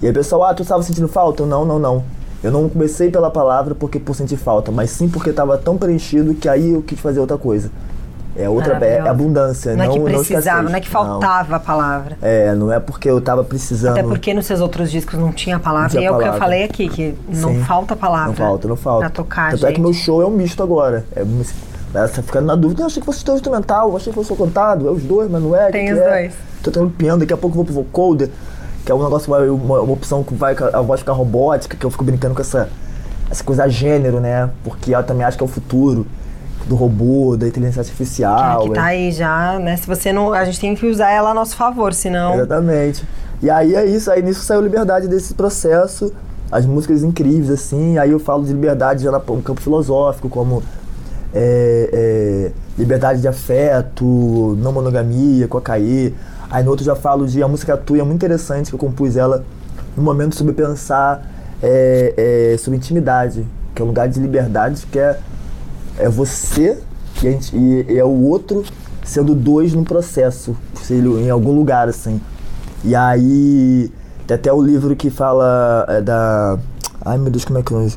E 0.01 0.05
aí 0.05 0.11
o 0.11 0.13
pessoal, 0.13 0.43
ah, 0.43 0.53
tu 0.53 0.63
estava 0.63 0.83
sentindo 0.83 1.07
falta? 1.07 1.45
Não, 1.45 1.65
não, 1.65 1.79
não. 1.79 2.03
Eu 2.43 2.51
não 2.51 2.69
comecei 2.69 3.09
pela 3.09 3.31
palavra 3.31 3.73
porque 3.73 3.99
por 3.99 4.15
sentir 4.15 4.37
falta, 4.37 4.71
mas 4.71 4.91
sim 4.91 5.09
porque 5.09 5.31
estava 5.31 5.57
tão 5.57 5.77
preenchido 5.77 6.33
que 6.33 6.47
aí 6.47 6.73
eu 6.73 6.81
quis 6.81 6.99
fazer 6.99 7.19
outra 7.19 7.37
coisa. 7.37 7.71
É 8.37 8.49
outra 8.49 8.73
é 8.85 8.99
abundância, 8.99 9.71
não, 9.71 9.85
não 9.85 9.91
é 9.91 9.97
que 9.97 9.99
precisava, 10.03 10.61
não, 10.61 10.69
não, 10.69 10.77
é 10.77 10.81
que 10.81 10.89
faltava 10.89 11.49
não. 11.49 11.55
a 11.55 11.59
palavra. 11.59 12.17
É, 12.21 12.53
não 12.53 12.71
é 12.71 12.81
porque 12.81 13.09
eu 13.09 13.21
tava 13.21 13.45
precisando. 13.45 13.93
Até 13.93 14.03
porque 14.03 14.33
nos 14.33 14.45
seus 14.45 14.59
outros 14.59 14.91
discos 14.91 15.17
não 15.17 15.31
tinha 15.31 15.57
palavra. 15.57 15.89
Tinha 15.89 16.01
e 16.01 16.05
é 16.05 16.09
palavra. 16.09 16.27
o 16.27 16.31
que 16.31 16.35
eu 16.35 16.39
falei 16.39 16.63
aqui, 16.65 16.89
que 16.89 17.15
não 17.29 17.53
Sim, 17.53 17.63
falta 17.63 17.95
palavra. 17.95 18.27
Não 18.27 18.35
falta, 18.35 18.67
não 18.67 18.75
falta. 18.75 18.99
Pra 19.05 19.09
tocar, 19.09 19.51
Tanto 19.51 19.61
gente. 19.61 19.69
é 19.69 19.73
que 19.73 19.79
meu 19.79 19.93
show 19.93 20.21
é 20.21 20.25
um 20.25 20.31
misto 20.31 20.61
agora. 20.61 21.05
É 21.15 21.23
ela 21.93 22.09
tá 22.09 22.21
ficando 22.21 22.45
na 22.45 22.55
dúvida, 22.55 22.81
eu 22.81 22.87
achei 22.87 22.99
que 22.99 23.05
fosse 23.05 23.23
teu 23.23 23.35
instrumental, 23.35 23.89
eu 23.89 23.95
achei 23.95 24.11
que 24.11 24.19
fosse 24.19 24.33
o 24.33 24.35
cantado, 24.35 24.85
é 24.85 24.91
os 24.91 25.01
dois, 25.01 25.31
mas 25.31 25.41
não 25.41 25.55
é. 25.55 25.71
Tem 25.71 25.93
os 25.93 25.97
que 25.97 26.05
dois. 26.05 26.33
É? 26.33 26.33
Tô 26.61 26.69
tendo 26.69 26.89
piano, 26.89 27.19
daqui 27.19 27.31
a 27.31 27.37
pouco 27.37 27.53
eu 27.57 27.63
vou 27.63 27.65
pro 27.65 27.73
vocoder, 27.73 28.29
que 28.85 28.91
é 28.91 28.95
um 28.95 29.03
negócio, 29.03 29.33
uma, 29.53 29.81
uma, 29.81 29.93
opção 29.93 30.23
que 30.23 30.33
vai 30.35 30.55
a 30.55 30.81
voz 30.81 30.99
ficar 30.99 31.13
robótica, 31.13 31.75
que 31.75 31.85
eu 31.85 31.89
fico 31.89 32.03
brincando 32.03 32.35
com 32.35 32.41
essa, 32.41 32.69
essa 33.29 33.43
coisa 33.43 33.67
gênero, 33.67 34.19
né? 34.19 34.49
Porque 34.63 34.95
eu 34.95 35.03
também 35.03 35.25
acho 35.25 35.35
que 35.35 35.43
é 35.43 35.45
o 35.45 35.49
futuro 35.49 36.05
do 36.67 36.75
robô, 36.75 37.35
da 37.35 37.47
inteligência 37.47 37.79
artificial. 37.79 38.61
Que, 38.61 38.67
que 38.69 38.73
tá 38.75 38.85
aí 38.85 39.11
já, 39.11 39.57
né? 39.59 39.75
Se 39.75 39.87
você 39.87 40.13
não. 40.13 40.33
A 40.33 40.45
gente 40.45 40.59
tem 40.59 40.75
que 40.75 40.85
usar 40.85 41.09
ela 41.09 41.31
a 41.31 41.33
nosso 41.33 41.55
favor, 41.55 41.93
senão. 41.93 42.35
Exatamente. 42.35 43.03
E 43.41 43.49
aí 43.49 43.75
é 43.75 43.85
isso, 43.85 44.09
aí 44.11 44.21
nisso 44.21 44.41
saiu 44.41 44.61
liberdade 44.61 45.07
desse 45.07 45.33
processo, 45.33 46.13
as 46.51 46.65
músicas 46.65 47.03
incríveis, 47.03 47.49
assim, 47.49 47.97
aí 47.97 48.11
eu 48.11 48.19
falo 48.19 48.45
de 48.45 48.53
liberdade 48.53 49.03
já 49.03 49.11
no 49.11 49.41
campo 49.41 49.59
filosófico, 49.61 50.29
como 50.29 50.63
é, 51.33 51.89
é, 51.91 52.51
liberdade 52.77 53.19
de 53.19 53.27
afeto, 53.27 54.57
não 54.61 54.71
monogamia, 54.71 55.47
com 55.47 55.57
a 55.57 55.61
Caê. 55.61 56.13
Aí 56.55 56.63
no 56.63 56.69
outro 56.69 56.85
já 56.85 56.95
falo 56.95 57.27
de 57.27 57.43
a 57.43 57.49
música 57.49 57.75
Tua, 57.75 57.99
é 57.99 58.01
muito 58.01 58.15
interessante, 58.15 58.69
que 58.69 58.75
eu 58.75 58.79
compus 58.79 59.17
ela 59.17 59.43
no 59.93 60.01
momento 60.01 60.37
sobre 60.37 60.53
pensar 60.53 61.29
é, 61.61 62.53
é, 62.53 62.57
sobre 62.57 62.77
intimidade, 62.77 63.45
que 63.75 63.81
é 63.81 63.83
um 63.83 63.89
lugar 63.89 64.07
de 64.07 64.21
liberdade, 64.21 64.87
que 64.89 64.97
é, 64.97 65.19
é 65.99 66.07
você 66.07 66.81
e, 67.17 67.19
gente, 67.19 67.53
e, 67.53 67.99
é 67.99 68.05
o 68.05 68.23
outro 68.23 68.63
sendo 69.03 69.35
dois 69.35 69.73
no 69.73 69.83
processo, 69.83 70.55
em 70.89 71.29
algum 71.29 71.51
lugar, 71.51 71.89
assim. 71.89 72.21
E 72.85 72.95
aí 72.95 73.91
tem 74.25 74.35
até 74.35 74.53
o 74.53 74.61
livro 74.61 74.95
que 74.95 75.09
fala 75.09 75.85
é, 75.89 75.99
da... 75.99 76.57
Ai 77.03 77.17
meu 77.17 77.31
Deus, 77.31 77.43
como 77.43 77.59
é 77.59 77.63
que 77.63 77.73
eu... 77.73 77.91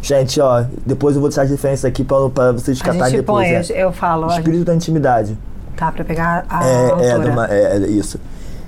Gente, 0.00 0.40
ó, 0.40 0.64
depois 0.86 1.16
eu 1.16 1.20
vou 1.20 1.28
deixar 1.28 1.42
as 1.42 1.50
referências 1.50 1.84
aqui 1.84 2.04
pra, 2.04 2.30
pra 2.30 2.52
vocês 2.52 2.80
catarem 2.80 3.16
depois. 3.16 3.48
Põe, 3.48 3.56
é. 3.56 3.82
eu, 3.82 3.86
eu 3.88 3.92
falo. 3.92 4.28
Espírito 4.28 4.64
da 4.64 4.76
intimidade. 4.76 5.36
Tá, 5.76 5.92
pra 5.92 6.04
pegar 6.04 6.46
a 6.48 6.66
é. 6.66 7.10
É, 7.10 7.16
uma, 7.16 7.46
é, 7.46 7.76
é, 7.76 7.86
isso. 7.88 8.18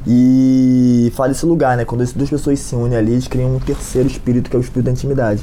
E 0.06 1.12
fala 1.16 1.32
esse 1.32 1.44
lugar, 1.46 1.76
né? 1.76 1.84
Quando 1.84 2.02
essas 2.02 2.14
duas 2.14 2.30
pessoas 2.30 2.58
se 2.60 2.74
unem 2.74 2.96
ali, 2.98 3.12
eles 3.12 3.26
criam 3.26 3.56
um 3.56 3.58
terceiro 3.58 4.06
espírito, 4.06 4.50
que 4.50 4.56
é 4.56 4.58
o 4.58 4.62
espírito 4.62 4.86
da 4.86 4.92
intimidade. 4.92 5.42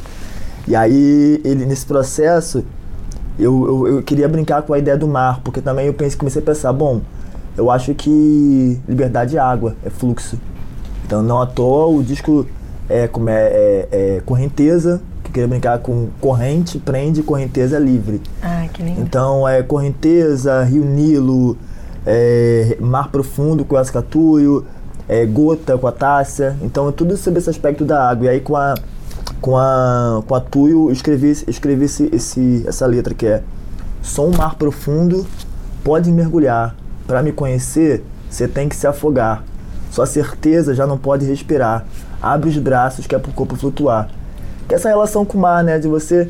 E 0.68 0.76
aí, 0.76 1.42
ele, 1.44 1.66
nesse 1.66 1.86
processo, 1.86 2.64
eu, 3.38 3.66
eu, 3.66 3.88
eu, 3.96 4.04
queria 4.04 4.28
brincar 4.28 4.62
com 4.62 4.74
a 4.74 4.80
ideia 4.80 4.98
do 4.98 5.08
mar, 5.08 5.42
porque 5.44 5.62
também 5.62 5.88
eu 5.88 5.94
pensei, 5.94 6.18
comecei 6.18 6.42
a 6.42 6.46
pensar, 6.46 6.72
bom, 6.72 7.02
eu 7.58 7.70
acho 7.70 7.94
que 7.94 8.80
liberdade 8.88 9.38
é 9.38 9.40
água, 9.40 9.76
é 9.84 9.90
fluxo. 9.90 10.40
Então, 11.06 11.22
não 11.22 11.42
à 11.42 11.46
toa, 11.46 11.88
o 11.88 12.04
disco 12.04 12.48
é, 12.90 13.08
como 13.08 13.30
é, 13.30 13.44
é, 13.44 13.88
é 13.92 14.22
correnteza, 14.26 15.02
queria 15.36 15.50
brincar 15.50 15.80
com 15.80 16.08
corrente, 16.22 16.80
prende, 16.80 17.22
correnteza 17.22 17.78
livre. 17.78 18.22
Ah, 18.42 18.66
que 18.72 18.82
lindo. 18.82 19.02
Então 19.02 19.46
é 19.46 19.62
correnteza, 19.62 20.64
Rio 20.64 20.86
Nilo, 20.86 21.58
é, 22.06 22.78
mar 22.80 23.12
profundo 23.12 23.66
com 23.66 23.76
o 23.76 23.78
Ascatuio, 23.78 24.66
é, 25.10 25.26
gota 25.26 25.78
com 25.78 25.88
a 25.88 25.92
Tássia. 25.92 26.56
Então 26.62 26.88
é 26.88 26.92
tudo 26.94 27.18
sobre 27.18 27.40
esse 27.40 27.50
aspecto 27.50 27.84
da 27.84 28.10
água. 28.10 28.28
E 28.28 28.30
aí 28.30 28.40
com 28.40 28.56
a 28.56 28.76
com 29.42 29.58
a 29.58 30.24
com 30.26 30.36
a 30.36 30.40
Tuyo 30.40 30.88
eu 30.88 30.92
escrevi, 30.94 31.32
escrevi 31.48 31.84
esse, 31.84 32.10
esse, 32.14 32.64
essa 32.66 32.86
letra 32.86 33.14
que 33.14 33.28
é 33.28 33.44
Sou 34.02 34.30
um 34.30 34.38
mar 34.38 34.56
profundo, 34.56 35.28
pode 35.84 36.10
mergulhar. 36.12 36.76
Para 37.06 37.22
me 37.22 37.34
conhecer, 37.34 38.04
você 38.30 38.48
tem 38.48 38.70
que 38.70 38.76
se 38.76 38.88
afogar. 38.88 39.44
Sua 39.92 40.06
certeza 40.06 40.74
já 40.74 40.88
não 40.88 40.98
pode 40.98 41.26
respirar. 41.26 41.86
Abre 42.22 42.50
os 42.50 42.58
braços 42.58 43.06
que 43.06 43.16
é 43.16 43.20
pro 43.20 43.32
corpo 43.34 43.56
flutuar 43.56 44.10
essa 44.70 44.90
relação 44.90 45.26
com 45.26 45.38
o 45.38 45.42
mar, 45.42 45.64
né? 45.64 45.80
De 45.80 45.88
você 45.88 46.30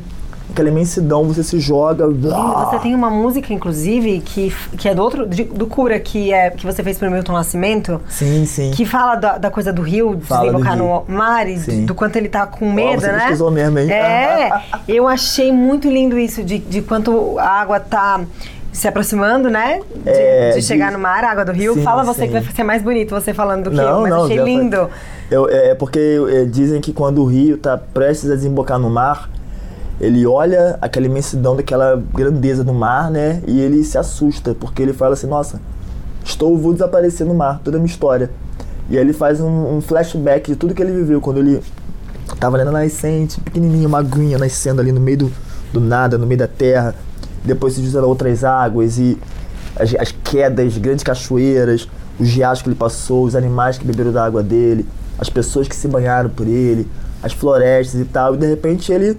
aquela 0.50 0.68
imensidão, 0.68 1.24
você 1.24 1.42
se 1.42 1.58
joga. 1.60 2.06
Você 2.06 2.78
tem 2.78 2.94
uma 2.94 3.10
música, 3.10 3.52
inclusive, 3.52 4.20
que, 4.20 4.54
que 4.78 4.88
é 4.88 4.94
do 4.94 5.02
outro, 5.02 5.26
de, 5.26 5.44
do 5.44 5.66
Cura, 5.66 5.98
que, 5.98 6.32
é, 6.32 6.50
que 6.50 6.64
você 6.64 6.82
fez 6.82 6.98
pro 6.98 7.10
Milton 7.10 7.32
Nascimento. 7.32 8.00
Sim, 8.08 8.46
sim. 8.46 8.70
Que 8.70 8.84
fala 8.84 9.16
da, 9.16 9.38
da 9.38 9.50
coisa 9.50 9.72
do 9.72 9.82
rio, 9.82 10.18
fala 10.22 10.46
desembocar 10.46 10.76
no 10.76 11.04
mar, 11.08 11.48
e 11.48 11.56
do, 11.58 11.86
do, 11.86 11.94
quanto 11.94 12.16
ele 12.16 12.28
tá 12.28 12.46
com 12.46 12.72
medo, 12.72 12.98
oh, 12.98 13.00
você 13.00 13.12
né? 13.12 13.18
pesquisou 13.18 13.50
mesmo, 13.50 13.78
hein? 13.78 13.90
É, 13.90 14.50
eu 14.88 15.06
achei 15.08 15.52
muito 15.52 15.90
lindo 15.90 16.18
isso, 16.18 16.42
de, 16.42 16.58
de 16.58 16.80
quanto 16.82 17.38
a 17.38 17.48
água 17.48 17.80
tá 17.80 18.20
se 18.76 18.86
aproximando, 18.86 19.48
né? 19.48 19.80
De, 20.04 20.10
é, 20.10 20.50
de 20.50 20.62
chegar 20.62 20.92
no 20.92 20.98
mar, 20.98 21.24
a 21.24 21.30
água 21.30 21.46
do 21.46 21.52
rio. 21.52 21.72
Sim, 21.72 21.82
Fala 21.82 22.04
você 22.04 22.22
sim. 22.22 22.26
que 22.26 22.32
vai 22.34 22.42
ser 22.42 22.62
mais 22.62 22.82
bonito 22.82 23.14
você 23.14 23.32
falando 23.32 23.64
do 23.64 23.70
que 23.70 23.76
não, 23.76 23.84
eu, 23.84 24.00
mas 24.02 24.10
não, 24.10 24.24
achei 24.24 24.36
lindo. 24.36 24.90
Eu, 25.30 25.48
é 25.48 25.74
porque 25.74 25.98
é, 26.30 26.44
dizem 26.44 26.78
que 26.80 26.92
quando 26.92 27.22
o 27.22 27.24
rio 27.24 27.56
está 27.56 27.78
prestes 27.78 28.30
a 28.30 28.34
desembocar 28.34 28.78
no 28.78 28.90
mar, 28.90 29.30
ele 29.98 30.26
olha 30.26 30.78
aquela 30.82 31.06
imensidão 31.06 31.56
daquela 31.56 32.02
grandeza 32.14 32.62
do 32.62 32.74
mar, 32.74 33.10
né? 33.10 33.40
E 33.46 33.58
ele 33.58 33.82
se 33.82 33.96
assusta, 33.96 34.54
porque 34.54 34.82
ele 34.82 34.92
fala 34.92 35.14
assim, 35.14 35.26
nossa, 35.26 35.58
estou, 36.22 36.56
vou 36.58 36.74
desaparecer 36.74 37.26
no 37.26 37.34
mar, 37.34 37.60
toda 37.64 37.78
a 37.78 37.80
minha 37.80 37.90
história. 37.90 38.30
E 38.90 38.96
aí 38.98 39.02
ele 39.02 39.14
faz 39.14 39.40
um, 39.40 39.76
um 39.76 39.80
flashback 39.80 40.50
de 40.50 40.56
tudo 40.56 40.74
que 40.74 40.82
ele 40.82 40.92
viveu, 40.92 41.18
quando 41.18 41.38
ele 41.38 41.62
estava 42.30 42.58
ali 42.58 42.64
na 42.66 42.72
nascente, 42.72 43.40
pequenininho, 43.40 43.88
uma 43.88 44.00
aguinha 44.00 44.36
nascendo 44.36 44.82
ali 44.82 44.92
no 44.92 45.00
meio 45.00 45.16
do, 45.16 45.32
do 45.72 45.80
nada, 45.80 46.18
no 46.18 46.26
meio 46.26 46.38
da 46.38 46.46
terra 46.46 46.94
depois 47.46 47.74
se 47.74 47.80
usaram 47.80 48.08
outras 48.08 48.44
águas 48.44 48.98
e 48.98 49.18
as, 49.78 49.94
as, 49.94 50.12
quedas, 50.24 50.76
grandes 50.78 51.04
cachoeiras, 51.04 51.88
os 52.18 52.28
riachos 52.28 52.62
que 52.62 52.68
ele 52.68 52.76
passou, 52.76 53.24
os 53.24 53.36
animais 53.36 53.78
que 53.78 53.84
beberam 53.84 54.12
da 54.12 54.24
água 54.24 54.42
dele, 54.42 54.86
as 55.18 55.28
pessoas 55.28 55.68
que 55.68 55.76
se 55.76 55.86
banharam 55.86 56.30
por 56.30 56.46
ele, 56.46 56.88
as 57.22 57.32
florestas 57.32 58.00
e 58.00 58.04
tal, 58.04 58.34
e 58.34 58.38
de 58.38 58.46
repente 58.46 58.92
ele 58.92 59.18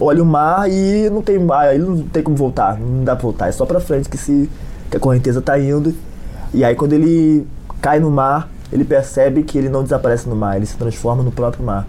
olha 0.00 0.22
o 0.22 0.26
mar 0.26 0.70
e 0.70 1.08
não 1.10 1.22
tem, 1.22 1.38
aí 1.52 1.78
não 1.78 2.02
tem 2.02 2.22
como 2.22 2.36
voltar, 2.36 2.78
não 2.78 3.04
dá 3.04 3.14
pra 3.14 3.22
voltar, 3.22 3.48
é 3.48 3.52
só 3.52 3.64
pra 3.64 3.80
frente 3.80 4.08
que, 4.08 4.16
se, 4.16 4.50
que 4.90 4.96
a 4.96 5.00
correnteza 5.00 5.40
tá 5.40 5.58
indo. 5.58 5.94
E 6.52 6.64
aí 6.64 6.74
quando 6.74 6.92
ele 6.92 7.46
cai 7.80 8.00
no 8.00 8.10
mar, 8.10 8.48
ele 8.72 8.84
percebe 8.84 9.42
que 9.42 9.58
ele 9.58 9.68
não 9.68 9.82
desaparece 9.82 10.28
no 10.28 10.36
mar, 10.36 10.56
ele 10.56 10.66
se 10.66 10.76
transforma 10.76 11.22
no 11.22 11.30
próprio 11.30 11.64
mar. 11.64 11.86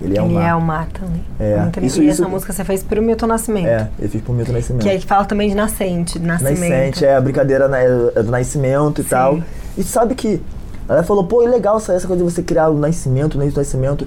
Ele 0.00 0.16
é 0.16 0.22
o 0.22 0.26
Ele 0.26 0.34
mar. 0.34 0.48
é 0.48 0.54
o 0.54 0.60
mar 0.60 0.86
também. 0.92 1.24
É, 1.40 1.68
isso- 1.84 2.00
e 2.02 2.08
isso- 2.08 2.22
essa 2.22 2.28
música 2.30 2.52
você 2.52 2.64
fez 2.64 2.82
pro 2.82 3.02
Milton 3.02 3.26
Nascimento. 3.26 3.66
É, 3.66 3.88
eu 3.98 4.08
fiz 4.08 4.20
pro 4.22 4.32
Milton 4.32 4.52
Nascimento. 4.52 4.82
Que 4.82 4.88
aí 4.90 5.00
fala 5.00 5.24
também 5.24 5.48
de 5.48 5.54
nascente, 5.56 6.18
de 6.18 6.26
nascimento. 6.26 6.58
Nascente, 6.60 7.04
é 7.04 7.16
a 7.16 7.20
brincadeira 7.20 7.66
né, 7.68 7.84
é 8.14 8.22
do 8.22 8.30
nascimento 8.30 9.00
e 9.00 9.04
Sim. 9.04 9.10
tal. 9.10 9.38
E 9.76 9.82
sabe 9.82 10.14
que 10.14 10.40
ela 10.88 11.02
falou, 11.02 11.24
pô, 11.24 11.42
é 11.42 11.48
legal 11.48 11.76
essa, 11.78 11.92
essa 11.92 12.06
coisa 12.06 12.24
de 12.24 12.30
você 12.30 12.42
criar 12.42 12.68
o 12.68 12.78
nascimento, 12.78 13.34
o 13.34 13.38
nascimento. 13.56 14.06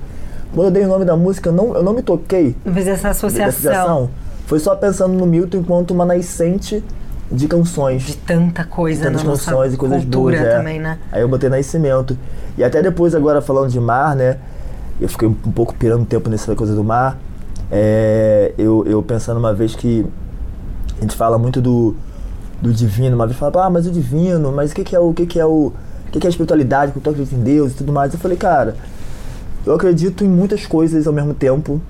Quando 0.54 0.68
eu 0.68 0.72
dei 0.72 0.84
o 0.84 0.88
nome 0.88 1.06
da 1.06 1.16
música, 1.16 1.50
eu 1.50 1.54
não, 1.54 1.74
eu 1.76 1.84
não 1.84 1.94
me 1.94 2.02
toquei 2.02 2.56
Não 2.66 2.74
fez 2.74 2.88
essa 2.88 3.10
associação. 3.10 3.48
associação. 3.50 4.10
Foi 4.46 4.60
só 4.60 4.76
pensando 4.76 5.14
no 5.14 5.26
Milton 5.26 5.58
enquanto 5.60 5.92
uma 5.92 6.06
nascente 6.06 6.84
de 7.32 7.48
canções. 7.48 8.02
De 8.04 8.18
tanta 8.18 8.66
coisa 8.66 9.04
tantas 9.06 9.24
na 9.24 9.30
nossa 9.30 9.46
canções 9.52 9.74
e 9.74 9.78
coisas 9.78 10.04
boas. 10.04 10.36
é. 10.36 10.58
também, 10.58 10.80
né? 10.80 10.98
Aí 11.12 11.22
eu 11.22 11.30
botei 11.30 11.50
nascimento. 11.50 12.18
E 12.58 12.64
até 12.64 12.82
depois, 12.82 13.16
agora 13.16 13.42
falando 13.42 13.70
de 13.70 13.80
mar, 13.80 14.14
né? 14.16 14.38
Eu 15.02 15.10
fiquei 15.10 15.28
um 15.28 15.34
pouco 15.34 15.74
pirando 15.76 16.06
tempo 16.06 16.30
nessa 16.30 16.56
coisa 16.56 16.74
do 16.76 16.84
mar. 16.84 17.18
É, 17.72 18.54
eu, 18.58 18.86
eu 18.86 19.02
pensando 19.02 19.38
uma 19.38 19.54
vez 19.54 19.76
que 19.76 20.06
a 21.00 21.02
gente 21.02 21.16
fala 21.16 21.38
muito 21.40 21.60
do, 21.60 21.96
do 22.62 22.72
divino, 22.72 23.16
uma 23.16 23.26
vez 23.26 23.38
fala, 23.38 23.66
ah, 23.66 23.70
mas 23.70 23.88
o 23.88 23.92
divino, 23.92 24.52
mas 24.52 24.72
o 24.72 24.76
que, 24.76 24.84
que 24.84 24.96
é 24.96 25.00
o. 25.00 25.12
que, 25.14 25.26
que 25.26 25.40
é 25.40 25.46
o. 25.46 25.74
que, 26.12 26.20
que 26.20 26.28
é 26.28 26.30
a 26.30 26.30
espiritualidade, 26.30 26.92
porque 26.92 27.08
eu 27.10 27.14
acredito 27.14 27.36
em 27.36 27.42
Deus 27.44 27.72
e 27.72 27.76
tudo 27.76 27.92
mais. 27.92 28.14
Eu 28.14 28.20
falei, 28.20 28.38
cara, 28.38 28.76
eu 29.66 29.74
acredito 29.74 30.24
em 30.24 30.28
muitas 30.30 30.66
coisas 30.68 31.08
ao 31.08 31.14
mesmo 31.14 31.34
tempo. 31.34 31.82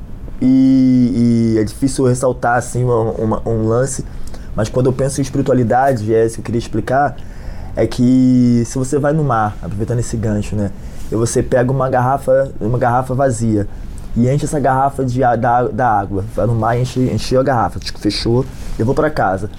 E, 0.43 1.53
e 1.55 1.59
é 1.59 1.63
difícil 1.63 2.05
ressaltar 2.05 2.57
assim 2.57 2.83
uma- 2.83 3.11
uma- 3.11 3.41
um 3.47 3.67
lance, 3.67 4.03
mas 4.55 4.69
quando 4.69 4.87
eu 4.87 4.93
penso 4.93 5.21
em 5.21 5.23
espiritualidade, 5.23 6.11
é 6.13 6.25
isso 6.25 6.35
que 6.35 6.41
eu 6.41 6.45
queria 6.45 6.57
explicar, 6.57 7.15
é 7.75 7.85
que 7.85 8.63
se 8.65 8.75
você 8.75 8.97
vai 8.97 9.13
no 9.13 9.23
mar, 9.23 9.55
aproveitando 9.61 9.99
esse 9.99 10.17
gancho, 10.17 10.55
né? 10.55 10.71
E 11.11 11.15
você 11.15 11.43
pega 11.43 11.71
uma 11.71 11.89
garrafa, 11.89 12.51
uma 12.59 12.77
garrafa 12.77 13.13
vazia 13.13 13.67
e 14.15 14.29
enche 14.29 14.45
essa 14.45 14.59
garrafa 14.59 15.05
de, 15.05 15.19
da, 15.19 15.63
da 15.63 15.87
água, 15.99 16.23
vai 16.35 16.45
no 16.45 16.53
mar 16.55 16.77
e 16.77 16.81
enche, 16.81 16.99
encheu 16.99 17.39
a 17.39 17.43
garrafa, 17.43 17.79
tipo, 17.79 17.99
fechou, 17.99 18.45
levou 18.77 18.93
para 18.93 19.09
casa. 19.09 19.49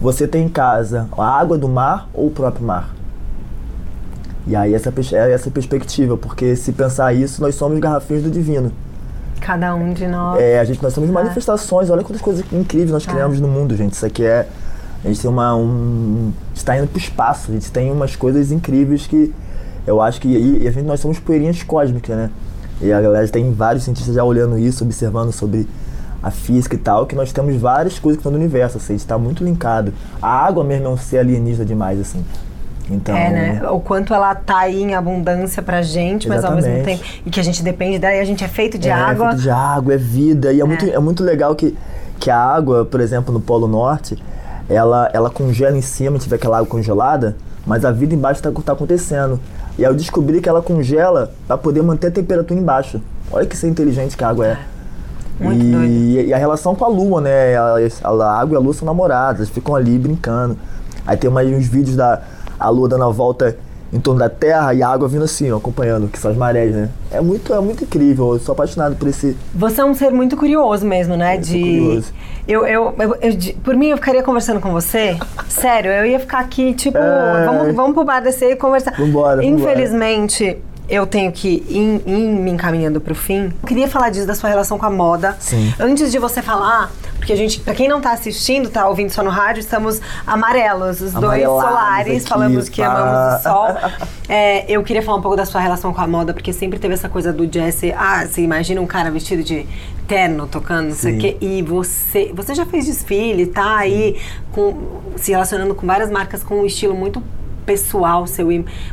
Você 0.00 0.26
tem 0.26 0.46
em 0.46 0.48
casa 0.48 1.06
a 1.16 1.38
água 1.38 1.58
do 1.58 1.68
mar 1.68 2.08
ou 2.14 2.28
o 2.28 2.30
próprio 2.30 2.64
mar? 2.66 2.90
E 4.46 4.56
aí 4.56 4.74
essa, 4.74 4.92
é 5.12 5.32
essa 5.32 5.50
perspectiva, 5.50 6.16
porque 6.16 6.56
se 6.56 6.72
pensar 6.72 7.12
isso, 7.14 7.42
nós 7.42 7.54
somos 7.54 7.78
garrafinhos 7.78 8.22
do 8.22 8.30
divino. 8.30 8.72
Cada 9.40 9.74
um 9.74 9.92
de 9.92 10.06
nós. 10.06 10.40
É, 10.40 10.58
a 10.58 10.64
gente, 10.64 10.82
nós 10.82 10.92
somos 10.94 11.10
É. 11.10 11.12
manifestações, 11.12 11.90
olha 11.90 12.02
quantas 12.02 12.22
coisas 12.22 12.44
incríveis 12.52 12.90
nós 12.90 13.06
criamos 13.06 13.40
no 13.40 13.48
mundo, 13.48 13.76
gente. 13.76 13.92
Isso 13.92 14.04
aqui 14.04 14.24
é. 14.24 14.46
A 15.04 15.08
gente 15.08 15.20
tem 15.20 15.30
uma. 15.30 15.54
Um, 15.54 16.32
a 16.52 16.54
gente 16.54 16.64
tá 16.64 16.78
indo 16.78 16.86
pro 16.86 16.98
espaço, 16.98 17.50
a 17.50 17.54
gente 17.54 17.70
tem 17.70 17.90
umas 17.90 18.16
coisas 18.16 18.50
incríveis 18.52 19.06
que 19.06 19.32
eu 19.90 20.00
acho 20.00 20.20
que. 20.20 20.28
E, 20.28 20.62
e 20.62 20.68
a 20.68 20.70
gente, 20.70 20.86
nós 20.86 21.00
somos 21.00 21.18
poeirinhas 21.18 21.62
cósmicas, 21.62 22.16
né? 22.16 22.30
E 22.80 22.92
a 22.92 23.00
galera 23.00 23.28
tem 23.28 23.52
vários 23.52 23.84
cientistas 23.84 24.14
já 24.14 24.24
olhando 24.24 24.58
isso, 24.58 24.84
observando 24.84 25.32
sobre 25.32 25.68
a 26.22 26.30
física 26.30 26.74
e 26.74 26.78
tal, 26.78 27.06
que 27.06 27.14
nós 27.14 27.32
temos 27.32 27.56
várias 27.56 27.98
coisas 27.98 28.16
que 28.16 28.20
estão 28.20 28.32
no 28.32 28.38
universo, 28.38 28.76
assim, 28.76 28.94
a 28.94 28.96
gente 28.96 29.06
tá 29.06 29.18
muito 29.18 29.42
linkado. 29.42 29.92
A 30.20 30.28
água 30.28 30.62
mesmo 30.62 30.86
é 30.86 30.88
um 30.88 30.96
ser 30.96 31.18
alienígena 31.18 31.64
demais, 31.64 31.98
assim. 32.00 32.24
Então. 32.90 33.16
É, 33.16 33.30
né? 33.30 33.70
O 33.70 33.80
quanto 33.80 34.12
ela 34.12 34.34
tá 34.34 34.58
aí 34.58 34.82
em 34.82 34.94
abundância 34.94 35.62
pra 35.62 35.80
gente, 35.80 36.28
mas 36.28 36.44
ao 36.44 36.54
mesmo 36.54 36.70
Exatamente. 36.70 37.02
tempo. 37.02 37.22
E 37.24 37.30
que 37.30 37.40
a 37.40 37.42
gente 37.42 37.62
depende 37.62 37.98
dela 37.98 38.16
e 38.16 38.20
a 38.20 38.24
gente 38.24 38.42
é 38.42 38.48
feito 38.48 38.78
de 38.78 38.88
é, 38.88 38.92
água. 38.92 39.28
feito 39.28 39.42
de 39.42 39.50
água, 39.50 39.94
é 39.94 39.96
vida. 39.96 40.52
E 40.52 40.60
é, 40.60 40.64
Muito, 40.64 40.84
é 40.84 40.98
muito 40.98 41.22
legal 41.22 41.54
que, 41.54 41.76
que 42.18 42.30
a 42.30 42.38
água, 42.38 42.84
por 42.84 43.00
exemplo, 43.00 43.32
no 43.32 43.40
Polo 43.40 43.68
Norte, 43.68 44.18
ela, 44.68 45.08
ela 45.12 45.30
congela 45.30 45.76
em 45.76 45.82
cima, 45.82 46.18
tiver 46.18 46.36
aquela 46.36 46.58
água 46.58 46.68
congelada, 46.68 47.36
mas 47.66 47.84
a 47.84 47.90
vida 47.90 48.14
embaixo 48.14 48.40
está 48.40 48.50
tá 48.62 48.72
acontecendo. 48.72 49.38
E 49.78 49.84
aí 49.84 49.90
eu 49.90 49.94
descobri 49.94 50.40
que 50.40 50.48
ela 50.48 50.62
congela 50.62 51.32
para 51.46 51.56
poder 51.56 51.82
manter 51.82 52.08
a 52.08 52.10
temperatura 52.10 52.58
embaixo. 52.58 53.00
Olha 53.30 53.46
que 53.46 53.56
ser 53.56 53.68
inteligente 53.68 54.16
que 54.16 54.24
a 54.24 54.28
água 54.28 54.46
é. 54.46 54.58
Muito 55.38 55.64
e, 55.64 55.70
doido. 55.70 56.28
e 56.28 56.34
a 56.34 56.36
relação 56.36 56.74
com 56.74 56.84
a 56.84 56.88
lua, 56.88 57.20
né? 57.20 57.56
A, 57.56 57.76
a 58.04 58.40
água 58.40 58.54
e 58.54 58.56
a 58.56 58.60
lua 58.60 58.74
são 58.74 58.84
namoradas, 58.84 59.48
ficam 59.48 59.74
ali 59.74 59.98
brincando. 59.98 60.56
Aí 61.06 61.16
tem 61.16 61.30
mais 61.30 61.48
uns 61.48 61.66
vídeos 61.66 61.96
da 61.96 62.20
a 62.58 62.68
lua 62.68 62.88
dando 62.88 63.04
a 63.04 63.08
volta 63.08 63.56
em 63.92 63.98
torno 63.98 64.20
da 64.20 64.28
Terra 64.28 64.72
e 64.72 64.82
a 64.82 64.88
água 64.88 65.08
vindo 65.08 65.24
assim, 65.24 65.50
ó, 65.50 65.56
acompanhando, 65.56 66.06
que 66.08 66.18
são 66.18 66.30
as 66.30 66.36
marés, 66.36 66.72
né? 66.74 66.88
É 67.10 67.20
muito, 67.20 67.52
é 67.52 67.60
muito 67.60 67.82
incrível. 67.84 68.34
Eu 68.34 68.38
sou 68.38 68.52
apaixonado 68.52 68.94
por 68.96 69.08
esse. 69.08 69.36
Você 69.54 69.80
é 69.80 69.84
um 69.84 69.94
ser 69.94 70.10
muito 70.12 70.36
curioso 70.36 70.86
mesmo, 70.86 71.16
né? 71.16 71.34
Sou 71.34 71.42
de. 71.54 71.60
curioso. 71.60 72.12
Eu, 72.48 72.66
eu, 72.66 72.94
eu- 72.98 73.16
eu- 73.20 73.32
de- 73.32 73.52
por 73.54 73.74
mim, 73.76 73.88
eu 73.88 73.96
ficaria 73.96 74.22
conversando 74.22 74.60
com 74.60 74.70
você. 74.72 75.16
Sério, 75.48 75.90
eu 75.90 76.06
ia 76.06 76.18
ficar 76.20 76.38
aqui, 76.38 76.72
tipo, 76.74 76.96
É. 76.98 77.44
vamos, 77.46 77.74
vamos 77.74 77.94
pro 77.94 78.04
bar 78.04 78.20
descer 78.20 78.52
e 78.52 78.56
conversar. 78.56 78.92
Vambora, 78.96 79.42
vambora. 79.56 79.72
Eu 80.90 81.06
tenho 81.06 81.30
que 81.30 81.64
ir, 81.68 82.02
ir 82.04 82.18
me 82.18 82.50
encaminhando 82.50 83.00
pro 83.00 83.14
fim. 83.14 83.52
Eu 83.62 83.68
queria 83.68 83.86
falar 83.86 84.10
disso, 84.10 84.26
da 84.26 84.34
sua 84.34 84.50
relação 84.50 84.76
com 84.76 84.84
a 84.84 84.90
moda. 84.90 85.36
Sim. 85.38 85.72
Antes 85.78 86.10
de 86.10 86.18
você 86.18 86.42
falar, 86.42 86.90
porque 87.16 87.32
a 87.32 87.36
gente, 87.36 87.60
pra 87.60 87.74
quem 87.74 87.86
não 87.86 88.00
tá 88.00 88.12
assistindo, 88.12 88.68
tá 88.68 88.88
ouvindo 88.88 89.10
só 89.10 89.22
no 89.22 89.30
rádio, 89.30 89.60
estamos 89.60 90.00
amarelos, 90.26 91.00
os 91.00 91.12
dois 91.12 91.44
solares, 91.44 92.16
aqui, 92.22 92.28
falamos 92.28 92.68
que 92.68 92.82
amamos 92.82 93.40
o 93.40 93.42
sol. 93.42 93.68
É, 94.32 94.64
eu 94.70 94.80
queria 94.84 95.02
falar 95.02 95.18
um 95.18 95.22
pouco 95.22 95.36
da 95.36 95.44
sua 95.44 95.60
relação 95.60 95.92
com 95.92 96.00
a 96.00 96.06
moda, 96.06 96.32
porque 96.32 96.52
sempre 96.52 96.78
teve 96.78 96.94
essa 96.94 97.08
coisa 97.08 97.32
do 97.32 97.50
ser, 97.72 97.96
Ah, 97.98 98.24
você 98.24 98.40
imagina 98.42 98.80
um 98.80 98.86
cara 98.86 99.10
vestido 99.10 99.42
de 99.42 99.66
terno 100.06 100.46
tocando, 100.46 100.90
não 100.90 100.94
sei 100.94 101.16
o 101.16 101.18
quê. 101.18 101.36
E 101.40 101.62
você, 101.62 102.30
você 102.32 102.54
já 102.54 102.64
fez 102.64 102.86
desfile, 102.86 103.46
tá 103.46 103.78
aí 103.78 104.20
com, 104.52 105.00
se 105.16 105.32
relacionando 105.32 105.74
com 105.74 105.84
várias 105.84 106.12
marcas 106.12 106.44
com 106.44 106.60
um 106.60 106.66
estilo 106.66 106.94
muito 106.94 107.20
pessoal 107.66 108.26
seu 108.26 108.50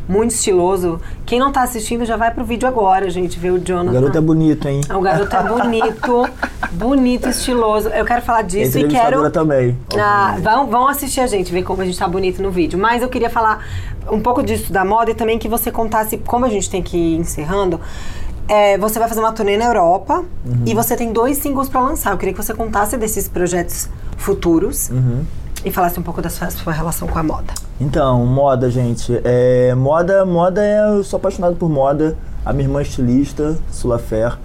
muito 0.08 0.32
estiloso. 0.32 1.00
Quem 1.26 1.40
não 1.40 1.52
tá 1.52 1.64
assistindo 1.64 2.06
já 2.06 2.16
vai 2.18 2.32
pro 2.32 2.44
vídeo 2.46 2.68
agora, 2.68 3.10
gente, 3.10 3.38
ver 3.40 3.52
o 3.52 3.56
O 3.56 3.60
Jonathan. 3.60 3.94
garoto 3.94 4.18
é 4.18 4.22
bonito, 4.22 4.68
hein? 4.68 4.82
O 4.94 5.02
garoto 5.02 5.36
é 5.36 5.44
bonito, 5.44 6.30
bonito, 6.74 7.30
estiloso. 7.30 7.90
Eu 7.90 8.06
quero 8.06 8.22
falar 8.22 8.44
disso 8.44 8.78
e 8.78 8.88
quero. 8.88 9.30
Também. 9.32 9.78
Ah, 10.00 10.38
vão, 10.42 10.68
vão 10.68 10.88
assistir 10.88 11.22
a 11.22 11.28
gente, 11.28 11.52
ver 11.52 11.64
como 11.64 11.82
a 11.82 11.86
gente 11.86 11.98
tá 11.98 12.08
bonito 12.08 12.42
no 12.42 12.52
vídeo. 12.52 12.78
Mas 12.80 13.02
eu 13.02 13.10
queria 13.10 13.30
falar 13.30 13.66
um 14.12 14.20
pouco 14.22 14.42
disso 14.44 14.72
da 14.72 14.86
moda 14.86 15.12
e 15.12 15.14
também 15.16 15.38
que 15.40 15.48
você 15.50 15.72
contasse, 15.72 16.18
como 16.20 16.46
a 16.46 16.50
gente 16.50 16.70
tem 16.70 16.82
que 16.82 16.96
ir 16.98 17.18
encerrando. 17.18 17.80
é, 18.50 18.78
você 18.78 18.98
vai 18.98 19.10
fazer 19.10 19.20
uma 19.20 19.34
turnê 19.34 19.58
na 19.58 19.66
Europa 19.66 20.24
Uhum. 20.46 20.64
e 20.66 20.74
você 20.74 20.96
tem 20.96 21.12
dois 21.12 21.38
singles 21.38 21.68
pra 21.68 21.82
lançar. 21.82 22.12
Eu 22.12 22.18
queria 22.18 22.34
que 22.34 22.42
você 22.42 22.54
contasse 22.54 22.96
desses 22.96 23.28
projetos 23.28 23.90
futuros 24.16 24.90
Uhum. 24.90 25.26
E 25.64 25.72
falasse 25.72 26.00
um 26.00 26.04
pouco 26.04 26.22
da 26.22 26.30
sua, 26.30 26.50
sua 26.50 26.74
relação 26.74 27.08
com 27.08 27.18
a 27.18 27.24
moda. 27.24 27.54
Então, 27.80 28.26
moda, 28.26 28.70
gente. 28.70 29.20
É, 29.24 29.74
moda, 29.76 30.26
moda 30.26 30.64
é. 30.64 30.98
Eu 30.98 31.04
sou 31.04 31.18
apaixonado 31.18 31.56
por 31.56 31.70
moda. 31.70 32.18
A 32.46 32.54
minha 32.54 32.66
irmã 32.66 32.80
é 32.80 32.84
estilista, 32.84 33.58
Sulafer. 33.72 34.38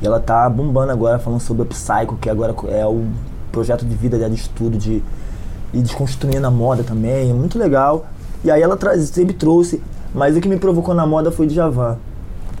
E 0.00 0.06
ela 0.06 0.20
tá 0.20 0.48
bombando 0.48 0.92
agora, 0.92 1.18
falando 1.18 1.40
sobre 1.40 1.62
o 1.62 1.66
Psycho, 1.66 2.16
que 2.20 2.28
agora 2.28 2.54
é 2.68 2.84
o 2.84 3.06
projeto 3.50 3.84
de 3.84 3.94
vida 3.94 4.18
dela 4.18 4.30
de 4.30 4.36
estudo, 4.36 4.76
de 4.76 5.02
e 5.72 5.80
desconstruindo 5.80 6.46
a 6.46 6.50
moda 6.50 6.82
também. 6.82 7.30
É 7.30 7.34
muito 7.34 7.58
legal. 7.58 8.06
E 8.44 8.50
aí 8.50 8.62
ela 8.62 8.76
traz, 8.76 9.08
sempre 9.08 9.34
trouxe. 9.34 9.82
Mas 10.14 10.36
o 10.36 10.40
que 10.40 10.48
me 10.48 10.56
provocou 10.56 10.94
na 10.94 11.06
moda 11.06 11.30
foi 11.30 11.46
o 11.46 11.48
Djavan. 11.48 11.98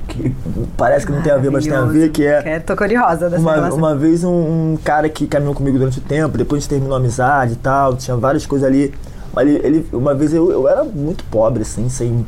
Que 0.08 0.34
parece 0.76 1.04
que 1.04 1.12
não 1.12 1.20
tem 1.22 1.32
a 1.32 1.36
ver, 1.36 1.50
mas 1.50 1.64
tem 1.64 1.74
a 1.74 1.82
ver, 1.84 2.10
que 2.10 2.24
é. 2.24 2.42
Quero, 2.42 2.64
tô 2.64 2.76
curiosa 2.76 3.28
dessa 3.28 3.42
Uma, 3.42 3.54
relação. 3.54 3.78
uma 3.78 3.94
vez 3.96 4.22
um, 4.24 4.30
um 4.72 4.78
cara 4.84 5.08
que 5.08 5.26
caminhou 5.26 5.54
comigo 5.54 5.78
durante 5.78 5.98
o 5.98 6.02
tempo, 6.02 6.38
depois 6.38 6.58
a 6.58 6.60
gente 6.62 6.70
terminou 6.70 6.94
a 6.94 6.98
amizade 6.98 7.54
e 7.54 7.56
tal, 7.56 7.96
tinha 7.96 8.16
várias 8.16 8.46
coisas 8.46 8.66
ali. 8.68 8.94
Mas 9.34 9.48
ele, 9.48 9.66
ele- 9.66 9.88
uma 9.92 10.14
vez 10.14 10.32
eu, 10.32 10.50
eu 10.50 10.68
era 10.68 10.84
muito 10.84 11.24
pobre, 11.24 11.62
assim, 11.62 11.88
sem, 11.88 12.24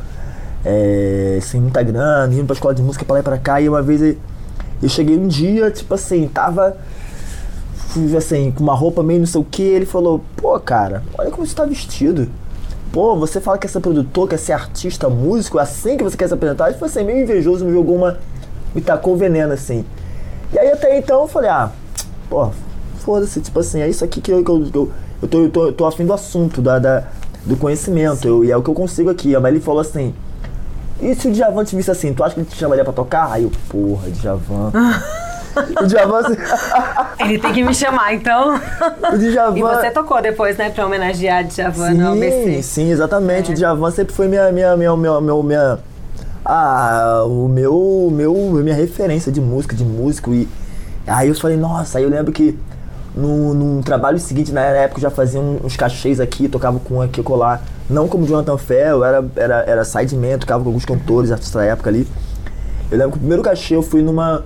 é, 0.65 1.39
sem 1.41 1.61
muita 1.61 1.83
grana, 1.83 2.33
indo 2.35 2.45
pra 2.45 2.55
escola 2.55 2.75
de 2.75 2.83
música 2.83 3.05
pra 3.05 3.15
lá 3.15 3.21
e 3.21 3.23
pra 3.23 3.39
cá, 3.39 3.61
e 3.61 3.69
uma 3.69 3.81
vez 3.81 4.03
eu, 4.03 4.17
eu 4.83 4.89
cheguei 4.89 5.17
um 5.17 5.27
dia, 5.29 5.71
tipo 5.71 5.95
assim, 5.95 6.29
tava 6.29 6.77
assim, 8.17 8.51
com 8.53 8.63
uma 8.63 8.75
roupa 8.75 9.03
meio 9.03 9.21
não 9.21 9.27
sei 9.27 9.41
o 9.41 9.45
que, 9.45 9.63
ele 9.63 9.87
falou, 9.87 10.23
pô 10.37 10.59
cara, 10.61 11.03
olha 11.17 11.31
como 11.31 11.47
você 11.47 11.55
tá 11.55 11.65
vestido. 11.65 12.29
Pô, 12.93 13.17
você 13.17 13.41
fala 13.41 13.59
que 13.59 13.67
é 13.67 13.71
ser 13.71 13.81
produtor, 13.81 14.29
quer 14.29 14.39
ser 14.39 14.53
artista, 14.53 15.09
músico, 15.09 15.59
é 15.59 15.63
assim 15.63 15.97
que 15.97 16.05
você 16.05 16.17
quer 16.17 16.27
se 16.29 16.35
apresentar? 16.35 16.73
Tipo 16.73 16.85
assim, 16.87 17.05
meio 17.05 17.23
invejoso, 17.23 17.65
me 17.65 17.73
jogou 17.73 17.97
uma. 17.97 18.19
me 18.75 18.81
tacou 18.81 19.17
veneno 19.17 19.53
assim. 19.53 19.85
E 20.53 20.59
aí 20.59 20.71
até 20.71 20.97
então 20.99 21.21
eu 21.23 21.29
falei, 21.29 21.51
ah, 21.51 21.71
pô, 22.31 22.49
foda-se, 23.01 23.41
tipo 23.41 23.61
assim, 23.61 23.81
é 23.81 23.89
isso 23.89 24.05
aqui 24.05 24.21
que 24.21 24.33
eu, 24.33 24.43
que 24.43 24.51
eu, 24.51 24.61
que 24.71 24.77
eu, 24.77 24.91
eu, 25.23 25.29
tô, 25.29 25.39
eu, 25.43 25.51
tô, 25.51 25.67
eu 25.67 25.73
tô 25.73 25.87
afim 25.87 26.07
do 26.07 26.13
assunto, 26.15 26.63
da, 26.63 26.79
da- 26.79 27.05
do 27.45 27.57
conhecimento, 27.57 28.27
eu- 28.27 28.45
e 28.45 28.51
é 28.51 28.57
o 28.57 28.63
que 28.63 28.71
eu 28.71 28.75
consigo 28.75 29.11
aqui. 29.11 29.37
Mas 29.39 29.53
ele 29.53 29.61
falou 29.63 29.81
assim, 29.83 30.15
e 31.01 31.15
se 31.15 31.29
o 31.29 31.33
Djavan 31.33 31.65
te 31.65 31.77
visse 31.77 31.91
assim, 31.91 32.15
tu 32.15 32.25
acha 32.25 32.35
que 32.35 32.41
ele 32.41 32.49
te 32.49 32.57
chamaria 32.57 32.83
pra 32.85 32.93
tocar? 32.93 33.31
Aí 33.33 33.43
eu, 33.43 33.53
porra, 33.69 34.11
Djavan. 34.11 34.73
o 35.81 35.87
Djavan, 35.87 36.23
Ele 37.21 37.39
tem 37.39 37.53
que 37.53 37.63
me 37.63 37.75
chamar, 37.75 38.15
então. 38.15 38.55
o 39.13 39.19
Djavan... 39.19 39.59
E 39.59 39.63
você 39.63 39.91
tocou 39.91 40.21
depois, 40.23 40.57
né, 40.57 40.71
pra 40.71 40.87
homenagear 40.87 41.45
Djavan 41.45 41.91
no 41.91 42.13
Sim, 42.13 42.25
ABC. 42.25 42.63
sim, 42.63 42.91
exatamente. 42.91 43.51
É. 43.51 43.53
O 43.53 43.57
Djavan 43.57 43.91
sempre 43.91 44.15
foi 44.15 44.29
minha, 44.29 44.51
minha, 44.53 44.77
minha, 44.77 44.97
minha, 44.97 45.21
minha, 45.21 45.43
minha, 45.43 45.79
ah, 46.45 47.25
o 47.27 47.49
meu, 47.49 48.09
meu, 48.13 48.35
minha 48.63 48.75
referência 48.75 49.31
de 49.31 49.41
música, 49.41 49.75
de 49.77 49.85
músico 49.85 50.33
e, 50.33 50.49
Aí 51.09 51.29
eu 51.29 51.35
falei, 51.35 51.57
nossa, 51.57 51.99
aí 51.99 52.05
eu 52.05 52.11
lembro 52.11 52.31
que 52.33 52.59
no, 53.17 53.55
num 53.55 53.83
trabalho 53.83 54.19
seguinte, 54.19 54.53
na 54.53 54.61
época 54.61 54.99
eu 54.99 55.03
já 55.03 55.11
fazia 55.11 55.41
uns 55.41 55.75
cachês 55.75 56.21
aqui, 56.21 56.49
tocava 56.49 56.79
com 56.79 57.01
aqui 57.01 57.23
colar, 57.23 57.63
não 57.89 58.07
como 58.07 58.27
Jonathan 58.27 58.59
Ferro, 58.59 59.03
era, 59.03 59.25
era, 59.35 59.55
era 59.67 59.85
sideman, 59.85 60.39
tocava 60.39 60.63
com 60.63 60.69
alguns 60.69 60.85
cantores, 60.85 61.33
artistas 61.33 61.61
da 61.61 61.65
época 61.65 61.89
ali. 61.89 62.07
Eu 62.91 62.99
lembro 62.99 63.13
que 63.13 63.17
o 63.17 63.21
primeiro 63.21 63.43
cachê 63.43 63.75
eu 63.75 63.83
fui 63.83 64.03
numa. 64.03 64.45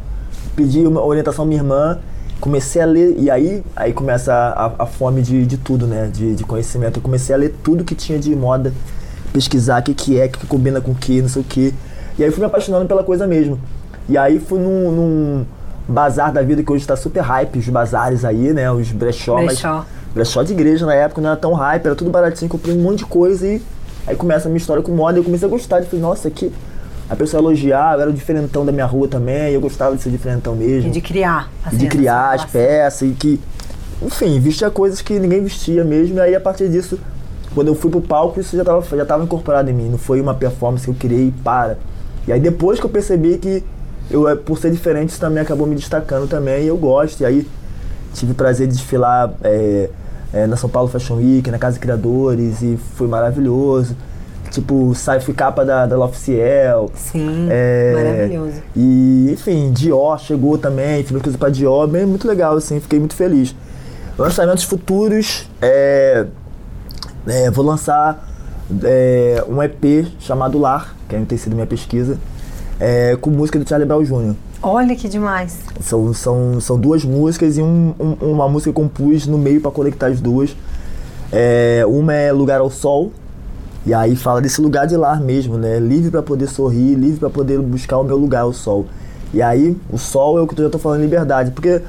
Pedi 0.55 0.87
uma 0.87 1.05
orientação 1.05 1.45
à 1.45 1.49
minha 1.49 1.61
irmã, 1.61 1.99
comecei 2.41 2.83
a 2.83 2.85
ler, 2.85 3.15
e 3.19 3.31
aí, 3.31 3.63
aí 3.75 3.93
começa 3.93 4.33
a, 4.35 4.83
a, 4.83 4.87
fome 4.87 5.23
de, 5.23 5.47
de 5.47 5.57
tudo, 5.57 5.87
né? 5.87 6.11
De, 6.13 6.35
de 6.35 6.45
conhecimento. 6.45 6.99
Eu 6.99 7.03
comecei 7.03 7.35
a 7.35 7.39
ler 7.39 7.55
tudo 7.63 7.85
que 7.85 7.95
tinha 7.95 8.19
de 8.19 8.35
moda, 8.35 8.73
pesquisar 9.33 9.81
o 9.81 9.85
que, 9.85 9.95
que 9.95 10.21
é, 10.21 10.27
o 10.27 10.31
que, 10.31 10.39
que 10.41 10.47
combina 10.47 10.81
com 10.81 10.93
o 10.93 10.95
que, 10.95 11.23
não 11.23 11.29
sei 11.29 11.43
o 11.43 11.45
que. 11.45 11.75
E 12.19 12.25
aí 12.25 12.31
fui 12.31 12.41
me 12.41 12.47
apaixonando 12.47 12.87
pela 12.87 13.03
coisa 13.03 13.27
mesmo. 13.27 13.59
E 14.09 14.19
aí 14.19 14.39
fui 14.39 14.59
num, 14.59 14.91
num 14.91 15.47
bazar 15.89 16.33
da 16.33 16.43
vida 16.43 16.63
que 16.63 16.73
hoje 16.73 16.83
está 16.83 16.97
super 16.97 17.21
hype, 17.21 17.59
os 17.59 17.69
bazares 17.69 18.25
aí, 18.25 18.53
né? 18.53 18.71
Os 18.71 18.91
brechó, 18.91 19.37
Brechó. 19.37 19.77
mas 19.77 19.87
brechó 20.15 20.43
de 20.43 20.53
igreja 20.53 20.85
na 20.85 20.95
época 20.95 21.21
não 21.21 21.31
era 21.31 21.39
tão 21.39 21.53
hype, 21.55 21.87
era 21.87 21.95
tudo 21.95 22.11
baratinho, 22.11 22.51
comprei 22.51 22.77
um 22.77 22.83
monte 22.83 22.99
de 22.99 23.07
coisa 23.07 23.47
e 23.47 23.63
aí 24.07 24.17
começa 24.17 24.49
a 24.49 24.51
minha 24.51 24.59
história 24.59 24.83
com 24.83 24.93
moda 24.93 25.17
e 25.17 25.21
eu 25.21 25.25
comecei 25.25 25.47
a 25.47 25.51
gostar, 25.51 25.81
de 25.81 25.87
falei, 25.87 26.03
nossa, 26.03 26.29
aqui 26.29 26.53
a 27.13 27.17
pessoa 27.17 27.43
elogiava, 27.43 27.97
eu 27.97 28.01
era 28.01 28.11
o 28.11 28.13
diferentão 28.15 28.65
da 28.65 28.73
minha 28.73 28.87
rua 28.87 29.07
também, 29.07 29.51
e 29.51 29.55
eu 29.55 29.61
gostava 29.61 29.95
de 29.95 30.03
ser 30.03 30.09
diferentão 30.09 30.57
mesmo. 30.57 30.89
E 30.89 30.91
de 30.91 31.03
criar. 31.03 31.51
E 31.65 31.69
assim, 31.69 31.77
de 31.77 31.87
criar 31.87 32.33
as 32.33 32.47
peças 32.47 33.03
e 33.03 33.13
que, 33.13 33.39
enfim, 34.01 34.41
vestia 34.41 34.71
coisas 34.71 35.03
que 35.03 35.19
ninguém 35.19 35.43
vestia 35.43 35.85
mesmo. 35.85 36.17
E 36.17 36.21
aí 36.21 36.35
a 36.35 36.41
partir 36.41 36.71
disso, 36.71 36.99
quando 37.55 37.69
eu 37.69 37.75
fui 37.75 37.91
pro 37.91 38.01
palco, 38.01 38.41
isso 38.41 38.57
já 38.57 38.65
tava, 38.65 38.97
já 38.97 39.05
tava 39.05 39.25
incorporado 39.25 39.69
em 39.69 39.75
mim. 39.75 39.91
Não 39.91 39.99
foi 39.99 40.23
uma 40.23 40.33
performance 40.33 40.87
que 40.87 40.91
eu 40.91 40.95
criei 40.95 41.35
para. 41.45 41.77
E 42.27 42.33
aí 42.33 42.41
depois 42.41 42.81
que 42.81 42.87
eu 42.87 42.91
percebi 42.91 43.37
que 43.37 43.63
eu, 44.11 44.27
eh, 44.27 44.35
por 44.35 44.57
ser 44.57 44.71
diferente, 44.71 45.11
isso 45.11 45.21
também 45.21 45.43
acabou 45.43 45.67
me 45.67 45.75
destacando 45.75 46.27
também, 46.27 46.65
e 46.65 46.69
eu 46.69 46.79
gosto. 46.79 47.21
E 47.21 47.27
aí 47.27 47.47
tive 48.15 48.33
o 48.33 48.35
prazer 48.35 48.67
de 48.69 48.73
desfilar 48.73 49.35
é, 49.45 49.91
é, 50.33 50.47
na 50.47 50.57
São 50.57 50.71
Paulo 50.71 50.89
Fashion 50.89 51.17
Week, 51.17 51.51
na 51.51 51.59
Casa 51.59 51.75
de 51.75 51.81
Criadores, 51.81 52.63
e 52.63 52.79
foi 52.95 53.07
maravilhoso. 53.07 53.95
Tipo, 54.53 54.95
sai, 54.95 55.19
fui 55.19 55.33
capa 55.35 55.65
da, 55.65 55.87
da 55.87 55.97
L'Officiel. 55.97 56.91
Sim, 56.95 57.49
É, 57.51 57.93
maravilhoso. 57.95 58.63
E, 58.77 59.31
enfim, 59.33 59.73
Dior 59.73 60.19
chegou 60.21 60.59
também, 60.59 61.03
fiz 61.03 61.21
coisa 61.23 61.37
pra 61.39 61.49
Dior, 61.49 61.89
bem 61.89 62.05
muito 62.07 62.29
legal, 62.29 62.55
assim, 62.57 62.79
fiquei 62.79 62.99
muito 62.99 63.15
feliz. 63.17 63.55
Lançamentos 64.19 64.65
futuros, 64.65 65.49
é, 65.61 66.27
é, 67.27 67.51
vou 67.51 67.65
lançar 67.65 68.29
é, 68.85 69.43
um 69.49 69.63
EP 69.63 70.07
chamado 70.21 70.59
Lar, 70.59 70.95
que 71.09 71.17
ainda 71.17 71.27
tem 71.27 71.39
sido 71.39 71.55
minha 71.55 71.67
pesquisa, 71.67 72.19
é, 72.79 73.17
com 73.21 73.31
música 73.31 73.59
do 73.59 73.67
Charlie 73.67 73.89
Brown 73.89 74.03
Jr. 74.05 74.35
Olha 74.63 74.95
que 74.95 75.09
demais. 75.09 75.59
São, 75.81 76.13
são, 76.13 76.61
são 76.61 76.79
duas 76.79 77.05
músicas 77.05 77.57
e 77.57 77.63
um, 77.63 77.95
um- 77.99 78.33
uma 78.33 78.49
música 78.49 78.71
que 78.71 78.75
compus 78.77 79.27
no 79.27 79.39
meio 79.39 79.61
para 79.63 79.71
conectar 79.71 80.07
as 80.09 80.21
duas. 80.21 80.55
É, 81.33 81.83
uma 81.89 82.13
é 82.13 82.31
Lugar 82.31 82.61
ao 82.61 82.71
Sol, 82.71 83.11
e 83.85 83.93
aí 83.93 84.15
fala 84.15 84.41
desse 84.41 84.61
lugar 84.61 84.87
de 84.87 84.97
lar 84.97 85.21
mesmo, 85.21 85.57
né? 85.59 85.79
Livre 85.79 86.11
para 86.11 86.23
poder 86.23 86.47
sorrir, 86.47 86.95
livre 86.95 87.19
para 87.19 87.31
poder 87.31 87.59
buscar 87.61 87.99
o 87.99 88.05
meu 88.05 88.17
lugar, 88.17 88.47
o 88.47 88.53
sol. 88.53 88.87
E 89.35 89.43
aí, 89.43 89.77
o 89.91 89.99
sol 89.99 90.39
é 90.39 90.43
o 90.43 90.47
que 90.47 90.59
eu 90.61 90.65
já 90.65 90.71
tô 90.71 90.79
falando 90.79 91.01
liberdade, 91.01 91.51
porque 91.51 91.83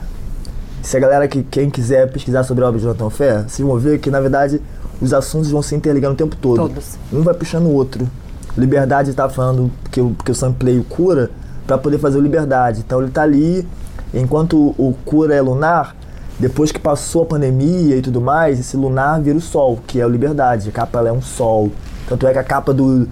se 0.81 0.97
a 0.97 0.99
galera 0.99 1.27
que 1.27 1.43
quem 1.43 1.69
quiser 1.69 2.11
pesquisar 2.11 2.43
sobre 2.43 2.63
a 2.63 2.67
obra 2.67 2.79
de 2.79 2.85
Jonathan 2.85 3.09
Ferro, 3.09 3.43
vocês 3.47 3.67
vão 3.67 3.77
ver 3.77 3.99
que 3.99 4.09
na 4.09 4.19
verdade 4.19 4.61
os 5.01 5.13
assuntos 5.13 5.51
vão 5.51 5.61
se 5.61 5.75
interligando 5.75 6.13
o 6.13 6.17
tempo 6.17 6.35
todo. 6.35 6.57
Todos. 6.57 6.97
Um 7.11 7.21
vai 7.21 7.33
puxando 7.33 7.65
o 7.65 7.73
outro. 7.73 8.09
Liberdade 8.57 9.13
tá 9.13 9.29
falando 9.29 9.71
que 9.91 9.99
eu, 9.99 10.15
que 10.23 10.31
eu 10.31 10.35
samplei 10.35 10.79
o 10.79 10.83
cura 10.83 11.31
para 11.65 11.77
poder 11.77 11.99
fazer 11.99 12.17
o 12.17 12.21
liberdade. 12.21 12.83
Então 12.85 13.01
ele 13.01 13.11
tá 13.11 13.23
ali, 13.23 13.67
enquanto 14.13 14.57
o 14.77 14.95
cura 15.05 15.33
é 15.33 15.41
lunar, 15.41 15.95
depois 16.43 16.73
que 16.73 16.79
passou 16.79 17.23
a 17.23 17.25
pandemia 17.25 17.95
e 17.95 18.01
tudo 18.01 18.19
mais, 18.19 18.59
esse 18.59 18.75
lunar 18.75 19.21
vira 19.21 19.37
o 19.37 19.39
sol, 19.39 19.79
que 19.87 20.01
é 20.01 20.05
o 20.05 20.09
liberdade. 20.09 20.67
A 20.67 20.71
capa 20.73 20.99
é 21.07 21.11
um 21.11 21.21
sol. 21.21 21.71
Tanto 22.05 22.27
é 22.27 22.33
que 22.33 22.37
a 22.37 22.43
capa 22.43 22.73
do, 22.73 23.07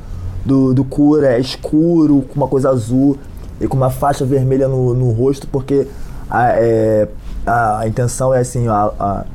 do, 0.46 0.74
do 0.74 0.84
cura 0.84 1.28
é 1.28 1.40
escuro, 1.40 2.24
com 2.24 2.36
uma 2.36 2.50
coisa 2.50 2.70
azul 2.70 3.18
e 3.62 3.70
com 3.70 3.78
uma 3.78 3.90
faixa 3.90 4.26
vermelha 4.26 4.68
no, 4.68 4.94
no 4.94 5.12
rosto, 5.12 5.48
porque 5.48 5.88
a, 6.30 6.50
é, 6.50 7.08
a, 7.46 7.80
a 7.80 7.88
intenção 7.88 8.34
é 8.34 8.40
assim, 8.40 8.68
a, 8.68 8.92
a, 9.00 9.26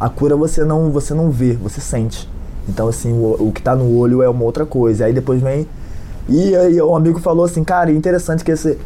a 0.00 0.08
cura 0.08 0.34
você 0.34 0.64
não, 0.64 0.90
você 0.90 1.12
não 1.12 1.30
vê, 1.30 1.52
você 1.52 1.78
sente. 1.78 2.26
Então, 2.66 2.88
assim, 2.88 3.12
o, 3.12 3.48
o 3.48 3.52
que 3.52 3.60
tá 3.60 3.76
no 3.76 3.98
olho 3.98 4.22
é 4.22 4.28
uma 4.30 4.44
outra 4.44 4.64
coisa. 4.64 5.04
Aí 5.04 5.12
depois 5.12 5.42
vem. 5.42 5.68
E 6.26 6.56
aí 6.56 6.80
um 6.80 6.96
amigo 6.96 7.20
falou 7.20 7.44
assim, 7.44 7.62
cara, 7.62 7.90
é 7.90 7.94
interessante 7.94 8.42
que 8.42 8.52
esse, 8.52 8.78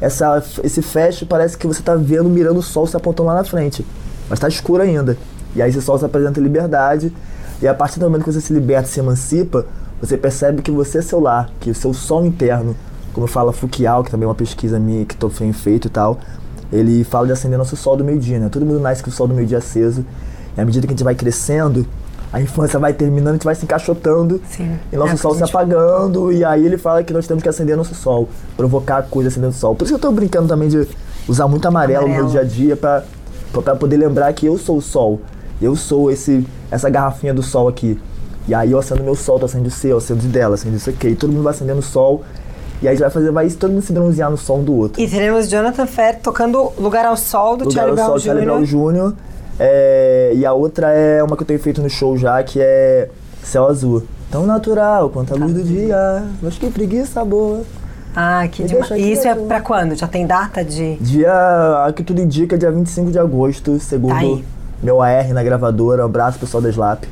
essa, 0.00 0.42
esse 0.62 0.80
flash 0.82 1.24
parece 1.28 1.56
que 1.56 1.66
você 1.66 1.82
tá 1.82 1.94
vendo, 1.94 2.28
mirando 2.28 2.58
o 2.58 2.62
sol 2.62 2.86
se 2.86 2.96
apontando 2.96 3.28
lá 3.28 3.34
na 3.34 3.44
frente. 3.44 3.84
Mas 4.28 4.38
tá 4.38 4.48
escuro 4.48 4.82
ainda. 4.82 5.16
E 5.54 5.62
aí 5.62 5.70
esse 5.70 5.82
sol 5.82 5.98
se 5.98 6.04
apresenta 6.04 6.40
liberdade. 6.40 7.12
E 7.60 7.66
a 7.66 7.74
partir 7.74 7.98
do 7.98 8.04
momento 8.04 8.24
que 8.24 8.32
você 8.32 8.40
se 8.40 8.52
liberta, 8.52 8.88
se 8.88 9.00
emancipa, 9.00 9.66
você 10.00 10.16
percebe 10.16 10.62
que 10.62 10.70
você 10.70 10.98
é 10.98 11.02
seu 11.02 11.18
lar, 11.18 11.50
que 11.58 11.70
o 11.70 11.74
seu 11.74 11.92
sol 11.92 12.24
interno, 12.24 12.76
como 13.12 13.26
fala 13.26 13.52
Foucault, 13.52 14.04
que 14.04 14.10
também 14.10 14.24
é 14.24 14.28
uma 14.28 14.34
pesquisa 14.34 14.78
minha 14.78 15.04
que 15.04 15.16
tô 15.16 15.28
feito 15.28 15.86
e 15.86 15.90
tal, 15.90 16.20
ele 16.72 17.02
fala 17.02 17.26
de 17.26 17.32
acender 17.32 17.58
nosso 17.58 17.76
sol 17.76 17.96
do 17.96 18.04
meio-dia, 18.04 18.38
né? 18.38 18.48
Todo 18.48 18.64
mundo 18.64 18.78
nasce 18.78 19.02
com 19.02 19.10
o 19.10 19.12
sol 19.12 19.26
do 19.26 19.34
meio-dia 19.34 19.58
aceso. 19.58 20.04
E 20.56 20.60
à 20.60 20.64
medida 20.64 20.86
que 20.86 20.92
a 20.92 20.96
gente 20.96 21.04
vai 21.04 21.14
crescendo, 21.14 21.84
a 22.32 22.40
infância 22.40 22.78
vai 22.78 22.92
terminando, 22.92 23.28
a 23.30 23.32
gente 23.34 23.44
vai 23.44 23.54
se 23.54 23.64
encaixotando 23.64 24.40
Sim. 24.50 24.78
e 24.92 24.96
nosso 24.96 25.14
É, 25.14 25.16
sol 25.16 25.34
se 25.34 25.42
a 25.42 25.46
apagando. 25.46 26.30
E 26.32 26.44
aí 26.44 26.64
ele 26.64 26.76
fala 26.76 27.02
que 27.02 27.12
nós 27.12 27.26
temos 27.26 27.42
que 27.42 27.48
acender 27.48 27.76
nosso 27.76 27.94
sol, 27.94 28.28
provocar 28.56 29.02
coisa 29.04 29.28
acendendo 29.28 29.52
o 29.52 29.56
sol. 29.56 29.74
Por 29.74 29.84
isso 29.84 29.92
que 29.92 29.96
eu 29.96 30.10
tô 30.10 30.12
brincando 30.12 30.46
também 30.48 30.68
de 30.68 30.86
usar 31.26 31.48
muito 31.48 31.66
amarelo, 31.66 32.02
no 32.02 32.08
meu 32.08 32.16
Amarelo. 32.26 32.30
dia 32.30 32.40
a 32.40 32.44
dia 32.44 32.76
pra 32.76 33.02
poder 33.78 33.96
lembrar 33.96 34.32
que 34.32 34.46
eu 34.46 34.58
sou 34.58 34.76
o 34.76 34.82
sol. 34.82 35.20
Eu 35.60 35.74
sou 35.74 36.10
esse, 36.10 36.46
essa 36.70 36.88
garrafinha 36.88 37.32
do 37.34 37.42
sol 37.42 37.66
aqui. 37.66 37.98
E 38.46 38.54
aí 38.54 38.72
eu 38.72 38.78
acendo 38.78 39.02
meu 39.02 39.14
sol, 39.14 39.38
tu 39.38 39.44
acende 39.44 39.68
o 39.68 39.70
seu, 39.70 39.90
eu 39.92 39.98
acendo 39.98 40.24
o 40.24 40.28
dela, 40.28 40.54
acende 40.54 40.76
isso 40.76 40.88
aqui. 40.90 41.08
E 41.08 41.16
todo 41.16 41.30
mundo 41.32 41.42
vai 41.42 41.52
acendendo 41.52 41.80
o 41.80 41.82
sol. 41.82 42.22
E 42.80 42.86
aí 42.86 42.88
a 42.88 42.90
gente 42.92 43.00
vai 43.00 43.10
fazer, 43.10 43.32
vai 43.32 43.50
todo 43.50 43.72
mundo 43.72 43.82
se 43.82 43.92
bronzear 43.92 44.30
no 44.30 44.36
sol 44.36 44.58
um 44.60 44.64
do 44.64 44.72
outro. 44.74 45.02
E 45.02 45.08
teremos 45.08 45.48
Jonathan 45.48 45.86
Fer 45.86 46.20
tocando 46.22 46.72
Lugar 46.78 47.04
ao 47.04 47.16
Sol 47.16 47.56
do 47.56 47.64
Lugar 47.64 47.74
Charlie 47.74 47.94
Brown 47.96 48.06
Sol, 48.06 48.18
Charlie 48.20 48.44
Brown 48.44 48.62
Jr. 48.62 49.12
É, 49.58 50.32
e 50.34 50.46
a 50.46 50.52
outra 50.52 50.90
é 50.90 51.22
uma 51.22 51.36
que 51.36 51.42
eu 51.42 51.46
tenho 51.46 51.58
feito 51.60 51.82
no 51.82 51.90
show 51.90 52.16
já, 52.16 52.42
que 52.42 52.60
é 52.60 53.08
Céu 53.42 53.66
Azul. 53.66 54.04
Tão 54.30 54.46
natural 54.46 55.08
quanto 55.10 55.34
a 55.34 55.36
luz 55.36 55.54
do 55.54 55.62
dia, 55.62 56.22
mas 56.42 56.58
que 56.58 56.70
preguiça 56.70 57.24
boa. 57.24 57.62
Ah, 58.14 58.46
que 58.48 58.64
demais. 58.64 58.90
E 58.90 59.12
isso 59.12 59.26
é 59.26 59.34
pra 59.34 59.60
quando? 59.60 59.94
Já 59.94 60.06
tem 60.06 60.26
data 60.26 60.64
de. 60.64 60.96
Dia, 60.96 61.32
a 61.86 61.92
que 61.92 62.02
tudo 62.02 62.20
indica, 62.20 62.58
dia 62.58 62.70
25 62.70 63.10
de 63.10 63.18
agosto, 63.18 63.78
segundo 63.78 64.10
Tá 64.10 64.18
aí. 64.18 64.44
Meu 64.82 65.02
AR 65.02 65.32
na 65.32 65.42
gravadora. 65.42 66.02
Um 66.02 66.06
abraço 66.06 66.38
pessoal 66.38 66.62
da 66.62 66.68
Slap. 66.70 67.04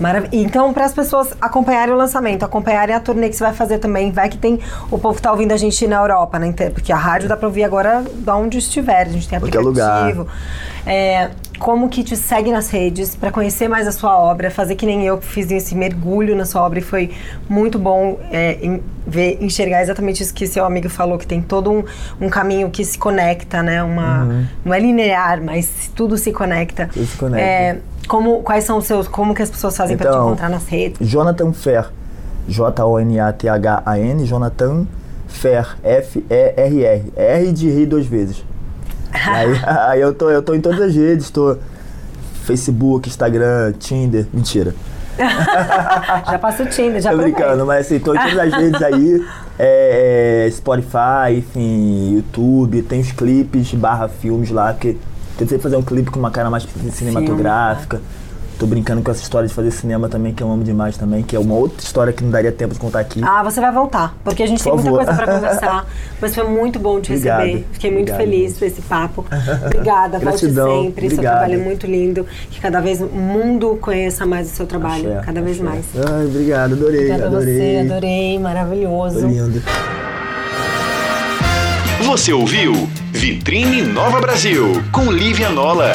Maravilha. 0.00 0.30
Então, 0.32 0.72
para 0.72 0.84
as 0.84 0.92
pessoas 0.92 1.28
acompanharem 1.40 1.94
o 1.94 1.96
lançamento, 1.96 2.44
acompanharem 2.44 2.94
a 2.94 3.00
turnê 3.00 3.28
que 3.28 3.36
você 3.36 3.44
vai 3.44 3.52
fazer 3.52 3.78
também, 3.78 4.10
vai 4.10 4.28
que 4.28 4.36
tem 4.38 4.58
o 4.90 4.98
povo 4.98 5.16
que 5.16 5.22
tá 5.22 5.30
ouvindo 5.30 5.52
a 5.52 5.56
gente 5.56 5.86
na 5.86 5.96
Europa, 5.96 6.38
né? 6.38 6.48
Inte- 6.48 6.70
Porque 6.70 6.92
a 6.92 6.96
rádio 6.96 7.28
dá 7.28 7.36
para 7.36 7.46
ouvir 7.46 7.64
agora 7.64 8.02
de 8.02 8.30
onde 8.30 8.58
estiver. 8.58 9.02
A 9.06 9.10
gente 9.10 9.28
tem 9.28 9.38
aplicativo. 9.38 10.26
É, 10.84 11.30
como 11.60 11.88
que 11.88 12.02
te 12.02 12.16
segue 12.16 12.50
nas 12.50 12.68
redes 12.70 13.14
para 13.14 13.30
conhecer 13.30 13.68
mais 13.68 13.86
a 13.86 13.92
sua 13.92 14.18
obra, 14.18 14.50
fazer 14.50 14.74
que 14.74 14.84
nem 14.84 15.04
eu 15.06 15.18
que 15.18 15.26
fiz 15.26 15.48
esse 15.52 15.76
mergulho 15.76 16.34
na 16.34 16.44
sua 16.44 16.62
obra 16.62 16.80
e 16.80 16.82
foi 16.82 17.12
muito 17.48 17.78
bom 17.78 18.18
é, 18.32 18.58
em- 18.60 18.82
ver, 19.12 19.38
enxergar 19.40 19.82
exatamente 19.82 20.22
isso 20.22 20.32
que 20.32 20.46
seu 20.46 20.64
amigo 20.64 20.88
falou, 20.88 21.18
que 21.18 21.26
tem 21.26 21.40
todo 21.40 21.70
um, 21.70 21.84
um 22.20 22.28
caminho 22.28 22.70
que 22.70 22.84
se 22.84 22.98
conecta, 22.98 23.62
né? 23.62 23.82
Uma, 23.82 24.24
Uhum. 24.24 24.46
Não 24.64 24.74
é 24.74 24.80
linear, 24.80 25.42
mas 25.42 25.90
tudo 25.94 26.16
se 26.16 26.32
conecta. 26.32 26.88
Tudo 26.92 27.06
se 27.06 27.16
conecta. 27.16 27.40
É, 27.44 27.78
como, 28.08 28.42
quais 28.42 28.64
são 28.64 28.78
os 28.78 28.84
seus. 28.86 29.06
Como 29.08 29.34
que 29.34 29.42
as 29.42 29.50
pessoas 29.50 29.76
fazem 29.76 29.96
para 29.96 30.10
te 30.10 30.14
Então, 30.14 30.26
encontrar 30.26 30.48
nas 30.48 30.66
redes? 30.66 31.06
Jonathan 31.06 31.52
Fer. 31.52 31.90
J-O-N-A-T-H-A-N. 32.48 34.24
Jonathan 34.26 34.86
Fer. 35.28 35.76
F-E-R-R. 35.82 37.12
R 37.16 37.52
de 37.52 37.70
rir 37.70 37.86
duas 37.86 38.06
vezes. 38.06 38.44
aí, 39.12 39.60
aí 39.64 40.00
eu, 40.00 40.14
tô, 40.14 40.30
eu 40.30 40.42
tô 40.42 40.54
em 40.54 40.60
todas 40.60 40.80
as 40.80 40.94
redes. 40.94 41.30
Tô 41.30 41.56
Facebook, 42.44 43.08
Instagram, 43.08 43.72
Tinder. 43.78 44.26
Mentira. 44.32 44.74
já 46.30 46.38
passa 46.38 46.62
o 46.62 46.66
Tinder, 46.66 47.00
já 47.00 47.10
Tô 47.10 47.18
brincando, 47.18 47.66
mas 47.66 47.86
assim, 47.86 47.98
tô 47.98 48.14
em 48.14 48.18
todas 48.18 48.38
as 48.38 48.52
redes 48.52 48.82
aí. 48.82 49.26
É, 49.58 50.46
é, 50.46 50.50
Spotify, 50.50 51.38
enfim, 51.38 52.14
YouTube. 52.14 52.82
Tem 52.82 53.00
os 53.00 53.12
clipes 53.12 53.72
barra 53.74 54.08
filmes 54.08 54.50
lá, 54.50 54.72
porque 54.72 54.96
tentei 55.36 55.58
fazer 55.58 55.76
um 55.76 55.82
clipe 55.82 56.10
com 56.10 56.18
uma 56.18 56.30
cara 56.30 56.50
mais 56.50 56.66
cinematográfica. 56.92 58.00
Tô 58.62 58.66
brincando 58.68 59.02
com 59.02 59.10
essa 59.10 59.20
história 59.20 59.48
de 59.48 59.52
fazer 59.52 59.72
cinema 59.72 60.08
também, 60.08 60.32
que 60.32 60.40
eu 60.40 60.48
amo 60.48 60.62
demais 60.62 60.96
também, 60.96 61.24
que 61.24 61.34
é 61.34 61.38
uma 61.40 61.52
outra 61.56 61.80
história 61.84 62.12
que 62.12 62.22
não 62.22 62.30
daria 62.30 62.52
tempo 62.52 62.72
de 62.72 62.78
contar 62.78 63.00
aqui. 63.00 63.20
Ah, 63.24 63.42
você 63.42 63.60
vai 63.60 63.72
voltar, 63.72 64.14
porque 64.22 64.40
a 64.40 64.46
gente 64.46 64.62
Por 64.62 64.80
tem 64.80 64.84
muita 64.88 65.04
favor. 65.04 65.04
coisa 65.04 65.20
pra 65.20 65.34
conversar. 65.34 65.86
Mas 66.22 66.32
foi 66.32 66.44
muito 66.44 66.78
bom 66.78 67.00
te 67.00 67.10
Obrigado. 67.12 67.40
receber. 67.40 67.66
Fiquei 67.72 67.90
muito 67.90 68.12
Obrigado, 68.12 68.30
feliz 68.30 68.56
por 68.56 68.64
esse 68.66 68.80
papo. 68.82 69.26
Obrigada, 69.66 70.20
volte 70.20 70.42
Gratidão. 70.46 70.82
sempre. 70.84 71.08
Seu 71.08 71.14
Obrigado. 71.16 71.32
trabalho 71.38 71.54
é 71.60 71.64
muito 71.64 71.86
lindo. 71.88 72.24
Que 72.52 72.60
cada 72.60 72.80
vez 72.80 73.00
o 73.00 73.06
mundo 73.06 73.76
conheça 73.80 74.24
mais 74.24 74.46
o 74.52 74.54
seu 74.54 74.64
trabalho. 74.64 75.10
Axé, 75.14 75.26
cada 75.26 75.42
vez 75.42 75.56
axé. 75.60 75.68
mais. 75.68 75.84
Ai, 75.96 76.26
obrigado, 76.26 76.72
adorei, 76.74 76.98
Obrigada 77.00 77.24
a 77.24 77.26
adorei. 77.26 77.54
você, 77.56 77.78
adorei, 77.90 78.38
maravilhoso. 78.38 79.20
Tô 79.22 79.26
lindo. 79.26 79.62
Você 82.06 82.32
ouviu 82.32 82.88
Vitrine 83.10 83.82
Nova 83.82 84.20
Brasil 84.20 84.80
com 84.92 85.10
Lívia 85.10 85.50
Nola. 85.50 85.94